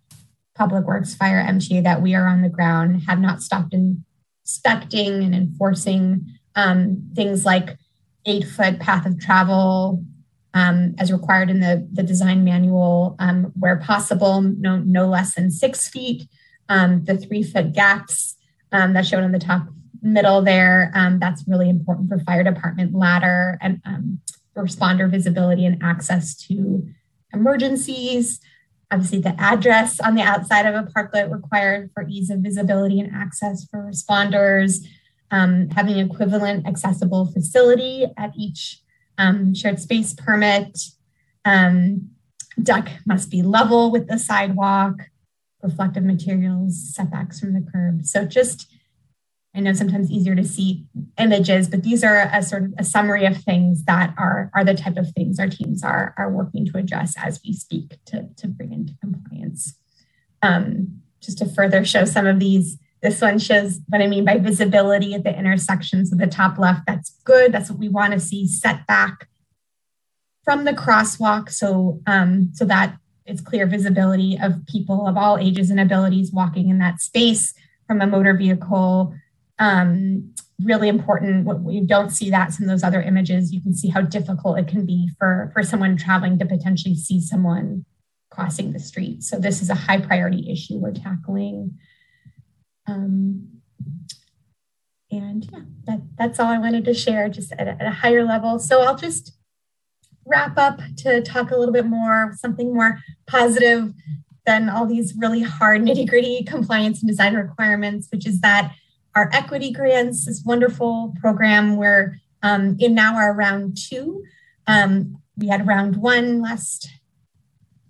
Public 0.55 0.85
Works, 0.85 1.15
Fire, 1.15 1.43
MTA 1.43 1.83
that 1.83 2.01
we 2.01 2.13
are 2.15 2.27
on 2.27 2.41
the 2.41 2.49
ground 2.49 3.03
have 3.07 3.19
not 3.19 3.41
stopped 3.41 3.73
inspecting 4.45 5.23
and 5.23 5.33
enforcing 5.33 6.25
um, 6.55 7.09
things 7.15 7.45
like 7.45 7.77
eight 8.25 8.43
foot 8.43 8.79
path 8.79 9.05
of 9.05 9.19
travel 9.19 10.03
um, 10.53 10.95
as 10.99 11.11
required 11.11 11.49
in 11.49 11.59
the, 11.59 11.87
the 11.91 12.03
design 12.03 12.45
manual, 12.45 13.15
um, 13.19 13.51
where 13.59 13.77
possible, 13.77 14.41
no, 14.41 14.77
no 14.77 15.07
less 15.07 15.35
than 15.35 15.51
six 15.51 15.89
feet. 15.89 16.29
Um, 16.69 17.03
the 17.03 17.17
three 17.17 17.43
foot 17.43 17.73
gaps 17.73 18.35
um, 18.71 18.93
that's 18.93 19.07
shown 19.07 19.23
in 19.23 19.31
the 19.31 19.39
top 19.39 19.67
middle 20.01 20.41
there, 20.41 20.91
um, 20.95 21.19
that's 21.19 21.43
really 21.47 21.69
important 21.69 22.07
for 22.07 22.19
fire 22.19 22.43
department 22.43 22.95
ladder 22.95 23.57
and 23.61 23.81
responder 24.55 25.09
visibility 25.09 25.65
and 25.65 25.81
access 25.83 26.35
to 26.35 26.87
emergencies. 27.33 28.39
Obviously, 28.91 29.19
the 29.19 29.35
address 29.39 29.99
on 29.99 30.15
the 30.15 30.21
outside 30.21 30.65
of 30.65 30.75
a 30.75 30.87
parklet 30.91 31.31
required 31.31 31.91
for 31.93 32.05
ease 32.07 32.29
of 32.29 32.39
visibility 32.39 32.99
and 32.99 33.13
access 33.13 33.65
for 33.65 33.79
responders. 33.79 34.85
having 35.31 35.97
equivalent 35.97 36.67
accessible 36.67 37.25
facility 37.25 38.05
at 38.17 38.31
each 38.37 38.81
um, 39.17 39.53
shared 39.53 39.79
space 39.79 40.13
permit. 40.13 40.79
Um, 41.43 42.11
deck 42.61 42.99
must 43.05 43.29
be 43.29 43.41
level 43.41 43.91
with 43.91 44.07
the 44.07 44.17
sidewalk, 44.17 45.09
reflective 45.61 46.03
materials, 46.03 46.93
setbacks 46.93 47.39
from 47.39 47.53
the 47.53 47.65
curb. 47.71 48.05
So 48.05 48.25
just, 48.25 48.71
I 49.55 49.61
know 49.61 49.73
sometimes 49.73 50.11
easier 50.11 50.35
to 50.35 50.43
see 50.43 50.85
images, 51.17 51.69
but 51.69 51.83
these 51.83 52.03
are 52.03 52.29
a 52.33 52.43
sort 52.43 52.63
of 52.63 52.73
a 52.77 52.83
summary 52.83 53.25
of 53.25 53.37
things 53.37 53.83
that 53.85 54.13
are, 54.17 54.51
are 54.53 54.65
the 54.65 54.73
type 54.73 54.97
of 54.97 55.11
things 55.11 55.39
our 55.39 55.47
teams 55.47 55.83
are, 55.83 56.13
are 56.17 56.29
working 56.29 56.65
to 56.65 56.77
address 56.77 57.15
as 57.17 57.39
we 57.45 57.53
speak 57.53 57.97
to, 58.05 58.27
to 58.37 58.47
bring 58.47 58.73
into 58.73 58.93
compliance. 58.99 59.77
Um, 60.41 61.01
just 61.21 61.37
to 61.39 61.45
further 61.45 61.83
show 61.85 62.05
some 62.05 62.27
of 62.27 62.39
these 62.39 62.77
this 63.01 63.21
one 63.21 63.37
shows 63.37 63.81
what 63.89 64.01
I 64.01 64.07
mean 64.07 64.25
by 64.25 64.39
visibility 64.39 65.13
at 65.13 65.23
the 65.23 65.37
intersections 65.37 66.11
of 66.11 66.17
the 66.17 66.25
top 66.25 66.57
left. 66.57 66.87
That's 66.87 67.11
good. 67.23 67.51
That's 67.51 67.69
what 67.69 67.77
we 67.77 67.87
want 67.87 68.13
to 68.13 68.19
see 68.19 68.47
Setback 68.47 69.27
from 70.43 70.65
the 70.65 70.73
crosswalk 70.73 71.51
so, 71.51 72.01
um, 72.07 72.49
so 72.53 72.65
that 72.65 72.97
it's 73.25 73.41
clear 73.41 73.67
visibility 73.67 74.39
of 74.41 74.65
people 74.67 75.07
of 75.07 75.17
all 75.17 75.37
ages 75.37 75.69
and 75.69 75.79
abilities 75.79 76.31
walking 76.31 76.69
in 76.69 76.79
that 76.79 76.99
space 76.99 77.53
from 77.87 78.01
a 78.01 78.07
motor 78.07 78.33
vehicle. 78.33 79.13
Um, 79.59 80.33
really 80.63 80.87
important. 80.87 81.45
We 81.63 81.81
don't 81.81 82.09
see 82.09 82.29
that 82.29 82.59
in 82.59 82.67
those 82.67 82.83
other 82.83 83.01
images. 83.01 83.53
You 83.53 83.61
can 83.61 83.73
see 83.73 83.89
how 83.89 84.01
difficult 84.01 84.57
it 84.57 84.67
can 84.67 84.85
be 84.85 85.09
for, 85.17 85.51
for 85.53 85.63
someone 85.63 85.97
traveling 85.97 86.39
to 86.39 86.45
potentially 86.45 86.95
see 86.95 87.21
someone 87.21 87.85
crossing 88.29 88.71
the 88.71 88.79
street. 88.79 89.23
So 89.23 89.37
this 89.37 89.61
is 89.61 89.69
a 89.69 89.75
high 89.75 89.99
priority 89.99 90.51
issue 90.51 90.77
we're 90.77 90.93
tackling. 90.93 91.77
Um, 92.87 93.61
and 95.11 95.47
yeah, 95.51 95.61
that, 95.85 96.01
that's 96.17 96.39
all 96.39 96.47
I 96.47 96.57
wanted 96.57 96.85
to 96.85 96.93
share 96.93 97.29
just 97.29 97.51
at 97.53 97.67
a, 97.67 97.71
at 97.71 97.85
a 97.85 97.91
higher 97.91 98.23
level. 98.23 98.59
So 98.59 98.81
I'll 98.81 98.97
just 98.97 99.37
wrap 100.25 100.57
up 100.57 100.79
to 100.97 101.21
talk 101.21 101.51
a 101.51 101.57
little 101.57 101.73
bit 101.73 101.85
more, 101.85 102.33
something 102.37 102.73
more 102.73 102.99
positive 103.27 103.93
than 104.45 104.69
all 104.69 104.85
these 104.85 105.13
really 105.17 105.41
hard 105.41 105.81
nitty 105.85 106.07
gritty 106.07 106.43
compliance 106.43 107.01
and 107.01 107.09
design 107.09 107.35
requirements, 107.35 108.07
which 108.11 108.25
is 108.25 108.41
that 108.41 108.73
our 109.15 109.29
equity 109.33 109.71
grants, 109.71 110.25
this 110.25 110.43
wonderful 110.45 111.13
program, 111.21 111.77
we're 111.77 112.19
um, 112.43 112.75
in 112.79 112.93
now 112.93 113.15
our 113.15 113.33
round 113.33 113.77
two. 113.77 114.23
Um, 114.67 115.21
we 115.37 115.47
had 115.47 115.67
round 115.67 115.95
one 115.95 116.41
last 116.41 116.89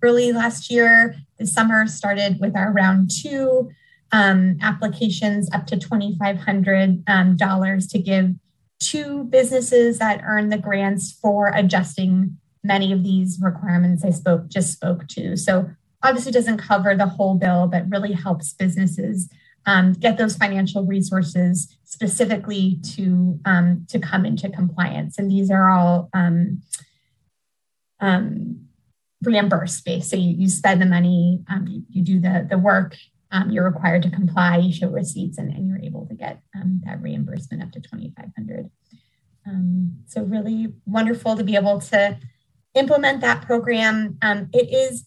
early 0.02 0.32
last 0.32 0.70
year. 0.70 1.16
The 1.38 1.46
summer 1.46 1.86
started 1.86 2.38
with 2.40 2.56
our 2.56 2.72
round 2.72 3.10
two 3.10 3.70
um, 4.12 4.56
applications 4.62 5.50
up 5.52 5.66
to 5.66 5.76
$2,500 5.76 7.02
um, 7.08 7.80
to 7.88 7.98
give 7.98 8.34
to 8.78 9.24
businesses 9.24 9.98
that 9.98 10.22
earn 10.24 10.50
the 10.50 10.58
grants 10.58 11.10
for 11.10 11.48
adjusting 11.48 12.36
many 12.62 12.92
of 12.92 13.02
these 13.02 13.38
requirements 13.40 14.04
I 14.04 14.10
spoke 14.10 14.48
just 14.48 14.72
spoke 14.72 15.08
to. 15.08 15.36
So 15.36 15.70
obviously 16.02 16.32
doesn't 16.32 16.58
cover 16.58 16.94
the 16.94 17.06
whole 17.06 17.34
bill, 17.36 17.66
but 17.66 17.88
really 17.88 18.12
helps 18.12 18.52
businesses 18.52 19.28
um, 19.66 19.92
get 19.92 20.16
those 20.16 20.36
financial 20.36 20.84
resources 20.84 21.76
specifically 21.84 22.78
to 22.94 23.38
um, 23.44 23.86
to 23.88 23.98
come 23.98 24.24
into 24.24 24.48
compliance. 24.48 25.18
And 25.18 25.30
these 25.30 25.50
are 25.50 25.68
all 25.68 26.08
um, 26.14 26.62
um 28.00 28.68
reimbursed 29.22 29.84
based. 29.84 30.10
So 30.10 30.16
you, 30.16 30.30
you 30.36 30.48
spend 30.48 30.80
the 30.80 30.86
money, 30.86 31.42
um, 31.50 31.66
you, 31.66 31.82
you 31.90 32.02
do 32.02 32.20
the 32.20 32.46
the 32.48 32.58
work, 32.58 32.96
um, 33.32 33.50
you're 33.50 33.64
required 33.64 34.02
to 34.04 34.10
comply, 34.10 34.58
you 34.58 34.72
show 34.72 34.88
receipts, 34.88 35.36
and, 35.36 35.50
and 35.50 35.68
you're 35.68 35.82
able 35.82 36.06
to 36.06 36.14
get 36.14 36.42
that 36.84 37.02
reimbursement 37.02 37.62
up 37.62 37.72
to 37.72 37.80
2500 37.80 38.70
um, 39.46 39.98
So 40.06 40.22
really 40.22 40.72
wonderful 40.86 41.36
to 41.36 41.44
be 41.44 41.56
able 41.56 41.80
to 41.80 42.18
implement 42.74 43.20
that 43.20 43.42
program. 43.42 44.18
It 44.52 44.72
is 44.72 45.06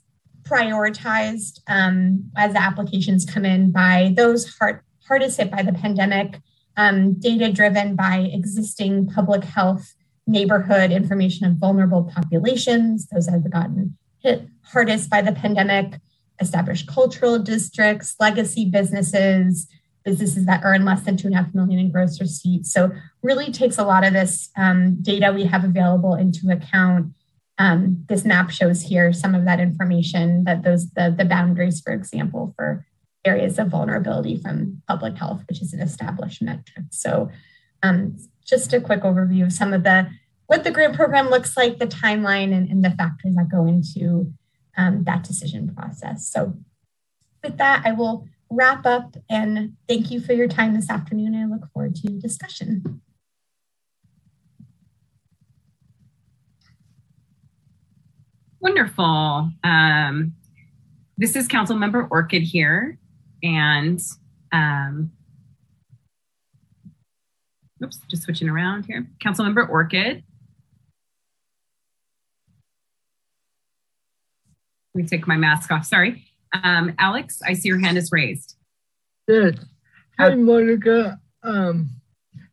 prioritized 0.49 1.59
um, 1.67 2.31
as 2.35 2.53
the 2.53 2.61
applications 2.61 3.25
come 3.25 3.45
in 3.45 3.71
by 3.71 4.13
those 4.15 4.57
hard, 4.57 4.81
hardest 5.07 5.37
hit 5.37 5.51
by 5.51 5.61
the 5.61 5.73
pandemic, 5.73 6.39
um, 6.77 7.19
data 7.19 7.51
driven 7.51 7.95
by 7.95 8.29
existing 8.31 9.07
public 9.07 9.43
health 9.43 9.93
neighborhood 10.25 10.91
information 10.91 11.45
of 11.45 11.53
vulnerable 11.57 12.03
populations. 12.03 13.07
Those 13.07 13.27
have 13.27 13.49
gotten 13.51 13.97
hit 14.19 14.47
hardest 14.63 15.09
by 15.09 15.21
the 15.21 15.31
pandemic 15.31 15.99
established 16.39 16.87
cultural 16.87 17.39
districts, 17.39 18.15
legacy 18.19 18.69
businesses, 18.69 19.67
businesses 20.05 20.45
that 20.45 20.61
earn 20.63 20.85
less 20.85 21.01
than 21.01 21.17
two 21.17 21.27
and 21.27 21.35
a 21.35 21.39
half 21.39 21.53
million 21.53 21.79
in 21.79 21.91
gross 21.91 22.19
receipts. 22.19 22.71
So 22.71 22.91
really 23.21 23.51
takes 23.51 23.77
a 23.77 23.83
lot 23.83 24.05
of 24.05 24.13
this 24.13 24.49
um, 24.57 25.01
data 25.01 25.31
we 25.33 25.43
have 25.45 25.63
available 25.63 26.15
into 26.15 26.49
account. 26.49 27.13
Um, 27.59 28.05
this 28.07 28.25
map 28.25 28.49
shows 28.49 28.81
here 28.81 29.11
some 29.11 29.35
of 29.35 29.45
that 29.45 29.59
information 29.59 30.45
that 30.45 30.63
those 30.63 30.89
the, 30.91 31.13
the 31.15 31.25
boundaries, 31.25 31.81
for 31.81 31.93
example, 31.93 32.53
for 32.55 32.85
areas 33.25 33.59
of 33.59 33.67
vulnerability 33.67 34.37
from 34.37 34.81
public 34.87 35.17
health, 35.17 35.43
which 35.47 35.61
is 35.61 35.73
an 35.73 35.81
established 35.81 36.41
metric. 36.41 36.85
So 36.91 37.29
um, 37.83 38.15
just 38.45 38.73
a 38.73 38.79
quick 38.79 39.01
overview 39.01 39.45
of 39.45 39.53
some 39.53 39.73
of 39.73 39.83
the 39.83 40.09
what 40.47 40.63
the 40.63 40.71
grant 40.71 40.95
program 40.95 41.29
looks 41.29 41.55
like, 41.55 41.77
the 41.77 41.85
timeline, 41.85 42.55
and, 42.55 42.67
and 42.69 42.83
the 42.83 42.89
factors 42.91 43.35
that 43.35 43.51
go 43.51 43.67
into 43.67 44.33
um, 44.77 45.03
that 45.03 45.23
decision 45.23 45.75
process. 45.75 46.27
So 46.31 46.55
with 47.43 47.57
that, 47.57 47.83
I 47.85 47.91
will 47.91 48.25
wrap 48.49 48.85
up 48.85 49.15
and 49.29 49.73
thank 49.87 50.09
you 50.09 50.19
for 50.19 50.33
your 50.33 50.47
time 50.47 50.73
this 50.73 50.89
afternoon. 50.89 51.35
I 51.35 51.45
look 51.45 51.71
forward 51.71 51.95
to 51.97 52.07
discussion. 52.07 53.01
Wonderful. 58.61 59.51
Um, 59.63 60.33
this 61.17 61.35
is 61.35 61.47
Council 61.47 61.77
Member 61.77 62.07
Orkid 62.07 62.41
here, 62.41 62.97
and 63.41 63.99
um, 64.51 65.11
oops, 67.83 67.99
just 68.09 68.23
switching 68.23 68.49
around 68.49 68.85
here. 68.85 69.07
Council 69.21 69.45
Member 69.45 69.65
Orkid. 69.65 70.23
Let 74.93 75.03
me 75.03 75.07
take 75.07 75.25
my 75.27 75.37
mask 75.37 75.71
off. 75.71 75.85
Sorry. 75.85 76.25
Um, 76.51 76.95
Alex, 76.99 77.41
I 77.45 77.53
see 77.53 77.69
your 77.69 77.79
hand 77.79 77.97
is 77.97 78.11
raised. 78.11 78.57
Yes. 79.27 79.55
Hi, 80.17 80.35
Monica. 80.35 81.19
Um, 81.43 81.89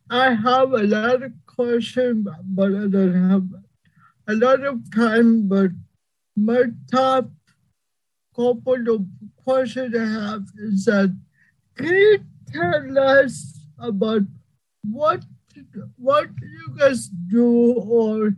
I 0.09 0.33
have 0.33 0.71
a 0.71 0.83
lot 0.83 1.23
of 1.23 1.33
questions, 1.47 2.27
but 2.43 2.67
I 2.67 2.87
don't 2.87 3.29
have 3.29 3.43
a 4.27 4.35
lot 4.35 4.63
of 4.63 4.79
time. 4.93 5.49
But 5.49 5.71
my 6.37 6.65
top 6.91 7.27
couple 8.35 8.95
of 8.95 9.05
questions 9.43 9.95
I 9.95 10.05
have 10.05 10.43
is 10.57 10.85
that 10.85 11.17
can 11.75 11.87
you 11.87 12.19
tell 12.53 12.99
us 12.99 13.59
about 13.79 14.21
what 14.83 15.23
what 15.97 16.29
you 16.39 16.75
guys 16.77 17.07
do 17.07 17.73
or 17.73 18.35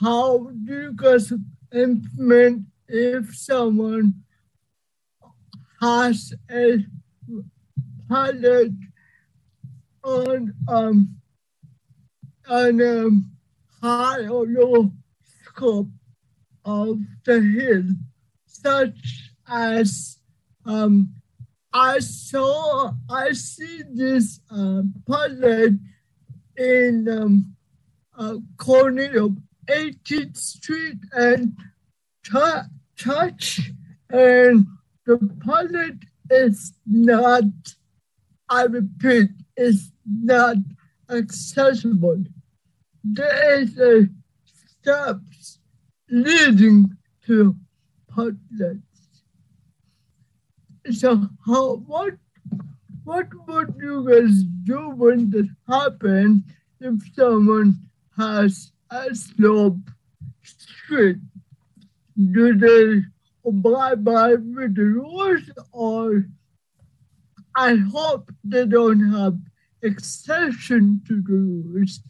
how 0.00 0.50
do 0.64 0.74
you 0.82 0.92
guys 0.92 1.32
implement 1.72 2.64
if 2.88 3.36
someone 3.36 4.14
has 5.80 6.34
a 6.50 6.84
pilot 8.08 8.72
on 10.02 10.52
um 10.66 11.14
on 12.48 12.82
um 12.82 13.30
high 13.80 14.26
or 14.26 14.46
low 14.46 14.90
scope 15.46 15.86
of 16.64 16.98
the 17.24 17.40
hill, 17.40 17.84
such 18.46 19.32
as 19.48 20.18
um, 20.64 21.14
I 21.72 22.00
saw, 22.00 22.92
I 23.08 23.32
see 23.32 23.82
this 23.92 24.40
uh, 24.50 24.82
pilot 25.06 25.74
in 26.56 27.08
um, 27.08 27.56
corner 28.56 29.24
of 29.24 29.36
18th 29.66 30.36
Street 30.36 30.98
and 31.12 31.56
Church, 32.24 33.60
and 34.10 34.66
the 35.06 35.18
pilot 35.44 35.96
is 36.28 36.74
not, 36.86 37.44
I 38.48 38.64
repeat, 38.64 39.30
is 39.56 39.92
not 40.04 40.56
accessible. 41.08 42.24
There 43.02 43.60
is 43.60 43.78
a 43.78 44.08
steps 44.80 45.59
leading 46.10 46.96
to 47.26 47.54
pilot. 48.08 48.78
So 50.90 51.28
how 51.46 51.76
what 51.86 52.14
what 53.04 53.28
would 53.46 53.74
you 53.78 54.08
guys 54.08 54.42
do 54.64 54.90
when 54.90 55.30
this 55.30 55.46
happens 55.68 56.42
if 56.80 56.94
someone 57.14 57.78
has 58.16 58.72
a 58.90 59.14
slope 59.14 59.78
street? 60.42 61.18
Do 62.32 62.54
they 62.54 63.02
abide 63.44 64.04
by 64.04 64.34
with 64.34 64.74
the 64.74 64.82
rules 64.82 65.42
or 65.72 66.26
I 67.56 67.76
hope 67.76 68.30
they 68.44 68.66
don't 68.66 69.12
have 69.12 69.36
exception 69.82 71.02
to 71.08 71.20
the 71.20 71.32
rules. 71.32 72.00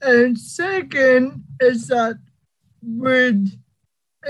And 0.00 0.38
second 0.38 1.44
is 1.60 1.88
that 1.88 2.18
with 2.86 3.52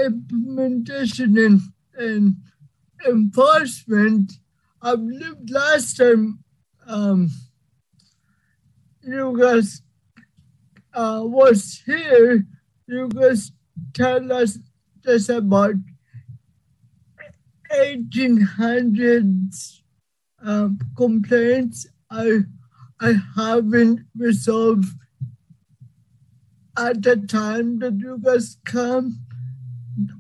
implementation 0.03 1.39
and, 1.39 1.61
and 1.99 2.37
enforcement, 3.07 4.33
I 4.81 4.97
believe 4.97 5.37
last 5.51 5.99
time 5.99 6.43
um, 6.87 7.29
you 9.03 9.39
guys 9.39 9.83
uh, 10.95 11.21
was 11.23 11.83
here, 11.85 12.47
you 12.87 13.09
guys 13.09 13.53
tell 13.93 14.33
us 14.33 14.59
just 15.05 15.29
about 15.29 15.75
1800s 17.71 19.81
um, 20.43 20.79
complaints 20.97 21.87
I 22.11 22.41
I 23.01 23.21
haven't 23.35 24.07
resolved 24.17 24.89
at 26.77 27.03
the 27.03 27.17
time 27.17 27.79
that 27.81 27.99
you 27.99 28.19
guys 28.23 28.59
come. 28.65 29.21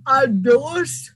Are 0.06 0.26
those 0.26 1.12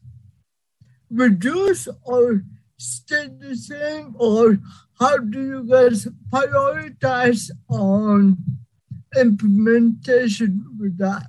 reduce 1.10 1.88
or 2.02 2.42
stay 2.76 3.28
the 3.38 3.56
same, 3.56 4.14
or 4.18 4.58
how 4.98 5.18
do 5.18 5.40
you 5.40 5.64
guys 5.64 6.06
prioritize 6.30 7.50
on 7.68 8.36
implementation 9.16 10.64
with 10.78 10.98
that? 10.98 11.26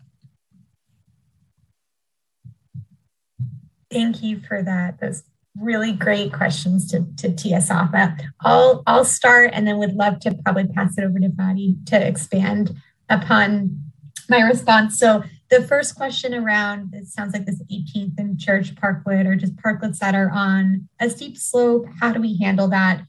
Thank 3.89 4.23
you 4.23 4.39
for 4.39 4.61
that. 4.61 4.99
Those 5.01 5.23
really 5.59 5.91
great 5.91 6.31
questions 6.31 6.89
to, 6.91 7.05
to 7.17 7.33
tee 7.33 7.53
us 7.53 7.69
off. 7.69 7.93
Uh, 7.93 8.11
I'll, 8.41 8.83
I'll 8.87 9.05
start 9.05 9.51
and 9.53 9.67
then 9.67 9.77
would 9.79 9.95
love 9.95 10.19
to 10.21 10.33
probably 10.33 10.67
pass 10.67 10.97
it 10.97 11.03
over 11.03 11.19
to 11.19 11.29
Fadi 11.29 11.85
to 11.87 12.07
expand 12.07 12.75
upon 13.09 13.90
my 14.29 14.41
response. 14.41 14.97
So 14.99 15.23
the 15.49 15.63
first 15.63 15.95
question 15.95 16.33
around 16.33 16.93
it 16.93 17.07
sounds 17.07 17.33
like 17.33 17.45
this 17.45 17.61
18th 17.71 18.17
and 18.17 18.39
Church 18.39 18.73
Parklet 18.75 19.25
or 19.25 19.35
just 19.35 19.55
parklets 19.57 19.99
that 19.99 20.15
are 20.15 20.31
on 20.31 20.87
a 20.99 21.09
steep 21.09 21.37
slope. 21.37 21.85
How 21.99 22.11
do 22.11 22.21
we 22.21 22.37
handle 22.37 22.67
that? 22.69 23.03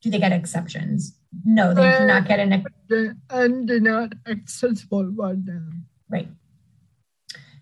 Do 0.00 0.10
they 0.10 0.18
get 0.18 0.32
exceptions? 0.32 1.16
No, 1.44 1.74
they 1.74 1.98
do 1.98 2.06
not 2.06 2.26
get 2.26 2.40
an. 2.40 2.64
And 3.30 3.68
they're 3.68 3.80
not 3.80 4.14
accessible 4.26 5.06
right 5.06 5.36
now. 5.44 5.68
Right. 6.08 6.28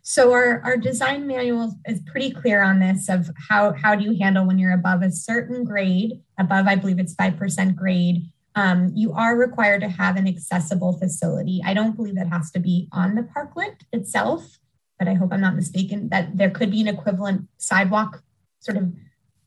So 0.03 0.33
our, 0.33 0.61
our 0.63 0.77
design 0.77 1.27
manual 1.27 1.75
is 1.85 2.01
pretty 2.07 2.31
clear 2.31 2.63
on 2.63 2.79
this 2.79 3.09
of 3.09 3.29
how, 3.49 3.73
how 3.73 3.97
do 3.97 4.05
you 4.05 4.17
handle 4.17 4.47
when 4.47 4.57
you're 4.57 4.73
above 4.73 5.03
a 5.03 5.11
certain 5.11 5.65
grade, 5.65 6.23
above, 6.39 6.69
I 6.69 6.77
believe 6.77 7.01
it's 7.01 7.17
5% 7.17 7.75
grade, 7.75 8.31
um, 8.57 8.91
you 8.95 9.13
are 9.13 9.37
required 9.37 9.83
to 9.83 9.89
have 9.89 10.17
an 10.17 10.27
accessible 10.27 10.99
facility. 10.99 11.63
I 11.65 11.75
don't 11.75 11.95
believe 11.95 12.17
that 12.17 12.29
has 12.29 12.51
to 12.53 12.59
be 12.59 12.89
on 12.91 13.15
the 13.15 13.23
parklet 13.23 13.83
itself, 13.93 14.59
but 14.99 15.07
I 15.07 15.15
hope 15.15 15.33
I'm 15.33 15.41
not 15.41 15.55
mistaken 15.55 16.09
that 16.09 16.37
there 16.37 16.51
could 16.51 16.71
be 16.71 16.81
an 16.81 16.89
equivalent 16.89 17.49
sidewalk 17.59 18.23
sort 18.61 18.79
of 18.79 18.93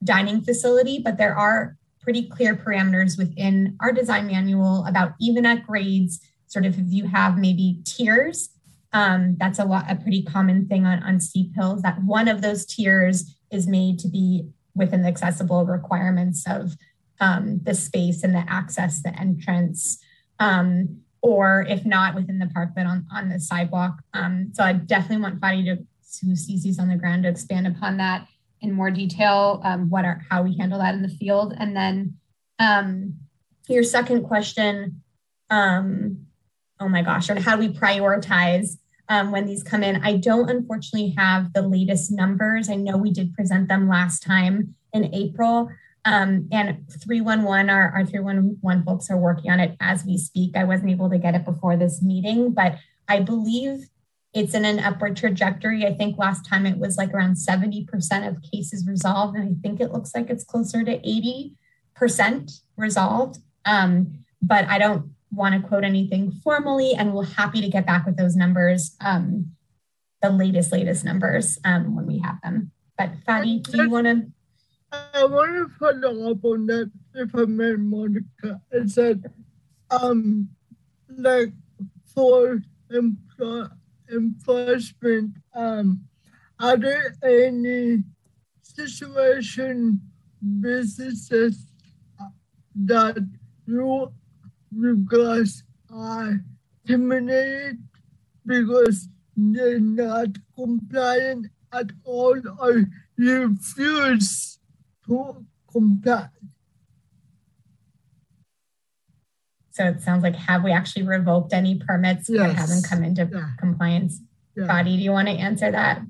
dining 0.04 0.42
facility, 0.42 1.00
but 1.00 1.18
there 1.18 1.36
are 1.36 1.76
pretty 2.02 2.30
clear 2.30 2.56
parameters 2.56 3.18
within 3.18 3.76
our 3.82 3.92
design 3.92 4.28
manual 4.28 4.86
about 4.86 5.14
even 5.20 5.46
at 5.46 5.68
grades, 5.68 6.22
sort 6.48 6.66
of 6.66 6.80
if 6.80 6.86
you 6.88 7.08
have 7.08 7.38
maybe 7.38 7.82
tiers 7.84 8.50
um, 8.92 9.36
that's 9.40 9.60
a 9.60 9.66
lot, 9.66 9.86
a 9.90 9.96
pretty 9.96 10.24
common 10.24 10.68
thing 10.68 10.86
on, 10.86 11.04
on 11.04 11.20
steep 11.20 11.54
hills 11.56 11.82
that 11.82 12.04
one 12.04 12.28
of 12.28 12.42
those 12.42 12.66
tiers 12.66 13.36
is 13.52 13.68
made 13.68 14.00
to 14.00 14.08
be 14.08 14.50
within 14.76 15.02
the 15.02 15.08
accessible 15.08 15.66
requirements 15.66 16.46
of 16.48 16.76
um, 17.20 17.60
the 17.64 17.74
space 17.74 18.24
and 18.24 18.34
the 18.34 18.46
access, 18.48 19.02
the 19.02 19.18
entrance, 19.20 20.00
um, 20.40 21.02
or 21.22 21.66
if 21.68 21.86
not 21.86 22.16
within 22.16 22.40
the 22.40 22.48
park, 22.48 22.70
but 22.76 22.86
on, 22.86 23.06
on 23.12 23.30
the 23.30 23.40
sidewalk. 23.40 24.02
Um, 24.14 24.52
so 24.54 24.64
I 24.64 24.74
definitely 24.74 25.22
want 25.22 25.40
Fadi 25.42 25.66
to, 25.66 25.86
who 26.26 26.36
sees 26.36 26.64
these 26.64 26.80
on 26.80 26.88
the 26.88 26.96
ground 26.96 27.24
to 27.24 27.30
expand 27.30 27.68
upon 27.68 27.98
that 27.98 28.28
in 28.62 28.74
more 28.74 28.92
detail, 28.92 29.62
um, 29.64 29.90
what 29.90 30.06
are, 30.06 30.22
how 30.30 30.42
we 30.44 30.58
handle 30.58 30.80
that 30.80 30.94
in 30.94 31.02
the 31.02 31.10
field. 31.10 31.54
And 31.58 31.76
then 31.76 32.18
um, 32.58 33.16
your 33.68 33.84
second 33.84 34.24
question, 34.24 35.02
um, 35.50 36.26
oh 36.80 36.90
my 36.90 37.02
gosh, 37.02 37.30
and 37.30 37.40
how 37.40 37.56
do 37.56 37.68
we 37.68 37.74
prioritize 37.74 38.78
um, 39.08 39.32
when 39.32 39.46
these 39.46 39.64
come 39.64 39.84
in? 39.84 40.04
I 40.04 40.18
don't 40.18 40.50
unfortunately 40.50 41.16
have 41.18 41.54
the 41.54 41.62
latest 41.62 42.12
numbers. 42.12 42.70
I 42.70 42.76
know 42.76 42.98
we 42.98 43.12
did 43.12 43.34
present 43.34 43.68
them 43.68 43.90
last 43.90 44.24
time 44.24 44.76
in 44.94 45.14
April. 45.14 45.70
Um, 46.06 46.48
and 46.52 46.86
311, 46.90 47.70
our, 47.70 47.92
our 47.92 48.06
311 48.06 48.84
folks 48.84 49.10
are 49.10 49.18
working 49.18 49.52
on 49.52 49.60
it 49.60 49.76
as 49.80 50.06
we 50.06 50.18
speak. 50.18 50.56
I 50.56 50.64
wasn't 50.64 50.92
able 50.92 51.10
to 51.10 51.18
get 51.18 51.36
it 51.36 51.46
before 51.46 51.76
this 51.76 52.02
meeting, 52.02 52.52
but 52.54 52.78
I 53.08 53.20
believe 53.20 53.90
it's 54.34 54.54
in 54.54 54.64
an 54.64 54.80
upward 54.80 55.18
trajectory. 55.18 55.86
I 55.86 55.94
think 55.94 56.18
last 56.18 56.48
time 56.48 56.66
it 56.66 56.78
was 56.78 56.98
like 56.98 57.14
around 57.14 57.36
70% 57.36 58.28
of 58.28 58.42
cases 58.42 58.88
resolved, 58.88 59.36
and 59.36 59.50
I 59.50 59.62
think 59.62 59.82
it 59.82 59.92
looks 59.92 60.14
like 60.14 60.30
it's 60.30 60.44
closer 60.44 60.84
to 60.84 61.00
80% 61.00 62.62
resolved. 62.78 63.40
Um, 63.66 64.20
but 64.42 64.66
I 64.68 64.78
don't 64.78 65.12
want 65.32 65.56
to 65.56 65.68
quote 65.68 65.84
anything 65.84 66.32
formally, 66.44 66.94
and 66.94 67.14
we're 67.14 67.26
happy 67.26 67.62
to 67.62 67.70
get 67.70 67.86
back 67.86 68.06
with 68.06 68.18
those 68.18 68.36
numbers, 68.36 68.96
um, 69.02 69.52
the 70.22 70.30
latest, 70.30 70.72
latest 70.72 71.04
numbers 71.04 71.58
um, 71.66 71.96
when 71.96 72.06
we 72.06 72.20
have 72.20 72.40
them. 72.42 72.72
But 72.98 73.12
Fadi, 73.28 73.64
do 73.64 73.84
you 73.84 73.90
want 73.90 74.06
to? 74.06 74.28
I 74.92 75.24
want 75.26 75.56
to 75.56 75.70
follow 75.78 76.32
up 76.32 76.44
on 76.44 76.66
that, 76.68 76.92
if 77.14 77.36
I 77.36 77.46
may, 77.46 77.76
Monica. 77.76 78.62
It 78.72 78.90
said, 78.90 79.32
um, 79.92 80.50
like 81.10 81.54
for 82.14 82.62
empl- 82.92 83.72
enforcement, 84.12 85.34
um, 85.54 86.02
are 86.60 86.78
there 86.78 87.16
any 87.24 88.04
situation 88.62 90.02
businesses 90.62 91.66
that 92.76 93.18
you 93.66 94.12
because 94.80 95.64
I 95.92 96.36
terminated 96.88 97.80
because 98.46 99.08
they're 99.36 99.80
not 99.80 100.30
compliant 100.56 101.48
at 101.74 101.92
all 102.04 102.40
or 102.60 102.86
refuse 103.18 104.59
to 105.10 105.46
comply. 105.72 106.30
So 109.72 109.86
it 109.86 110.02
sounds 110.02 110.24
like 110.24 110.36
have 110.36 110.64
we 110.64 110.72
actually 110.72 111.04
revoked 111.04 111.54
any 111.54 111.76
permits 111.76 112.30
yes. 112.30 112.40
that 112.40 112.56
haven't 112.56 112.84
come 112.84 113.04
into 113.04 113.30
yeah. 113.32 113.52
compliance? 113.60 114.22
Yeah. 114.56 114.68
Fadi, 114.68 114.98
do 114.98 115.04
you 115.04 115.12
want 115.12 115.28
to 115.30 115.34
answer 115.34 115.72
that? 115.72 116.02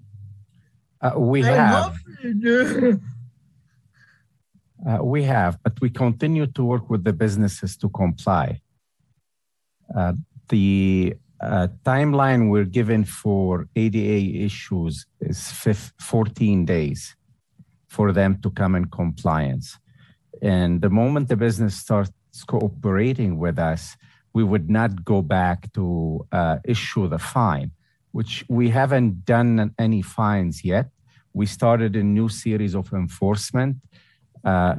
Uh, 1.01 1.11
we 1.17 1.43
I 1.43 1.51
have. 1.51 1.97
Uh, 4.87 5.03
we 5.03 5.23
have, 5.23 5.61
but 5.61 5.73
we 5.81 5.89
continue 5.89 6.47
to 6.47 6.63
work 6.63 6.89
with 6.89 7.03
the 7.03 7.11
businesses 7.11 7.75
to 7.75 7.89
comply. 7.89 8.61
Uh, 9.93 10.13
the 10.47 11.13
uh, 11.41 11.67
timeline 11.83 12.49
we're 12.49 12.63
given 12.63 13.03
for 13.03 13.67
ADA 13.75 14.45
issues 14.45 15.05
is 15.19 15.51
15, 15.51 15.91
14 15.99 16.65
days 16.65 17.15
for 17.89 18.13
them 18.13 18.39
to 18.43 18.49
come 18.51 18.73
in 18.75 18.85
compliance. 18.85 19.77
And 20.41 20.81
the 20.81 20.89
moment 20.89 21.27
the 21.27 21.35
business 21.35 21.75
starts 21.75 22.13
cooperating 22.47 23.37
with 23.37 23.59
us, 23.59 23.97
we 24.33 24.43
would 24.43 24.69
not 24.69 25.03
go 25.03 25.21
back 25.21 25.73
to 25.73 26.25
uh, 26.31 26.57
issue 26.63 27.07
the 27.09 27.19
fine. 27.19 27.71
which 28.11 28.43
we 28.49 28.69
haven't 28.69 29.25
done 29.25 29.73
any 29.77 30.01
fines 30.01 30.65
yet. 30.65 30.87
We 31.33 31.45
started 31.45 31.95
a 31.95 32.03
new 32.03 32.29
series 32.29 32.73
of 32.75 32.91
enforcement. 32.93 33.77
Uh, 34.43 34.75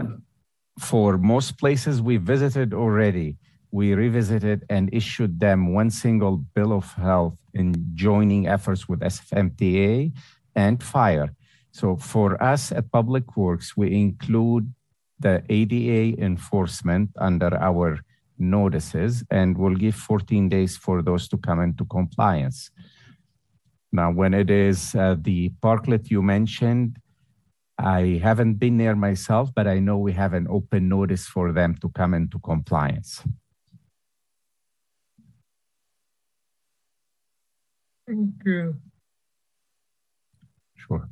for 0.79 1.19
most 1.19 1.59
places 1.59 2.03
we 2.03 2.17
visited 2.17 2.75
already, 2.75 3.37
we 3.71 3.95
revisited 3.95 4.65
and 4.69 4.91
issued 4.93 5.39
them 5.39 5.73
one 5.73 5.91
single 5.91 6.39
bill 6.39 6.73
of 6.73 6.93
health 6.95 7.37
in 7.55 7.75
joining 7.95 8.49
efforts 8.49 8.89
with 8.89 9.01
SFMTA 9.01 10.13
and 10.57 10.83
fire. 10.83 11.29
So 11.73 11.97
for 11.97 12.43
us 12.43 12.73
at 12.73 12.91
Public 12.91 13.37
Works, 13.37 13.77
we 13.77 13.95
include 13.95 14.73
the 15.19 15.43
ADA 15.49 16.21
enforcement 16.21 17.11
under 17.19 17.55
our 17.57 18.01
notices 18.39 19.23
and 19.31 19.57
we'll 19.57 19.75
give 19.75 19.95
14 19.95 20.49
days 20.49 20.77
for 20.77 21.03
those 21.03 21.29
to 21.29 21.37
come 21.37 21.61
into 21.61 21.85
compliance. 21.85 22.71
Now, 23.93 24.11
when 24.11 24.35
it 24.35 24.51
is 24.51 24.95
uh, 24.95 25.17
the 25.21 25.51
parklet 25.63 26.11
you 26.11 26.23
mentioned, 26.23 26.99
I 27.79 28.21
haven't 28.23 28.55
been 28.55 28.77
there 28.79 28.95
myself, 28.95 29.51
but 29.55 29.67
I 29.67 29.79
know 29.79 29.99
we 29.99 30.13
have 30.13 30.33
an 30.35 30.47
open 30.49 30.89
notice 30.89 31.27
for 31.27 31.53
them 31.53 31.75
to 31.77 31.89
come 31.91 32.15
into 32.15 32.39
compliance. 32.39 33.23
Thank 38.07 38.35
you. 38.45 38.77
Sure. 40.77 41.09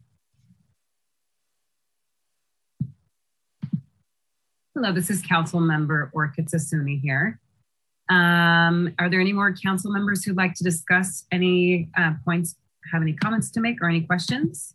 Hello, 4.80 4.92
this 4.92 5.10
is 5.10 5.20
Council 5.22 5.59
Member 5.59 6.09
Orkid 6.14 6.48
Sassouni 6.48 7.00
here. 7.00 7.40
Um, 8.09 8.94
are 9.00 9.10
there 9.10 9.20
any 9.20 9.32
more 9.32 9.52
council 9.52 9.90
members 9.90 10.22
who'd 10.22 10.36
like 10.36 10.55
to 10.55 10.62
discuss 10.62 11.24
any 11.32 11.88
uh, 11.98 12.12
points, 12.24 12.55
have 12.92 13.02
any 13.02 13.12
comments 13.12 13.50
to 13.50 13.60
make 13.60 13.82
or 13.82 13.88
any 13.88 14.02
questions? 14.02 14.72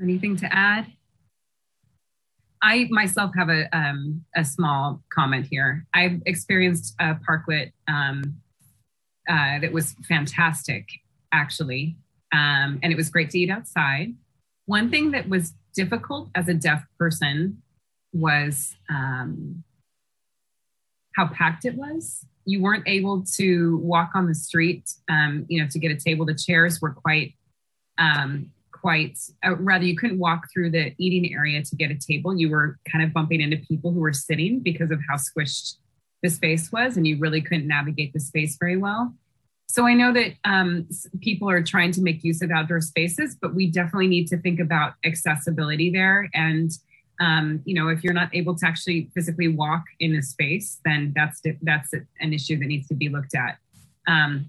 Anything 0.00 0.36
to 0.36 0.54
add? 0.54 0.86
I 2.62 2.86
myself 2.92 3.32
have 3.36 3.48
a, 3.48 3.66
um, 3.76 4.24
a 4.36 4.44
small 4.44 5.02
comment 5.12 5.48
here. 5.50 5.84
I've 5.92 6.22
experienced 6.26 6.94
a 7.00 7.16
parklet 7.28 7.72
um, 7.88 8.36
uh, 9.28 9.58
that 9.58 9.72
was 9.72 9.96
fantastic, 10.06 10.86
actually. 11.32 11.96
Um, 12.32 12.78
and 12.84 12.92
it 12.92 12.96
was 12.96 13.10
great 13.10 13.30
to 13.30 13.38
eat 13.40 13.50
outside. 13.50 14.14
One 14.66 14.90
thing 14.90 15.10
that 15.10 15.28
was 15.28 15.54
difficult 15.74 16.30
as 16.34 16.48
a 16.48 16.54
deaf 16.54 16.84
person 16.98 17.62
was 18.12 18.74
um, 18.90 19.64
how 21.16 21.28
packed 21.28 21.64
it 21.64 21.74
was. 21.74 22.26
You 22.44 22.60
weren't 22.60 22.86
able 22.86 23.24
to 23.36 23.78
walk 23.78 24.10
on 24.14 24.26
the 24.26 24.34
street, 24.34 24.90
um, 25.08 25.46
you 25.48 25.62
know, 25.62 25.68
to 25.70 25.78
get 25.78 25.90
a 25.90 25.96
table. 25.96 26.26
The 26.26 26.34
chairs 26.34 26.80
were 26.80 26.90
quite, 26.90 27.34
um, 27.98 28.50
quite, 28.72 29.18
uh, 29.46 29.56
rather, 29.56 29.84
you 29.84 29.96
couldn't 29.96 30.18
walk 30.18 30.48
through 30.52 30.70
the 30.70 30.92
eating 30.98 31.32
area 31.32 31.62
to 31.62 31.76
get 31.76 31.90
a 31.90 31.94
table. 31.94 32.36
You 32.36 32.50
were 32.50 32.78
kind 32.90 33.04
of 33.04 33.12
bumping 33.12 33.40
into 33.40 33.58
people 33.58 33.92
who 33.92 34.00
were 34.00 34.12
sitting 34.12 34.60
because 34.60 34.90
of 34.90 35.00
how 35.08 35.16
squished 35.16 35.76
the 36.22 36.30
space 36.30 36.72
was, 36.72 36.96
and 36.96 37.06
you 37.06 37.18
really 37.18 37.40
couldn't 37.40 37.66
navigate 37.66 38.12
the 38.12 38.20
space 38.20 38.56
very 38.58 38.76
well. 38.76 39.14
So 39.68 39.86
I 39.86 39.94
know 39.94 40.12
that 40.12 40.34
um, 40.44 40.86
people 41.20 41.48
are 41.48 41.62
trying 41.62 41.92
to 41.92 42.02
make 42.02 42.22
use 42.22 42.42
of 42.42 42.50
outdoor 42.50 42.80
spaces, 42.80 43.36
but 43.40 43.54
we 43.54 43.70
definitely 43.70 44.08
need 44.08 44.26
to 44.28 44.36
think 44.36 44.60
about 44.60 44.94
accessibility 45.04 45.90
there. 45.90 46.28
And 46.34 46.70
um, 47.20 47.62
you 47.64 47.74
know, 47.74 47.88
if 47.88 48.02
you're 48.02 48.12
not 48.12 48.34
able 48.34 48.54
to 48.56 48.66
actually 48.66 49.10
physically 49.14 49.48
walk 49.48 49.84
in 50.00 50.14
a 50.16 50.22
space, 50.22 50.80
then 50.84 51.12
that's 51.14 51.40
that's 51.62 51.92
an 51.92 52.32
issue 52.32 52.58
that 52.58 52.66
needs 52.66 52.88
to 52.88 52.94
be 52.94 53.08
looked 53.08 53.34
at. 53.34 53.58
Um, 54.08 54.46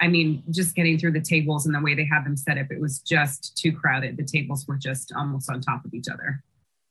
I 0.00 0.08
mean, 0.08 0.42
just 0.50 0.74
getting 0.74 0.98
through 0.98 1.12
the 1.12 1.20
tables 1.20 1.66
and 1.66 1.74
the 1.74 1.80
way 1.80 1.94
they 1.94 2.04
had 2.04 2.24
them 2.24 2.36
set 2.36 2.58
up, 2.58 2.66
it 2.70 2.80
was 2.80 2.98
just 2.98 3.56
too 3.56 3.72
crowded. 3.72 4.16
The 4.16 4.24
tables 4.24 4.66
were 4.66 4.76
just 4.76 5.12
almost 5.16 5.48
on 5.48 5.60
top 5.60 5.84
of 5.84 5.94
each 5.94 6.08
other. 6.12 6.42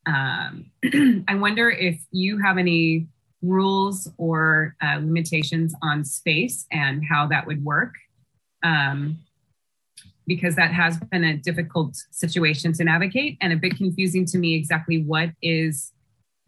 Um, 0.06 0.72
I 1.28 1.36
wonder 1.36 1.70
if 1.70 2.02
you 2.12 2.40
have 2.40 2.58
any 2.58 3.08
rules 3.44 4.10
or 4.18 4.76
uh, 4.82 4.96
limitations 4.96 5.76
on 5.84 6.04
space 6.04 6.66
and 6.72 7.04
how 7.08 7.28
that 7.28 7.46
would 7.46 7.64
work. 7.64 7.94
Um, 8.64 9.20
because 10.26 10.56
that 10.56 10.72
has 10.72 10.98
been 11.12 11.26
a 11.26 11.36
difficult 11.38 11.98
situation 12.12 12.72
to 12.74 12.84
navigate 12.86 13.38
and 13.42 13.52
a 13.52 13.58
bit 13.58 13.76
confusing 13.76 14.26
to 14.26 14.38
me 14.38 14.56
exactly 14.56 15.04
what 15.04 15.30
is 15.42 15.92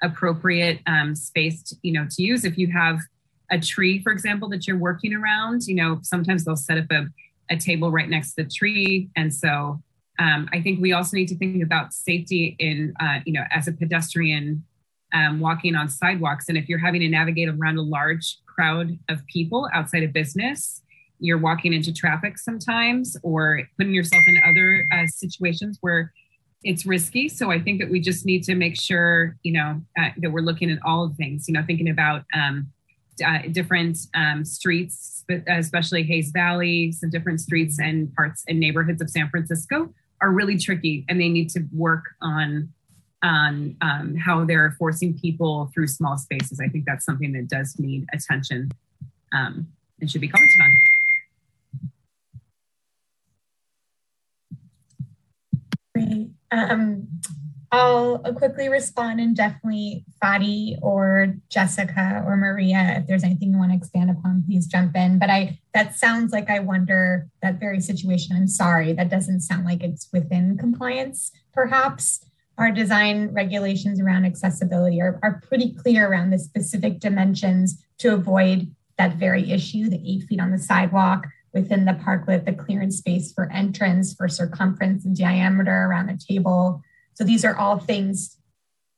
appropriate 0.02 0.80
um, 0.88 1.14
space 1.14 1.62
to, 1.64 1.76
you 1.82 1.92
know 1.92 2.06
to 2.10 2.24
use 2.24 2.46
if 2.46 2.58
you 2.58 2.72
have 2.72 3.00
a 3.52 3.60
tree 3.60 4.02
for 4.02 4.12
example 4.12 4.48
that 4.50 4.68
you're 4.68 4.78
working 4.78 5.14
around 5.14 5.66
you 5.68 5.76
know 5.76 6.00
sometimes 6.04 6.46
they'll 6.46 6.56
set 6.56 6.78
up 6.78 6.86
a, 6.92 7.06
a 7.50 7.58
table 7.58 7.92
right 7.92 8.10
next 8.10 8.34
to 8.34 8.44
the 8.44 8.50
tree 8.50 9.10
and 9.16 9.34
so 9.34 9.82
um, 10.20 10.48
i 10.52 10.62
think 10.62 10.82
we 10.82 10.94
also 10.94 11.16
need 11.16 11.28
to 11.28 11.38
think 11.38 11.64
about 11.64 11.94
safety 11.94 12.56
in 12.60 12.94
uh, 13.00 13.20
you 13.26 13.34
know 13.34 13.44
as 13.52 13.68
a 13.68 13.72
pedestrian 13.72 14.64
um, 15.16 15.40
walking 15.40 15.76
on 15.76 15.88
sidewalks. 15.88 16.50
And 16.50 16.58
if 16.58 16.68
you're 16.68 16.80
having 16.80 17.02
to 17.02 17.08
navigate 17.08 17.48
around 17.48 17.78
a 17.78 17.82
large 17.82 18.38
crowd 18.46 19.00
of 19.10 19.26
people 19.28 19.70
outside 19.74 20.04
of 20.04 20.14
business, 20.14 20.82
you're 21.20 21.38
walking 21.38 21.74
into 21.74 21.94
traffic 21.94 22.38
sometimes 22.38 23.16
or 23.24 23.62
putting 23.78 23.94
yourself 23.94 24.24
in 24.28 24.38
other 24.48 24.86
uh, 24.94 25.08
situations 25.08 25.78
where 25.82 26.12
it's 26.64 26.86
risky. 26.86 27.30
So 27.30 27.52
I 27.52 27.60
think 27.60 27.80
that 27.80 27.90
we 27.90 28.00
just 28.02 28.26
need 28.26 28.44
to 28.44 28.56
make 28.56 28.80
sure, 28.80 29.38
you 29.44 29.54
know, 29.54 29.82
uh, 29.98 30.10
that 30.18 30.32
we're 30.32 30.42
looking 30.42 30.70
at 30.70 30.80
all 30.84 31.14
things, 31.16 31.48
you 31.48 31.54
know, 31.54 31.64
thinking 31.66 31.90
about 31.90 32.24
um, 32.34 32.72
uh, 33.26 33.40
different 33.52 33.98
um, 34.16 34.44
streets, 34.44 35.24
especially 35.48 36.04
Hayes 36.04 36.32
Valley, 36.32 36.92
some 36.92 37.10
different 37.10 37.40
streets 37.40 37.80
and 37.80 38.14
parts 38.16 38.44
and 38.50 38.60
neighborhoods 38.60 39.02
of 39.02 39.10
San 39.10 39.30
Francisco 39.30 39.94
are 40.22 40.32
really 40.32 40.58
tricky 40.58 41.06
and 41.08 41.22
they 41.22 41.30
need 41.30 41.50
to 41.50 41.62
work 41.72 42.04
on 42.22 42.70
on 43.26 43.76
um, 43.81 44.15
how 44.15 44.45
they're 44.45 44.76
forcing 44.77 45.18
people 45.18 45.72
through 45.73 45.88
small 45.88 46.18
spaces. 46.18 46.60
I 46.60 46.68
think 46.68 46.85
that's 46.85 47.03
something 47.03 47.34
that 47.34 47.47
does 47.47 47.77
need 47.80 48.06
attention 48.14 48.72
um, 49.34 49.68
and 49.99 50.10
should 50.10 50.22
be 50.22 50.27
commented 50.27 50.61
on. 50.61 50.72
Um, 56.52 57.07
I'll 57.72 58.19
quickly 58.19 58.69
respond 58.69 59.19
and 59.19 59.35
definitely 59.35 60.06
Fadi 60.23 60.77
or 60.81 61.35
Jessica 61.49 62.23
or 62.26 62.38
Maria, 62.38 62.95
if 62.99 63.07
there's 63.07 63.23
anything 63.23 63.52
you 63.52 63.57
want 63.57 63.72
to 63.72 63.77
expand 63.77 64.10
upon, 64.10 64.43
please 64.45 64.68
jump 64.68 64.95
in. 64.95 65.19
But 65.19 65.30
I 65.30 65.60
that 65.73 65.95
sounds 65.97 66.31
like 66.31 66.49
I 66.49 66.60
wonder 66.60 67.27
that 67.41 67.60
very 67.60 67.81
situation. 67.81 68.35
I'm 68.38 68.47
sorry, 68.47 68.93
that 68.93 69.10
doesn't 69.10 69.41
sound 69.41 69.65
like 69.65 69.84
it's 69.84 70.07
within 70.14 70.57
compliance, 70.57 71.31
perhaps 71.53 72.23
our 72.57 72.72
design 72.72 73.30
regulations 73.34 73.99
around 73.99 74.26
accessibility 74.26 75.02
are, 75.02 75.19
are 75.23 75.41
pretty 75.48 75.73
clear 75.73 76.07
around 76.07 76.30
the 76.30 76.40
specific 76.40 76.99
dimensions 76.99 77.84
to 77.99 78.14
avoid 78.14 78.73
that 78.98 79.18
very 79.18 79.52
issue 79.52 79.90
the 79.90 80.02
eight 80.06 80.23
feet 80.23 80.40
on 80.40 80.52
the 80.52 80.57
sidewalk 80.57 81.27
within 81.53 81.86
the 81.86 81.94
parklet, 81.94 82.45
the 82.45 82.53
clearance 82.53 82.98
space 82.98 83.32
for 83.34 83.52
entrance, 83.52 84.14
for 84.14 84.27
circumference 84.27 85.06
and 85.06 85.15
diameter 85.15 85.86
around 85.86 86.07
the 86.07 86.19
table. 86.30 86.82
So 87.14 87.23
these 87.23 87.45
are 87.45 87.56
all 87.56 87.80
things 87.80 88.38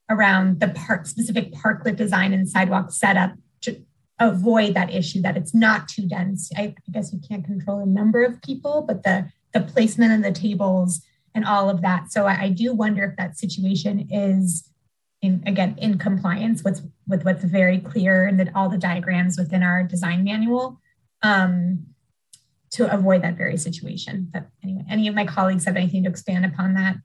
around 0.10 0.60
the 0.60 0.70
park 0.70 1.06
specific 1.06 1.52
parklet 1.54 1.96
design 1.96 2.34
and 2.34 2.48
sidewalk 2.48 2.92
setup 2.92 3.34
to 3.62 3.84
avoid 4.20 4.74
that 4.74 4.94
issue 4.94 5.22
that 5.22 5.38
it's 5.38 5.54
not 5.54 5.88
too 5.88 6.08
dense. 6.08 6.52
I, 6.56 6.62
I 6.62 6.92
guess 6.92 7.14
you 7.14 7.20
can't 7.28 7.46
control 7.46 7.80
the 7.80 7.92
number 7.92 8.24
of 8.24 8.42
people, 8.42 8.84
but 8.88 9.04
the 9.04 9.32
the 9.54 9.62
placement 9.62 10.14
of 10.14 10.22
the 10.22 10.40
tables 10.40 11.02
and 11.38 11.46
all 11.46 11.70
of 11.70 11.84
that. 11.84 12.12
So 12.12 12.26
I, 12.26 12.36
I 12.46 12.50
do 12.50 12.74
wonder 12.74 13.04
if 13.06 13.16
that 13.18 13.38
situation 13.38 14.08
is 14.10 14.68
in 15.22 15.44
again 15.46 15.76
in 15.78 15.98
compliance 16.00 16.64
with 16.64 16.82
with 17.08 17.24
what's 17.26 17.44
very 17.44 17.80
clear 17.80 18.26
and 18.26 18.40
that 18.40 18.50
all 18.56 18.70
the 18.70 18.78
diagrams 18.78 19.38
within 19.38 19.62
our 19.62 19.84
design 19.84 20.24
manual 20.24 20.82
um, 21.22 21.86
to 22.72 22.92
avoid 22.92 23.22
that 23.22 23.38
very 23.38 23.56
situation. 23.56 24.30
But 24.34 24.48
anyway, 24.64 24.84
any 24.90 25.08
of 25.08 25.14
my 25.14 25.26
colleagues 25.26 25.66
have 25.66 25.76
anything 25.76 26.04
to 26.04 26.10
expand 26.10 26.44
upon 26.44 26.74
that? 26.74 26.96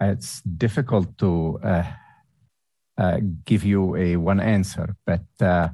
It's 0.00 0.42
difficult 0.42 1.18
to 1.18 1.58
uh, 1.64 1.90
uh, 2.96 3.18
give 3.44 3.64
you 3.64 3.96
a 3.96 4.16
one 4.16 4.38
answer, 4.38 4.94
but 5.04 5.26
uh, 5.40 5.70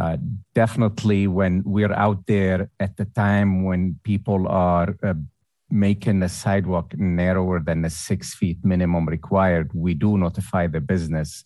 uh, 0.00 0.16
definitely 0.54 1.26
when 1.26 1.62
we're 1.66 1.92
out 1.92 2.26
there 2.26 2.70
at 2.80 2.96
the 2.96 3.04
time 3.04 3.64
when 3.64 4.00
people 4.02 4.48
are 4.48 4.96
uh, 5.02 5.12
making 5.70 6.20
the 6.20 6.28
sidewalk 6.28 6.96
narrower 6.96 7.60
than 7.60 7.82
the 7.82 7.90
six 7.90 8.34
feet 8.34 8.58
minimum 8.64 9.06
required, 9.06 9.70
we 9.74 9.92
do 9.92 10.16
notify 10.16 10.66
the 10.66 10.80
business 10.80 11.44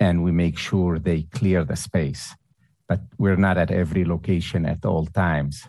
and 0.00 0.24
we 0.24 0.32
make 0.32 0.58
sure 0.58 0.98
they 0.98 1.22
clear 1.22 1.62
the 1.64 1.76
space. 1.76 2.34
But 2.88 3.02
we're 3.18 3.36
not 3.36 3.56
at 3.56 3.70
every 3.70 4.04
location 4.04 4.66
at 4.66 4.84
all 4.84 5.06
times. 5.06 5.62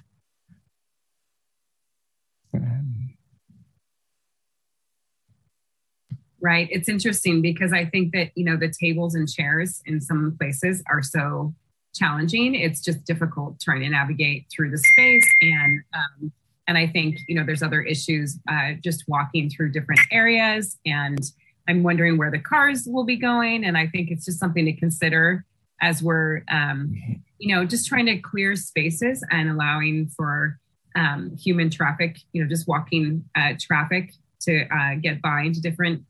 right? 6.39 6.67
It's 6.71 6.89
interesting 6.89 7.41
because 7.41 7.73
I 7.73 7.85
think 7.85 8.13
that, 8.13 8.31
you 8.35 8.45
know, 8.45 8.57
the 8.57 8.69
tables 8.69 9.15
and 9.15 9.27
chairs 9.27 9.81
in 9.85 9.99
some 9.99 10.35
places 10.39 10.83
are 10.89 11.03
so 11.03 11.53
challenging. 11.97 12.55
It's 12.55 12.81
just 12.81 13.05
difficult 13.05 13.59
trying 13.59 13.81
to 13.81 13.89
navigate 13.89 14.45
through 14.51 14.71
the 14.71 14.77
space. 14.77 15.27
And, 15.41 15.81
um, 15.93 16.31
and 16.67 16.77
I 16.77 16.87
think, 16.87 17.17
you 17.27 17.35
know, 17.35 17.45
there's 17.45 17.63
other 17.63 17.81
issues 17.81 18.37
uh, 18.49 18.73
just 18.83 19.03
walking 19.07 19.49
through 19.49 19.71
different 19.71 20.01
areas. 20.11 20.77
And 20.85 21.19
I'm 21.67 21.83
wondering 21.83 22.17
where 22.17 22.31
the 22.31 22.39
cars 22.39 22.83
will 22.85 23.05
be 23.05 23.15
going. 23.15 23.65
And 23.65 23.77
I 23.77 23.87
think 23.87 24.11
it's 24.11 24.25
just 24.25 24.39
something 24.39 24.65
to 24.65 24.73
consider 24.73 25.45
as 25.81 26.01
we're, 26.01 26.43
um, 26.49 26.93
you 27.39 27.55
know, 27.55 27.65
just 27.65 27.87
trying 27.87 28.07
to 28.07 28.17
clear 28.17 28.55
spaces 28.55 29.23
and 29.31 29.49
allowing 29.49 30.09
for 30.15 30.59
um, 30.95 31.35
human 31.37 31.69
traffic, 31.69 32.17
you 32.33 32.41
know, 32.41 32.49
just 32.49 32.67
walking 32.67 33.23
uh, 33.35 33.53
traffic 33.59 34.13
to 34.41 34.65
uh, 34.73 34.95
get 34.95 35.21
by 35.21 35.41
into 35.41 35.61
different 35.61 36.03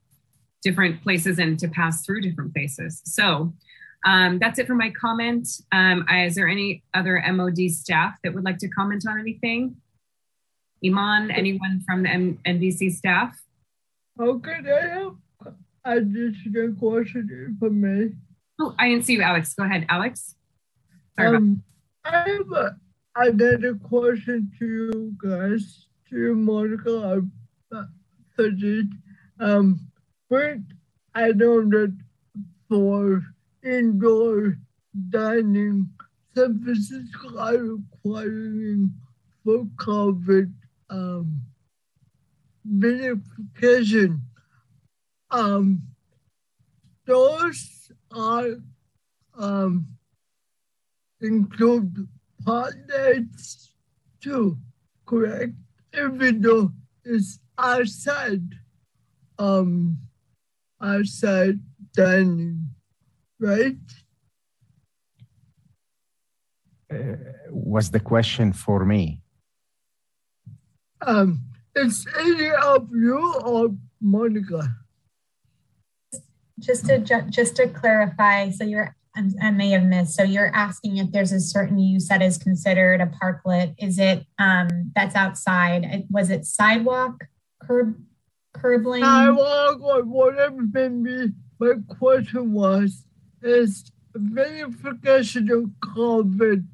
different 0.64 1.02
places 1.04 1.40
and 1.40 1.60
to 1.60 1.68
pass 1.68 2.06
through 2.06 2.22
different 2.22 2.54
places. 2.54 3.02
So 3.06 3.54
um, 4.06 4.40
that's 4.40 4.60
it 4.60 4.68
for 4.68 4.76
my 4.76 4.92
comment. 4.92 5.48
Um, 5.72 6.06
is 6.10 6.36
there 6.36 6.48
any 6.48 6.84
other 6.94 7.22
MOD 7.32 7.70
staff 7.72 8.16
that 8.24 8.34
would 8.34 8.44
like 8.44 8.58
to 8.60 8.68
comment 8.70 9.04
on 9.08 9.20
anything? 9.20 9.76
Iman, 10.86 11.32
anyone 11.32 11.82
from 11.86 12.04
the 12.04 12.10
M- 12.10 12.40
MDC 12.46 12.94
staff? 12.94 13.38
Okay, 14.20 14.58
I 14.66 14.88
have 14.88 15.16
additional 15.86 16.74
question 16.74 17.58
for 17.60 17.70
me. 17.70 18.12
Oh, 18.60 18.76
I 18.78 18.90
didn't 18.90 19.06
see 19.06 19.14
you, 19.14 19.22
Alex. 19.22 19.54
Go 19.54 19.64
ahead, 19.64 19.86
Alex. 19.90 20.36
Sorry 21.18 21.36
um, 21.36 21.64
I 22.06 22.30
have 22.30 22.52
a, 22.52 22.76
another 23.16 23.76
question 23.76 24.52
to 24.60 24.66
you 24.66 25.16
guys, 25.18 25.88
to 26.10 26.36
Monica, 26.36 27.22
uh, 27.72 27.82
um, 29.40 29.80
but 30.30 30.58
I 31.16 31.32
know 31.32 31.62
that 31.62 31.98
for 32.70 33.24
indoor 33.68 34.58
dining, 35.10 35.90
San 36.36 36.64
Francisco 36.64 37.38
are 37.38 37.58
requiring 37.58 38.94
for 39.44 39.66
COVID 39.76 40.54
um, 40.90 41.42
verification. 42.66 44.22
Um, 45.32 45.84
those 47.06 47.92
are 48.12 48.56
um, 49.38 49.88
include 51.22 52.08
partners 52.46 53.74
too, 54.22 54.58
correct? 55.06 55.54
Though 55.94 56.72
it's 57.04 57.40
outside 57.58 58.44
um 59.40 59.98
outside 60.82 61.60
dining, 61.94 62.67
right? 63.40 63.76
Uh, 66.92 67.16
was 67.50 67.92
the 67.92 68.00
question 68.00 68.54
for 68.54 68.86
me? 68.86 69.22
Um, 71.02 71.42
it's 71.76 72.06
any 72.18 72.50
of 72.52 72.90
you 72.92 73.34
or 73.46 73.76
Monica. 74.02 74.76
Just 76.60 76.88
to 76.88 76.98
ju- 77.00 77.30
just 77.30 77.56
to 77.58 77.68
clarify, 77.68 78.50
so 78.50 78.64
you're 78.64 78.96
I 79.42 79.52
may 79.52 79.72
have 79.72 79.84
missed. 79.84 80.16
So 80.16 80.24
you're 80.24 80.52
asking 80.54 80.98
if 80.98 81.12
there's 81.12 81.32
a 81.32 81.40
certain 81.40 81.80
use 81.80 82.08
that 82.08 82.22
is 82.22 82.38
considered 82.38 83.02
a 83.02 83.08
parklet. 83.08 83.74
Is 83.80 83.98
it 83.98 84.24
um, 84.38 84.92
that's 84.96 85.16
outside? 85.16 86.06
Was 86.12 86.30
it 86.30 86.46
sidewalk, 86.46 87.26
curb, 87.62 88.00
curb 88.54 88.86
lane? 88.86 89.04
Sidewalk 89.04 89.82
or 89.82 90.04
whatever 90.04 90.62
it 90.62 90.72
may 90.72 90.90
be. 90.90 91.34
My 91.60 91.74
question 91.98 92.54
was: 92.54 93.06
Is 93.42 93.92
verification 94.16 95.52
of 95.52 95.70
COVID 95.96 96.66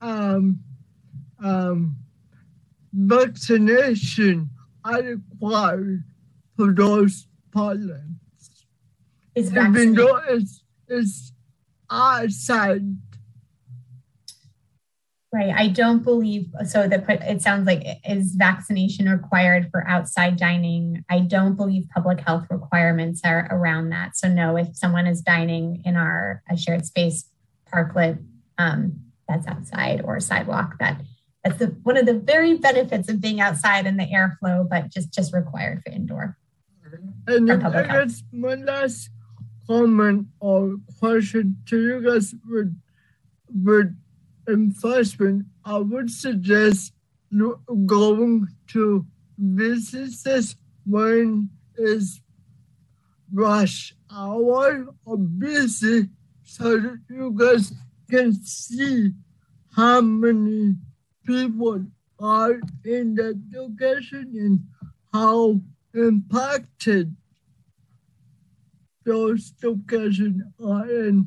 um, 0.00 0.58
um, 1.42 1.96
vaccination 2.92 4.50
are 4.84 5.02
required 5.02 6.04
for 6.56 6.72
those 6.72 7.26
parlance? 7.52 8.66
Is 9.34 9.50
Even 9.50 9.94
though 9.94 10.20
it's, 10.28 10.62
it's 10.88 11.32
outside 11.90 12.82
Right. 15.32 15.50
I 15.56 15.68
don't 15.68 16.04
believe 16.04 16.48
so. 16.66 16.86
That 16.86 17.08
it 17.08 17.40
sounds 17.40 17.66
like 17.66 17.82
is 18.06 18.34
vaccination 18.34 19.08
required 19.08 19.70
for 19.70 19.82
outside 19.88 20.36
dining. 20.36 21.06
I 21.08 21.20
don't 21.20 21.54
believe 21.54 21.88
public 21.88 22.20
health 22.20 22.46
requirements 22.50 23.22
are 23.24 23.48
around 23.50 23.88
that. 23.90 24.14
So 24.14 24.28
no, 24.28 24.58
if 24.58 24.76
someone 24.76 25.06
is 25.06 25.22
dining 25.22 25.80
in 25.86 25.96
our 25.96 26.42
a 26.50 26.56
shared 26.56 26.84
space 26.84 27.30
parklet, 27.72 28.22
um, 28.58 29.00
that's 29.26 29.46
outside 29.46 30.02
or 30.04 30.20
sidewalk. 30.20 30.74
That 30.80 31.00
that's 31.42 31.58
the, 31.58 31.68
one 31.82 31.96
of 31.96 32.04
the 32.04 32.18
very 32.18 32.58
benefits 32.58 33.08
of 33.08 33.22
being 33.22 33.40
outside 33.40 33.86
in 33.86 33.96
the 33.96 34.04
airflow, 34.04 34.68
but 34.68 34.90
just 34.90 35.14
just 35.14 35.32
required 35.32 35.82
for 35.82 35.92
indoor. 35.92 36.36
And 37.26 37.50
I 37.50 37.82
guess 37.84 38.22
one 38.32 38.66
last 38.66 39.08
comment 39.66 40.26
or 40.40 40.76
question 40.98 41.56
to 41.70 41.80
you 41.80 42.02
guys 42.02 42.34
would 42.46 42.76
would 43.64 43.96
enforcement, 44.48 45.46
I 45.64 45.78
would 45.78 46.10
suggest 46.10 46.92
going 47.86 48.46
to 48.68 49.06
businesses 49.54 50.56
when 50.84 51.48
it's 51.76 52.20
rush 53.32 53.94
hour 54.10 54.86
or 55.06 55.16
busy 55.16 56.08
so 56.44 56.78
that 56.78 57.00
you 57.08 57.32
guys 57.34 57.72
can 58.10 58.34
see 58.44 59.12
how 59.74 60.02
many 60.02 60.74
people 61.26 61.86
are 62.20 62.60
in 62.84 63.14
that 63.14 63.40
location 63.52 64.32
and 64.34 64.60
how 65.12 65.60
impacted 65.94 67.14
those 69.04 69.52
locations 69.62 70.42
are 70.62 70.84
and 70.84 71.26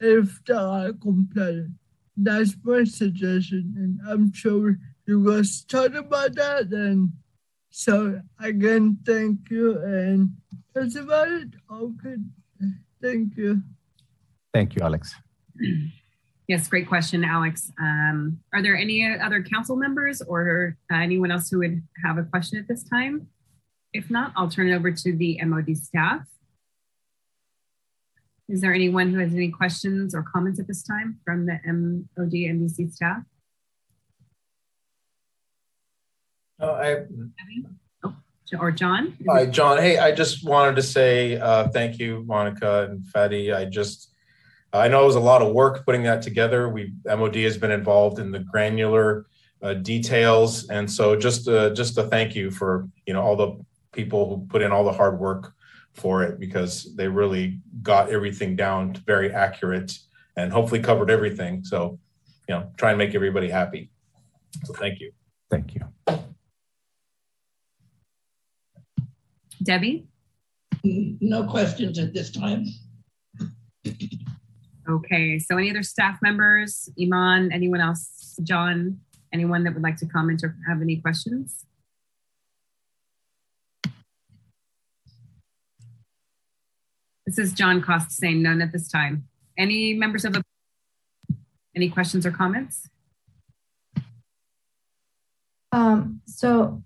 if 0.00 0.44
they 0.44 0.54
are 0.54 0.92
compliant. 0.92 1.70
That's 2.16 2.54
my 2.62 2.84
suggestion, 2.84 3.74
and 3.76 4.00
I'm 4.08 4.32
sure 4.32 4.78
you 5.06 5.26
guys 5.26 5.64
talk 5.64 5.94
about 5.94 6.34
that. 6.36 6.72
And 6.72 7.12
so 7.70 8.20
again, 8.40 8.98
thank 9.04 9.50
you, 9.50 9.78
and 9.78 10.36
that's 10.74 10.96
about 10.96 11.28
it. 11.28 11.48
Okay, 11.70 12.16
thank 13.02 13.36
you. 13.36 13.62
Thank 14.52 14.76
you, 14.76 14.82
Alex. 14.82 15.14
Yes, 16.46 16.68
great 16.68 16.86
question, 16.86 17.24
Alex. 17.24 17.72
Um, 17.80 18.38
are 18.52 18.62
there 18.62 18.76
any 18.76 19.16
other 19.18 19.42
council 19.42 19.76
members 19.76 20.20
or 20.20 20.76
uh, 20.92 20.96
anyone 20.96 21.30
else 21.30 21.48
who 21.48 21.58
would 21.58 21.82
have 22.04 22.18
a 22.18 22.22
question 22.22 22.58
at 22.58 22.68
this 22.68 22.84
time? 22.84 23.28
If 23.94 24.10
not, 24.10 24.32
I'll 24.36 24.50
turn 24.50 24.68
it 24.68 24.74
over 24.74 24.90
to 24.92 25.16
the 25.16 25.40
MOD 25.42 25.76
staff. 25.76 26.26
Is 28.48 28.60
there 28.60 28.74
anyone 28.74 29.10
who 29.10 29.20
has 29.20 29.32
any 29.32 29.48
questions 29.48 30.14
or 30.14 30.22
comments 30.22 30.60
at 30.60 30.66
this 30.66 30.82
time 30.82 31.18
from 31.24 31.46
the 31.46 31.58
MOD 31.64 32.32
MDC 32.32 32.92
staff? 32.92 33.22
Oh, 36.60 36.72
I, 36.72 37.04
oh, 38.04 38.14
or 38.58 38.70
John? 38.70 39.16
Hi, 39.28 39.46
John. 39.46 39.78
Hey, 39.78 39.98
I 39.98 40.12
just 40.12 40.44
wanted 40.44 40.76
to 40.76 40.82
say 40.82 41.38
uh, 41.38 41.68
thank 41.68 41.98
you, 41.98 42.22
Monica 42.26 42.88
and 42.90 43.02
Fadi. 43.02 43.54
I 43.54 43.64
just, 43.64 44.12
I 44.74 44.88
know 44.88 45.02
it 45.02 45.06
was 45.06 45.16
a 45.16 45.20
lot 45.20 45.40
of 45.40 45.54
work 45.54 45.86
putting 45.86 46.02
that 46.02 46.20
together. 46.20 46.68
We 46.68 46.92
MOD 47.06 47.36
has 47.36 47.56
been 47.56 47.70
involved 47.70 48.18
in 48.18 48.30
the 48.30 48.40
granular 48.40 49.24
uh, 49.62 49.74
details, 49.74 50.68
and 50.68 50.90
so 50.90 51.16
just, 51.16 51.48
uh, 51.48 51.70
just 51.70 51.96
a 51.96 52.04
thank 52.04 52.36
you 52.36 52.50
for 52.50 52.88
you 53.06 53.14
know 53.14 53.22
all 53.22 53.36
the 53.36 53.64
people 53.92 54.28
who 54.28 54.46
put 54.46 54.60
in 54.60 54.70
all 54.70 54.84
the 54.84 54.92
hard 54.92 55.18
work 55.18 55.54
for 55.94 56.22
it 56.22 56.38
because 56.38 56.94
they 56.96 57.08
really 57.08 57.60
got 57.82 58.10
everything 58.10 58.56
down 58.56 58.94
very 59.06 59.32
accurate 59.32 59.96
and 60.36 60.52
hopefully 60.52 60.80
covered 60.80 61.10
everything. 61.10 61.64
So, 61.64 61.98
you 62.48 62.54
know, 62.54 62.70
try 62.76 62.90
and 62.90 62.98
make 62.98 63.14
everybody 63.14 63.48
happy. 63.48 63.90
So 64.64 64.74
thank 64.74 65.00
you. 65.00 65.12
Thank 65.50 65.74
you. 65.74 65.82
Debbie? 69.62 70.06
Mm, 70.84 71.16
no 71.20 71.44
questions 71.44 71.98
at 71.98 72.12
this 72.12 72.30
time. 72.30 72.66
Okay, 74.88 75.38
so 75.38 75.56
any 75.56 75.70
other 75.70 75.82
staff 75.82 76.18
members, 76.20 76.90
Iman, 77.00 77.50
anyone 77.52 77.80
else, 77.80 78.38
John, 78.42 78.98
anyone 79.32 79.64
that 79.64 79.72
would 79.72 79.82
like 79.82 79.96
to 79.98 80.06
comment 80.06 80.42
or 80.44 80.56
have 80.68 80.82
any 80.82 80.96
questions? 80.96 81.64
This 87.26 87.38
is 87.38 87.54
John 87.54 87.80
Cost 87.80 88.12
saying 88.12 88.42
none 88.42 88.60
at 88.60 88.70
this 88.72 88.86
time. 88.86 89.26
Any 89.56 89.94
members 89.94 90.26
of 90.26 90.34
the 90.34 90.42
any 91.74 91.88
questions 91.88 92.26
or 92.26 92.30
comments? 92.30 92.88
Um, 95.72 96.20
so 96.26 96.84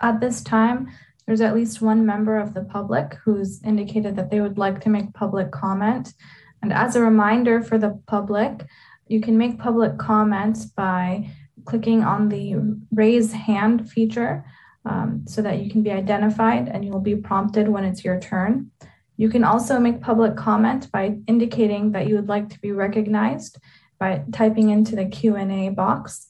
at 0.00 0.20
this 0.20 0.42
time, 0.42 0.88
there's 1.26 1.42
at 1.42 1.54
least 1.54 1.82
one 1.82 2.06
member 2.06 2.38
of 2.38 2.54
the 2.54 2.62
public 2.62 3.18
who's 3.24 3.62
indicated 3.62 4.16
that 4.16 4.30
they 4.30 4.40
would 4.40 4.58
like 4.58 4.80
to 4.82 4.88
make 4.88 5.12
public 5.12 5.50
comment. 5.50 6.14
And 6.62 6.72
as 6.72 6.96
a 6.96 7.02
reminder 7.02 7.62
for 7.62 7.76
the 7.76 8.00
public, 8.06 8.64
you 9.08 9.20
can 9.20 9.36
make 9.36 9.58
public 9.58 9.98
comments 9.98 10.64
by 10.64 11.30
clicking 11.66 12.02
on 12.02 12.28
the 12.28 12.56
raise 12.92 13.32
hand 13.32 13.90
feature 13.90 14.44
um, 14.86 15.24
so 15.26 15.42
that 15.42 15.58
you 15.58 15.70
can 15.70 15.82
be 15.82 15.90
identified 15.90 16.68
and 16.68 16.84
you'll 16.84 17.00
be 17.00 17.16
prompted 17.16 17.68
when 17.68 17.84
it's 17.84 18.04
your 18.04 18.18
turn. 18.18 18.70
You 19.16 19.28
can 19.28 19.44
also 19.44 19.78
make 19.78 20.00
public 20.00 20.36
comment 20.36 20.90
by 20.92 21.18
indicating 21.26 21.92
that 21.92 22.06
you 22.06 22.14
would 22.16 22.28
like 22.28 22.50
to 22.50 22.60
be 22.60 22.72
recognized 22.72 23.58
by 23.98 24.22
typing 24.32 24.70
into 24.70 24.94
the 24.94 25.06
Q&A 25.06 25.70
box 25.70 26.28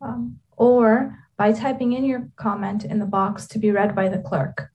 um, 0.00 0.38
or 0.56 1.18
by 1.36 1.52
typing 1.52 1.92
in 1.92 2.04
your 2.04 2.28
comment 2.36 2.84
in 2.84 2.98
the 2.98 3.06
box 3.06 3.46
to 3.48 3.58
be 3.58 3.70
read 3.70 3.94
by 3.94 4.08
the 4.08 4.18
clerk. 4.18 4.70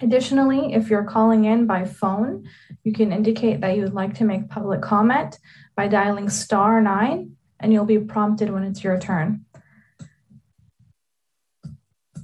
Additionally, 0.00 0.72
if 0.72 0.88
you're 0.88 1.04
calling 1.04 1.44
in 1.44 1.66
by 1.66 1.84
phone, 1.84 2.48
you 2.84 2.92
can 2.92 3.12
indicate 3.12 3.60
that 3.60 3.76
you 3.76 3.82
would 3.82 3.94
like 3.94 4.14
to 4.14 4.24
make 4.24 4.48
public 4.48 4.80
comment 4.80 5.38
by 5.76 5.88
dialing 5.88 6.30
star 6.30 6.80
nine 6.80 7.36
and 7.58 7.72
you'll 7.72 7.84
be 7.84 7.98
prompted 7.98 8.50
when 8.50 8.62
it's 8.62 8.82
your 8.82 8.98
turn. 8.98 9.44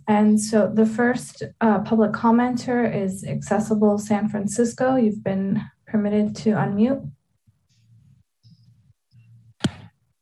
And 0.08 0.40
so 0.40 0.70
the 0.72 0.86
first 0.86 1.42
uh, 1.60 1.80
public 1.80 2.12
commenter 2.12 2.92
is 2.94 3.24
Accessible 3.24 3.98
San 3.98 4.28
Francisco. 4.28 4.96
You've 4.96 5.24
been 5.24 5.62
permitted 5.86 6.36
to 6.36 6.50
unmute. 6.50 7.10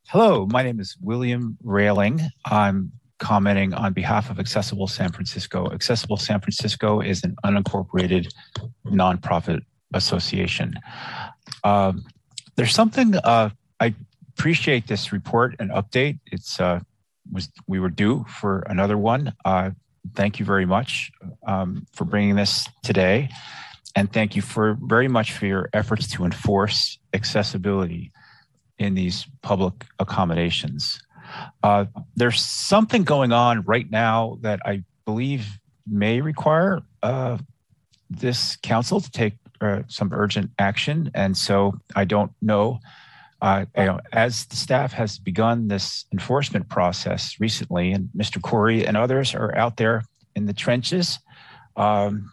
Hello, 0.09 0.47
my 0.47 0.63
name 0.63 0.81
is 0.81 0.97
William 1.01 1.59
Railing. 1.63 2.21
I'm 2.47 2.93
commenting 3.19 3.75
on 3.75 3.93
behalf 3.93 4.31
of 4.31 4.39
Accessible 4.39 4.87
San 4.87 5.11
Francisco. 5.11 5.71
Accessible 5.73 6.17
San 6.17 6.41
Francisco 6.41 7.01
is 7.01 7.25
an 7.25 7.37
unincorporated 7.45 8.33
nonprofit 8.87 9.61
association. 9.93 10.75
Um, 11.63 12.05
there's 12.57 12.75
something 12.75 13.17
uh, 13.17 13.51
I 13.81 13.95
appreciate 14.37 14.87
this 14.87 15.13
report 15.13 15.57
and 15.59 15.71
update. 15.71 16.19
It's 16.27 16.61
uh, 16.61 16.81
was 17.31 17.49
we 17.67 17.81
were 17.81 17.91
due 17.91 18.25
for 18.29 18.61
another 18.69 18.99
one. 18.99 19.35
Uh, 19.45 19.71
thank 20.15 20.39
you 20.39 20.45
very 20.45 20.67
much 20.67 21.11
um, 21.47 21.87
for 21.93 22.05
bringing 22.05 22.37
this 22.37 22.69
today, 22.83 23.29
and 23.97 24.13
thank 24.13 24.37
you 24.37 24.43
for 24.43 24.77
very 24.83 25.09
much 25.09 25.33
for 25.33 25.47
your 25.47 25.69
efforts 25.73 26.09
to 26.13 26.25
enforce 26.25 26.99
accessibility 27.13 28.13
in 28.79 28.95
these 28.95 29.27
public 29.43 29.87
accommodations. 29.99 31.01
Uh, 31.63 31.87
there's 32.17 32.41
something 32.41 33.03
going 33.03 33.33
on 33.33 33.63
right 33.63 33.91
now 33.91 34.39
that 34.43 34.61
I 34.65 34.85
believe 35.05 35.59
may 35.87 36.21
require 36.21 36.83
uh, 37.03 37.39
this 38.11 38.57
council 38.57 39.01
to 39.01 39.11
take 39.11 39.35
uh, 39.61 39.83
some 39.89 40.13
urgent 40.13 40.51
action, 40.59 41.11
and 41.15 41.37
so 41.37 41.75
I 41.97 42.05
don't 42.05 42.33
know 42.43 42.81
uh, 43.45 43.67
you 43.77 43.85
know, 43.85 44.01
as 44.15 44.47
the 44.47 44.57
staff 44.57 44.95
has 44.95 45.19
begun 45.19 45.69
this 45.69 46.07
enforcement 46.13 46.67
process 46.71 47.37
recently, 47.39 47.93
and 47.93 48.09
Mr. 48.17 48.41
Corey 48.41 48.87
and 48.87 48.97
others 48.97 49.35
are 49.35 49.55
out 49.55 49.77
there 49.77 50.03
in 50.35 50.47
the 50.47 50.55
trenches 50.55 51.19
um, 51.77 52.33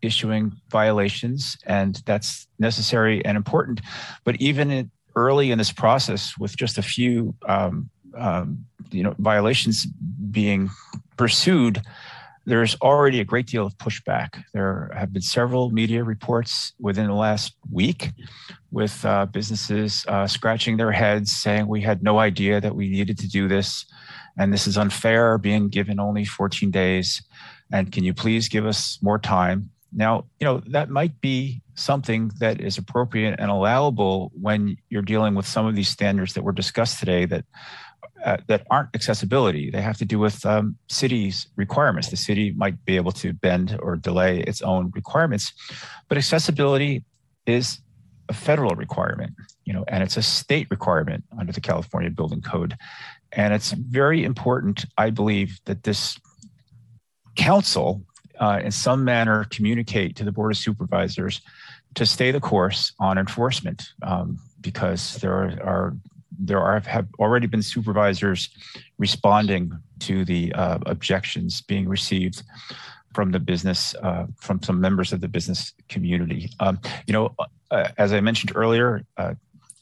issuing 0.00 0.52
violations, 0.70 1.58
and 1.66 2.00
that's 2.06 2.48
necessary 2.58 3.22
and 3.22 3.36
important. 3.36 3.82
But 4.24 4.36
even 4.36 4.70
in, 4.70 4.90
early 5.14 5.50
in 5.50 5.58
this 5.58 5.72
process, 5.72 6.38
with 6.38 6.56
just 6.56 6.78
a 6.78 6.82
few 6.82 7.34
um, 7.46 7.90
um, 8.16 8.64
you 8.90 9.02
know 9.02 9.14
violations 9.18 9.86
being 10.30 10.70
pursued, 11.18 11.82
there's 12.46 12.76
already 12.76 13.20
a 13.20 13.24
great 13.24 13.46
deal 13.46 13.66
of 13.66 13.76
pushback. 13.76 14.42
There 14.54 14.90
have 14.96 15.12
been 15.12 15.22
several 15.22 15.70
media 15.70 16.04
reports 16.04 16.72
within 16.78 17.08
the 17.08 17.14
last 17.14 17.56
week 17.70 18.12
with 18.70 19.04
uh, 19.04 19.26
businesses 19.26 20.04
uh, 20.06 20.26
scratching 20.28 20.76
their 20.76 20.92
heads 20.92 21.32
saying 21.32 21.66
we 21.66 21.82
had 21.82 22.02
no 22.02 22.18
idea 22.20 22.60
that 22.60 22.76
we 22.76 22.88
needed 22.88 23.18
to 23.18 23.28
do 23.28 23.48
this 23.48 23.84
and 24.38 24.52
this 24.52 24.66
is 24.66 24.76
unfair 24.76 25.38
being 25.38 25.68
given 25.68 25.98
only 25.98 26.24
14 26.24 26.70
days 26.70 27.22
and 27.72 27.90
can 27.90 28.04
you 28.04 28.14
please 28.14 28.48
give 28.48 28.66
us 28.66 28.98
more 29.02 29.18
time 29.18 29.70
now 29.92 30.24
you 30.40 30.44
know 30.44 30.62
that 30.66 30.90
might 30.90 31.20
be 31.20 31.62
something 31.74 32.30
that 32.38 32.60
is 32.60 32.78
appropriate 32.78 33.36
and 33.38 33.50
allowable 33.50 34.30
when 34.40 34.76
you're 34.88 35.02
dealing 35.02 35.34
with 35.34 35.46
some 35.46 35.66
of 35.66 35.74
these 35.74 35.88
standards 35.88 36.34
that 36.34 36.42
were 36.42 36.52
discussed 36.52 36.98
today 36.98 37.24
that 37.24 37.44
uh, 38.26 38.38
that 38.48 38.66
aren't 38.70 38.88
accessibility. 38.92 39.70
They 39.70 39.80
have 39.80 39.98
to 39.98 40.04
do 40.04 40.18
with 40.18 40.44
um, 40.44 40.76
cities' 40.88 41.46
requirements. 41.54 42.10
The 42.10 42.16
city 42.16 42.52
might 42.56 42.84
be 42.84 42.96
able 42.96 43.12
to 43.12 43.32
bend 43.32 43.78
or 43.80 43.94
delay 43.94 44.40
its 44.40 44.60
own 44.62 44.90
requirements, 44.96 45.52
but 46.08 46.18
accessibility 46.18 47.04
is 47.46 47.78
a 48.28 48.34
federal 48.34 48.74
requirement, 48.74 49.34
you 49.64 49.72
know, 49.72 49.84
and 49.86 50.02
it's 50.02 50.16
a 50.16 50.22
state 50.22 50.66
requirement 50.70 51.22
under 51.38 51.52
the 51.52 51.60
California 51.60 52.10
Building 52.10 52.42
Code. 52.42 52.76
And 53.30 53.54
it's 53.54 53.70
very 53.70 54.24
important, 54.24 54.86
I 54.98 55.10
believe, 55.10 55.60
that 55.66 55.84
this 55.84 56.18
council, 57.36 58.02
uh, 58.40 58.60
in 58.64 58.72
some 58.72 59.04
manner, 59.04 59.44
communicate 59.50 60.16
to 60.16 60.24
the 60.24 60.32
Board 60.32 60.50
of 60.50 60.58
Supervisors 60.58 61.40
to 61.94 62.04
stay 62.04 62.32
the 62.32 62.40
course 62.40 62.92
on 62.98 63.18
enforcement 63.18 63.92
um, 64.02 64.38
because 64.60 65.16
there 65.18 65.32
are, 65.32 65.62
are 65.62 65.96
there 66.38 66.60
are 66.60 66.80
have 66.80 67.08
already 67.18 67.46
been 67.46 67.62
supervisors 67.62 68.50
responding 68.98 69.72
to 70.00 70.24
the 70.24 70.52
uh, 70.54 70.78
objections 70.86 71.62
being 71.62 71.88
received 71.88 72.42
from 73.14 73.32
the 73.32 73.40
business 73.40 73.94
uh, 74.02 74.26
from 74.36 74.62
some 74.62 74.80
members 74.80 75.12
of 75.12 75.20
the 75.20 75.28
business 75.28 75.72
community. 75.88 76.50
Um, 76.60 76.78
you 77.06 77.12
know, 77.12 77.34
uh, 77.70 77.88
as 77.96 78.12
I 78.12 78.20
mentioned 78.20 78.52
earlier, 78.54 79.04
uh, 79.16 79.34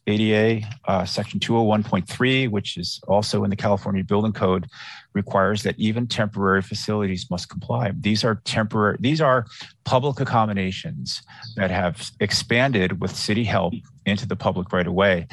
ADA 0.06 0.66
uh, 0.84 1.04
section 1.04 1.40
201.3, 1.40 2.50
which 2.50 2.76
is 2.76 3.00
also 3.08 3.42
in 3.42 3.50
the 3.50 3.56
California 3.56 4.04
Building 4.04 4.32
Code, 4.32 4.66
requires 5.14 5.62
that 5.62 5.74
even 5.78 6.06
temporary 6.06 6.62
facilities 6.62 7.30
must 7.30 7.48
comply. 7.48 7.92
These 7.98 8.22
are 8.22 8.36
temporary, 8.44 8.98
these 9.00 9.20
are 9.20 9.46
public 9.84 10.20
accommodations 10.20 11.22
that 11.56 11.70
have 11.70 12.10
expanded 12.20 13.00
with 13.00 13.16
city 13.16 13.44
help 13.44 13.74
into 14.04 14.28
the 14.28 14.36
public 14.36 14.72
right 14.72 14.86
away 14.86 15.26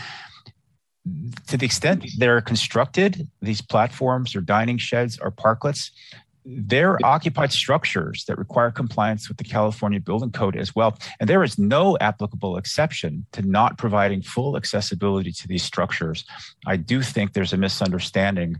to 1.48 1.58
the 1.58 1.66
extent 1.66 2.06
they're 2.18 2.42
constructed, 2.42 3.28
these 3.42 3.62
platforms 3.62 4.36
or 4.36 4.42
dining 4.42 4.78
sheds 4.78 5.18
or 5.20 5.32
parklets, 5.32 5.92
they're 6.46 6.98
occupied 7.06 7.52
structures 7.52 8.26
that 8.26 8.38
require 8.38 8.72
compliance 8.72 9.28
with 9.28 9.38
the 9.38 9.44
California 9.44 10.00
Building 10.00 10.32
Code 10.32 10.56
as 10.56 10.76
well. 10.76 10.98
And 11.20 11.30
there 11.30 11.44
is 11.44 11.60
no 11.60 11.98
applicable 12.00 12.58
exception 12.58 13.26
to 13.34 13.42
not 13.42 13.78
providing 13.78 14.22
full 14.22 14.58
accessibility 14.58 15.32
to 15.34 15.48
these 15.48 15.64
structures. 15.64 16.26
I 16.66 16.78
do 16.78 17.02
think 17.02 17.34
there's 17.34 17.54
a 17.54 17.58
misunderstanding 17.58 18.60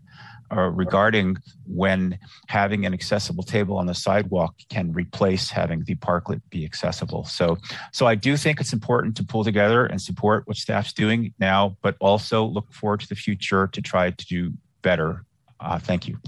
uh, 0.56 0.70
regarding 0.70 1.38
when 1.66 2.20
having 2.48 2.86
an 2.86 2.94
accessible 2.94 3.44
table 3.44 3.78
on 3.78 3.86
the 3.86 3.94
sidewalk 3.94 4.56
can 4.70 4.92
replace 4.92 5.50
having 5.50 5.84
the 5.86 5.96
parklet 5.96 6.42
be 6.50 6.66
accessible. 6.66 7.24
So, 7.24 7.58
so 7.94 8.06
I 8.06 8.16
do 8.16 8.36
think 8.36 8.60
it's 8.60 8.74
important 8.74 9.16
to 9.18 9.24
pull 9.24 9.46
together 9.46 9.86
and 9.86 10.02
support 10.02 10.46
what 10.48 10.58
staff's 10.58 10.92
doing 10.92 11.34
now, 11.40 11.78
but 11.82 11.96
also 12.00 12.44
look 12.44 12.72
forward 12.74 13.00
to 13.00 13.08
the 13.08 13.16
future 13.16 13.68
to 13.68 13.82
try 13.82 14.12
to 14.12 14.26
do 14.26 14.52
better. 14.82 15.24
Uh, 15.60 15.80
thank 15.80 16.08
you. 16.08 16.20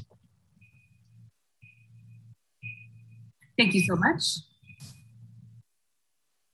Thank 3.58 3.74
you 3.74 3.82
so 3.82 3.96
much. 3.96 4.40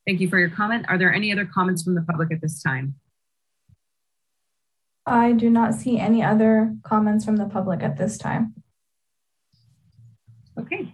Thank 0.06 0.20
you 0.20 0.28
for 0.28 0.38
your 0.38 0.50
comment. 0.50 0.86
Are 0.88 0.98
there 0.98 1.12
any 1.12 1.32
other 1.32 1.44
comments 1.44 1.82
from 1.82 1.94
the 1.94 2.02
public 2.02 2.32
at 2.32 2.40
this 2.40 2.62
time? 2.62 2.94
I 5.06 5.32
do 5.32 5.50
not 5.50 5.74
see 5.74 5.98
any 5.98 6.22
other 6.22 6.74
comments 6.82 7.24
from 7.24 7.36
the 7.36 7.46
public 7.46 7.82
at 7.82 7.96
this 7.96 8.18
time. 8.18 8.54
Okay. 10.58 10.92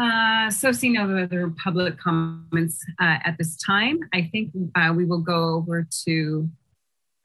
Uh, 0.00 0.50
so 0.50 0.72
see 0.72 0.90
no 0.90 1.04
other 1.04 1.52
public 1.62 1.98
comments 1.98 2.84
uh, 3.00 3.18
at 3.24 3.36
this 3.38 3.56
time. 3.56 4.00
I 4.14 4.28
think 4.32 4.52
uh, 4.74 4.92
we 4.96 5.04
will 5.04 5.20
go 5.20 5.54
over 5.54 5.86
to, 6.06 6.48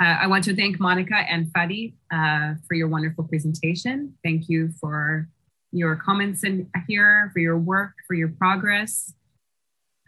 uh, 0.01 0.17
I 0.21 0.27
want 0.27 0.43
to 0.45 0.55
thank 0.55 0.79
Monica 0.79 1.15
and 1.15 1.47
Fadi 1.47 1.93
uh, 2.11 2.55
for 2.67 2.73
your 2.73 2.89
wonderful 2.89 3.23
presentation. 3.23 4.15
Thank 4.23 4.49
you 4.49 4.71
for 4.81 5.29
your 5.71 5.95
comments 5.95 6.43
in 6.43 6.69
here, 6.87 7.29
for 7.33 7.39
your 7.39 7.57
work, 7.57 7.93
for 8.07 8.13
your 8.13 8.29
progress. 8.29 9.13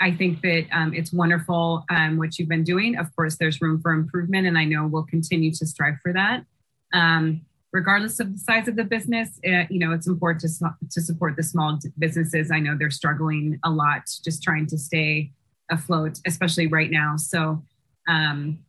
I 0.01 0.11
think 0.11 0.41
that 0.41 0.67
um, 0.71 0.93
it's 0.93 1.11
wonderful 1.11 1.83
um, 1.89 2.17
what 2.17 2.39
you've 2.39 2.47
been 2.47 2.63
doing. 2.63 2.97
Of 2.97 3.13
course, 3.15 3.35
there's 3.35 3.61
room 3.61 3.81
for 3.81 3.91
improvement, 3.91 4.47
and 4.47 4.57
I 4.57 4.63
know 4.63 4.87
we'll 4.87 5.03
continue 5.03 5.51
to 5.51 5.65
strive 5.65 5.95
for 6.01 6.13
that. 6.13 6.45
Um, 6.93 7.41
regardless 7.71 8.19
of 8.19 8.33
the 8.33 8.39
size 8.39 8.67
of 8.67 8.75
the 8.75 8.83
business, 8.83 9.39
uh, 9.45 9.65
you 9.69 9.79
know, 9.79 9.91
it's 9.91 10.07
important 10.07 10.41
to, 10.41 10.75
to 10.89 11.01
support 11.01 11.35
the 11.35 11.43
small 11.43 11.77
businesses. 11.97 12.49
I 12.49 12.59
know 12.59 12.75
they're 12.77 12.89
struggling 12.89 13.59
a 13.63 13.69
lot, 13.69 14.09
just 14.23 14.41
trying 14.41 14.67
to 14.67 14.77
stay 14.77 15.31
afloat, 15.69 16.19
especially 16.25 16.67
right 16.67 16.89
now. 16.89 17.15
So, 17.17 17.63
um, 18.07 18.59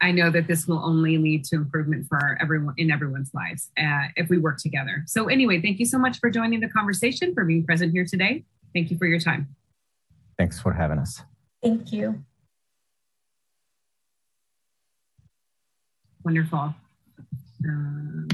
I 0.00 0.12
know 0.12 0.30
that 0.30 0.46
this 0.46 0.66
will 0.66 0.82
only 0.84 1.18
lead 1.18 1.44
to 1.44 1.56
improvement 1.56 2.06
for 2.08 2.38
everyone 2.40 2.74
in 2.78 2.90
everyone's 2.90 3.32
lives 3.34 3.70
uh, 3.78 4.08
if 4.16 4.28
we 4.28 4.38
work 4.38 4.58
together. 4.58 5.04
So 5.06 5.26
anyway, 5.28 5.60
thank 5.60 5.78
you 5.78 5.86
so 5.86 5.98
much 5.98 6.18
for 6.18 6.30
joining 6.30 6.60
the 6.60 6.68
conversation, 6.68 7.34
for 7.34 7.44
being 7.44 7.64
present 7.64 7.92
here 7.92 8.06
today. 8.06 8.44
Thank 8.74 8.90
you 8.90 8.96
for 8.96 9.06
your 9.06 9.20
time. 9.20 9.54
Thanks 10.38 10.58
for 10.58 10.72
having 10.72 10.98
us. 10.98 11.22
Thank 11.62 11.92
you. 11.92 12.24
Wonderful. 16.24 16.74
Um, 17.66 18.28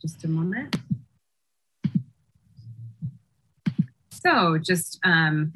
just 0.00 0.22
a 0.24 0.28
moment. 0.28 0.76
So 4.10 4.58
just, 4.58 5.00
um, 5.02 5.52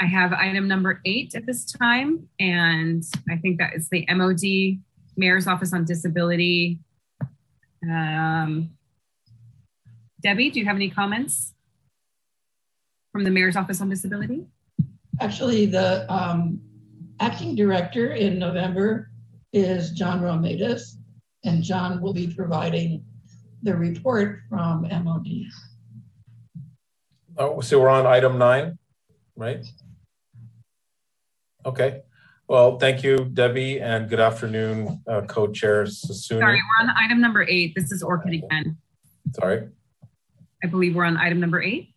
I 0.00 0.06
have 0.06 0.32
item 0.32 0.66
number 0.66 1.02
eight 1.04 1.34
at 1.34 1.44
this 1.44 1.66
time, 1.66 2.26
and 2.38 3.04
I 3.28 3.36
think 3.36 3.58
that 3.58 3.74
is 3.74 3.90
the 3.90 4.06
MOD, 4.08 4.80
Mayor's 5.18 5.46
Office 5.46 5.74
on 5.74 5.84
Disability. 5.84 6.78
Um, 7.82 8.70
Debbie, 10.22 10.50
do 10.50 10.58
you 10.58 10.64
have 10.64 10.76
any 10.76 10.88
comments 10.88 11.52
from 13.12 13.24
the 13.24 13.30
Mayor's 13.30 13.56
Office 13.56 13.82
on 13.82 13.90
Disability? 13.90 14.46
Actually, 15.20 15.66
the 15.66 16.10
um, 16.10 16.62
acting 17.20 17.54
director 17.54 18.12
in 18.12 18.38
November 18.38 19.10
is 19.52 19.90
John 19.90 20.22
Romaitis, 20.22 20.96
and 21.44 21.62
John 21.62 22.00
will 22.00 22.14
be 22.14 22.32
providing 22.34 23.04
the 23.62 23.76
report 23.76 24.40
from 24.48 24.82
MOD. 24.82 25.28
Oh, 27.36 27.60
so 27.60 27.78
we're 27.80 27.90
on 27.90 28.06
item 28.06 28.38
nine, 28.38 28.78
right? 29.36 29.66
Okay. 31.64 32.02
Well, 32.48 32.78
thank 32.78 33.02
you, 33.04 33.16
Debbie, 33.32 33.80
and 33.80 34.08
good 34.08 34.18
afternoon, 34.18 35.02
uh, 35.06 35.20
co-chair 35.22 35.84
Sassouni. 35.84 36.40
Sorry, 36.40 36.60
we're 36.60 36.88
on 36.88 36.94
item 36.96 37.20
number 37.20 37.44
eight. 37.48 37.74
This 37.76 37.92
is 37.92 38.02
Orkid 38.02 38.42
again. 38.42 38.76
Sorry. 39.34 39.68
I 40.62 40.66
believe 40.66 40.96
we're 40.96 41.04
on 41.04 41.16
item 41.16 41.38
number 41.38 41.62
eight. 41.62 41.94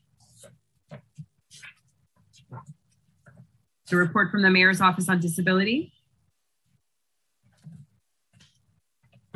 The 3.90 3.98
report 3.98 4.32
from 4.32 4.44
the 4.44 4.50
Mayor's 4.52 4.80
Office 4.80 5.10
on 5.10 5.20
Disability. 5.20 5.92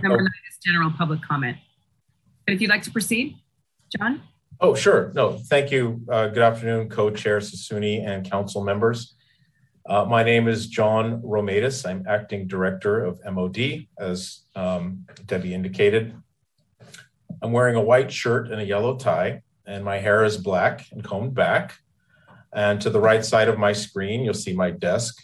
Number 0.02 0.18
Oh. 0.18 0.22
nine 0.22 0.32
is 0.50 0.58
general 0.64 0.92
public 0.92 1.22
comment. 1.24 1.58
But 2.46 2.54
if 2.54 2.62
you'd 2.62 2.70
like 2.70 2.84
to 2.84 2.92
proceed, 2.92 3.36
John? 3.98 4.22
Oh, 4.60 4.76
sure. 4.76 5.12
No, 5.16 5.34
thank 5.38 5.72
you. 5.72 6.02
Uh, 6.10 6.28
good 6.28 6.44
afternoon, 6.44 6.90
co-chair 6.90 7.40
Sassouni 7.40 8.06
and 8.08 8.30
council 8.30 8.64
members. 8.64 9.16
Uh, 9.88 10.04
my 10.04 10.22
name 10.22 10.50
is 10.50 10.68
John 10.68 11.22
Romaitis. 11.22 11.88
I'm 11.88 12.04
acting 12.10 12.46
director 12.46 13.06
of 13.06 13.22
MOD, 13.24 13.88
as 13.98 14.42
um, 14.54 15.06
Debbie 15.26 15.54
indicated. 15.54 16.14
I'm 17.42 17.54
wearing 17.54 17.78
a 17.78 17.82
white 17.82 18.12
shirt 18.12 18.52
and 18.52 18.60
a 18.60 18.66
yellow 18.66 18.98
tie, 18.98 19.44
and 19.66 19.86
my 19.86 19.98
hair 19.98 20.26
is 20.26 20.36
black 20.36 20.86
and 20.92 21.02
combed 21.02 21.36
back. 21.36 21.78
And 22.52 22.82
to 22.82 22.90
the 22.90 23.00
right 23.00 23.24
side 23.24 23.48
of 23.48 23.58
my 23.58 23.72
screen, 23.72 24.26
you'll 24.26 24.34
see 24.34 24.54
my 24.54 24.72
desk 24.72 25.24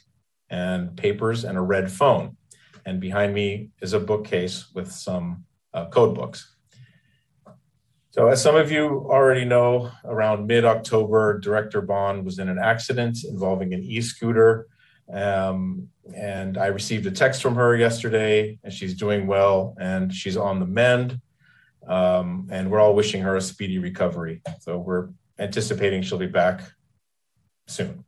and 0.49 0.95
papers 0.95 1.43
and 1.43 1.57
a 1.57 1.61
red 1.61 1.91
phone. 1.91 2.37
And 2.85 3.01
behind 3.01 3.33
me 3.33 3.71
is 3.81 3.91
a 3.91 3.99
bookcase 3.99 4.73
with 4.73 4.89
some 4.89 5.43
uh, 5.73 5.87
code 5.87 6.15
books. 6.15 6.52
So, 8.13 8.27
as 8.27 8.43
some 8.43 8.55
of 8.55 8.71
you 8.71 9.07
already 9.09 9.43
know, 9.43 9.89
around 10.05 10.45
mid 10.45 10.65
October, 10.65 11.39
Director 11.39 11.81
Bohn 11.81 12.23
was 12.23 12.37
in 12.37 12.47
an 12.47 12.59
accident 12.59 13.23
involving 13.23 13.73
an 13.73 13.81
e 13.81 14.01
scooter. 14.01 14.67
Um, 15.11 15.89
and 16.15 16.59
I 16.59 16.67
received 16.67 17.07
a 17.07 17.11
text 17.11 17.41
from 17.41 17.55
her 17.55 17.75
yesterday, 17.75 18.59
and 18.63 18.71
she's 18.71 18.93
doing 18.93 19.25
well 19.25 19.75
and 19.79 20.13
she's 20.13 20.37
on 20.37 20.59
the 20.59 20.67
mend. 20.67 21.19
Um, 21.87 22.49
and 22.51 22.69
we're 22.69 22.79
all 22.79 22.93
wishing 22.93 23.23
her 23.23 23.35
a 23.35 23.41
speedy 23.41 23.79
recovery. 23.79 24.43
So, 24.59 24.77
we're 24.77 25.09
anticipating 25.39 26.03
she'll 26.03 26.19
be 26.19 26.27
back 26.27 26.61
soon. 27.65 28.05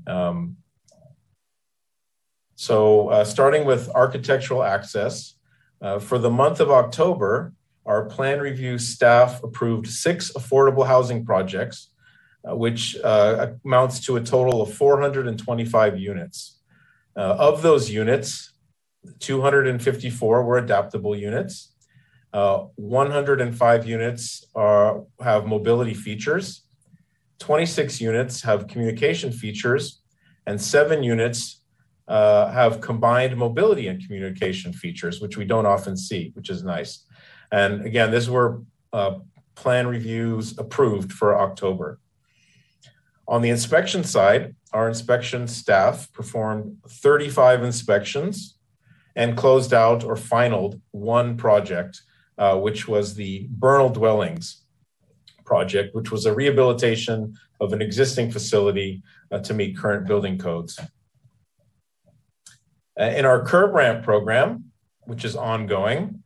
Um, 0.06 0.58
so 2.56 3.10
uh, 3.10 3.26
starting 3.26 3.66
with 3.66 3.90
architectural 3.90 4.64
access, 4.64 5.36
uh, 5.82 6.00
for 6.00 6.18
the 6.18 6.30
month 6.30 6.60
of 6.60 6.72
October, 6.72 7.54
our 7.86 8.06
plan 8.06 8.40
review 8.40 8.78
staff 8.78 9.44
approved 9.44 9.88
six 9.88 10.32
affordable 10.34 10.88
housing 10.88 11.26
projects 11.26 11.90
which 12.56 12.96
uh, 13.04 13.48
amounts 13.66 14.00
to 14.02 14.16
a 14.16 14.22
total 14.22 14.62
of 14.62 14.74
425 14.74 16.00
units. 16.00 16.60
Uh, 17.16 17.36
of 17.40 17.62
those 17.62 17.90
units, 17.90 18.54
254 19.20 20.44
were 20.44 20.58
adaptable 20.58 21.16
units. 21.16 21.74
Uh, 22.34 22.66
105 22.76 23.88
units 23.88 24.46
are, 24.54 25.04
have 25.22 25.48
mobility 25.48 25.94
features. 25.94 26.64
26 27.40 28.02
units 28.02 28.42
have 28.42 28.68
communication 28.68 29.32
features, 29.32 30.02
and 30.46 30.60
seven 30.60 31.04
units 31.04 31.62
uh, 32.08 32.52
have 32.52 32.82
combined 32.82 33.36
mobility 33.36 33.88
and 33.88 34.04
communication 34.04 34.74
features, 34.74 35.22
which 35.22 35.38
we 35.38 35.46
don't 35.46 35.66
often 35.66 35.96
see, 35.96 36.32
which 36.36 36.50
is 36.50 36.64
nice. 36.64 37.06
And 37.52 37.86
again, 37.86 38.12
these 38.12 38.30
were 38.30 38.62
uh, 38.94 39.20
plan 39.56 39.88
reviews 39.88 40.58
approved 40.58 41.12
for 41.12 41.40
October. 41.40 42.00
On 43.28 43.42
the 43.42 43.50
inspection 43.50 44.04
side, 44.04 44.56
our 44.72 44.88
inspection 44.88 45.48
staff 45.48 46.12
performed 46.14 46.78
35 46.88 47.64
inspections 47.64 48.58
and 49.16 49.36
closed 49.36 49.74
out 49.74 50.04
or 50.04 50.16
finalized 50.16 50.80
one 50.92 51.36
project, 51.36 52.02
uh, 52.38 52.58
which 52.58 52.88
was 52.88 53.16
the 53.16 53.48
Bernal 53.50 53.90
Dwellings 53.90 54.64
project, 55.46 55.94
which 55.94 56.12
was 56.12 56.26
a 56.26 56.34
rehabilitation 56.34 57.36
of 57.60 57.74
an 57.74 57.82
existing 57.82 58.32
facility 58.32 59.02
uh, 59.32 59.40
to 59.40 59.54
meet 59.54 59.78
current 59.78 60.08
building 60.08 60.38
codes. 60.38 60.80
Uh, 63.00 63.04
in 63.04 63.26
our 63.26 63.44
curb 63.44 63.74
ramp 63.74 64.04
program, 64.04 64.66
which 65.06 65.26
is 65.26 65.36
ongoing, 65.36 66.24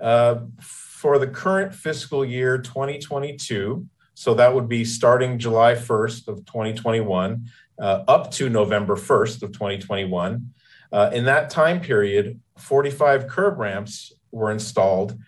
uh, 0.00 0.36
for 0.60 1.18
the 1.18 1.26
current 1.26 1.74
fiscal 1.74 2.24
year 2.24 2.58
2022, 2.58 3.86
so 4.14 4.34
that 4.34 4.54
would 4.54 4.68
be 4.68 4.84
starting 4.84 5.38
July 5.38 5.74
1st 5.74 6.28
of 6.28 6.44
2021 6.46 7.48
uh, 7.78 8.04
up 8.06 8.30
to 8.32 8.48
November 8.48 8.96
1st 8.96 9.42
of 9.42 9.52
2021. 9.52 10.54
Uh, 10.92 11.10
in 11.12 11.24
that 11.24 11.50
time 11.50 11.80
period, 11.80 12.40
45 12.56 13.26
curb 13.26 13.58
ramps 13.58 14.12
were 14.30 14.50
installed, 14.50 15.18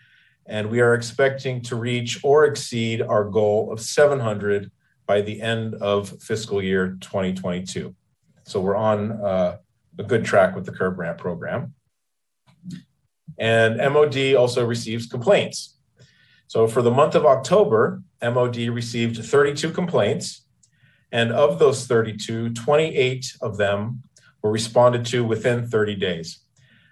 and 0.45 0.69
we 0.69 0.79
are 0.79 0.93
expecting 0.93 1.61
to 1.63 1.75
reach 1.75 2.19
or 2.23 2.45
exceed 2.45 3.01
our 3.01 3.25
goal 3.25 3.71
of 3.71 3.81
700 3.81 4.71
by 5.05 5.21
the 5.21 5.41
end 5.41 5.75
of 5.75 6.21
fiscal 6.21 6.61
year 6.61 6.97
2022. 7.01 7.93
So 8.45 8.61
we're 8.61 8.75
on 8.75 9.11
uh, 9.11 9.57
a 9.99 10.03
good 10.03 10.23
track 10.23 10.55
with 10.55 10.65
the 10.65 10.71
curb 10.71 10.97
ramp 10.97 11.17
program. 11.17 11.73
And 13.37 13.77
MOD 13.77 14.35
also 14.35 14.65
receives 14.65 15.05
complaints. 15.05 15.76
So 16.47 16.67
for 16.67 16.81
the 16.81 16.91
month 16.91 17.15
of 17.15 17.25
October, 17.25 18.01
MOD 18.21 18.57
received 18.69 19.23
32 19.23 19.71
complaints. 19.71 20.45
And 21.11 21.31
of 21.31 21.59
those 21.59 21.87
32, 21.87 22.53
28 22.53 23.37
of 23.41 23.57
them 23.57 24.03
were 24.41 24.51
responded 24.51 25.05
to 25.07 25.23
within 25.23 25.67
30 25.67 25.95
days. 25.95 26.39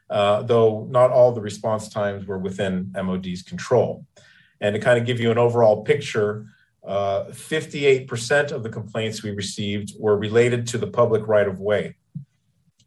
uh, 0.09 0.43
though 0.43 0.88
not 0.90 1.11
all 1.11 1.32
the 1.32 1.42
response 1.42 1.90
times 1.90 2.25
were 2.25 2.38
within 2.38 2.92
MOD's 2.93 3.42
control. 3.42 4.06
And 4.61 4.74
to 4.75 4.80
kind 4.80 5.00
of 5.00 5.06
give 5.06 5.19
you 5.19 5.32
an 5.32 5.38
overall 5.38 5.84
picture, 5.84 6.45
58% 6.85 8.51
uh, 8.51 8.56
of 8.56 8.64
the 8.64 8.69
complaints 8.69 9.24
we 9.24 9.32
received 9.32 9.93
were 10.00 10.17
related 10.17 10.67
to 10.67 10.77
the 10.77 10.88
public 10.88 11.27
right 11.27 11.48
of 11.48 11.59
way. 11.59 11.95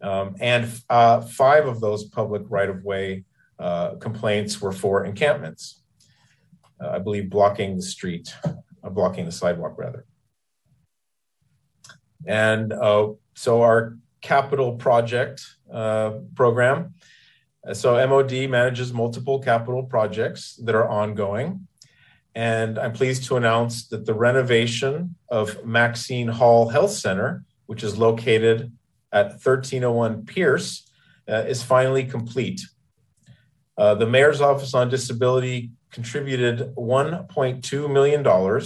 Um, 0.01 0.37
and 0.41 0.71
uh, 0.89 1.23
five 1.23 1.67
of 1.67 1.81
those 1.81 2.05
public 2.05 2.43
right 2.49 2.69
of 2.69 2.85
way 2.85 3.25
uh, 3.59 3.97
complaints 3.97 4.61
were 4.61 4.71
for 4.71 5.05
encampments. 5.05 5.81
Uh, 6.81 6.91
I 6.91 6.99
believe 6.99 7.31
blocking 7.31 7.77
the 7.77 7.83
street, 7.83 8.35
uh, 8.45 8.91
blocking 8.91 9.25
the 9.25 9.33
sidewalk 9.33 9.75
rather. 9.77 10.07
And 12.27 12.73
uh, 12.73 13.13
so 13.35 13.63
our 13.63 13.97
capital 14.21 14.77
project 14.77 15.47
program, 16.35 16.95
so 17.73 18.07
MOD 18.07 18.49
manages 18.51 18.93
multiple 18.93 19.39
capital 19.39 19.83
projects 19.83 20.57
that 20.65 20.75
are 20.75 20.89
ongoing. 20.89 21.69
And 22.35 22.79
I'm 22.79 22.93
pleased 22.93 23.25
to 23.25 23.37
announce 23.37 23.89
that 23.89 24.07
the 24.07 24.15
renovation 24.15 25.17
of 25.29 25.65
Maxine 25.65 26.29
Hall 26.29 26.69
Health 26.69 26.93
Center, 26.93 27.45
which 27.67 27.83
is 27.83 27.99
located 27.99 28.73
at 29.13 29.31
1301 29.31 30.25
Pierce, 30.25 30.89
uh, 31.29 31.45
is 31.49 31.63
finally 31.63 32.05
complete. 32.05 32.61
Uh, 33.77 33.95
the 33.95 34.07
Mayor's 34.07 34.41
Office 34.41 34.75
on 34.75 34.89
Disability 34.89 35.71
contributed 35.91 36.75
$1.2 36.77 37.93
million 37.93 38.63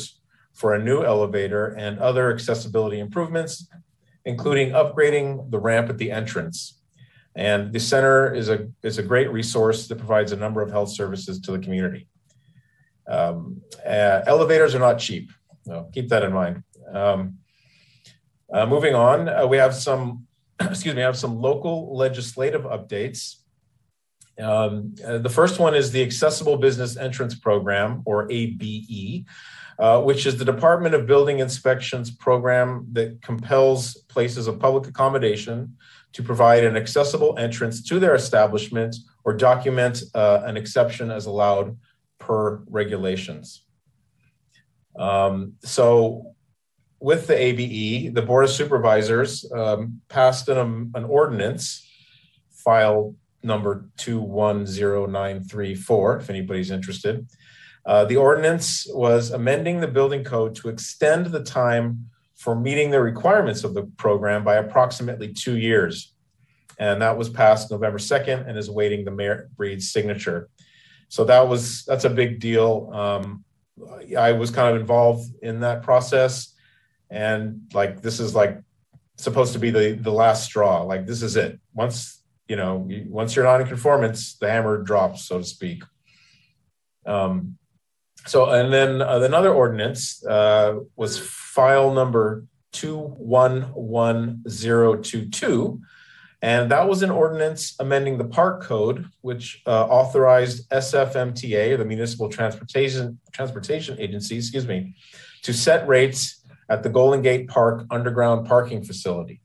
for 0.53 0.75
a 0.75 0.83
new 0.83 1.03
elevator 1.03 1.69
and 1.69 1.99
other 1.99 2.33
accessibility 2.33 2.99
improvements, 2.99 3.69
including 4.25 4.71
upgrading 4.71 5.51
the 5.51 5.59
ramp 5.59 5.89
at 5.89 5.99
the 5.99 6.11
entrance. 6.11 6.79
And 7.35 7.73
the 7.73 7.81
center 7.81 8.33
is 8.35 8.49
a, 8.51 8.69
is 8.83 8.99
a 8.99 9.03
great 9.03 9.31
resource 9.33 9.89
that 9.89 9.97
provides 9.97 10.33
a 10.33 10.37
number 10.37 10.61
of 10.61 10.71
health 10.71 10.91
services 10.91 11.41
to 11.41 11.53
the 11.53 11.59
community. 11.59 12.07
Um, 13.09 13.63
uh, 13.85 14.21
elevators 14.27 14.75
are 14.75 14.79
not 14.79 14.99
cheap, 14.99 15.31
so 15.65 15.89
keep 15.93 16.09
that 16.11 16.23
in 16.23 16.33
mind. 16.33 16.63
Um, 16.93 17.39
uh, 18.53 18.67
moving 18.67 18.95
on, 18.95 19.29
uh, 19.29 19.47
we 19.47 19.57
have 19.57 19.75
some, 19.75 20.27
excuse 20.61 20.95
me, 20.95 21.01
have 21.01 21.17
some 21.17 21.41
local 21.41 21.97
legislative 21.97 22.63
updates. 22.63 23.37
Um, 24.43 24.95
uh, 25.07 25.19
the 25.19 25.29
first 25.29 25.59
one 25.59 25.75
is 25.75 25.93
the 25.93 26.03
Accessible 26.03 26.57
Business 26.57 26.97
Entrance 26.97 27.35
Program, 27.35 28.03
or 28.05 28.31
ABE, 28.31 29.25
uh, 29.79 30.01
which 30.03 30.27
is 30.27 30.37
the 30.37 30.45
Department 30.45 30.95
of 30.95 31.07
Building 31.07 31.39
Inspections 31.39 32.11
program 32.11 32.87
that 32.93 33.23
compels 33.23 33.95
places 34.09 34.47
of 34.47 34.59
public 34.59 34.89
accommodation 34.89 35.77
to 36.13 36.23
provide 36.23 36.65
an 36.65 36.77
accessible 36.77 37.39
entrance 37.39 37.83
to 37.83 37.99
their 37.99 38.15
establishment 38.15 38.97
or 39.25 39.33
document 39.33 40.03
uh, 40.15 40.43
an 40.45 40.57
exception 40.57 41.11
as 41.11 41.27
allowed 41.27 41.77
per 42.19 42.63
regulations. 42.69 43.65
Um, 44.99 45.55
so 45.65 46.35
with 47.01 47.27
the 47.27 47.37
ABE, 47.37 48.15
the 48.15 48.23
Board 48.23 48.45
of 48.45 48.51
Supervisors 48.51 49.51
um, 49.53 50.01
passed 50.09 50.49
an, 50.49 50.59
um, 50.59 50.93
an 50.95 51.05
ordinance, 51.05 51.89
file 52.51 53.17
number 53.43 53.87
210934, 53.99 56.17
if 56.19 56.31
anybody's 56.31 56.71
interested. 56.71 57.27
Uh, 57.85 58.05
the 58.05 58.17
ordinance 58.17 58.87
was 58.91 59.31
amending 59.31 59.81
the 59.81 59.89
building 59.89 60.23
code 60.23 60.55
to 60.55 60.69
extend 60.69 61.27
the 61.27 61.43
time 61.43 62.09
for 62.37 62.55
meeting 62.55 62.91
the 62.91 63.01
requirements 63.01 63.65
of 63.65 63.75
the 63.75 63.85
program 63.97 64.45
by 64.45 64.57
approximately 64.57 65.33
two 65.33 65.57
years. 65.57 66.15
And 66.79 67.03
that 67.03 67.17
was 67.17 67.29
passed 67.29 67.71
November 67.71 67.99
2nd 67.99 68.49
and 68.49 68.59
is 68.59 68.69
awaiting 68.69 69.05
the 69.05 69.11
Mayor 69.11 69.51
Breed's 69.57 69.91
signature. 69.91 70.49
So 71.09 71.25
that 71.25 71.47
was 71.47 71.85
that's 71.85 72.05
a 72.05 72.11
big 72.11 72.41
deal. 72.41 72.91
Um, 72.93 73.45
I 74.17 74.33
was 74.33 74.51
kind 74.51 74.75
of 74.75 74.81
involved 74.81 75.31
in 75.43 75.61
that 75.61 75.83
process, 75.83 76.55
and 77.11 77.71
like 77.75 78.01
this 78.01 78.19
is 78.19 78.35
like 78.35 78.59
supposed 79.19 79.53
to 79.53 79.59
be 79.59 79.71
the 79.71 79.93
the 79.93 80.11
last 80.11 80.45
straw. 80.45 80.83
Like 80.83 81.07
this 81.07 81.23
is 81.23 81.37
it. 81.37 81.61
Once 81.75 82.22
you 82.53 82.57
know, 82.57 82.87
once 83.07 83.35
you're 83.35 83.47
not 83.47 83.63
in 83.63 83.67
conformance, 83.67 84.37
the 84.37 84.51
hammer 84.51 84.83
drops, 84.83 85.25
so 85.25 85.39
to 85.39 85.45
speak. 85.45 85.83
Um, 87.07 87.57
so 88.27 88.51
and 88.51 88.71
then 88.71 89.01
uh, 89.01 89.21
another 89.21 89.55
ordinance 89.55 90.23
uh, 90.27 90.81
was 90.95 91.19
file 91.19 91.95
number 91.95 92.45
two 92.73 92.99
one 92.99 93.63
one 93.73 94.43
zero 94.47 94.97
two 94.97 95.31
two 95.31 95.81
and 96.43 96.71
that 96.73 96.89
was 96.89 97.03
an 97.03 97.11
ordinance 97.11 97.75
amending 97.81 98.19
the 98.19 98.25
park 98.25 98.63
code, 98.63 99.07
which 99.23 99.63
uh, 99.67 99.87
authorized 99.87 100.69
SFMTA, 100.71 101.79
the 101.79 101.85
Municipal 101.85 102.29
Transportation 102.29 103.19
Transportation 103.33 103.99
Agency, 103.99 104.37
excuse 104.37 104.67
me, 104.67 104.95
to 105.43 105.55
set 105.55 105.89
rates 105.89 106.45
at 106.69 106.83
the 106.83 106.91
Golden 106.91 107.23
Gate 107.23 107.49
Park 107.49 107.87
underground 107.91 108.47
parking 108.47 108.83
facility, 108.85 109.41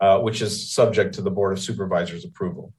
uh, 0.00 0.18
which 0.20 0.42
is 0.42 0.70
subject 0.70 1.14
to 1.14 1.22
the 1.22 1.30
Board 1.30 1.52
of 1.52 1.62
Supervisors 1.62 2.24
approval 2.24 2.72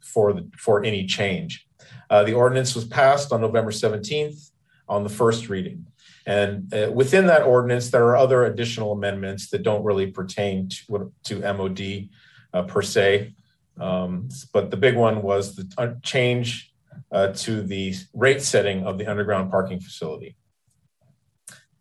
for 0.00 0.32
the 0.32 0.48
for 0.56 0.84
any 0.84 1.06
change. 1.06 1.66
Uh, 2.10 2.22
the 2.24 2.34
ordinance 2.34 2.74
was 2.74 2.84
passed 2.84 3.32
on 3.32 3.40
November 3.40 3.70
17th 3.70 4.50
on 4.88 5.02
the 5.02 5.08
first 5.08 5.48
reading. 5.48 5.86
And 6.26 6.72
uh, 6.72 6.90
within 6.92 7.26
that 7.26 7.42
ordinance, 7.42 7.90
there 7.90 8.06
are 8.06 8.16
other 8.16 8.44
additional 8.44 8.92
amendments 8.92 9.50
that 9.50 9.62
don't 9.62 9.82
really 9.82 10.08
pertain 10.08 10.68
to, 10.68 11.12
to 11.24 11.40
MOD 11.40 12.08
uh, 12.52 12.62
per 12.64 12.82
se. 12.82 13.34
Um, 13.80 14.28
but 14.52 14.70
the 14.70 14.76
big 14.76 14.96
one 14.96 15.22
was 15.22 15.56
the 15.56 15.98
change 16.02 16.72
uh, 17.10 17.28
to 17.28 17.62
the 17.62 17.94
rate 18.14 18.42
setting 18.42 18.86
of 18.86 18.98
the 18.98 19.06
underground 19.06 19.50
parking 19.50 19.80
facility. 19.80 20.36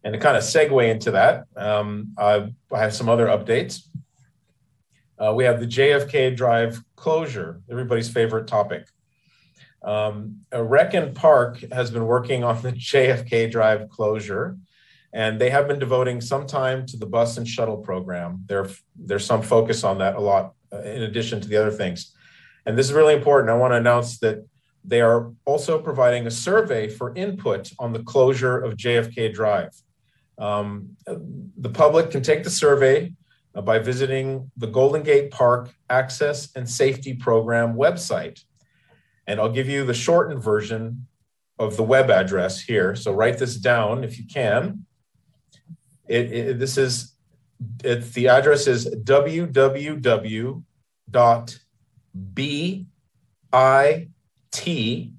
And 0.03 0.13
to 0.13 0.19
kind 0.19 0.35
of 0.35 0.43
segue 0.43 0.89
into 0.89 1.11
that, 1.11 1.45
um, 1.55 2.15
I 2.17 2.49
have 2.71 2.93
some 2.93 3.09
other 3.09 3.27
updates. 3.27 3.81
Uh, 5.21 5.31
we 5.33 5.43
have 5.43 5.59
the 5.59 5.67
JFK 5.67 6.35
Drive 6.35 6.81
closure, 6.95 7.61
everybody's 7.69 8.09
favorite 8.09 8.47
topic. 8.47 8.87
Um, 9.83 10.41
Rec 10.51 10.93
and 10.95 11.15
Park 11.15 11.63
has 11.71 11.91
been 11.91 12.05
working 12.05 12.43
on 12.43 12.59
the 12.61 12.71
JFK 12.89 13.51
Drive 13.51 13.89
closure, 13.89 14.57
and 15.13 15.39
they 15.39 15.51
have 15.51 15.67
been 15.67 15.77
devoting 15.77 16.21
some 16.21 16.47
time 16.47 16.87
to 16.87 16.97
the 16.97 17.05
bus 17.05 17.37
and 17.37 17.47
shuttle 17.47 17.77
program. 17.77 18.43
There, 18.47 18.67
there's 18.95 19.25
some 19.25 19.43
focus 19.43 19.83
on 19.83 19.99
that 19.99 20.15
a 20.15 20.19
lot 20.19 20.53
uh, 20.73 20.81
in 20.81 21.03
addition 21.03 21.39
to 21.41 21.47
the 21.47 21.57
other 21.57 21.71
things. 21.71 22.15
And 22.65 22.77
this 22.77 22.87
is 22.87 22.93
really 22.93 23.13
important. 23.13 23.51
I 23.51 23.57
want 23.57 23.73
to 23.73 23.77
announce 23.77 24.19
that 24.19 24.45
they 24.83 25.01
are 25.01 25.31
also 25.45 25.79
providing 25.79 26.25
a 26.25 26.31
survey 26.31 26.87
for 26.87 27.13
input 27.15 27.71
on 27.77 27.93
the 27.93 28.01
closure 28.03 28.57
of 28.57 28.75
JFK 28.75 29.33
Drive. 29.33 29.71
Um, 30.39 30.97
the 31.05 31.69
public 31.69 32.09
can 32.09 32.23
take 32.23 32.43
the 32.43 32.49
survey 32.49 33.13
Uh, 33.53 33.61
by 33.61 33.77
visiting 33.79 34.49
the 34.55 34.67
Golden 34.67 35.03
Gate 35.03 35.29
Park 35.29 35.75
Access 35.89 36.55
and 36.55 36.69
Safety 36.69 37.13
Program 37.13 37.75
website. 37.75 38.45
And 39.27 39.41
I'll 39.41 39.51
give 39.51 39.67
you 39.67 39.85
the 39.85 39.93
shortened 39.93 40.41
version 40.41 41.07
of 41.59 41.75
the 41.75 41.83
web 41.83 42.09
address 42.09 42.61
here. 42.61 42.95
So 42.95 43.11
write 43.11 43.37
this 43.39 43.57
down 43.57 44.05
if 44.05 44.17
you 44.17 44.25
can. 44.25 44.85
It, 46.07 46.31
it, 46.31 46.59
this 46.59 46.77
is 46.77 47.13
it, 47.83 48.13
the 48.13 48.29
address 48.29 48.67
is 48.67 48.87
www 48.87 50.63
dot 51.09 51.59
b 52.33 52.87
i 53.51 54.07
t 54.51 55.13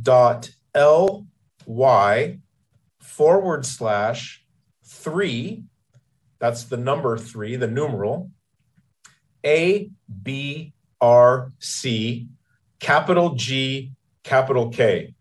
dot 0.00 0.50
l 0.74 1.26
y 1.66 2.38
forward 3.00 3.64
slash 3.64 4.44
three. 4.84 5.64
That's 6.42 6.64
the 6.64 6.76
number 6.76 7.16
three, 7.16 7.54
the 7.54 7.68
numeral. 7.68 8.32
A 9.46 9.88
B 10.22 10.72
R 11.00 11.52
C 11.60 12.26
capital 12.80 13.36
G 13.36 13.92
capital 14.24 14.68
K. 14.68 15.14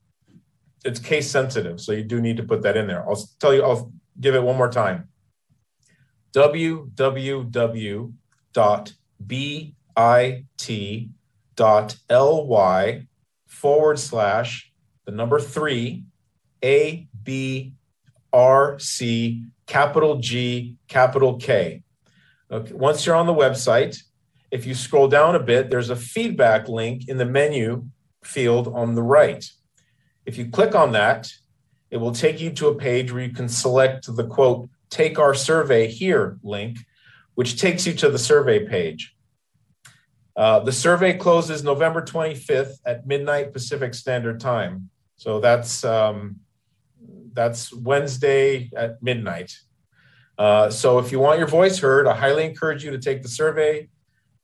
It's 0.83 0.99
case 0.99 1.29
sensitive, 1.29 1.79
so 1.79 1.91
you 1.91 2.03
do 2.03 2.19
need 2.19 2.37
to 2.37 2.43
put 2.43 2.63
that 2.63 2.75
in 2.75 2.87
there. 2.87 3.07
I'll 3.07 3.23
tell 3.39 3.53
you, 3.53 3.61
I'll 3.61 3.91
give 4.19 4.33
it 4.33 4.41
one 4.41 4.57
more 4.57 4.71
time 4.71 5.09
www.bit.ly 6.33 6.97
forward 13.45 13.99
slash 13.99 14.71
the 15.05 15.11
number 15.11 15.39
three 15.39 16.03
A 16.63 17.07
B 17.21 17.73
R 18.33 18.79
C 18.79 19.45
capital 19.71 20.17
G 20.17 20.75
capital 20.89 21.37
K. 21.37 21.83
Okay, 22.51 22.73
once 22.73 23.05
you're 23.05 23.15
on 23.15 23.25
the 23.25 23.33
website, 23.33 23.97
if 24.51 24.65
you 24.65 24.75
scroll 24.75 25.07
down 25.07 25.33
a 25.33 25.39
bit, 25.39 25.69
there's 25.69 25.89
a 25.89 25.95
feedback 25.95 26.67
link 26.67 27.07
in 27.07 27.17
the 27.17 27.25
menu 27.25 27.85
field 28.21 28.67
on 28.67 28.95
the 28.95 29.01
right. 29.01 29.49
If 30.25 30.37
you 30.37 30.49
click 30.49 30.75
on 30.75 30.91
that, 30.91 31.31
it 31.89 31.97
will 31.97 32.11
take 32.11 32.41
you 32.41 32.51
to 32.51 32.67
a 32.67 32.75
page 32.75 33.13
where 33.13 33.23
you 33.23 33.33
can 33.33 33.47
select 33.47 34.13
the 34.13 34.27
quote 34.27 34.69
take 34.89 35.17
our 35.17 35.33
survey 35.33 35.87
here 35.87 36.37
link, 36.43 36.79
which 37.35 37.57
takes 37.57 37.87
you 37.87 37.93
to 37.93 38.09
the 38.09 38.19
survey 38.19 38.67
page. 38.67 39.15
Uh, 40.35 40.59
the 40.59 40.73
survey 40.73 41.13
closes 41.13 41.63
November 41.63 42.01
25th 42.01 42.73
at 42.85 43.07
midnight 43.07 43.53
Pacific 43.53 43.93
Standard 43.93 44.41
Time. 44.41 44.89
So 45.15 45.39
that's 45.39 45.85
um, 45.85 46.41
that's 47.33 47.73
Wednesday 47.73 48.69
at 48.75 49.01
midnight. 49.01 49.55
Uh, 50.37 50.69
so 50.69 50.99
if 50.99 51.11
you 51.11 51.19
want 51.19 51.37
your 51.39 51.47
voice 51.47 51.79
heard, 51.79 52.07
I 52.07 52.15
highly 52.15 52.45
encourage 52.45 52.83
you 52.83 52.91
to 52.91 52.97
take 52.97 53.21
the 53.21 53.27
survey. 53.27 53.89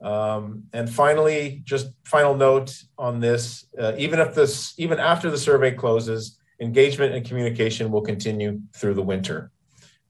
Um, 0.01 0.65
and 0.73 0.87
finally, 0.89 1.61
just 1.63 1.87
final 2.05 2.35
note 2.35 2.75
on 2.97 3.19
this: 3.19 3.65
uh, 3.79 3.93
even 3.97 4.19
if 4.19 4.35
this, 4.35 4.73
even 4.77 4.99
after 4.99 5.31
the 5.31 5.37
survey 5.37 5.71
closes, 5.71 6.39
engagement 6.61 7.15
and 7.15 7.25
communication 7.25 7.91
will 7.91 8.01
continue 8.01 8.61
through 8.75 8.93
the 8.93 9.01
winter. 9.01 9.51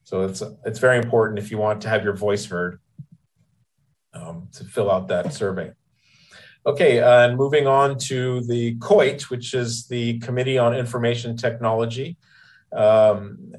So 0.03 0.23
it's 0.23 0.43
it's 0.65 0.79
very 0.79 0.97
important 0.97 1.39
if 1.39 1.51
you 1.51 1.57
want 1.57 1.81
to 1.81 1.89
have 1.89 2.03
your 2.03 2.15
voice 2.15 2.45
heard 2.45 2.79
um, 4.13 4.49
to 4.53 4.63
fill 4.63 4.91
out 4.91 5.07
that 5.07 5.33
survey. 5.33 5.71
Okay, 6.65 6.99
uh, 6.99 7.27
and 7.27 7.37
moving 7.37 7.65
on 7.65 7.97
to 8.07 8.41
the 8.41 8.75
COIT, 8.79 9.29
which 9.29 9.53
is 9.53 9.87
the 9.87 10.19
Committee 10.19 10.57
on 10.57 10.75
Information 10.75 11.37
Technology. 11.37 12.17
Um, 12.71 13.53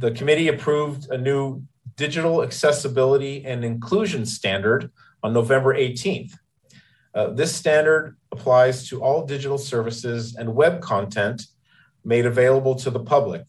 the 0.00 0.10
committee 0.10 0.48
approved 0.48 1.10
a 1.10 1.18
new 1.18 1.62
digital 1.96 2.42
accessibility 2.42 3.44
and 3.44 3.64
inclusion 3.64 4.26
standard 4.26 4.90
on 5.22 5.32
November 5.32 5.74
18th. 5.74 6.32
Uh, 7.14 7.28
this 7.30 7.54
standard 7.54 8.16
applies 8.32 8.88
to 8.88 9.02
all 9.02 9.24
digital 9.24 9.58
services 9.58 10.34
and 10.34 10.54
web 10.54 10.80
content 10.80 11.42
made 12.04 12.26
available 12.26 12.74
to 12.74 12.90
the 12.90 13.00
public, 13.00 13.44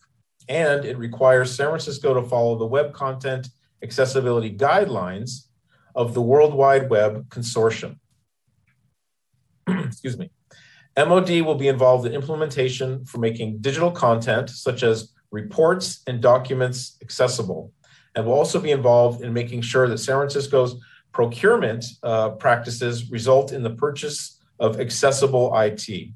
and 0.47 0.85
it 0.85 0.97
requires 0.97 1.55
San 1.55 1.67
Francisco 1.67 2.13
to 2.13 2.21
follow 2.21 2.57
the 2.57 2.65
web 2.65 2.93
content 2.93 3.49
accessibility 3.81 4.55
guidelines 4.55 5.47
of 5.95 6.13
the 6.13 6.21
World 6.21 6.53
Wide 6.53 6.89
Web 6.89 7.27
Consortium. 7.29 7.97
Excuse 9.67 10.17
me. 10.17 10.29
MOD 10.97 11.41
will 11.41 11.55
be 11.55 11.67
involved 11.67 12.05
in 12.05 12.13
implementation 12.13 13.05
for 13.05 13.17
making 13.17 13.57
digital 13.59 13.91
content 13.91 14.49
such 14.49 14.81
as 14.83 15.13
reports 15.31 16.01
and 16.07 16.21
documents 16.21 16.97
accessible, 17.01 17.73
and 18.15 18.25
will 18.25 18.33
also 18.33 18.59
be 18.59 18.71
involved 18.71 19.21
in 19.21 19.33
making 19.33 19.61
sure 19.61 19.87
that 19.89 19.97
San 19.97 20.15
Francisco's 20.15 20.81
procurement 21.11 21.85
uh, 22.03 22.29
practices 22.31 23.11
result 23.11 23.51
in 23.51 23.61
the 23.61 23.69
purchase 23.71 24.39
of 24.59 24.79
accessible 24.79 25.53
IT. 25.57 26.09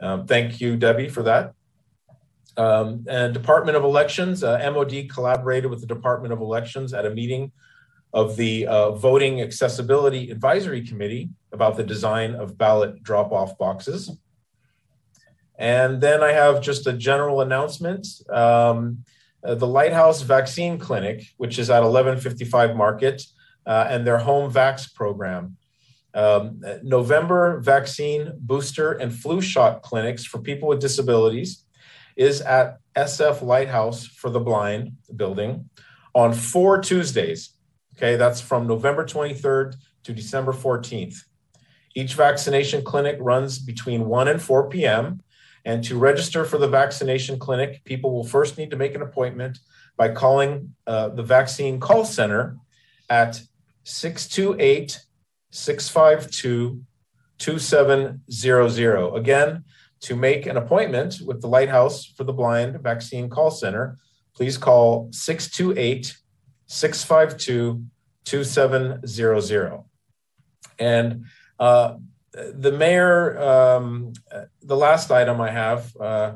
Um, 0.00 0.26
thank 0.26 0.60
you, 0.60 0.76
Debbie, 0.76 1.08
for 1.08 1.22
that. 1.22 1.54
Um, 2.56 3.06
and 3.08 3.32
Department 3.32 3.76
of 3.76 3.84
Elections, 3.84 4.42
uh, 4.42 4.58
MOD 4.72 5.08
collaborated 5.08 5.70
with 5.70 5.80
the 5.80 5.86
Department 5.86 6.32
of 6.32 6.40
Elections 6.40 6.92
at 6.92 7.06
a 7.06 7.10
meeting 7.10 7.52
of 8.12 8.36
the 8.36 8.66
uh, 8.66 8.90
Voting 8.90 9.40
Accessibility 9.40 10.30
Advisory 10.30 10.86
Committee 10.86 11.30
about 11.52 11.76
the 11.76 11.84
design 11.84 12.34
of 12.34 12.56
ballot 12.56 13.02
drop-off 13.02 13.58
boxes. 13.58 14.10
And 15.58 16.00
then 16.00 16.22
I 16.22 16.32
have 16.32 16.62
just 16.62 16.86
a 16.86 16.92
general 16.92 17.40
announcement. 17.40 18.06
Um, 18.30 19.04
uh, 19.44 19.54
the 19.54 19.66
Lighthouse 19.66 20.22
Vaccine 20.22 20.78
Clinic, 20.78 21.26
which 21.36 21.58
is 21.58 21.68
at 21.68 21.82
1155 21.82 22.76
Market, 22.76 23.22
uh, 23.66 23.86
and 23.88 24.06
their 24.06 24.18
home 24.18 24.52
vax 24.52 24.92
program. 24.92 25.56
Um, 26.14 26.60
November 26.82 27.60
vaccine 27.60 28.32
booster 28.38 28.92
and 28.92 29.14
flu 29.14 29.40
shot 29.40 29.82
clinics 29.82 30.24
for 30.24 30.38
people 30.38 30.68
with 30.68 30.80
disabilities 30.80 31.64
is 32.16 32.42
at 32.42 32.76
SF 32.94 33.40
Lighthouse 33.40 34.06
for 34.06 34.28
the 34.28 34.40
Blind 34.40 34.92
building 35.16 35.70
on 36.14 36.34
four 36.34 36.80
Tuesdays. 36.80 37.54
Okay, 37.96 38.16
that's 38.16 38.40
from 38.40 38.66
November 38.66 39.04
23rd 39.04 39.76
to 40.04 40.12
December 40.12 40.52
14th. 40.52 41.16
Each 41.94 42.14
vaccination 42.14 42.82
clinic 42.84 43.16
runs 43.20 43.58
between 43.58 44.06
1 44.06 44.28
and 44.28 44.40
4 44.40 44.68
p.m. 44.68 45.22
And 45.64 45.84
to 45.84 45.98
register 45.98 46.44
for 46.44 46.58
the 46.58 46.68
vaccination 46.68 47.38
clinic, 47.38 47.84
people 47.84 48.12
will 48.12 48.24
first 48.24 48.58
need 48.58 48.70
to 48.70 48.76
make 48.76 48.94
an 48.94 49.02
appointment 49.02 49.58
by 49.96 50.08
calling 50.08 50.74
uh, 50.86 51.10
the 51.10 51.22
vaccine 51.22 51.78
call 51.78 52.04
center 52.04 52.56
at 53.08 53.42
628 53.84 54.98
652 55.50 56.82
2700. 57.38 59.14
Again, 59.14 59.64
to 60.00 60.16
make 60.16 60.46
an 60.46 60.56
appointment 60.56 61.20
with 61.24 61.40
the 61.40 61.46
Lighthouse 61.46 62.06
for 62.06 62.24
the 62.24 62.32
Blind 62.32 62.80
Vaccine 62.80 63.28
Call 63.28 63.50
Center, 63.50 63.98
please 64.34 64.58
call 64.58 65.08
628 65.12 66.16
652 66.66 67.84
2700. 68.24 69.84
And 70.78 71.24
uh, 71.62 71.96
the 72.32 72.72
mayor, 72.72 73.38
um, 73.40 74.12
the 74.62 74.76
last 74.76 75.10
item 75.10 75.40
I 75.40 75.50
have 75.50 75.96
uh, 75.96 76.32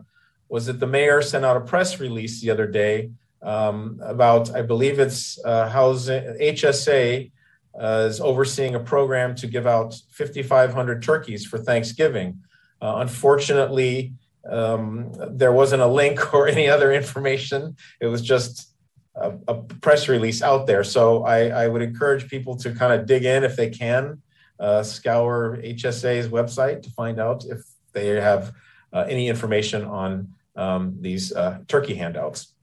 was 0.48 0.66
that 0.66 0.78
the 0.78 0.86
mayor 0.86 1.20
sent 1.20 1.44
out 1.44 1.56
a 1.56 1.60
press 1.60 1.98
release 1.98 2.40
the 2.40 2.50
other 2.50 2.68
day 2.68 3.10
um, 3.42 4.00
about, 4.04 4.54
I 4.54 4.62
believe 4.62 5.00
it's 5.00 5.44
uh, 5.44 5.68
housing, 5.68 6.22
HSA 6.40 7.32
uh, 7.74 8.06
is 8.08 8.20
overseeing 8.20 8.76
a 8.76 8.80
program 8.80 9.34
to 9.36 9.48
give 9.48 9.66
out 9.66 9.94
5,500 10.12 11.02
turkeys 11.02 11.44
for 11.44 11.58
Thanksgiving. 11.58 12.40
Uh, 12.80 12.96
unfortunately, 12.98 14.12
um, 14.48 15.12
there 15.30 15.52
wasn't 15.52 15.82
a 15.82 15.88
link 15.88 16.34
or 16.34 16.46
any 16.46 16.68
other 16.68 16.92
information. 16.92 17.76
It 18.00 18.06
was 18.06 18.22
just 18.22 18.68
a, 19.16 19.32
a 19.48 19.54
press 19.86 20.08
release 20.08 20.40
out 20.40 20.68
there. 20.68 20.84
So 20.84 21.24
I, 21.24 21.64
I, 21.64 21.68
would 21.68 21.82
encourage 21.82 22.28
people 22.28 22.54
to 22.58 22.72
kind 22.74 22.92
of 22.92 23.06
dig 23.06 23.24
in 23.24 23.44
if 23.44 23.56
they 23.56 23.70
can, 23.70 24.20
uh, 24.58 24.82
scour 24.82 25.58
HSA's 25.62 26.28
website 26.28 26.82
to 26.82 26.90
find 26.90 27.20
out 27.20 27.44
if 27.44 27.60
they 27.92 28.08
have 28.08 28.52
uh, 28.92 29.04
any 29.08 29.28
information 29.28 29.84
on 29.84 30.28
um, 30.56 30.96
these 31.00 31.32
uh, 31.32 31.58
turkey 31.68 31.94
handouts. 31.94 32.54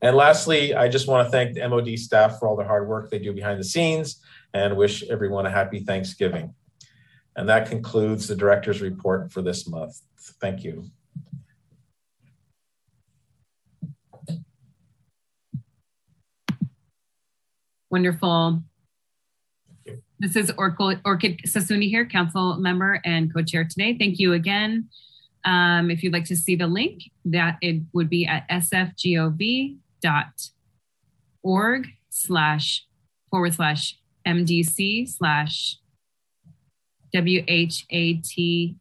And 0.00 0.14
lastly, 0.16 0.74
I 0.74 0.88
just 0.88 1.08
want 1.08 1.26
to 1.26 1.30
thank 1.30 1.54
the 1.54 1.68
MOD 1.68 1.98
staff 1.98 2.38
for 2.38 2.46
all 2.46 2.56
the 2.56 2.64
hard 2.64 2.86
work 2.86 3.10
they 3.10 3.18
do 3.18 3.32
behind 3.32 3.58
the 3.58 3.64
scenes 3.64 4.22
and 4.54 4.76
wish 4.76 5.02
everyone 5.08 5.46
a 5.46 5.50
happy 5.50 5.80
Thanksgiving. 5.80 6.54
And 7.34 7.48
that 7.48 7.68
concludes 7.68 8.28
the 8.28 8.36
director's 8.36 8.80
report 8.80 9.32
for 9.32 9.42
this 9.42 9.68
month. 9.68 10.00
Thank 10.40 10.62
you. 10.62 10.84
Wonderful. 17.90 18.62
This 20.20 20.34
is 20.34 20.50
Orkid, 20.52 21.00
Orkid 21.02 21.80
here, 21.82 22.04
council 22.04 22.56
member 22.56 23.00
and 23.04 23.32
co-chair 23.32 23.64
today. 23.64 23.96
Thank 23.96 24.18
you 24.18 24.32
again. 24.32 24.88
Um, 25.44 25.92
if 25.92 26.02
you'd 26.02 26.12
like 26.12 26.24
to 26.24 26.34
see 26.34 26.56
the 26.56 26.66
link, 26.66 27.04
that 27.26 27.56
it 27.62 27.82
would 27.92 28.10
be 28.10 28.26
at 28.26 28.48
sfgov.org 28.48 29.78
slash 32.10 32.84
forward 33.30 33.54
slash 33.54 33.96
MDC 34.26 35.08
slash 35.08 35.76
WHAT 37.14 38.74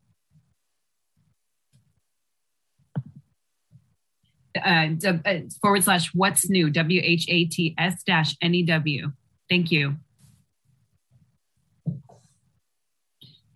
uh, 4.66 4.90
uh, 5.06 5.40
forward 5.62 5.84
slash 5.84 6.16
what's 6.16 6.50
new, 6.50 6.72
W 6.72 7.02
H 7.04 7.26
A 7.30 7.46
T 7.46 7.76
S 7.78 8.02
dash 8.04 8.36
N 8.42 8.56
E 8.56 8.64
W. 8.64 9.12
Thank 9.50 9.72
you. 9.72 9.98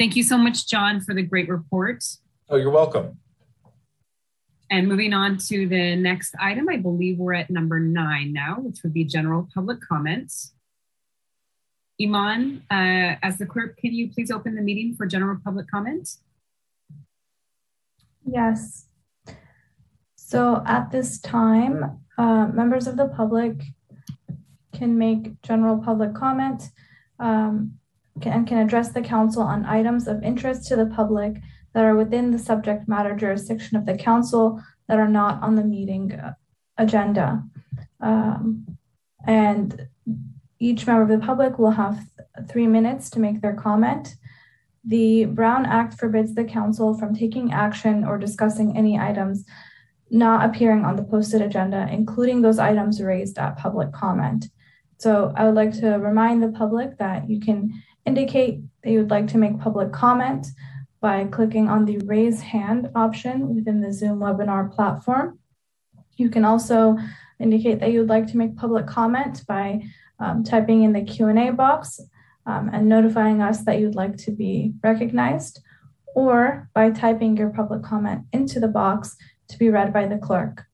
Thank 0.02 0.16
you 0.16 0.24
so 0.24 0.36
much, 0.36 0.68
John, 0.68 1.00
for 1.00 1.14
the 1.14 1.22
great 1.22 1.48
report. 1.48 2.04
Oh, 2.50 2.56
you're 2.56 2.72
welcome. 2.72 3.20
And 4.72 4.88
moving 4.88 5.14
on 5.14 5.38
to 5.50 5.68
the 5.68 5.96
next 5.96 6.34
item, 6.40 6.70
I 6.70 6.78
believe 6.78 7.20
we're 7.20 7.36
at 7.36 7.52
number 7.52 7.80
nine 7.80 8.34
now, 8.34 8.56
which 8.58 8.82
would 8.82 8.94
be 8.94 9.04
general 9.04 9.48
public 9.54 9.80
comments. 9.80 10.56
Iman, 12.02 12.64
uh, 12.72 13.22
as 13.22 13.38
the 13.38 13.46
clerk, 13.46 13.78
can 13.78 13.94
you 13.94 14.12
please 14.12 14.32
open 14.32 14.56
the 14.56 14.64
meeting 14.64 14.96
for 14.96 15.06
general 15.06 15.38
public 15.44 15.70
comments? 15.70 16.24
Yes. 18.26 18.88
So 20.16 20.64
at 20.66 20.90
this 20.90 21.20
time, 21.20 22.00
uh, 22.18 22.48
members 22.48 22.88
of 22.88 22.98
the 22.98 23.08
public 23.08 23.62
can 24.74 24.98
make 24.98 25.40
general 25.44 25.78
public 25.78 26.16
comment 26.16 26.64
um, 27.20 27.78
can, 28.20 28.34
and 28.34 28.48
can 28.48 28.58
address 28.58 28.92
the 28.92 29.02
council 29.02 29.42
on 29.42 29.66
items 29.66 30.08
of 30.08 30.24
interest 30.24 30.68
to 30.68 30.76
the 30.76 30.86
public 30.86 31.38
that 31.74 31.86
are 31.86 31.96
within 31.96 32.32
the 32.32 32.40
subject 32.40 32.88
matter 32.88 33.16
jurisdiction 33.16 33.78
of 33.78 33.86
the 33.86 33.98
council 33.98 34.62
that 34.88 35.00
are 35.00 35.08
not 35.08 35.42
on 35.42 35.56
the 35.56 35.64
meeting 35.64 36.12
uh, 36.12 36.34
agenda. 36.78 37.44
Um, 38.02 38.78
and 39.26 39.88
each 40.60 40.86
member 40.86 41.04
of 41.04 41.10
the 41.10 41.26
public 41.26 41.58
will 41.58 41.72
have 41.72 41.96
th 41.96 42.48
three 42.50 42.68
minutes 42.68 43.10
to 43.12 43.20
make 43.20 43.40
their 43.40 43.58
comment. 43.66 44.16
The 44.84 45.26
Brown 45.26 45.66
Act 45.66 45.94
forbids 46.00 46.34
the 46.34 46.44
council 46.58 46.90
from 47.00 47.14
taking 47.14 47.54
action 47.54 48.04
or 48.04 48.18
discussing 48.18 48.76
any 48.76 48.98
items 48.98 49.46
not 50.10 50.46
appearing 50.48 50.84
on 50.86 50.96
the 50.96 51.04
posted 51.04 51.42
agenda, 51.42 51.88
including 51.90 52.42
those 52.42 52.60
items 52.60 53.02
raised 53.02 53.38
at 53.38 53.58
public 53.58 53.92
comment. 53.94 54.42
So 54.98 55.34
I 55.36 55.46
would 55.46 55.56
like 55.56 55.74
to 55.80 55.90
remind 56.10 56.44
the 56.44 56.58
public 56.62 56.98
that 56.98 57.30
you 57.30 57.40
can 57.40 57.60
indicate 58.06 58.62
that 58.84 58.92
you 58.92 59.00
would 59.00 59.12
like 59.12 59.28
to 59.28 59.38
make 59.38 59.60
public 59.60 59.92
comment 59.92 60.48
by 61.02 61.26
clicking 61.26 61.68
on 61.68 61.86
the 61.86 61.98
raise 62.00 62.42
hand 62.42 62.90
option 62.96 63.56
within 63.56 63.82
the 63.82 63.92
Zoom 63.92 64.20
webinar 64.20 64.72
platform. 64.72 65.40
You 66.16 66.30
can 66.30 66.46
also 66.46 66.98
indicate 67.40 67.80
that 67.80 67.92
you 67.92 68.00
would 68.00 68.10
like 68.10 68.28
to 68.28 68.38
make 68.38 68.56
public 68.56 68.86
comment 68.86 69.44
by 69.48 69.82
um, 70.20 70.44
typing 70.44 70.84
in 70.84 70.94
the 70.94 71.02
Q&A 71.02 71.52
box 71.52 72.00
um, 72.46 72.70
and 72.72 72.88
notifying 72.88 73.42
us 73.42 73.64
that 73.66 73.80
you'd 73.80 73.96
like 73.96 74.18
to 74.18 74.32
be 74.32 74.74
recognized, 74.84 75.62
or 76.16 76.70
by 76.74 76.92
typing 76.92 77.38
your 77.38 77.50
public 77.50 77.82
comment 77.84 78.26
into 78.32 78.60
the 78.60 78.68
box 78.68 79.16
to 79.48 79.58
be 79.58 79.70
read 79.70 79.92
by 79.94 80.08
the 80.08 80.18
clerk. 80.18 80.66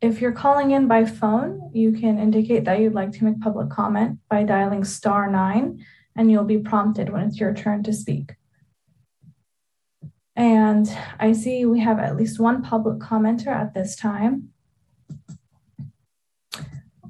If 0.00 0.20
you're 0.20 0.32
calling 0.32 0.72
in 0.72 0.88
by 0.88 1.04
phone, 1.04 1.70
you 1.72 1.92
can 1.92 2.18
indicate 2.18 2.64
that 2.64 2.80
you'd 2.80 2.94
like 2.94 3.12
to 3.12 3.24
make 3.24 3.40
public 3.40 3.70
comment 3.70 4.18
by 4.28 4.42
dialing 4.42 4.84
star 4.84 5.30
nine, 5.30 5.84
and 6.16 6.30
you'll 6.30 6.44
be 6.44 6.58
prompted 6.58 7.10
when 7.10 7.22
it's 7.22 7.38
your 7.38 7.54
turn 7.54 7.82
to 7.84 7.92
speak. 7.92 8.34
And 10.34 10.90
I 11.18 11.32
see 11.32 11.64
we 11.64 11.80
have 11.80 11.98
at 11.98 12.16
least 12.16 12.38
one 12.38 12.62
public 12.62 12.98
commenter 12.98 13.48
at 13.48 13.74
this 13.74 13.96
time. 13.96 14.50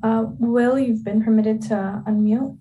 Uh, 0.03 0.27
Will, 0.39 0.79
you've 0.79 1.05
been 1.05 1.25
permitted 1.25 1.63
to 1.63 2.03
unmute. 2.07 2.59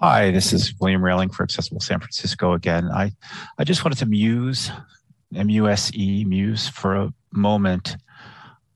Hi, 0.00 0.30
this 0.30 0.52
is 0.52 0.74
William 0.80 1.04
Railing 1.04 1.28
for 1.28 1.42
Accessible 1.42 1.80
San 1.80 1.98
Francisco 1.98 2.52
again. 2.52 2.88
I, 2.90 3.12
I 3.58 3.64
just 3.64 3.84
wanted 3.84 3.98
to 3.98 4.06
muse, 4.06 4.70
M-U-S-E, 5.34 6.24
muse 6.24 6.68
for 6.68 6.94
a 6.94 7.12
moment 7.32 7.96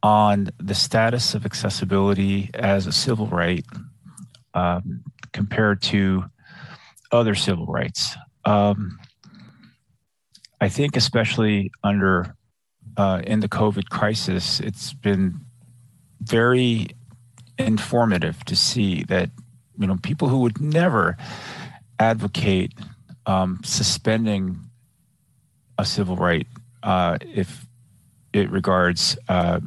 on 0.03 0.49
the 0.59 0.75
status 0.75 1.35
of 1.35 1.47
accessibility 1.47 2.51
as 2.55 2.87
a 2.87 2.93
civil 2.93 3.27
right 3.29 3.65
um, 4.55 5.03
compared 5.33 5.83
to 5.83 6.25
other 7.11 7.35
civil 7.35 7.67
rights. 7.67 8.17
Um, 8.44 8.99
I 10.61 10.69
think 10.69 10.97
especially 10.97 11.73
under 11.83 12.36
uh, 12.97 13.23
in 13.27 13.41
the 13.41 13.49
COVID 13.49 13.89
crisis, 13.89 14.61
it's 14.61 14.93
been 14.93 15.41
very 16.20 16.89
informative 17.59 18.44
to 18.44 18.57
see 18.57 19.02
that 19.05 19.31
you 19.78 19.86
know 19.86 19.97
people 20.02 20.28
who 20.28 20.39
would 20.39 20.61
never 20.61 21.17
advocate 21.99 22.73
um, 23.27 23.61
suspending 23.65 24.59
a 25.78 25.85
civil 25.85 26.17
right 26.17 26.47
uh, 26.83 27.19
if 27.20 27.67
it 28.33 28.51
regards 28.51 29.17
uh, 29.28 29.61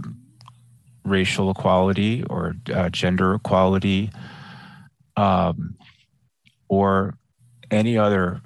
racial 1.03 1.51
equality 1.51 2.23
or 2.29 2.55
uh, 2.73 2.89
gender 2.89 3.35
equality 3.35 4.09
um, 5.17 5.75
or 6.67 7.17
any 7.71 7.97
other 7.97 8.41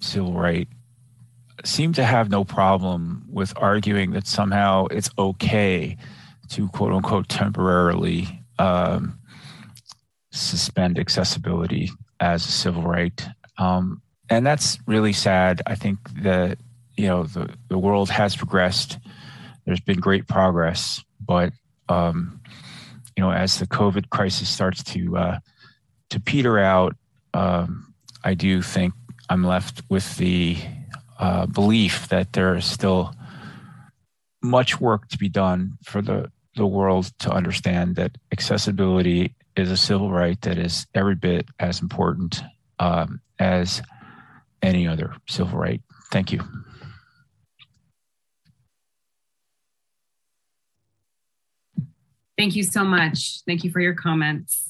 civil 0.00 0.32
right 0.32 0.68
seem 1.64 1.92
to 1.92 2.04
have 2.04 2.30
no 2.30 2.44
problem 2.44 3.24
with 3.28 3.52
arguing 3.56 4.12
that 4.12 4.26
somehow 4.26 4.86
it's 4.86 5.10
okay 5.18 5.96
to 6.48 6.68
quote 6.68 6.92
unquote 6.92 7.28
temporarily 7.28 8.42
um, 8.58 9.18
suspend 10.30 10.98
accessibility 10.98 11.90
as 12.20 12.46
a 12.46 12.52
civil 12.52 12.82
right. 12.82 13.26
Um, 13.58 14.02
and 14.30 14.46
that's 14.46 14.78
really 14.86 15.12
sad. 15.12 15.62
I 15.66 15.74
think 15.74 15.98
that, 16.22 16.58
you 16.96 17.06
know, 17.06 17.24
the, 17.24 17.50
the 17.68 17.78
world 17.78 18.10
has 18.10 18.36
progressed. 18.36 18.98
There's 19.64 19.80
been 19.80 20.00
great 20.00 20.28
progress, 20.28 21.02
but, 21.24 21.52
um, 21.88 22.40
you 23.16 23.22
know, 23.22 23.30
as 23.30 23.58
the 23.58 23.66
COVID 23.66 24.10
crisis 24.10 24.48
starts 24.48 24.82
to, 24.84 25.16
uh, 25.16 25.38
to 26.10 26.20
peter 26.20 26.58
out, 26.58 26.96
um, 27.34 27.94
I 28.24 28.34
do 28.34 28.62
think 28.62 28.94
I'm 29.28 29.44
left 29.44 29.82
with 29.88 30.16
the 30.16 30.56
uh, 31.18 31.46
belief 31.46 32.08
that 32.08 32.32
there 32.32 32.56
is 32.56 32.64
still 32.64 33.14
much 34.42 34.80
work 34.80 35.08
to 35.08 35.18
be 35.18 35.28
done 35.28 35.78
for 35.82 36.00
the 36.00 36.30
the 36.54 36.66
world 36.66 37.12
to 37.20 37.30
understand 37.30 37.96
that 37.96 38.18
accessibility 38.32 39.34
is 39.56 39.70
a 39.70 39.76
civil 39.76 40.10
right 40.10 40.40
that 40.42 40.58
is 40.58 40.86
every 40.94 41.14
bit 41.14 41.46
as 41.60 41.80
important 41.80 42.42
um, 42.80 43.20
as 43.38 43.80
any 44.62 44.86
other 44.86 45.14
civil 45.28 45.58
right. 45.58 45.80
Thank 46.10 46.32
you. 46.32 46.42
Thank 52.36 52.54
you 52.54 52.62
so 52.62 52.84
much. 52.84 53.42
Thank 53.46 53.64
you 53.64 53.70
for 53.70 53.80
your 53.80 53.94
comments. 53.94 54.67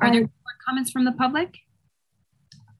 Are 0.00 0.12
there 0.12 0.28
comments 0.66 0.90
from 0.90 1.04
the 1.04 1.12
public? 1.12 1.56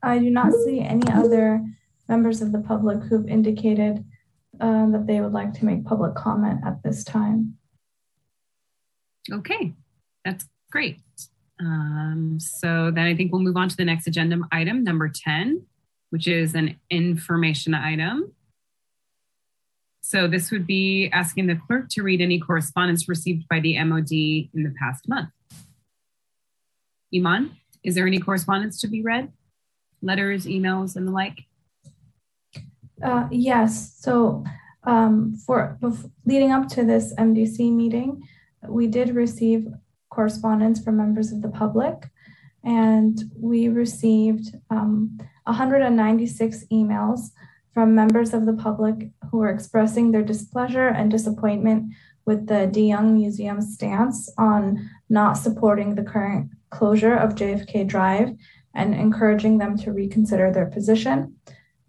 I 0.02 0.18
do 0.18 0.30
not 0.30 0.52
see 0.52 0.80
any 0.80 1.10
other 1.12 1.64
members 2.08 2.42
of 2.42 2.52
the 2.52 2.60
public 2.60 3.02
who've 3.04 3.28
indicated 3.28 4.04
uh, 4.60 4.90
that 4.90 5.06
they 5.06 5.20
would 5.20 5.32
like 5.32 5.52
to 5.54 5.64
make 5.64 5.84
public 5.84 6.14
comment 6.14 6.60
at 6.64 6.82
this 6.82 7.04
time. 7.04 7.56
Okay, 9.30 9.72
that's 10.24 10.46
great. 10.70 11.00
Um, 11.58 12.38
so 12.38 12.90
then 12.94 13.06
I 13.06 13.16
think 13.16 13.32
we'll 13.32 13.42
move 13.42 13.56
on 13.56 13.68
to 13.68 13.76
the 13.76 13.84
next 13.84 14.06
agenda 14.06 14.38
item, 14.52 14.84
number 14.84 15.10
10, 15.12 15.64
which 16.10 16.28
is 16.28 16.54
an 16.54 16.78
information 16.90 17.74
item. 17.74 18.32
So 20.02 20.28
this 20.28 20.52
would 20.52 20.66
be 20.66 21.10
asking 21.12 21.48
the 21.48 21.56
clerk 21.66 21.88
to 21.90 22.02
read 22.02 22.20
any 22.20 22.38
correspondence 22.38 23.08
received 23.08 23.48
by 23.48 23.58
the 23.58 23.82
MOD 23.82 24.12
in 24.12 24.62
the 24.62 24.72
past 24.78 25.08
month. 25.08 25.30
Iman, 27.14 27.56
is 27.82 27.94
there 27.94 28.06
any 28.06 28.18
correspondence 28.18 28.80
to 28.80 28.88
be 28.88 29.02
read? 29.02 29.32
Letters, 30.02 30.46
emails, 30.46 30.96
and 30.96 31.06
the 31.06 31.12
like? 31.12 31.44
Uh, 33.02 33.28
yes. 33.30 33.94
So 33.98 34.44
um, 34.84 35.36
for 35.46 35.78
leading 36.24 36.52
up 36.52 36.68
to 36.70 36.84
this 36.84 37.14
MDC 37.14 37.72
meeting, 37.72 38.22
we 38.68 38.86
did 38.86 39.14
receive 39.14 39.68
correspondence 40.10 40.82
from 40.82 40.96
members 40.96 41.32
of 41.32 41.42
the 41.42 41.48
public, 41.48 42.10
and 42.64 43.22
we 43.36 43.68
received 43.68 44.56
um, 44.70 45.18
196 45.44 46.64
emails 46.72 47.30
from 47.72 47.94
members 47.94 48.32
of 48.32 48.46
the 48.46 48.54
public 48.54 49.10
who 49.30 49.38
were 49.38 49.50
expressing 49.50 50.10
their 50.10 50.22
displeasure 50.22 50.88
and 50.88 51.10
disappointment 51.10 51.92
with 52.24 52.46
the 52.48 52.66
de 52.66 52.80
Young 52.80 53.14
Museum's 53.14 53.74
stance 53.74 54.32
on 54.38 54.90
not 55.08 55.34
supporting 55.34 55.94
the 55.94 56.02
current 56.02 56.50
closure 56.70 57.14
of 57.14 57.34
JFK 57.34 57.86
Drive 57.86 58.30
and 58.74 58.94
encouraging 58.94 59.58
them 59.58 59.76
to 59.78 59.92
reconsider 59.92 60.52
their 60.52 60.66
position. 60.66 61.36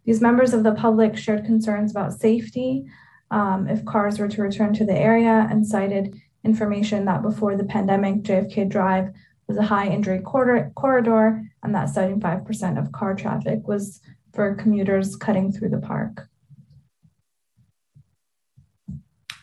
These 0.05 0.21
members 0.21 0.53
of 0.53 0.63
the 0.63 0.73
public 0.73 1.17
shared 1.17 1.45
concerns 1.45 1.91
about 1.91 2.13
safety 2.13 2.85
um, 3.29 3.67
if 3.67 3.83
cars 3.85 4.19
were 4.19 4.29
to 4.29 4.41
return 4.41 4.73
to 4.73 4.85
the 4.85 4.97
area 4.97 5.47
and 5.49 5.67
cited 5.67 6.15
information 6.45 7.05
that 7.05 7.21
before 7.21 7.57
the 7.57 7.65
pandemic, 7.65 8.23
JFK 8.23 8.69
Drive 8.69 9.09
was 9.47 9.57
a 9.57 9.63
high 9.63 9.87
injury 9.87 10.19
corridor, 10.19 10.71
corridor 10.75 11.41
and 11.63 11.75
that 11.75 11.89
75% 11.89 12.79
of 12.79 12.91
car 12.91 13.15
traffic 13.15 13.67
was 13.67 14.01
for 14.33 14.55
commuters 14.55 15.15
cutting 15.15 15.51
through 15.51 15.69
the 15.69 15.79
park. 15.79 16.29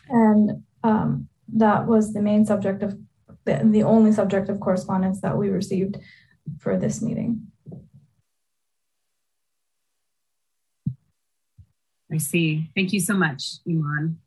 And 0.09 0.63
um, 0.83 1.27
that 1.53 1.87
was 1.87 2.13
the 2.13 2.21
main 2.21 2.45
subject 2.45 2.83
of 2.83 2.97
the, 3.45 3.61
the 3.63 3.83
only 3.83 4.11
subject 4.11 4.49
of 4.49 4.59
correspondence 4.59 5.21
that 5.21 5.37
we 5.37 5.49
received 5.49 5.97
for 6.59 6.77
this 6.77 7.01
meeting. 7.01 7.47
I 12.11 12.17
see. 12.17 12.69
Thank 12.75 12.93
you 12.93 12.99
so 12.99 13.13
much, 13.13 13.55
Iman. 13.67 14.19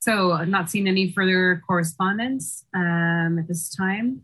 So 0.00 0.32
I'm 0.32 0.50
not 0.50 0.70
seeing 0.70 0.86
any 0.86 1.10
further 1.10 1.62
correspondence 1.66 2.64
um, 2.74 3.38
at 3.38 3.48
this 3.48 3.68
time. 3.68 4.22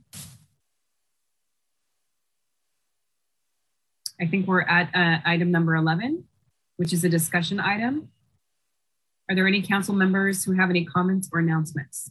I 4.20 4.26
think 4.26 4.46
we're 4.46 4.62
at 4.62 4.94
uh, 4.94 5.18
item 5.24 5.50
number 5.50 5.74
11, 5.74 6.24
which 6.76 6.92
is 6.92 7.02
a 7.04 7.08
discussion 7.08 7.58
item. 7.58 8.10
Are 9.28 9.34
there 9.34 9.48
any 9.48 9.62
council 9.62 9.94
members 9.94 10.44
who 10.44 10.52
have 10.52 10.70
any 10.70 10.84
comments 10.84 11.28
or 11.32 11.40
announcements? 11.40 12.10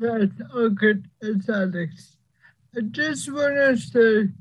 That's 0.00 0.32
okay. 0.54 0.94
It's 1.20 1.48
Alex. 1.50 2.16
I 2.74 2.80
just 2.80 3.30
want 3.30 3.54
to 3.54 3.76
say 3.76 4.32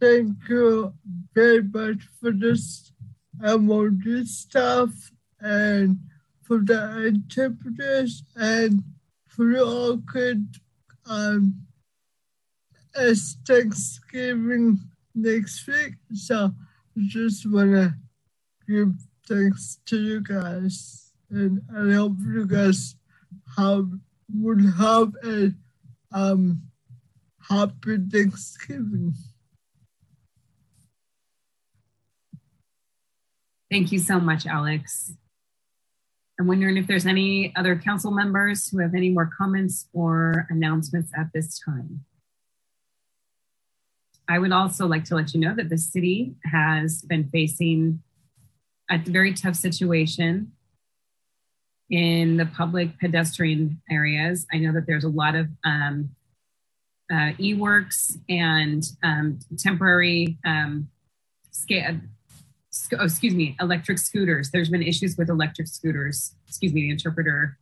thank 0.00 0.48
you 0.48 0.94
very 1.34 1.64
much 1.64 2.06
for 2.20 2.30
this 2.30 2.92
MOD 3.40 4.24
stuff 4.24 4.90
and 5.40 5.98
for 6.42 6.58
the 6.58 7.06
interpreters 7.06 8.22
and 8.36 8.84
for 9.26 9.58
all 9.58 9.96
good 9.96 10.46
um, 11.06 11.66
it's 12.94 13.36
Thanksgiving 13.46 14.78
next 15.14 15.66
week, 15.66 15.94
so 16.14 16.52
just 17.08 17.50
wanna 17.50 17.96
give 18.68 18.94
thanks 19.28 19.78
to 19.86 20.00
you 20.00 20.20
guys, 20.20 21.12
and 21.30 21.60
I 21.74 21.92
hope 21.94 22.16
you 22.20 22.46
guys 22.46 22.96
have 23.56 23.88
would 24.34 24.60
have 24.78 25.12
a 25.24 25.52
um 26.12 26.62
happy 27.48 27.98
Thanksgiving. 28.10 29.14
Thank 33.70 33.90
you 33.92 33.98
so 33.98 34.20
much, 34.20 34.46
Alex. 34.46 35.12
I'm 36.38 36.46
wondering 36.46 36.76
if 36.76 36.86
there's 36.86 37.06
any 37.06 37.52
other 37.56 37.76
council 37.76 38.10
members 38.10 38.68
who 38.68 38.78
have 38.78 38.94
any 38.94 39.10
more 39.10 39.28
comments 39.36 39.86
or 39.92 40.46
announcements 40.50 41.10
at 41.16 41.32
this 41.32 41.58
time. 41.58 42.04
I 44.28 44.38
would 44.38 44.52
also 44.52 44.86
like 44.86 45.04
to 45.04 45.14
let 45.14 45.34
you 45.34 45.40
know 45.40 45.54
that 45.54 45.68
the 45.68 45.78
city 45.78 46.34
has 46.44 47.02
been 47.02 47.28
facing 47.28 48.02
a 48.90 48.98
very 48.98 49.32
tough 49.32 49.56
situation 49.56 50.52
in 51.90 52.36
the 52.36 52.46
public 52.46 52.98
pedestrian 52.98 53.80
areas. 53.90 54.46
I 54.52 54.58
know 54.58 54.72
that 54.72 54.86
there's 54.86 55.04
a 55.04 55.08
lot 55.08 55.34
of 55.34 55.48
um, 55.64 56.10
uh, 57.12 57.32
e-works 57.38 58.18
and 58.28 58.84
um, 59.02 59.38
temporary 59.56 60.38
um, 60.44 60.88
scale, 61.50 62.00
oh, 62.98 63.04
excuse 63.04 63.34
me, 63.34 63.56
electric 63.60 63.98
scooters. 63.98 64.50
There's 64.50 64.68
been 64.68 64.82
issues 64.82 65.16
with 65.16 65.28
electric 65.28 65.68
scooters. 65.68 66.34
Excuse 66.48 66.72
me, 66.72 66.82
the 66.82 66.90
interpreter 66.90 67.56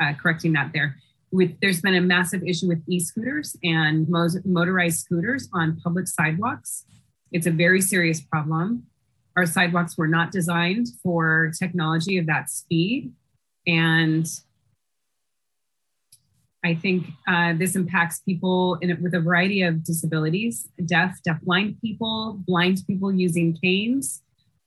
uh, 0.00 0.12
correcting 0.14 0.52
that 0.54 0.72
there. 0.72 0.96
With 1.32 1.58
there's 1.60 1.80
been 1.80 1.94
a 1.94 2.00
massive 2.00 2.42
issue 2.44 2.68
with 2.68 2.82
e-scooters 2.88 3.56
and 3.62 4.08
motorized 4.08 5.00
scooters 5.00 5.48
on 5.52 5.78
public 5.80 6.06
sidewalks. 6.06 6.84
It's 7.32 7.46
a 7.46 7.50
very 7.50 7.80
serious 7.80 8.20
problem. 8.20 8.86
Our 9.36 9.44
sidewalks 9.44 9.98
were 9.98 10.06
not 10.06 10.30
designed 10.30 10.86
for 11.02 11.52
technology 11.58 12.16
of 12.16 12.26
that 12.26 12.48
speed, 12.48 13.12
and 13.66 14.26
I 16.64 16.74
think 16.74 17.06
uh, 17.28 17.52
this 17.56 17.76
impacts 17.76 18.20
people 18.20 18.76
in, 18.82 19.00
with 19.00 19.14
a 19.14 19.20
variety 19.20 19.62
of 19.62 19.84
disabilities 19.84 20.68
deaf, 20.84 21.16
deaf-blind 21.22 21.80
people, 21.80 22.40
blind 22.44 22.78
people 22.88 23.12
using 23.12 23.56
canes, 23.62 24.22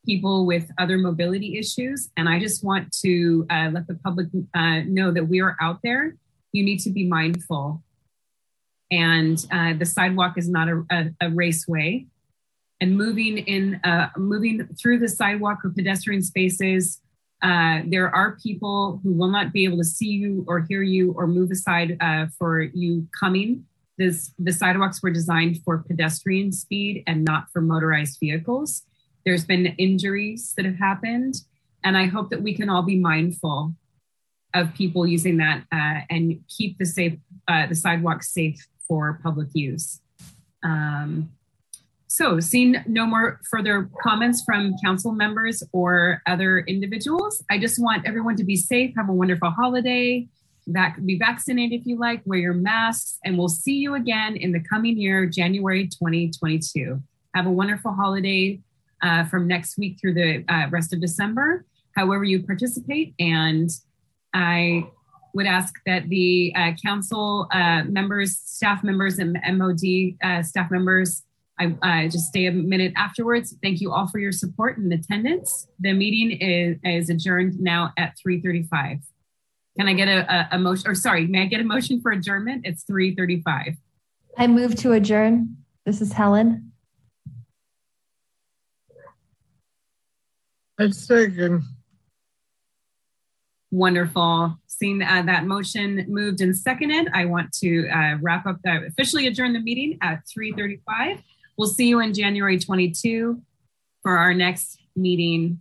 people 0.05 0.45
with 0.45 0.71
other 0.77 0.97
mobility 0.97 1.57
issues. 1.57 2.09
And 2.15 2.29
I 2.29 2.39
just 2.39 2.63
want 2.63 2.91
to 3.03 3.45
uh, 3.49 3.69
let 3.73 3.85
the 3.87 3.95
public 3.95 4.27
uh, 4.55 4.81
know 4.87 5.11
that 5.11 5.25
we 5.27 5.41
are 5.41 5.57
out 5.59 5.79
there. 5.83 6.15
You 6.53 6.63
need 6.63 6.79
to 6.79 6.89
be 6.89 7.05
mindful. 7.05 7.83
And 8.91 9.45
uh, 9.51 9.73
the 9.73 9.85
sidewalk 9.85 10.37
is 10.37 10.49
not 10.49 10.69
a, 10.69 10.83
a, 10.89 11.11
a 11.21 11.29
raceway. 11.29 12.07
And 12.79 12.97
moving 12.97 13.39
in, 13.39 13.81
uh, 13.83 14.07
moving 14.15 14.69
through 14.81 14.99
the 14.99 15.09
sidewalk 15.09 15.59
or 15.65 15.69
pedestrian 15.71 16.23
spaces 16.23 17.01
uh, 17.41 17.81
there 17.85 18.13
are 18.13 18.37
people 18.43 18.99
who 19.03 19.13
will 19.13 19.29
not 19.29 19.53
be 19.53 19.63
able 19.63 19.77
to 19.77 19.83
see 19.83 20.09
you 20.09 20.43
or 20.47 20.61
hear 20.61 20.83
you 20.83 21.13
or 21.13 21.25
move 21.27 21.51
aside 21.51 21.95
uh, 22.01 22.25
for 22.37 22.61
you 22.61 23.07
coming. 23.17 23.65
This, 23.97 24.31
the 24.39 24.51
sidewalks 24.51 25.01
were 25.01 25.11
designed 25.11 25.61
for 25.63 25.79
pedestrian 25.79 26.51
speed 26.51 27.03
and 27.07 27.23
not 27.23 27.49
for 27.51 27.61
motorized 27.61 28.17
vehicles. 28.19 28.83
There's 29.25 29.45
been 29.45 29.67
injuries 29.77 30.53
that 30.55 30.65
have 30.65 30.77
happened, 30.77 31.35
and 31.83 31.97
I 31.97 32.05
hope 32.05 32.29
that 32.29 32.41
we 32.41 32.53
can 32.53 32.69
all 32.69 32.81
be 32.81 32.97
mindful 32.97 33.73
of 34.53 34.73
people 34.73 35.05
using 35.05 35.37
that 35.37 35.63
uh, 35.71 36.01
and 36.09 36.41
keep 36.47 36.77
the 36.77 36.85
safe 36.85 37.17
uh, 37.47 37.67
the 37.67 37.75
sidewalks 37.75 38.31
safe 38.31 38.65
for 38.87 39.19
public 39.23 39.49
use. 39.53 40.01
Um, 40.63 41.31
so 42.09 42.39
seeing 42.39 42.75
no 42.87 43.05
more 43.05 43.39
further 43.47 43.87
comments 44.01 44.41
from 44.43 44.73
council 44.83 45.11
members 45.11 45.61
or 45.73 46.23
other 46.25 46.59
individuals, 46.59 47.43
I 47.51 47.59
just 47.59 47.79
want 47.79 48.07
everyone 48.07 48.35
to 48.37 48.43
be 48.43 48.55
safe, 48.55 48.95
have 48.97 49.09
a 49.09 49.13
wonderful 49.13 49.51
holiday, 49.51 50.27
that 50.65 51.05
be 51.05 51.19
vaccinated 51.19 51.81
if 51.81 51.85
you 51.85 51.99
like, 51.99 52.23
wear 52.25 52.39
your 52.39 52.55
masks, 52.55 53.19
and 53.23 53.37
we'll 53.37 53.47
see 53.47 53.75
you 53.75 53.93
again 53.93 54.35
in 54.35 54.51
the 54.51 54.59
coming 54.59 54.97
year, 54.97 55.27
January 55.27 55.87
2022. 55.87 56.99
Have 57.35 57.45
a 57.45 57.51
wonderful 57.51 57.93
holiday 57.93 58.59
uh, 59.03 59.25
from 59.25 59.47
next 59.47 59.77
week 59.77 59.99
through 60.01 60.15
the 60.15 60.43
uh, 60.51 60.67
rest 60.71 60.91
of 60.93 61.01
December, 61.01 61.63
however 61.95 62.23
you 62.23 62.41
participate. 62.41 63.13
And 63.19 63.69
I 64.33 64.83
would 65.35 65.45
ask 65.45 65.75
that 65.85 66.09
the 66.09 66.53
uh, 66.55 66.71
council 66.83 67.47
uh, 67.51 67.83
members, 67.83 68.35
staff 68.35 68.83
members, 68.83 69.19
and 69.19 69.37
MOD 69.57 70.17
uh, 70.23 70.41
staff 70.41 70.71
members 70.71 71.23
I 71.59 71.75
uh, 71.81 72.07
just 72.07 72.27
stay 72.27 72.45
a 72.45 72.51
minute 72.51 72.93
afterwards. 72.95 73.55
Thank 73.61 73.81
you 73.81 73.91
all 73.91 74.07
for 74.07 74.19
your 74.19 74.31
support 74.31 74.77
and 74.77 74.91
attendance. 74.93 75.67
The 75.79 75.93
meeting 75.93 76.37
is, 76.39 76.77
is 76.83 77.09
adjourned 77.09 77.59
now 77.59 77.91
at 77.97 78.15
3.35. 78.25 79.01
Can 79.77 79.87
I 79.87 79.93
get 79.93 80.07
a, 80.07 80.33
a, 80.33 80.49
a, 80.53 80.59
motion, 80.59 80.89
or 80.89 80.95
sorry, 80.95 81.27
may 81.27 81.43
I 81.43 81.45
get 81.45 81.59
a 81.59 81.63
motion 81.65 82.01
for 82.01 82.11
adjournment? 82.11 82.61
It's 82.65 82.85
3.35. 82.85 83.77
I 84.37 84.47
move 84.47 84.75
to 84.77 84.93
adjourn. 84.93 85.57
This 85.85 86.01
is 86.01 86.13
Helen. 86.13 86.71
A 90.77 90.91
second. 90.93 91.63
Wonderful. 93.71 94.57
Seeing 94.65 95.01
uh, 95.01 95.23
that 95.23 95.45
motion 95.45 96.05
moved 96.07 96.39
and 96.39 96.57
seconded, 96.57 97.09
I 97.13 97.25
want 97.25 97.51
to 97.55 97.87
uh, 97.89 98.17
wrap 98.21 98.45
up, 98.45 98.57
the, 98.63 98.85
officially 98.87 99.27
adjourn 99.27 99.53
the 99.53 99.59
meeting 99.59 99.97
at 100.01 100.23
3.35. 100.25 101.21
We'll 101.59 101.67
see 101.67 101.89
you 101.89 101.99
in 101.99 102.13
January 102.13 102.57
22 102.57 103.41
for 104.01 104.17
our 104.17 104.33
next 104.33 104.79
meeting. 104.95 105.59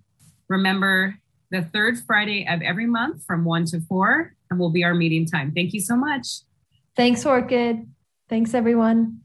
Remember, 0.49 1.19
the 1.51 1.63
third 1.63 1.99
Friday 2.07 2.47
of 2.49 2.63
every 2.63 2.87
month 2.87 3.25
from 3.27 3.45
1 3.45 3.65
to 3.65 3.81
4 3.81 4.33
and 4.49 4.61
will 4.61 4.71
be 4.71 4.85
our 4.85 4.95
meeting 4.95 5.27
time. 5.27 5.51
Thank 5.51 5.73
you 5.73 5.81
so 5.81 5.97
much. 5.97 6.43
Thanks, 6.95 7.25
Orkid. 7.25 7.89
Thanks, 8.29 8.55
everyone. 8.55 9.23